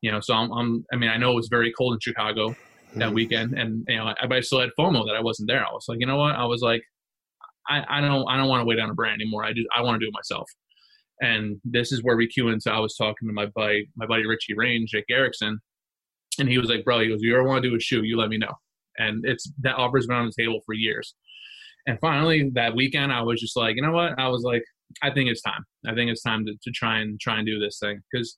you 0.02 0.12
know. 0.12 0.20
So 0.20 0.34
I'm, 0.34 0.52
I'm 0.52 0.84
I 0.92 0.96
mean, 0.96 1.08
I 1.08 1.16
know 1.16 1.32
it 1.32 1.36
was 1.36 1.48
very 1.48 1.72
cold 1.72 1.94
in 1.94 2.00
Chicago 2.00 2.50
that 2.96 3.06
mm-hmm. 3.06 3.14
weekend, 3.14 3.58
and 3.58 3.86
you 3.88 3.96
know, 3.96 4.08
I, 4.08 4.26
I 4.30 4.40
still 4.40 4.60
had 4.60 4.70
FOMO 4.78 5.06
that 5.06 5.16
I 5.16 5.22
wasn't 5.22 5.48
there. 5.48 5.66
I 5.66 5.72
was 5.72 5.86
like, 5.88 6.00
you 6.00 6.06
know 6.06 6.18
what? 6.18 6.34
I 6.34 6.44
was 6.44 6.60
like, 6.60 6.82
I, 7.66 7.82
I 7.88 8.00
don't 8.02 8.28
I 8.28 8.36
don't 8.36 8.48
want 8.48 8.60
to 8.60 8.66
wait 8.66 8.78
on 8.78 8.90
a 8.90 8.94
brand 8.94 9.22
anymore. 9.22 9.42
I 9.42 9.54
just 9.54 9.68
I 9.74 9.80
want 9.80 9.98
to 9.98 10.04
do 10.04 10.08
it 10.08 10.12
myself. 10.12 10.50
And 11.22 11.58
this 11.64 11.92
is 11.92 12.02
where 12.02 12.16
we 12.16 12.26
cue 12.26 12.48
into. 12.48 12.70
I 12.70 12.80
was 12.80 12.96
talking 12.96 13.28
to 13.28 13.32
my 13.32 13.46
buddy, 13.46 13.88
my 13.96 14.06
buddy 14.06 14.26
Richie 14.26 14.54
Range, 14.54 14.90
Jake 14.90 15.06
Erickson, 15.08 15.58
and 16.38 16.48
he 16.48 16.58
was 16.58 16.68
like, 16.68 16.84
"Bro, 16.84 17.00
he 17.00 17.08
goes, 17.08 17.22
you 17.22 17.34
ever 17.34 17.44
want 17.44 17.62
to 17.62 17.70
do 17.70 17.76
a 17.76 17.80
shoe? 17.80 18.02
You 18.02 18.18
let 18.18 18.28
me 18.28 18.38
know." 18.38 18.52
And 18.98 19.24
it's 19.24 19.50
that 19.60 19.76
offer's 19.76 20.06
been 20.06 20.16
on 20.16 20.26
the 20.26 20.42
table 20.42 20.60
for 20.66 20.74
years. 20.74 21.14
And 21.86 21.98
finally, 22.00 22.50
that 22.54 22.74
weekend, 22.74 23.12
I 23.12 23.22
was 23.22 23.40
just 23.40 23.56
like, 23.56 23.76
you 23.76 23.82
know 23.82 23.92
what? 23.92 24.18
I 24.18 24.28
was 24.28 24.42
like, 24.42 24.62
I 25.02 25.10
think 25.10 25.30
it's 25.30 25.42
time. 25.42 25.64
I 25.86 25.94
think 25.94 26.10
it's 26.10 26.22
time 26.22 26.44
to, 26.46 26.52
to 26.62 26.70
try 26.70 26.98
and 26.98 27.18
try 27.20 27.38
and 27.38 27.46
do 27.46 27.58
this 27.58 27.78
thing 27.78 28.00
because 28.10 28.36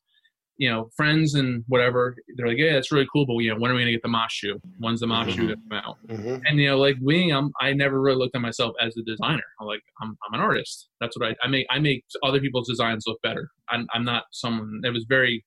you 0.57 0.71
know, 0.71 0.89
friends 0.97 1.35
and 1.35 1.65
whatever, 1.69 2.17
they're 2.37 2.47
like, 2.47 2.59
yeah, 2.59 2.75
that's 2.75 2.93
really 2.93 3.09
cool, 3.13 3.27
but 3.27 3.35
you 3.39 3.53
know, 3.53 3.59
when 3.59 3.71
are 3.71 3.75
we 3.75 3.81
gonna 3.81 3.93
get 3.93 4.03
the 4.03 4.09
Mache 4.09 4.33
shoe? 4.33 4.61
When's 4.79 5.01
the 5.01 5.07
Mache 5.07 5.29
mm-hmm. 5.29 5.37
shoe 5.37 5.49
gonna 5.49 5.57
come 5.69 5.79
out? 5.79 5.97
Mm-hmm. 6.09 6.37
And 6.47 6.59
you 6.59 6.69
know, 6.69 6.79
like 6.79 6.99
me, 7.01 7.31
I'm, 7.31 7.51
I 7.61 7.73
never 7.73 8.01
really 8.01 8.19
looked 8.19 8.37
at 8.37 8.43
myself 8.43 8.75
as 8.81 8.97
a 8.97 9.03
designer. 9.03 9.43
I'm 9.61 9.67
like, 9.67 9.83
I'm, 10.01 10.17
I'm 10.27 10.35
an 10.35 10.41
artist. 10.41 10.89
That's 11.01 11.19
what 11.19 11.29
I, 11.29 11.35
I 11.43 11.49
make. 11.49 11.67
I 11.71 11.79
make 11.79 12.05
other 12.23 12.41
people's 12.41 12.69
designs 12.69 13.05
look 13.07 13.21
better. 13.23 13.49
I'm, 13.69 13.87
I'm 13.93 14.05
not 14.05 14.25
someone. 14.31 14.81
It 14.85 14.91
was 14.91 15.07
very 15.09 15.45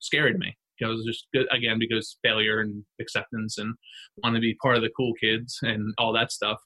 scary 0.00 0.32
to 0.32 0.38
me. 0.38 0.56
It 0.78 0.86
was 0.86 1.04
just 1.06 1.26
good 1.34 1.46
again 1.50 1.78
because 1.78 2.18
failure 2.22 2.60
and 2.60 2.84
acceptance 3.00 3.58
and 3.58 3.74
want 4.22 4.34
to 4.34 4.40
be 4.40 4.54
part 4.62 4.76
of 4.76 4.82
the 4.82 4.90
cool 4.96 5.12
kids 5.20 5.58
and 5.62 5.94
all 5.98 6.12
that 6.12 6.32
stuff. 6.32 6.58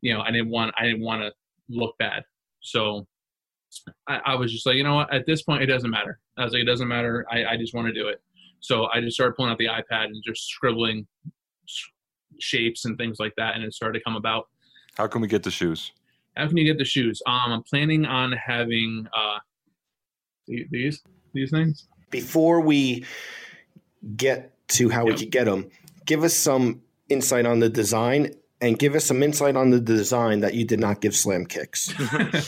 You 0.00 0.14
know, 0.14 0.20
I 0.20 0.30
didn't 0.32 0.50
want, 0.50 0.74
I 0.78 0.84
didn't 0.84 1.02
want 1.02 1.22
to 1.22 1.32
look 1.68 1.94
bad. 1.98 2.24
So 2.60 3.06
I, 4.08 4.20
I, 4.26 4.34
was 4.34 4.52
just 4.52 4.66
like, 4.66 4.76
you 4.76 4.84
know 4.84 4.96
what? 4.96 5.12
At 5.12 5.26
this 5.26 5.42
point, 5.42 5.62
it 5.62 5.66
doesn't 5.66 5.90
matter. 5.90 6.18
I 6.36 6.44
was 6.44 6.52
like, 6.52 6.62
it 6.62 6.66
doesn't 6.66 6.88
matter. 6.88 7.26
I, 7.30 7.44
I 7.44 7.56
just 7.56 7.74
want 7.74 7.86
to 7.88 7.92
do 7.92 8.08
it. 8.08 8.20
So 8.60 8.86
I 8.92 9.00
just 9.00 9.14
started 9.14 9.34
pulling 9.34 9.50
out 9.50 9.58
the 9.58 9.66
iPad 9.66 10.06
and 10.06 10.22
just 10.24 10.46
scribbling 10.48 11.06
shapes 12.38 12.84
and 12.84 12.96
things 12.96 13.18
like 13.18 13.32
that, 13.36 13.54
and 13.54 13.64
it 13.64 13.74
started 13.74 13.98
to 13.98 14.04
come 14.04 14.16
about. 14.16 14.48
How 14.96 15.06
can 15.06 15.20
we 15.20 15.28
get 15.28 15.42
the 15.42 15.50
shoes? 15.50 15.92
How 16.36 16.46
can 16.46 16.56
you 16.56 16.64
get 16.64 16.78
the 16.78 16.84
shoes? 16.84 17.20
Um, 17.26 17.52
I'm 17.52 17.62
planning 17.62 18.06
on 18.06 18.32
having 18.32 19.06
uh, 19.16 19.38
these 20.46 21.02
these 21.32 21.50
things. 21.50 21.88
Before 22.10 22.60
we 22.60 23.04
get 24.16 24.52
to 24.68 24.88
how 24.88 25.06
yep. 25.06 25.14
we 25.14 25.24
could 25.24 25.32
get 25.32 25.44
them, 25.44 25.70
give 26.04 26.24
us 26.24 26.34
some 26.34 26.82
insight 27.08 27.46
on 27.46 27.58
the 27.58 27.68
design 27.68 28.34
and 28.60 28.78
give 28.78 28.94
us 28.94 29.04
some 29.04 29.22
insight 29.22 29.56
on 29.56 29.70
the 29.70 29.80
design 29.80 30.40
that 30.40 30.54
you 30.54 30.64
did 30.64 30.80
not 30.80 31.00
give 31.00 31.14
slam 31.14 31.44
kicks. 31.46 31.92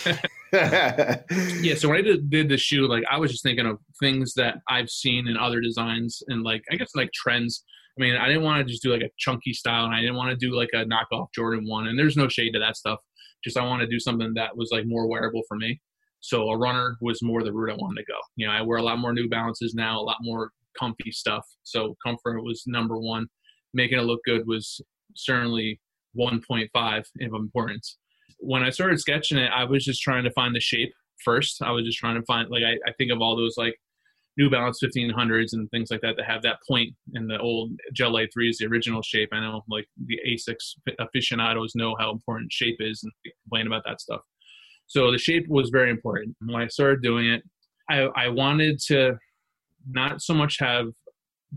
yeah, 1.63 1.75
so 1.75 1.89
when 1.89 1.99
I 1.99 2.03
did, 2.03 2.31
did 2.31 2.49
the 2.49 2.57
shoe, 2.57 2.87
like 2.87 3.03
I 3.11 3.19
was 3.19 3.33
just 3.33 3.43
thinking 3.43 3.67
of 3.67 3.79
things 3.99 4.35
that 4.35 4.59
I've 4.69 4.89
seen 4.89 5.27
in 5.27 5.37
other 5.37 5.61
designs 5.61 6.23
and 6.29 6.45
like 6.45 6.63
I 6.71 6.77
guess 6.77 6.93
like 6.95 7.11
trends. 7.13 7.65
I 7.99 8.03
mean, 8.03 8.17
I 8.17 8.29
didn't 8.29 8.43
want 8.43 8.65
to 8.65 8.71
just 8.71 8.83
do 8.83 8.93
like 8.93 9.03
a 9.03 9.11
chunky 9.19 9.53
style, 9.53 9.85
and 9.85 9.95
I 9.95 10.01
didn't 10.01 10.17
want 10.17 10.31
to 10.31 10.37
do 10.37 10.55
like 10.55 10.71
a 10.73 10.85
knockoff 10.85 11.29
Jordan 11.35 11.67
one. 11.67 11.89
And 11.89 11.99
there's 11.99 12.17
no 12.17 12.29
shade 12.29 12.53
to 12.53 12.61
that 12.61 12.77
stuff. 12.77 13.01
Just 13.43 13.57
I 13.57 13.65
want 13.65 13.81
to 13.83 13.89
do 13.89 13.99
something 13.99 14.33
that 14.35 14.57
was 14.57 14.71
like 14.71 14.85
more 14.87 15.09
wearable 15.09 15.43
for 15.49 15.57
me. 15.57 15.81
So 16.21 16.49
a 16.51 16.57
runner 16.57 16.97
was 17.01 17.21
more 17.23 17.43
the 17.43 17.53
route 17.53 17.73
I 17.73 17.77
wanted 17.77 18.01
to 18.03 18.13
go. 18.13 18.19
You 18.37 18.47
know, 18.47 18.53
I 18.53 18.63
wear 18.63 18.79
a 18.79 18.83
lot 18.83 18.99
more 18.99 19.13
New 19.13 19.29
Balances 19.29 19.75
now, 19.75 19.99
a 19.99 20.03
lot 20.03 20.19
more 20.21 20.51
comfy 20.79 21.11
stuff. 21.11 21.45
So 21.65 21.97
comfort 22.05 22.43
was 22.43 22.63
number 22.67 22.99
one. 22.99 23.27
Making 23.75 23.99
it 23.99 24.03
look 24.03 24.21
good 24.25 24.47
was 24.47 24.81
certainly 25.15 25.81
1.5 26.17 26.99
of 26.99 27.35
importance 27.35 27.99
when 28.39 28.63
I 28.63 28.71
started 28.71 29.01
sketching 29.01 29.39
it, 29.39 29.51
I 29.55 29.65
was 29.65 29.85
just 29.85 30.03
trying 30.03 30.25
to 30.25 30.31
find 30.33 30.55
the 30.55 30.61
shape 30.61 30.93
first. 31.25 31.63
I 31.63 31.71
was 31.71 31.85
just 31.85 31.99
trying 31.99 32.17
to 32.17 32.23
find 32.27 32.49
like 32.51 32.63
I, 32.63 32.75
I 32.89 32.93
think 32.99 33.11
of 33.11 33.21
all 33.21 33.37
those 33.37 33.55
like 33.57 33.75
New 34.37 34.51
Balance 34.51 34.81
1500s 34.83 35.53
and 35.53 35.71
things 35.71 35.91
like 35.91 36.01
that 36.01 36.17
that 36.17 36.27
have 36.27 36.43
that 36.43 36.59
point 36.67 36.93
in 37.15 37.27
the 37.27 37.39
old 37.39 37.71
Gel 37.93 38.13
A3 38.13 38.51
is 38.51 38.59
the 38.59 38.67
original 38.67 39.03
shape. 39.03 39.29
I 39.33 39.41
know 39.41 39.63
like 39.69 39.87
the 40.07 40.19
Asics 40.27 40.75
aficionados 40.99 41.73
know 41.75 41.95
how 41.99 42.11
important 42.11 42.53
shape 42.53 42.77
is 42.81 43.03
and 43.03 43.13
complain 43.45 43.67
about 43.67 43.83
that 43.87 44.01
stuff. 44.01 44.21
So 44.87 45.11
the 45.13 45.19
shape 45.19 45.47
was 45.49 45.71
very 45.71 45.91
important. 45.91 46.37
When 46.45 46.61
I 46.61 46.67
started 46.67 47.03
doing 47.03 47.27
it, 47.27 47.43
I, 47.89 48.09
I 48.17 48.29
wanted 48.29 48.81
to 48.89 49.17
not 49.89 50.21
so 50.21 50.35
much 50.35 50.59
have 50.59 50.87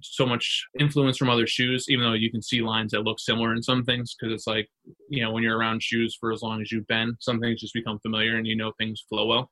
so 0.02 0.26
much 0.26 0.66
influence 0.80 1.18
from 1.18 1.30
other 1.30 1.48
shoes, 1.48 1.86
even 1.90 2.06
though 2.06 2.14
you 2.14 2.32
can 2.32 2.42
see 2.42 2.62
lines 2.62 2.92
that 2.92 3.04
look 3.04 3.20
similar 3.20 3.54
in 3.54 3.62
some 3.62 3.84
things. 3.84 4.16
Because 4.18 4.34
it's 4.34 4.48
like, 4.48 4.68
you 5.10 5.24
know, 5.24 5.32
when 5.32 5.44
you're 5.44 5.58
around 5.58 5.84
shoes 5.84 6.16
for 6.20 6.32
as 6.32 6.42
long 6.42 6.62
as 6.62 6.72
you've 6.72 6.88
been, 6.88 7.16
some 7.20 7.40
things 7.40 7.62
just 7.62 7.74
become 7.74 8.00
familiar 8.00 8.38
and 8.38 8.48
you 8.48 8.56
know 8.56 8.72
things 8.78 9.04
flow 9.10 9.26
well. 9.26 9.52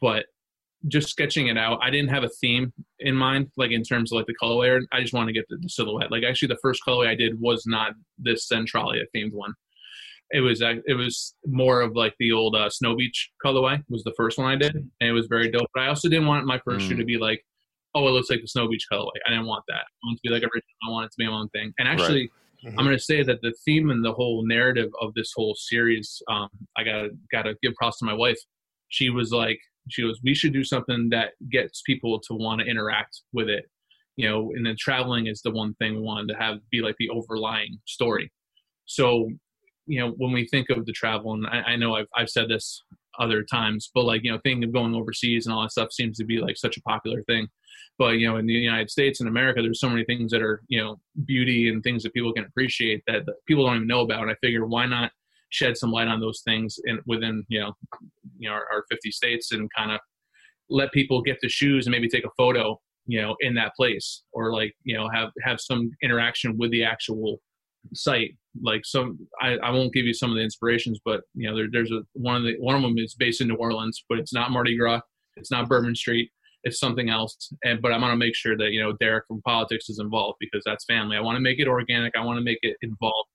But 0.00 0.26
just 0.88 1.08
sketching 1.08 1.48
it 1.48 1.58
out, 1.58 1.78
I 1.82 1.90
didn't 1.90 2.10
have 2.10 2.24
a 2.24 2.30
theme 2.40 2.72
in 3.00 3.14
mind, 3.14 3.50
like 3.56 3.70
in 3.70 3.82
terms 3.82 4.12
of 4.12 4.16
like 4.16 4.26
the 4.26 4.34
colorway. 4.42 4.80
I 4.92 5.00
just 5.00 5.12
wanted 5.12 5.32
to 5.32 5.38
get 5.38 5.46
the, 5.48 5.58
the 5.60 5.68
silhouette. 5.68 6.10
Like 6.10 6.24
actually, 6.24 6.48
the 6.48 6.58
first 6.62 6.82
colorway 6.86 7.08
I 7.08 7.14
did 7.14 7.40
was 7.40 7.64
not 7.66 7.92
this 8.18 8.48
Centralia 8.48 9.04
themed 9.14 9.32
one. 9.32 9.52
It 10.32 10.40
was 10.40 10.62
it 10.62 10.96
was 10.96 11.34
more 11.44 11.80
of 11.80 11.96
like 11.96 12.14
the 12.18 12.32
old 12.32 12.54
uh, 12.54 12.70
Snow 12.70 12.96
Beach 12.96 13.30
colorway 13.44 13.82
was 13.88 14.04
the 14.04 14.14
first 14.16 14.38
one 14.38 14.46
I 14.46 14.56
did, 14.56 14.74
and 14.76 14.90
it 15.00 15.12
was 15.12 15.26
very 15.26 15.50
dope. 15.50 15.68
But 15.74 15.82
I 15.82 15.88
also 15.88 16.08
didn't 16.08 16.28
want 16.28 16.46
my 16.46 16.60
first 16.64 16.86
mm. 16.86 16.90
shoe 16.90 16.96
to 16.96 17.04
be 17.04 17.18
like 17.18 17.44
oh, 17.94 18.06
it 18.08 18.10
looks 18.10 18.30
like 18.30 18.40
the 18.40 18.48
Snow 18.48 18.68
Beach 18.68 18.86
colorway. 18.90 19.18
I 19.26 19.30
didn't 19.30 19.46
want 19.46 19.64
that. 19.68 19.82
I 19.82 20.06
want 20.06 20.18
it 20.18 20.28
to 20.28 20.28
be 20.28 20.34
like 20.34 20.42
original. 20.42 20.62
I 20.86 20.90
want 20.90 21.06
it 21.06 21.12
to 21.12 21.18
be 21.18 21.26
my 21.26 21.32
own 21.32 21.48
thing. 21.48 21.72
And 21.78 21.88
actually, 21.88 22.30
right. 22.64 22.72
mm-hmm. 22.72 22.78
I'm 22.78 22.84
going 22.84 22.96
to 22.96 23.02
say 23.02 23.22
that 23.22 23.40
the 23.42 23.54
theme 23.64 23.90
and 23.90 24.04
the 24.04 24.12
whole 24.12 24.46
narrative 24.46 24.90
of 25.00 25.14
this 25.14 25.32
whole 25.34 25.54
series, 25.54 26.22
um, 26.28 26.48
I 26.76 26.84
got 26.84 27.02
to 27.02 27.08
got 27.32 27.42
to 27.42 27.54
give 27.62 27.74
props 27.74 27.98
to 27.98 28.04
my 28.04 28.14
wife. 28.14 28.38
She 28.88 29.10
was 29.10 29.32
like, 29.32 29.58
she 29.88 30.02
goes, 30.02 30.20
we 30.22 30.34
should 30.34 30.52
do 30.52 30.64
something 30.64 31.08
that 31.10 31.30
gets 31.50 31.82
people 31.82 32.20
to 32.20 32.34
want 32.34 32.60
to 32.60 32.66
interact 32.66 33.22
with 33.32 33.48
it. 33.48 33.64
You 34.16 34.28
know, 34.28 34.52
and 34.54 34.66
then 34.66 34.76
traveling 34.78 35.26
is 35.26 35.40
the 35.42 35.50
one 35.50 35.74
thing 35.74 35.94
we 35.94 36.02
wanted 36.02 36.28
to 36.28 36.38
have 36.38 36.58
be 36.70 36.82
like 36.82 36.96
the 36.98 37.08
overlying 37.08 37.78
story. 37.86 38.30
So, 38.84 39.30
you 39.86 40.00
know, 40.00 40.14
when 40.18 40.32
we 40.32 40.46
think 40.46 40.68
of 40.68 40.84
the 40.84 40.92
travel, 40.92 41.32
and 41.32 41.46
I, 41.46 41.72
I 41.72 41.76
know 41.76 41.94
I've 41.94 42.08
I've 42.16 42.28
said 42.28 42.48
this 42.48 42.82
other 43.18 43.42
times, 43.42 43.90
but 43.94 44.04
like 44.04 44.22
you 44.24 44.32
know, 44.32 44.38
thinking 44.42 44.64
of 44.64 44.72
going 44.72 44.94
overseas 44.94 45.46
and 45.46 45.54
all 45.54 45.62
that 45.62 45.72
stuff 45.72 45.92
seems 45.92 46.18
to 46.18 46.24
be 46.24 46.38
like 46.38 46.56
such 46.56 46.76
a 46.76 46.82
popular 46.82 47.22
thing. 47.22 47.48
But 48.00 48.12
you 48.12 48.26
know, 48.26 48.38
in 48.38 48.46
the 48.46 48.54
United 48.54 48.90
States 48.90 49.20
and 49.20 49.28
America, 49.28 49.60
there's 49.60 49.78
so 49.78 49.90
many 49.90 50.04
things 50.04 50.32
that 50.32 50.40
are 50.40 50.62
you 50.68 50.80
know 50.80 50.96
beauty 51.26 51.68
and 51.68 51.82
things 51.82 52.02
that 52.02 52.14
people 52.14 52.32
can 52.32 52.46
appreciate 52.46 53.02
that, 53.06 53.24
people 53.46 53.66
don't 53.66 53.76
even 53.76 53.86
know 53.86 54.00
about. 54.00 54.22
And 54.22 54.30
I 54.30 54.34
figure, 54.40 54.66
why 54.66 54.86
not 54.86 55.12
shed 55.50 55.76
some 55.76 55.92
light 55.92 56.08
on 56.08 56.18
those 56.18 56.40
things 56.42 56.78
in, 56.86 56.98
within 57.06 57.44
you 57.48 57.60
know, 57.60 57.74
you 58.38 58.48
know, 58.48 58.54
our, 58.54 58.64
our 58.72 58.84
50 58.90 59.10
states 59.10 59.52
and 59.52 59.68
kind 59.76 59.92
of 59.92 60.00
let 60.70 60.92
people 60.92 61.20
get 61.20 61.36
the 61.42 61.48
shoes 61.50 61.86
and 61.86 61.92
maybe 61.92 62.08
take 62.08 62.24
a 62.24 62.30
photo 62.38 62.80
you 63.06 63.20
know 63.20 63.34
in 63.40 63.54
that 63.54 63.74
place 63.74 64.22
or 64.32 64.52
like 64.52 64.72
you 64.84 64.96
know 64.96 65.08
have 65.12 65.30
have 65.42 65.58
some 65.58 65.90
interaction 66.02 66.56
with 66.56 66.70
the 66.70 66.84
actual 66.84 67.40
site 67.94 68.36
like 68.62 68.82
some 68.84 69.18
I, 69.40 69.56
I 69.56 69.70
won't 69.70 69.92
give 69.92 70.04
you 70.04 70.14
some 70.14 70.30
of 70.30 70.36
the 70.36 70.42
inspirations 70.42 71.00
but 71.04 71.22
you 71.34 71.48
know 71.48 71.56
there, 71.56 71.66
there's 71.72 71.90
a 71.90 72.02
one 72.12 72.36
of 72.36 72.44
the 72.44 72.54
one 72.60 72.76
of 72.76 72.82
them 72.82 72.94
is 72.98 73.14
based 73.14 73.40
in 73.40 73.48
new 73.48 73.56
orleans 73.56 74.04
but 74.08 74.18
it's 74.18 74.32
not 74.32 74.50
mardi 74.52 74.76
gras 74.76 75.00
it's 75.36 75.50
not 75.50 75.68
bourbon 75.68 75.96
street 75.96 76.30
it's 76.64 76.78
something 76.78 77.08
else. 77.10 77.52
And 77.64 77.80
but 77.80 77.92
I 77.92 77.98
want 77.98 78.12
to 78.12 78.16
make 78.16 78.34
sure 78.34 78.56
that 78.56 78.70
you 78.72 78.82
know 78.82 78.92
Derek 79.00 79.26
from 79.26 79.40
politics 79.42 79.88
is 79.88 79.98
involved 79.98 80.38
because 80.40 80.62
that's 80.64 80.84
family. 80.84 81.16
I 81.16 81.20
want 81.20 81.36
to 81.36 81.40
make 81.40 81.58
it 81.58 81.68
organic. 81.68 82.14
I 82.16 82.24
want 82.24 82.38
to 82.38 82.44
make 82.44 82.58
it 82.62 82.76
involved 82.82 83.28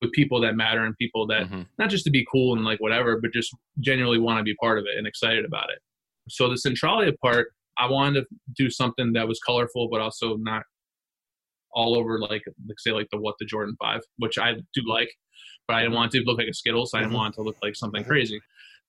with 0.00 0.12
people 0.12 0.40
that 0.40 0.54
matter 0.54 0.84
and 0.84 0.96
people 0.96 1.26
that 1.26 1.42
mm-hmm. 1.44 1.62
not 1.78 1.90
just 1.90 2.04
to 2.04 2.10
be 2.10 2.26
cool 2.30 2.54
and 2.54 2.64
like 2.64 2.80
whatever, 2.80 3.20
but 3.20 3.32
just 3.32 3.54
genuinely 3.80 4.20
want 4.20 4.38
to 4.38 4.44
be 4.44 4.54
part 4.56 4.78
of 4.78 4.84
it 4.84 4.96
and 4.96 5.06
excited 5.06 5.44
about 5.44 5.70
it. 5.70 5.78
So 6.28 6.48
the 6.48 6.56
Centralia 6.56 7.12
part, 7.20 7.48
I 7.78 7.88
wanted 7.90 8.20
to 8.20 8.26
do 8.56 8.70
something 8.70 9.12
that 9.14 9.26
was 9.26 9.40
colorful, 9.44 9.88
but 9.90 10.00
also 10.00 10.36
not 10.36 10.62
all 11.72 11.96
over 11.96 12.18
like 12.18 12.42
like 12.66 12.78
say 12.78 12.92
like 12.92 13.08
the 13.10 13.18
what 13.18 13.34
the 13.38 13.46
Jordan 13.46 13.76
Five, 13.80 14.02
which 14.18 14.38
I 14.38 14.54
do 14.74 14.82
like, 14.86 15.10
but 15.66 15.74
I 15.74 15.82
didn't 15.82 15.94
want 15.94 16.14
it 16.14 16.20
to 16.20 16.24
look 16.24 16.38
like 16.38 16.48
a 16.48 16.54
Skittles. 16.54 16.92
I 16.94 16.98
didn't 16.98 17.10
mm-hmm. 17.10 17.18
want 17.18 17.34
it 17.34 17.36
to 17.36 17.42
look 17.42 17.56
like 17.62 17.76
something 17.76 18.02
mm-hmm. 18.02 18.10
crazy. 18.10 18.40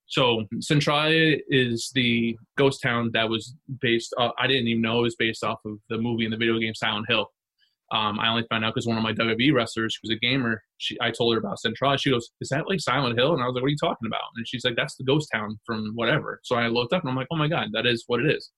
So 0.10 0.46
Centralia 0.60 1.38
is 1.50 1.92
the 1.94 2.36
ghost 2.58 2.82
town 2.82 3.12
that 3.14 3.30
was 3.30 3.56
based. 3.80 4.14
Uh, 4.18 4.30
I 4.40 4.48
didn't 4.48 4.68
even 4.68 4.82
know 4.82 5.00
it 5.00 5.04
was 5.04 5.16
based 5.16 5.44
off 5.44 5.60
of 5.66 5.78
the 5.90 6.00
movie 6.00 6.26
and 6.26 6.34
the 6.34 6.38
video 6.38 6.58
game 6.60 6.74
Silent 6.74 7.06
Hill. 7.08 7.28
Um, 7.92 8.20
I 8.20 8.30
only 8.30 8.46
found 8.50 8.66
out 8.66 8.74
because 8.74 8.86
one 8.86 8.98
of 8.98 9.04
my 9.04 9.14
WWE 9.14 9.54
wrestlers, 9.54 9.98
who's 10.02 10.12
a 10.12 10.20
gamer, 10.20 10.62
she, 10.78 10.98
I 11.02 11.10
told 11.12 11.34
her 11.34 11.40
about 11.40 11.60
Centralia. 11.60 11.98
She 11.98 12.12
goes, 12.12 12.30
"Is 12.42 12.50
that 12.50 12.68
like 12.68 12.80
Silent 12.80 13.18
Hill?" 13.18 13.34
And 13.34 13.42
I 13.42 13.46
was 13.46 13.54
like, 13.54 13.62
"What 13.62 13.68
are 13.68 13.72
you 13.72 13.78
talking 13.82 14.08
about?" 14.08 14.22
And 14.36 14.48
she's 14.48 14.64
like, 14.64 14.76
"That's 14.76 14.96
the 14.96 15.04
ghost 15.04 15.30
town 15.34 15.60
from 15.66 15.92
whatever." 15.96 16.40
So 16.44 16.56
I 16.56 16.68
looked 16.68 16.94
up 16.94 17.02
and 17.04 17.10
I'm 17.10 17.16
like, 17.16 17.28
"Oh 17.32 17.38
my 17.38 17.48
god, 17.48 17.70
that 17.74 17.86
is 17.86 18.04
what 18.08 18.20
it 18.20 18.36
is." 18.36 18.52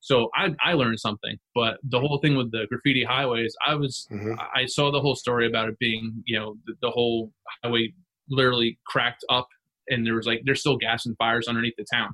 So 0.00 0.28
I, 0.34 0.54
I 0.64 0.72
learned 0.72 0.98
something, 0.98 1.36
but 1.54 1.78
the 1.82 2.00
whole 2.00 2.18
thing 2.18 2.36
with 2.36 2.50
the 2.52 2.66
graffiti 2.68 3.04
highways, 3.04 3.54
I 3.66 3.74
was 3.74 4.06
mm-hmm. 4.10 4.34
I 4.54 4.66
saw 4.66 4.90
the 4.90 5.00
whole 5.00 5.14
story 5.14 5.46
about 5.46 5.68
it 5.68 5.78
being, 5.78 6.22
you 6.26 6.38
know, 6.38 6.56
the, 6.66 6.74
the 6.80 6.90
whole 6.90 7.32
highway 7.62 7.92
literally 8.28 8.78
cracked 8.86 9.24
up 9.28 9.46
and 9.90 10.06
there 10.06 10.14
was 10.14 10.26
like 10.26 10.40
there's 10.44 10.60
still 10.60 10.76
gas 10.76 11.06
and 11.06 11.16
fires 11.18 11.48
underneath 11.48 11.74
the 11.76 11.86
town 11.92 12.10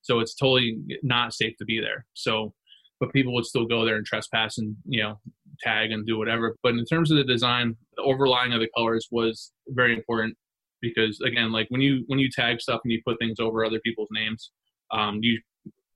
so 0.00 0.20
it's 0.20 0.34
totally 0.34 0.78
not 1.02 1.34
safe 1.34 1.54
to 1.58 1.64
be 1.64 1.80
there 1.80 2.06
so 2.14 2.52
but 3.00 3.12
people 3.12 3.32
would 3.34 3.46
still 3.46 3.66
go 3.66 3.84
there 3.84 3.96
and 3.96 4.06
trespass 4.06 4.58
and 4.58 4.76
you 4.86 5.02
know 5.02 5.18
tag 5.60 5.90
and 5.90 6.06
do 6.06 6.18
whatever. 6.18 6.56
But 6.62 6.74
in 6.74 6.84
terms 6.84 7.10
of 7.10 7.16
the 7.16 7.24
design, 7.24 7.76
the 7.96 8.02
overlying 8.02 8.52
of 8.52 8.60
the 8.60 8.68
colors 8.76 9.08
was 9.10 9.52
very 9.68 9.94
important 9.94 10.36
because 10.80 11.20
again, 11.20 11.52
like 11.52 11.66
when 11.70 11.80
you 11.80 12.04
when 12.06 12.18
you 12.18 12.28
tag 12.30 12.60
stuff 12.60 12.80
and 12.84 12.92
you 12.92 13.00
put 13.06 13.18
things 13.18 13.40
over 13.40 13.64
other 13.64 13.80
people's 13.80 14.08
names, 14.10 14.50
um, 14.92 15.18
you 15.22 15.40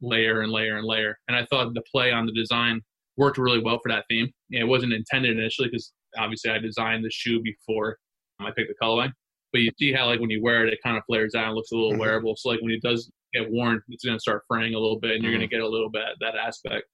layer 0.01 0.43
and 0.43 0.53
layer 0.53 0.77
and 0.77 0.87
layer. 0.87 1.19
And 1.29 1.37
I 1.37 1.47
thought 1.47 1.75
the 1.75 1.83
play 1.93 2.13
on 2.13 2.27
the 2.27 2.33
design 2.33 2.81
worked 3.17 3.39
really 3.39 3.61
well 3.61 3.79
for 3.83 3.91
that 3.91 4.05
theme. 4.09 4.31
it 4.51 4.65
wasn't 4.65 4.93
intended 4.93 5.39
initially 5.39 5.69
because 5.69 5.93
obviously 6.19 6.51
I 6.51 6.59
designed 6.59 7.05
the 7.05 7.11
shoe 7.11 7.41
before 7.43 7.99
I 8.41 8.51
picked 8.57 8.69
the 8.69 8.75
colorway. 8.83 9.13
But 9.53 9.61
you 9.61 9.71
see 9.79 9.93
how 9.93 10.07
like 10.07 10.21
when 10.21 10.31
you 10.31 10.43
wear 10.43 10.67
it, 10.67 10.73
it 10.73 10.79
kind 10.83 10.97
of 10.97 11.05
flares 11.05 11.35
out 11.35 11.47
and 11.47 11.55
looks 11.55 11.73
a 11.73 11.75
little 11.75 11.93
mm-hmm. 11.93 12.01
wearable. 12.01 12.37
So 12.37 12.49
like 12.49 12.61
when 12.63 12.71
it 12.71 12.83
does 12.83 13.11
get 13.33 13.51
worn, 13.51 13.83
it's 13.89 14.05
going 14.05 14.17
to 14.17 14.21
start 14.21 14.43
fraying 14.49 14.75
a 14.75 14.79
little 14.79 14.99
bit, 14.99 15.13
and 15.13 15.19
mm-hmm. 15.19 15.25
you're 15.25 15.39
going 15.39 15.49
to 15.49 15.55
get 15.55 15.63
a 15.63 15.69
little 15.69 15.91
bit 15.91 16.03
that 16.21 16.35
aspect. 16.37 16.85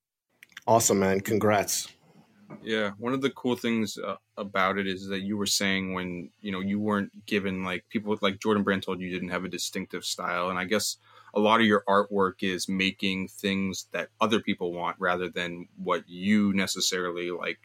Awesome, 0.67 0.99
man! 0.99 1.21
Congrats. 1.21 1.89
Yeah, 2.63 2.93
one 2.99 3.13
of 3.13 3.21
the 3.21 3.31
cool 3.31 3.57
things 3.57 3.99
uh, 3.99 4.17
about 4.37 4.79
it 4.79 4.87
is 4.87 5.07
that 5.09 5.21
you 5.21 5.37
were 5.37 5.47
saying 5.47 5.93
when 5.93 6.31
you 6.41 6.51
know 6.51 6.61
you 6.61 6.81
weren't 6.81 7.27
given 7.27 7.63
like 7.63 7.85
people 7.91 8.17
like 8.23 8.41
Jordan 8.41 8.63
Brand 8.63 8.83
told 8.83 9.01
you 9.01 9.11
didn't 9.11 9.31
have 9.31 9.45
a 9.45 9.49
distinctive 9.49 10.05
style, 10.05 10.51
and 10.51 10.59
I 10.59 10.65
guess 10.65 10.97
a 11.35 11.41
lot 11.41 11.61
of 11.61 11.67
your 11.67 11.85
artwork 11.89 12.43
is 12.43 12.69
making 12.69 13.29
things 13.29 13.87
that 13.93 14.09
other 14.21 14.41
people 14.41 14.73
want 14.73 14.97
rather 14.99 15.29
than 15.29 15.69
what 15.77 16.09
you 16.09 16.53
necessarily 16.55 17.31
like. 17.31 17.59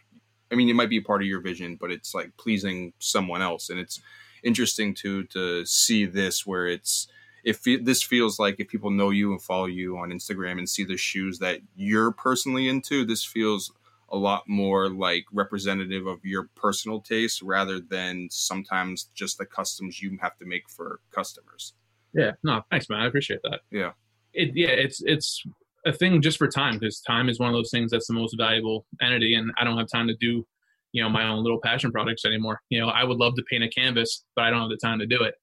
I 0.52 0.56
mean, 0.56 0.70
it 0.70 0.76
might 0.76 0.90
be 0.90 0.98
a 0.98 1.02
part 1.02 1.22
of 1.22 1.28
your 1.28 1.42
vision, 1.42 1.78
but 1.80 1.90
it's 1.90 2.14
like 2.14 2.36
pleasing 2.38 2.94
someone 3.00 3.42
else, 3.42 3.70
and 3.70 3.80
it's 3.80 4.00
interesting 4.44 4.94
to 4.96 5.24
to 5.26 5.66
see 5.66 6.06
this 6.06 6.46
where 6.46 6.68
it's 6.68 7.08
if 7.44 7.62
this 7.64 8.02
feels 8.02 8.40
like 8.40 8.60
if 8.60 8.70
people 8.70 8.90
know 8.90 9.10
you 9.10 9.32
and 9.32 9.42
follow 9.42 9.66
you 9.66 9.98
on 9.98 10.12
Instagram 10.12 10.58
and 10.58 10.70
see 10.70 10.86
the 10.86 10.96
shoes 10.96 11.40
that 11.40 11.60
you're 11.76 12.12
personally 12.12 12.70
into, 12.70 13.06
this 13.06 13.26
feels 13.26 13.74
a 14.10 14.18
lot 14.18 14.48
more 14.48 14.90
like 14.90 15.26
representative 15.34 16.08
of 16.08 16.24
your 16.24 16.48
personal 16.56 17.02
taste 17.02 17.42
rather 17.42 17.80
than 17.80 18.28
sometimes 18.32 19.10
just 19.14 19.38
the 19.38 19.46
customs 19.46 20.02
you 20.02 20.18
have 20.22 20.38
to 20.38 20.46
make 20.46 20.70
for 20.70 21.00
customers. 21.12 21.74
Yeah, 22.14 22.32
no, 22.44 22.62
thanks, 22.70 22.90
man. 22.90 23.02
I 23.02 23.08
appreciate 23.08 23.40
that. 23.44 23.62
Yeah, 23.72 23.92
it 24.34 24.52
yeah, 24.54 24.70
it's 24.70 25.02
it's 25.04 25.44
a 25.86 25.92
thing 25.92 26.22
just 26.22 26.38
for 26.38 26.48
time 26.48 26.78
because 26.80 27.02
time 27.02 27.28
is 27.28 27.40
one 27.40 27.50
of 27.50 27.56
those 27.56 27.72
things 27.72 27.92
that's 27.92 28.08
the 28.08 28.14
most 28.14 28.36
valuable 28.38 28.86
entity, 29.02 29.34
and 29.34 29.52
I 29.60 29.64
don't 29.64 29.78
have 29.78 29.90
time 29.90 30.08
to 30.08 30.16
do 30.16 30.46
you 30.94 31.02
know 31.02 31.10
my 31.10 31.28
own 31.28 31.44
little 31.44 31.60
passion 31.62 31.92
projects 31.92 32.24
anymore. 32.24 32.62
You 32.70 32.80
know, 32.80 32.88
I 32.88 33.04
would 33.04 33.18
love 33.18 33.36
to 33.36 33.44
paint 33.50 33.64
a 33.64 33.70
canvas, 33.70 34.24
but 34.36 34.46
I 34.46 34.50
don't 34.50 34.62
have 34.62 34.70
the 34.70 34.78
time 34.78 35.00
to 35.00 35.06
do 35.06 35.22
it. 35.22 35.34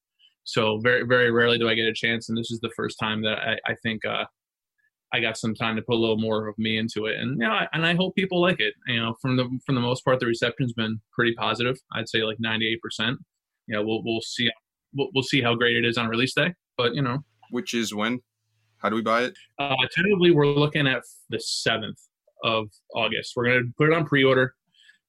So 0.44 0.78
very 0.82 1.04
very 1.04 1.30
rarely 1.30 1.58
do 1.58 1.68
I 1.68 1.74
get 1.74 1.86
a 1.86 1.92
chance, 1.92 2.28
and 2.28 2.38
this 2.38 2.50
is 2.50 2.60
the 2.60 2.70
first 2.74 2.98
time 2.98 3.22
that 3.22 3.38
I, 3.38 3.56
I 3.66 3.74
think 3.82 4.04
uh, 4.06 4.24
I 5.12 5.20
got 5.20 5.36
some 5.36 5.54
time 5.54 5.76
to 5.76 5.82
put 5.82 5.96
a 5.96 5.98
little 5.98 6.16
more 6.18 6.48
of 6.48 6.56
me 6.56 6.78
into 6.78 7.06
it, 7.06 7.16
and 7.18 7.32
you 7.32 7.46
know, 7.46 7.58
and 7.72 7.84
I 7.84 7.94
hope 7.94 8.14
people 8.14 8.40
like 8.40 8.60
it. 8.60 8.74
You 8.86 9.00
know, 9.00 9.14
from 9.20 9.36
the 9.36 9.44
from 9.66 9.74
the 9.74 9.80
most 9.80 10.04
part, 10.04 10.20
the 10.20 10.26
reception's 10.26 10.72
been 10.72 11.00
pretty 11.12 11.34
positive. 11.34 11.76
I'd 11.92 12.08
say 12.08 12.22
like 12.22 12.38
ninety 12.38 12.72
eight 12.72 12.80
percent. 12.80 13.18
You 13.66 13.76
know, 13.76 13.82
we'll 13.84 14.02
we'll 14.04 14.22
see 14.22 14.50
we'll, 14.94 15.08
we'll 15.14 15.24
see 15.24 15.42
how 15.42 15.54
great 15.54 15.76
it 15.76 15.84
is 15.84 15.98
on 15.98 16.08
release 16.08 16.34
day, 16.34 16.54
but 16.76 16.94
you 16.94 17.02
know, 17.02 17.18
which 17.50 17.74
is 17.74 17.94
when. 17.94 18.20
How 18.78 18.88
do 18.88 18.96
we 18.96 19.02
buy 19.02 19.24
it? 19.24 19.34
Uh, 19.58 19.76
tentatively, 19.94 20.30
we're 20.30 20.46
looking 20.46 20.86
at 20.86 21.02
the 21.28 21.38
seventh 21.38 21.98
of 22.42 22.68
August. 22.94 23.34
We're 23.36 23.44
gonna 23.44 23.60
put 23.76 23.90
it 23.90 23.92
on 23.92 24.06
pre 24.06 24.24
order 24.24 24.54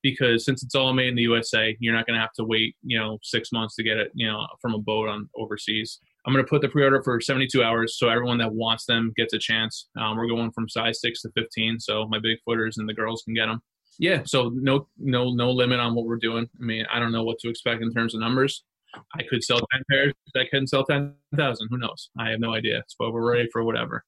because 0.01 0.45
since 0.45 0.63
it's 0.63 0.75
all 0.75 0.93
made 0.93 1.09
in 1.09 1.15
the 1.15 1.21
USA, 1.23 1.75
you're 1.79 1.93
not 1.93 2.05
going 2.05 2.15
to 2.15 2.21
have 2.21 2.33
to 2.33 2.43
wait, 2.43 2.75
you 2.83 2.97
know, 2.97 3.17
six 3.23 3.51
months 3.51 3.75
to 3.75 3.83
get 3.83 3.97
it, 3.97 4.11
you 4.13 4.27
know, 4.27 4.45
from 4.61 4.73
a 4.73 4.79
boat 4.79 5.09
on 5.09 5.29
overseas. 5.35 5.99
I'm 6.25 6.33
going 6.33 6.45
to 6.45 6.49
put 6.49 6.61
the 6.61 6.69
pre-order 6.69 7.01
for 7.03 7.19
72 7.19 7.63
hours, 7.63 7.97
so 7.97 8.09
everyone 8.09 8.37
that 8.39 8.53
wants 8.53 8.85
them 8.85 9.11
gets 9.15 9.33
a 9.33 9.39
chance. 9.39 9.89
Um, 9.99 10.17
we're 10.17 10.27
going 10.27 10.51
from 10.51 10.69
size 10.69 11.01
six 11.01 11.21
to 11.21 11.31
15, 11.35 11.79
so 11.79 12.07
my 12.07 12.19
big 12.19 12.37
footers 12.45 12.77
and 12.77 12.87
the 12.87 12.93
girls 12.93 13.23
can 13.23 13.33
get 13.33 13.47
them. 13.47 13.61
Yeah, 13.97 14.21
so 14.25 14.51
no, 14.53 14.87
no, 14.97 15.31
no 15.31 15.51
limit 15.51 15.79
on 15.79 15.95
what 15.95 16.05
we're 16.05 16.17
doing. 16.17 16.47
I 16.59 16.63
mean, 16.63 16.85
I 16.91 16.99
don't 16.99 17.11
know 17.11 17.23
what 17.23 17.39
to 17.39 17.49
expect 17.49 17.81
in 17.81 17.91
terms 17.91 18.13
of 18.13 18.21
numbers. 18.21 18.63
I 19.15 19.23
could 19.29 19.43
sell 19.43 19.59
10 19.59 19.83
pairs. 19.89 20.13
I 20.35 20.45
couldn't 20.49 20.67
sell 20.67 20.83
10,000. 20.83 21.67
Who 21.69 21.77
knows? 21.77 22.09
I 22.19 22.29
have 22.29 22.39
no 22.39 22.53
idea. 22.53 22.83
But 22.99 23.11
we're 23.11 23.29
ready 23.29 23.49
for 23.51 23.63
whatever. 23.63 24.03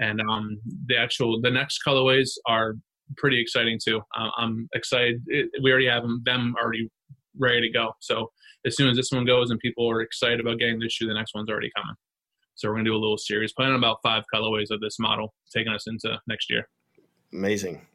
And 0.00 0.20
um, 0.20 0.58
the 0.86 0.96
actual, 0.96 1.40
the 1.40 1.50
next 1.50 1.80
colorways 1.86 2.30
are 2.46 2.74
pretty 3.16 3.40
exciting 3.40 3.78
too. 3.82 4.00
Uh, 4.16 4.30
I'm 4.36 4.68
excited. 4.74 5.22
It, 5.26 5.50
we 5.62 5.70
already 5.70 5.88
have 5.88 6.02
them, 6.02 6.22
them 6.24 6.54
already 6.60 6.90
ready 7.38 7.60
to 7.60 7.70
go. 7.70 7.92
So 8.00 8.30
as 8.66 8.76
soon 8.76 8.88
as 8.88 8.96
this 8.96 9.10
one 9.10 9.24
goes 9.24 9.50
and 9.50 9.58
people 9.60 9.90
are 9.90 10.00
excited 10.00 10.40
about 10.40 10.58
getting 10.58 10.78
this 10.78 10.92
shoe, 10.92 11.06
the 11.06 11.14
next 11.14 11.34
one's 11.34 11.50
already 11.50 11.70
coming. 11.76 11.94
So 12.54 12.68
we're 12.68 12.76
gonna 12.76 12.84
do 12.84 12.94
a 12.94 12.98
little 12.98 13.18
series, 13.18 13.52
planning 13.52 13.76
about 13.76 13.98
five 14.02 14.24
colorways 14.32 14.70
of 14.70 14.80
this 14.80 14.98
model, 14.98 15.34
taking 15.54 15.72
us 15.72 15.86
into 15.86 16.18
next 16.28 16.48
year. 16.50 16.68
Amazing. 17.32 17.86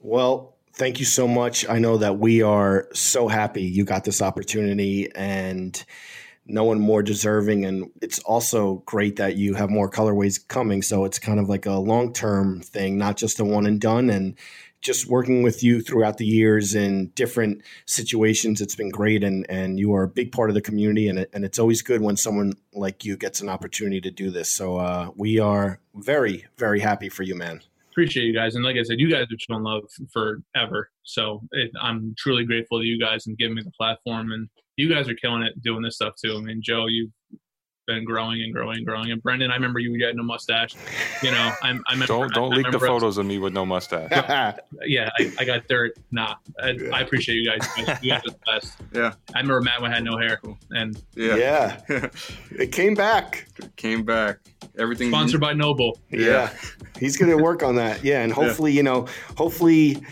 Well, 0.00 0.56
thank 0.74 0.98
you 0.98 1.06
so 1.06 1.26
much. 1.28 1.68
I 1.68 1.78
know 1.78 1.96
that 1.98 2.18
we 2.18 2.42
are 2.42 2.88
so 2.92 3.28
happy 3.28 3.62
you 3.62 3.84
got 3.84 4.04
this 4.04 4.20
opportunity 4.20 5.10
and 5.14 5.82
no 6.46 6.64
one 6.64 6.80
more 6.80 7.02
deserving. 7.02 7.64
And 7.64 7.90
it's 8.00 8.18
also 8.20 8.82
great 8.86 9.16
that 9.16 9.36
you 9.36 9.54
have 9.54 9.70
more 9.70 9.90
colorways 9.90 10.46
coming. 10.46 10.82
So 10.82 11.04
it's 11.04 11.18
kind 11.18 11.40
of 11.40 11.48
like 11.48 11.66
a 11.66 11.74
long 11.74 12.12
term 12.12 12.60
thing, 12.60 12.98
not 12.98 13.16
just 13.16 13.40
a 13.40 13.44
one 13.44 13.66
and 13.66 13.80
done. 13.80 14.10
And 14.10 14.36
just 14.80 15.06
working 15.06 15.42
with 15.42 15.62
you 15.64 15.80
throughout 15.80 16.18
the 16.18 16.26
years 16.26 16.74
in 16.74 17.08
different 17.14 17.62
situations, 17.86 18.60
it's 18.60 18.76
been 18.76 18.90
great. 18.90 19.24
And, 19.24 19.44
and 19.48 19.78
you 19.78 19.94
are 19.94 20.04
a 20.04 20.08
big 20.08 20.32
part 20.32 20.50
of 20.50 20.54
the 20.54 20.60
community. 20.60 21.08
And, 21.08 21.18
it, 21.18 21.30
and 21.32 21.44
it's 21.44 21.58
always 21.58 21.82
good 21.82 22.00
when 22.00 22.16
someone 22.16 22.52
like 22.72 23.04
you 23.04 23.16
gets 23.16 23.40
an 23.40 23.48
opportunity 23.48 24.00
to 24.02 24.10
do 24.10 24.30
this. 24.30 24.50
So 24.50 24.76
uh, 24.76 25.10
we 25.16 25.40
are 25.40 25.80
very, 25.94 26.46
very 26.56 26.80
happy 26.80 27.08
for 27.08 27.22
you, 27.22 27.34
man 27.34 27.62
appreciate 27.96 28.26
you 28.26 28.34
guys. 28.34 28.54
And 28.54 28.62
like 28.62 28.76
I 28.76 28.82
said, 28.82 29.00
you 29.00 29.10
guys 29.10 29.24
have 29.30 29.40
shown 29.40 29.62
love 29.62 29.84
forever. 30.12 30.90
So 31.04 31.40
it, 31.52 31.70
I'm 31.80 32.14
truly 32.18 32.44
grateful 32.44 32.78
to 32.78 32.84
you 32.84 33.00
guys 33.00 33.26
and 33.26 33.38
giving 33.38 33.54
me 33.54 33.62
the 33.62 33.70
platform. 33.70 34.32
And 34.32 34.50
you 34.76 34.92
guys 34.92 35.08
are 35.08 35.14
killing 35.14 35.42
it 35.42 35.60
doing 35.62 35.82
this 35.82 35.96
stuff 35.96 36.14
too. 36.22 36.36
I 36.36 36.40
mean, 36.40 36.60
Joe, 36.62 36.86
you've 36.86 37.10
been 37.86 38.04
growing 38.04 38.42
and 38.42 38.52
growing 38.52 38.78
and 38.78 38.86
growing. 38.86 39.10
And 39.12 39.22
Brendan, 39.22 39.50
I 39.50 39.54
remember 39.54 39.78
you 39.78 39.96
getting 39.98 40.18
a 40.18 40.22
mustache. 40.22 40.74
You 41.22 41.30
know, 41.30 41.52
I'm. 41.62 41.82
I 41.88 41.92
remember, 41.92 42.06
don't 42.06 42.34
don't 42.34 42.52
I, 42.52 42.56
leak 42.56 42.66
I 42.66 42.70
the 42.70 42.80
photos 42.80 43.16
of 43.18 43.26
me 43.26 43.38
with 43.38 43.52
no 43.52 43.64
mustache. 43.64 44.10
yeah, 44.84 45.10
I, 45.18 45.32
I, 45.38 45.44
got 45.44 45.66
dirt. 45.68 45.96
Nah, 46.10 46.34
I, 46.60 46.78
I, 46.92 47.00
appreciate 47.00 47.36
you 47.36 47.48
guys. 47.48 47.66
You 48.02 48.10
guys 48.10 48.22
are 48.26 48.30
the 48.30 48.38
best. 48.46 48.76
Yeah, 48.92 49.12
I 49.34 49.40
remember 49.40 49.60
Matt 49.60 49.82
had 49.92 50.04
no 50.04 50.16
hair, 50.16 50.40
and 50.70 51.00
yeah, 51.14 51.36
yeah, 51.88 52.08
it 52.50 52.72
came 52.72 52.94
back. 52.94 53.46
It 53.58 53.76
came 53.76 54.04
back. 54.04 54.38
Everything 54.78 55.10
sponsored 55.10 55.40
by 55.40 55.52
Noble. 55.52 56.00
Yeah, 56.10 56.20
yeah. 56.20 56.50
he's 56.98 57.16
gonna 57.18 57.36
work 57.36 57.62
on 57.62 57.76
that. 57.76 58.02
Yeah, 58.02 58.22
and 58.22 58.32
hopefully, 58.32 58.72
yeah. 58.72 58.76
you 58.76 58.82
know, 58.84 59.06
hopefully 59.36 60.02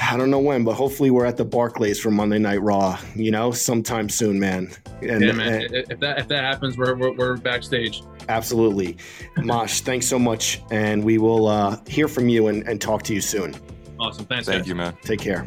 I 0.00 0.16
don't 0.16 0.30
know 0.30 0.38
when, 0.38 0.64
but 0.64 0.74
hopefully 0.74 1.10
we're 1.10 1.26
at 1.26 1.36
the 1.36 1.44
Barclays 1.44 2.00
for 2.00 2.10
Monday 2.10 2.38
Night 2.38 2.62
Raw. 2.62 2.98
You 3.14 3.30
know, 3.30 3.52
sometime 3.52 4.08
soon, 4.08 4.40
man. 4.40 4.70
And, 5.02 5.22
yeah, 5.22 5.32
man. 5.32 5.62
And, 5.62 5.74
if 5.74 6.00
that 6.00 6.18
if 6.18 6.28
that 6.28 6.44
happens, 6.44 6.76
we're 6.76 6.96
we're, 6.96 7.12
we're 7.12 7.36
backstage. 7.36 8.02
Absolutely, 8.28 8.96
Mache. 9.36 9.80
thanks 9.82 10.06
so 10.06 10.18
much, 10.18 10.62
and 10.70 11.04
we 11.04 11.18
will 11.18 11.46
uh, 11.46 11.76
hear 11.86 12.08
from 12.08 12.28
you 12.28 12.48
and, 12.48 12.66
and 12.66 12.80
talk 12.80 13.02
to 13.04 13.14
you 13.14 13.20
soon. 13.20 13.54
Awesome. 13.98 14.24
Thanks. 14.24 14.46
Thank 14.46 14.60
guys. 14.60 14.68
you, 14.68 14.74
man. 14.74 14.96
Take 15.02 15.20
care. 15.20 15.46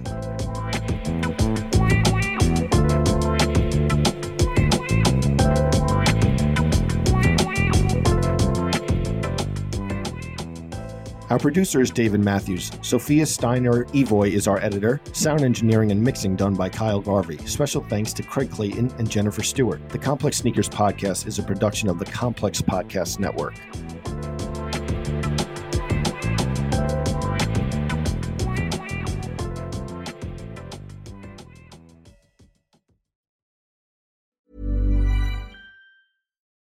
Our 11.34 11.40
producer 11.40 11.82
is 11.82 11.90
David 11.90 12.24
Matthews. 12.24 12.72
Sophia 12.84 13.26
Steiner 13.26 13.86
Evoy 13.86 14.30
is 14.30 14.48
our 14.48 14.60
editor. 14.60 15.02
Sound 15.14 15.42
engineering 15.42 15.90
and 15.90 16.00
mixing 16.00 16.36
done 16.36 16.54
by 16.54 16.70
Kyle 16.70 17.02
Garvey. 17.02 17.40
Special 17.48 17.84
thanks 17.90 18.14
to 18.14 18.22
Craig 18.22 18.52
Clayton 18.52 18.94
and 19.00 19.10
Jennifer 19.10 19.42
Stewart. 19.42 19.82
The 19.90 19.98
Complex 19.98 20.38
Sneakers 20.38 20.70
Podcast 20.70 21.26
is 21.26 21.40
a 21.40 21.42
production 21.42 21.90
of 21.90 21.98
the 21.98 22.06
Complex 22.06 22.62
Podcast 22.62 23.18
Network. 23.18 23.56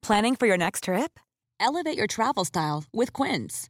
Planning 0.02 0.36
for 0.36 0.46
your 0.46 0.58
next 0.58 0.84
trip? 0.84 1.22
Elevate 1.62 1.98
your 1.98 2.08
travel 2.08 2.44
style 2.44 2.84
with 2.92 3.14
Quince. 3.14 3.70